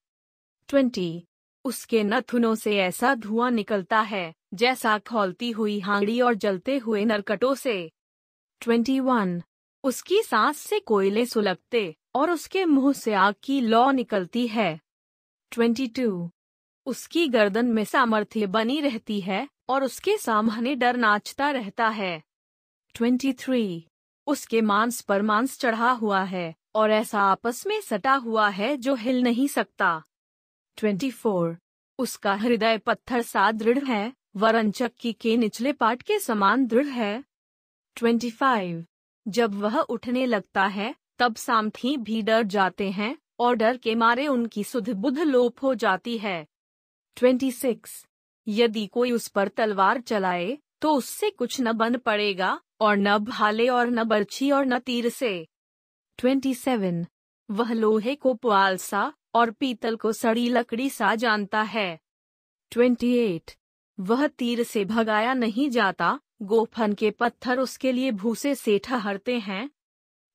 ट्वेंटी। 0.69 1.25
उसके 1.65 2.05
नथुनों 2.05 2.55
से 2.55 2.77
ऐसा 2.77 3.15
धुआँ 3.15 3.51
निकलता 3.51 4.01
है, 4.01 4.35
जैसा 4.55 4.99
खोलती 4.99 5.51
हुई 5.51 5.81
हांडी 5.81 6.21
और 6.21 6.35
जलते 6.35 6.79
हुए 6.79 7.05
नरकटों 7.05 7.55
से। 7.55 7.91
Twenty 8.61 9.01
one. 9.01 9.43
उसकी 9.85 10.23
सांस 10.23 10.57
से 10.57 10.81
कोयले 10.81 11.27
सुलगते 11.27 11.97
और 12.15 12.31
उसके 12.31 12.65
मुँह 12.65 12.93
से 12.93 13.15
आग 13.15 13.35
की 13.43 13.61
लौ 13.61 13.91
निकलती 13.91 14.47
है। 14.49 14.81
Twenty 15.51 15.87
two. 15.87 16.31
उसकी 16.87 17.29
गर्दन 17.29 17.67
में 17.67 17.85
सामर्थ्य 17.85 18.47
बनी 18.47 18.81
रहती 18.81 19.21
है 19.21 19.49
और 19.69 19.85
उसके 19.85 20.17
सामने 20.17 20.75
डर 20.75 20.97
नाचता 20.97 21.51
रहता 21.51 21.89
है। 21.89 22.23
Twenty 22.95 23.33
three. 23.33 23.88
उसके 24.29 24.61
मांस 24.61 25.01
पर 25.01 25.23
मांस 25.23 25.59
चढ़ा 25.59 25.91
हुआ 25.91 26.23
है 26.23 26.55
और 26.75 26.91
ऐसा 26.91 27.21
आपस 27.21 27.67
में 27.67 27.81
सटा 27.81 28.15
हुआ 28.15 28.49
है 28.49 28.77
जो 28.77 28.95
हिल 28.95 29.23
नहीं 29.23 29.49
सकता 29.49 30.03
24. 30.79 31.55
उसका 31.99 32.35
हृदय 32.35 32.79
पत्थर 32.79 33.23
सा 33.23 33.51
दृढ़ 33.53 33.85
है, 33.85 34.13
वरन 34.37 34.71
चक्की 34.71 35.13
के 35.13 35.37
निचले 35.37 35.73
पार्ट 35.73 36.03
के 36.03 36.19
समान 36.19 36.67
दृढ़ 36.67 36.87
है 36.87 37.25
25. 37.97 38.85
जब 39.29 39.55
वह 39.55 39.79
उठने 39.79 40.27
लगता 40.27 40.67
है, 40.67 40.95
तब 41.19 41.37
सामथी 41.37 41.97
भी 41.97 42.23
डर 42.23 42.43
जाते 42.43 42.91
हैं 42.91 43.17
और 43.39 43.55
डर 43.55 43.77
के 43.77 43.95
मारे 43.95 44.27
उनकी 44.27 44.65
सुध 44.65 44.91
बुध 44.91 45.19
लोप 45.19 45.63
हो 45.63 45.75
जाती 45.75 46.19
है 46.19 46.47
26. 47.17 48.07
यदि 48.47 48.87
कोई 48.87 49.13
उस 49.13 49.29
पर 49.29 49.49
तलवार 49.49 50.01
चलाए 50.01 50.59
तो 50.81 50.95
उससे 50.95 51.31
कुछ 51.31 51.61
न 51.61 51.73
बन 51.73 51.97
पड़ेगा 51.97 52.61
और 52.81 52.97
न 52.97 53.19
भाले 53.19 53.69
और 53.69 53.91
न 53.91 54.05
बर्छी 54.05 54.51
और 54.51 54.67
न 54.67 54.79
तीर 54.79 55.09
से 55.09 55.47
27. 56.19 57.05
वह 57.49 57.73
लोहे 57.73 58.15
को 58.15 58.35
पुआल 58.35 58.77
सा 58.77 59.13
और 59.35 59.51
पीतल 59.51 59.97
को 59.97 60.13
सड़ी 60.13 60.49
लकड़ी 60.49 60.89
सा 60.91 61.15
जानता 61.15 61.63
है 61.63 61.99
28. 62.73 63.57
वह 63.99 64.27
तीर 64.27 64.63
से 64.63 64.85
भगाया 64.85 65.35
नहीं 65.35 65.71
जाता 65.71 66.19
गोफन 66.43 66.93
के 66.93 67.11
पत्थर 67.11 67.59
उसके 67.59 67.93
लिए 67.93 68.11
भूसे 68.13 68.55
से 68.55 68.79
ठहरते 68.79 69.39
हैं 69.39 69.71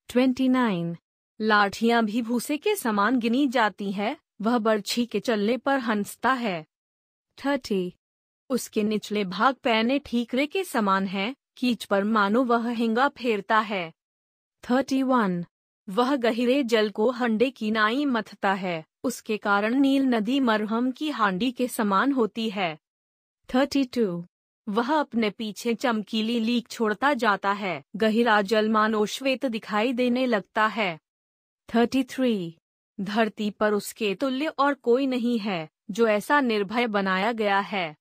29. 0.10 0.96
लाठियाँ 1.40 2.04
भी 2.06 2.22
भूसे 2.22 2.58
के 2.58 2.76
समान 2.76 3.20
गिनी 3.20 3.48
जाती 3.48 3.92
है 3.92 4.18
वह 4.42 4.58
बर्छी 4.58 5.06
के 5.06 5.20
चलने 5.20 5.58
पर 5.58 5.80
हंसता 5.80 6.34
है 6.34 6.66
30. 7.38 7.92
उसके 8.50 8.84
निचले 8.84 9.24
भाग 9.26 9.56
पैने 9.56 10.00
ठीकरे 10.00 10.46
के 10.46 10.64
समान 10.64 11.08
है 11.08 11.36
कीच 11.58 11.86
पर 11.86 12.04
मानो 12.04 12.44
वह 12.44 12.70
हिंगा 12.70 13.08
फेरता 13.08 13.60
है 13.60 13.94
31. 14.64 15.44
वह 15.88 16.16
गहरे 16.16 16.64
जल 16.64 16.90
को 16.90 17.10
हंडे 17.12 17.50
की 17.50 17.72
नाई 17.72 18.06
मथता 18.06 18.54
है 18.54 18.84
उसके 19.04 19.38
कारण 19.38 19.74
नील 19.74 20.04
नदी 20.04 20.40
मरहम 20.40 20.92
की 20.92 21.10
हांडी 21.10 21.52
के 21.52 21.68
समान 21.68 22.12
होती 22.12 22.50
है 22.50 22.78
32. 23.50 24.24
वह 24.68 24.94
अपने 25.00 25.30
पीछे 25.30 25.74
चमकीली 25.74 26.40
लीक 26.40 26.68
छोड़ता 26.68 27.14
जाता 27.14 27.52
है 27.52 27.84
गहिरा 27.96 28.42
जल 28.42 28.70
मानो 28.70 29.06
श्वेत 29.06 29.46
दिखाई 29.46 29.94
देने 29.94 30.26
लगता 30.26 30.68
है 30.68 31.00
33. 31.70 32.52
धरती 33.02 33.50
पर 33.50 33.74
उसके 33.74 34.16
तुल्य 34.16 34.48
और 34.48 34.74
कोई 34.74 35.08
नहीं 35.08 35.40
है, 35.40 35.70
जो 35.92 36.08
ऐसा 36.08 36.40
निर्भय 36.42 36.88
बनाया 36.88 37.32
गया 37.32 37.60
है 37.60 37.96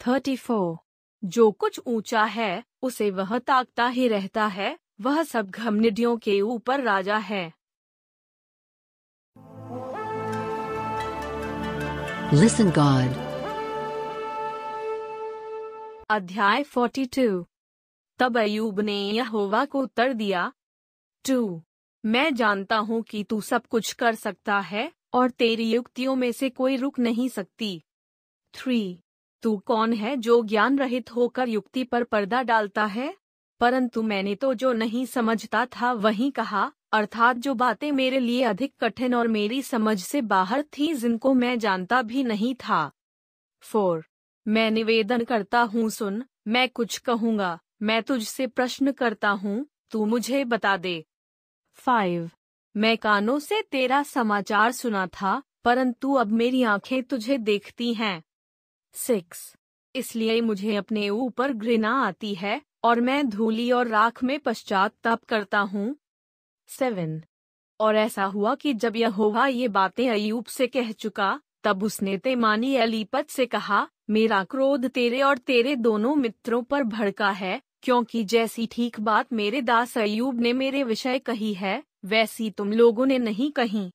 34. 0.00 0.76
जो 1.24 1.50
कुछ 1.50 1.80
ऊँचा 1.86 2.24
है 2.24 2.64
उसे 2.86 3.10
वह 3.10 3.38
ताकता 3.38 3.88
ही 3.88 4.08
रहता 4.08 4.46
है 4.46 4.76
वह 5.00 5.22
सब 5.22 5.50
घमनिडियों 5.50 6.16
के 6.18 6.40
ऊपर 6.40 6.80
राजा 6.82 7.16
है। 7.16 7.52
Listen 12.32 12.70
God. 12.78 13.12
अध्याय 16.10 16.64
42 16.64 17.44
तब 18.18 18.38
अयूब 18.38 18.80
ने 18.80 18.98
यहोवा 19.10 19.64
को 19.64 19.80
उत्तर 19.80 20.12
दिया 20.12 20.52
टू 21.24 21.62
मैं 22.04 22.34
जानता 22.34 22.76
हूँ 22.78 23.02
कि 23.02 23.22
तू 23.24 23.40
सब 23.40 23.66
कुछ 23.66 23.92
कर 23.92 24.14
सकता 24.14 24.58
है 24.60 24.90
और 25.12 25.30
तेरी 25.30 25.70
युक्तियों 25.70 26.14
में 26.16 26.30
से 26.32 26.50
कोई 26.50 26.76
रुक 26.76 26.98
नहीं 26.98 27.28
सकती। 27.28 27.70
थ्री 28.54 28.80
तू 29.42 29.56
कौन 29.56 29.92
है 29.92 30.16
जो 30.16 30.42
ज्ञान 30.42 30.78
रहित 30.78 31.14
होकर 31.14 31.48
युक्ति 31.48 31.84
पर 31.84 32.04
पर्दा 32.04 32.42
डालता 32.42 32.84
है? 32.84 33.16
परंतु 33.60 34.02
मैंने 34.02 34.34
तो 34.34 34.54
जो 34.54 34.72
नहीं 34.72 35.06
समझता 35.06 35.66
था 35.66 35.92
वही 35.92 36.30
कहा, 36.30 36.72
अर्थात 36.92 37.36
जो 37.36 37.54
बातें 37.54 37.92
मेरे 37.92 38.20
लिए 38.20 38.42
अधिक 38.42 38.74
कठिन 38.80 39.14
और 39.14 39.28
मेरी 39.28 39.62
समझ 39.62 40.00
से 40.00 40.20
बाहर 40.22 40.62
थी 40.62 40.94
जिनको 40.94 41.34
मैं 41.34 41.58
जानता 41.58 42.02
भी 42.02 42.24
नहीं 42.24 42.54
था। 42.54 42.90
फोर, 43.60 44.04
मैं 44.48 44.70
निवेदन 44.70 45.24
करता 45.24 45.60
हूँ 45.60 45.90
सुन, 45.90 46.24
मैं 46.46 46.68
कुछ 46.68 46.98
कहूँगा, 46.98 47.58
मैं 47.82 48.02
तुझसे 48.02 48.46
प्रश्न 48.46 48.92
करता 48.92 49.30
हूँ, 49.30 49.66
तू 49.90 50.04
मुझे 50.06 50.44
बता 50.44 50.76
दे। 50.76 51.04
फाइव, 51.72 52.30
मैं 52.76 52.98
कानों 52.98 53.38
से 53.38 53.62
तेरा 53.62 54.02
समाचार 54.02 54.72
सुना 54.72 55.06
था, 55.06 55.42
परंतु 55.64 56.14
अब 56.14 56.26
मेरी 56.26 56.62
आँखें 56.62 57.02
तुझे 57.02 57.38
देखती 57.38 57.94
हैं। 57.94 58.22
सिक्स। 58.96 59.54
इसलिए 59.94 60.40
मुझे 60.40 60.76
अपने 60.76 61.08
ऊपर 61.08 61.52
घृणा 61.52 61.92
आती 62.06 62.34
है, 62.34 62.62
और 62.84 63.00
मैं 63.00 63.28
धूली 63.28 63.70
और 63.70 63.88
राख 63.88 64.24
में 64.24 64.40
पश्चाताप 64.40 65.24
करता 65.24 65.58
हूँ। 65.58 65.96
सेवन। 66.68 67.22
और 67.80 67.96
ऐसा 67.96 68.24
हुआ 68.24 68.54
कि 68.54 68.74
जब 68.74 68.96
यह 68.96 69.06
यहोवा 69.06 69.46
ये 69.46 69.68
बातें 69.68 70.10
अयूब 70.10 70.44
से 70.44 70.66
कह 70.66 70.92
चुका, 70.92 71.40
तब 71.64 71.82
उसने 71.82 72.18
तेमानी 72.18 72.76
अलीपत 72.76 73.30
से 73.30 73.46
कहा, 73.46 73.88
मेरा 74.10 74.44
क्रोध 74.44 74.86
तेरे 74.88 75.22
और 75.22 75.38
तेरे 75.38 75.76
दोनों 75.76 76.16
मित्रों 76.16 76.62
पर 76.62 76.82
भड़का 76.82 77.30
है, 77.30 77.62
क्योंकि 77.82 78.24
जैसी 78.24 78.66
ठीक 78.66 79.00
बात 79.00 79.32
मेरे 79.32 79.62
दास 79.62 79.98
अयूब 79.98 80.40
ने 80.40 80.52
मेरे 80.52 80.82
विषय 80.82 81.18
कही 81.18 81.54
है, 81.54 81.82
वैसी 82.04 82.50
तुम 82.50 82.72
लोगों 82.72 83.06
ने 83.06 83.18
नहीं 83.18 83.52
कही। 83.52 83.92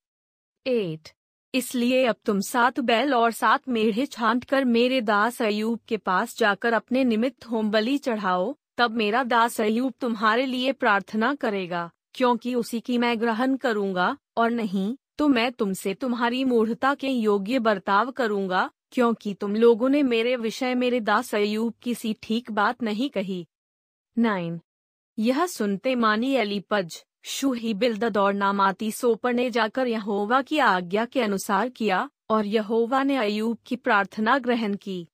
एट। 0.68 1.10
इसलिए 1.54 2.04
अब 2.06 2.16
तुम 2.26 2.40
सात 2.40 2.80
बैल 2.80 3.14
और 3.14 3.32
सात 3.32 3.70
मेढ़े 3.70 4.06
छांट 4.06 4.44
कर 4.44 4.66
मेरे 4.66 5.02
दास 5.02 5.42
अयूब 5.42 5.80
के 5.88 5.98
पास 5.98 6.38
जाकर 6.38 6.74
अपने 6.74 7.04
निमित्त 7.04 7.46
होम 7.46 7.72
बलि 7.72 7.98
चढ़ाओ, 7.98 8.56
तब 8.78 8.92
मेरा 8.92 9.24
दास 9.24 9.60
अयूब 9.62 9.94
तुम्हारे 10.02 10.46
लिए 10.46 10.72
प्रार्थना 10.72 11.34
करेगा, 11.36 11.90
क्योंकि 12.14 12.56
उसी 12.56 12.80
की 12.80 12.98
मैं 12.98 13.20
ग्रहण 13.22 13.56
करूँगा, 13.58 14.16
और 14.38 14.52
नहीं 14.52 14.96
तो 15.18 15.28
मैं 15.28 15.52
तुमसे 15.52 15.94
तुम्हारी 15.94 16.44
मूढ़ता 16.44 16.94
के 16.94 17.08
योग्य 17.08 17.60
बर्ताव 17.60 18.12
करूँगा, 18.12 18.70
क्योंकि 18.92 19.34
तुम 19.34 19.56
लोगों 19.56 19.90
ने 19.90 20.04
मेरे 20.04 20.36
विषय 20.36 20.76
मेरे 20.76 21.00
दास 21.00 21.36
अयूब 21.36 21.74
की 21.82 21.96
सी 21.96 22.16
ठीक 22.24 22.52
बात 22.52 22.84
नहीं 22.84 23.10
कही। 23.10 23.46
नाइन। 24.18 24.60
यह 25.18 25.46
सुनते 25.46 25.96
मानी 25.96 26.36
अलीपज 26.36 27.04
शूही 27.24 27.74
बिल्दद 27.74 28.18
और 28.18 28.34
नामाती 28.34 28.92
सोपर 28.92 29.34
ने 29.34 29.52
जाकर 29.52 29.88
यहोवा 29.88 30.42
की 30.42 30.60
आज्ञा 30.60 31.06
के 31.06 31.22
अनुसार 31.22 31.70
किया 31.70 32.10
और 32.30 32.46
यहोवा 32.46 33.04
ने 33.04 33.18
अयूब 33.18 33.58
की 33.66 33.76
प्रार्थना 33.76 34.38
ग्रहण 34.38 34.76
की। 34.76 35.08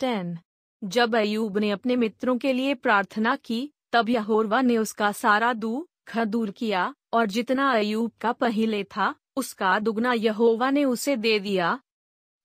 टेन। 0.00 0.38
जब 0.84 1.16
अयूब 1.16 1.58
ने 1.58 1.70
अपने 1.70 1.96
मित्रों 1.96 2.38
के 2.38 2.52
लिए 2.52 2.74
प्रार्थना 2.74 3.36
की, 3.36 3.72
तब 3.92 4.08
यहोवा 4.08 4.60
ने 4.60 4.76
उसका 4.76 5.12
सारा 5.12 5.52
दू 5.52 5.86
दुख 6.16 6.24
दूर 6.24 6.50
किया 6.50 6.94
और 7.12 7.26
जितना 7.26 7.72
अयूब 7.72 8.12
का 8.20 8.32
पहले 8.32 8.84
था, 8.84 9.14
उसका 9.36 9.78
दुगना 9.78 10.12
यहोवा 10.12 10.70
ने 10.70 10.84
उसे 10.84 11.16
दे 11.16 11.38
दिया। 11.38 11.80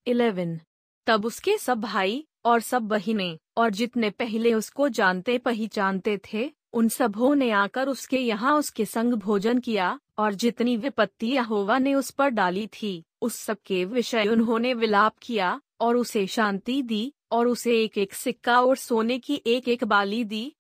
इलेवन। 0.07 0.59
तब 1.07 1.25
उसके 1.25 1.57
सब 1.57 1.82
भाई 1.82 2.27
और 2.45 2.59
सब 2.59 2.82
बहिने 2.82 3.40
और 3.57 3.69
जितने 3.69 4.09
पहले 4.09 4.53
उसको 4.53 4.90
जानते 4.90 5.38
पहचानते 5.38 6.19
थे 6.33 6.51
उन 6.76 6.88
सबों 6.90 7.36
ने 7.36 7.50
आकर 7.52 7.88
उसके 7.88 8.18
यहाँ 8.18 8.54
उसके 8.54 8.86
संग 8.86 9.14
भोजन 9.14 9.60
किया, 9.60 10.00
और 10.18 10.34
जितनी 10.34 10.78
विपत्ति 10.78 11.28
यहोवा 11.28 11.78
ने 11.78 11.94
उस 11.94 12.10
पर 12.12 12.30
डाली 12.30 12.66
थी, 12.68 13.04
उस 13.22 13.36
सब 13.36 13.58
के 13.66 13.84
विषय 13.86 14.28
उन्होंने 14.28 14.74
विलाप 14.74 15.16
किया, 15.22 15.60
और 15.82 15.95
उसे 15.95 16.26
शांति 16.28 16.82
दी, 16.82 17.14
और 17.32 17.48
उसे 17.48 17.84
एक 17.84 17.98
एक 17.98 18.14
सिक्का 18.14 18.60
और 18.62 18.76
सोने 18.76 19.18
की 19.20 19.42
एक 19.48 19.68
एक 19.68 19.84
बाली 19.84 20.24
दी। 20.24 20.52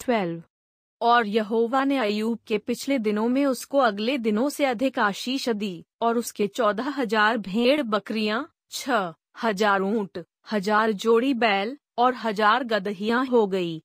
ट्वेल्व। 0.00 0.42
और 1.00 1.26
यहोवा 1.26 1.82
ने 1.84 1.98
अयूब 1.98 2.38
के 2.46 2.58
पिछले 2.58 2.98
दिनों 2.98 3.28
में 3.28 3.44
उसको 3.46 3.78
अगले 3.78 4.16
दिनों 4.18 4.48
से 4.48 4.64
अधिक 4.64 4.98
आशीष 4.98 5.48
दी, 5.48 5.84
और 6.02 6.18
उसके 6.18 6.46
चौदह 6.46 6.88
हज़ार 6.90 7.38
भेड़ 7.38 7.82
बकरियाँ, 7.82 8.46
छह 8.70 9.14
हज़ार 9.42 9.82
ऊँट, 9.82 10.24
हज़ार 10.52 10.92
जोड़ी 10.92 11.34
बैल, 11.34 11.76
और 11.98 12.14
हज़ार 12.14 12.64
गदहियाँ 12.64 13.24
हो 13.26 13.46
गई। 13.46 13.78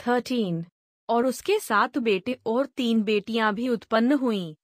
थर्टीन। 0.00 0.64
और 1.08 1.26
उसके 1.26 1.60
सात 1.60 1.98
बेटे 1.98 2.38
और 2.46 2.66
तीन 2.66 3.02
बेटियाँ 3.02 3.54
भी 3.54 3.68
उत्पन्न 3.68 4.12
हुईं। 4.12 4.54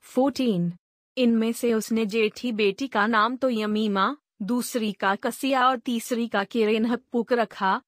फोर्टीन 0.00 0.72
इनमें 1.18 1.52
से 1.52 1.74
उसने 1.74 2.06
जेठी 2.06 2.52
बेटी 2.52 2.88
का 2.88 3.06
नाम 3.06 3.36
तो 3.36 3.50
यमीमा, 3.50 4.16
दूसरी 4.42 4.92
का 4.92 5.14
कसिया 5.14 5.68
और 5.68 5.78
तीसरी 5.78 6.28
का 6.28 6.44
किरेन 6.44 6.82
किरेनहपुक 6.84 7.32
रखा। 7.32 7.82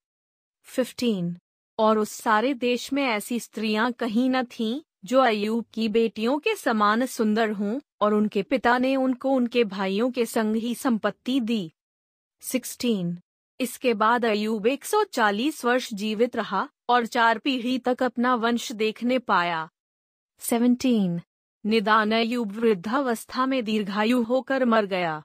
फिफ्टीन 0.62 1.36
और 1.78 1.98
उस 1.98 2.10
सारे 2.10 2.55
देश 2.55 2.92
में 2.92 3.05
ऐसी 3.05 3.40
स्त्रियाँ 3.40 3.92
कहीं 3.92 4.31
न 4.31 4.44
थीं, 4.44 4.81
जो 5.05 5.20
अयूब 5.20 5.64
की 5.74 5.89
बेटियों 5.89 6.39
के 6.39 6.55
समान 6.55 7.06
सुंदर 7.06 7.50
हों 7.50 7.81
और 8.00 8.14
उनके 8.14 8.42
पिता 8.42 8.78
ने 8.78 8.97
उनको 8.97 9.31
उनके 9.31 9.64
भाइयों 9.64 10.10
के 10.10 10.26
संग 10.26 10.56
ही 10.56 10.74
संपत्ति 10.74 11.40
दी। 11.40 11.73
सिक्सटीन 12.40 13.18
इसके 13.60 13.94
बाद 13.94 14.24
अयूब 14.24 14.66
140 14.66 15.65
वर्ष 15.65 15.92
जीवित 15.94 16.36
रहा 16.36 16.68
और 16.89 17.07
चार 17.07 17.39
पीढ़ी 17.39 17.78
तक 17.78 18.02
अपना 18.02 18.34
वंश 18.34 18.73
देखने 18.73 19.18
पाया। 19.18 19.68
सेवनटीन 20.39 21.20
निदान 21.66 22.12
अयूब 22.12 22.52
वृद्धावस्था 22.52 23.47
में 23.47 23.65
दीर्घायु 23.65 24.23
होकर 24.23 24.65
मर 24.65 24.86
गया। 24.86 25.23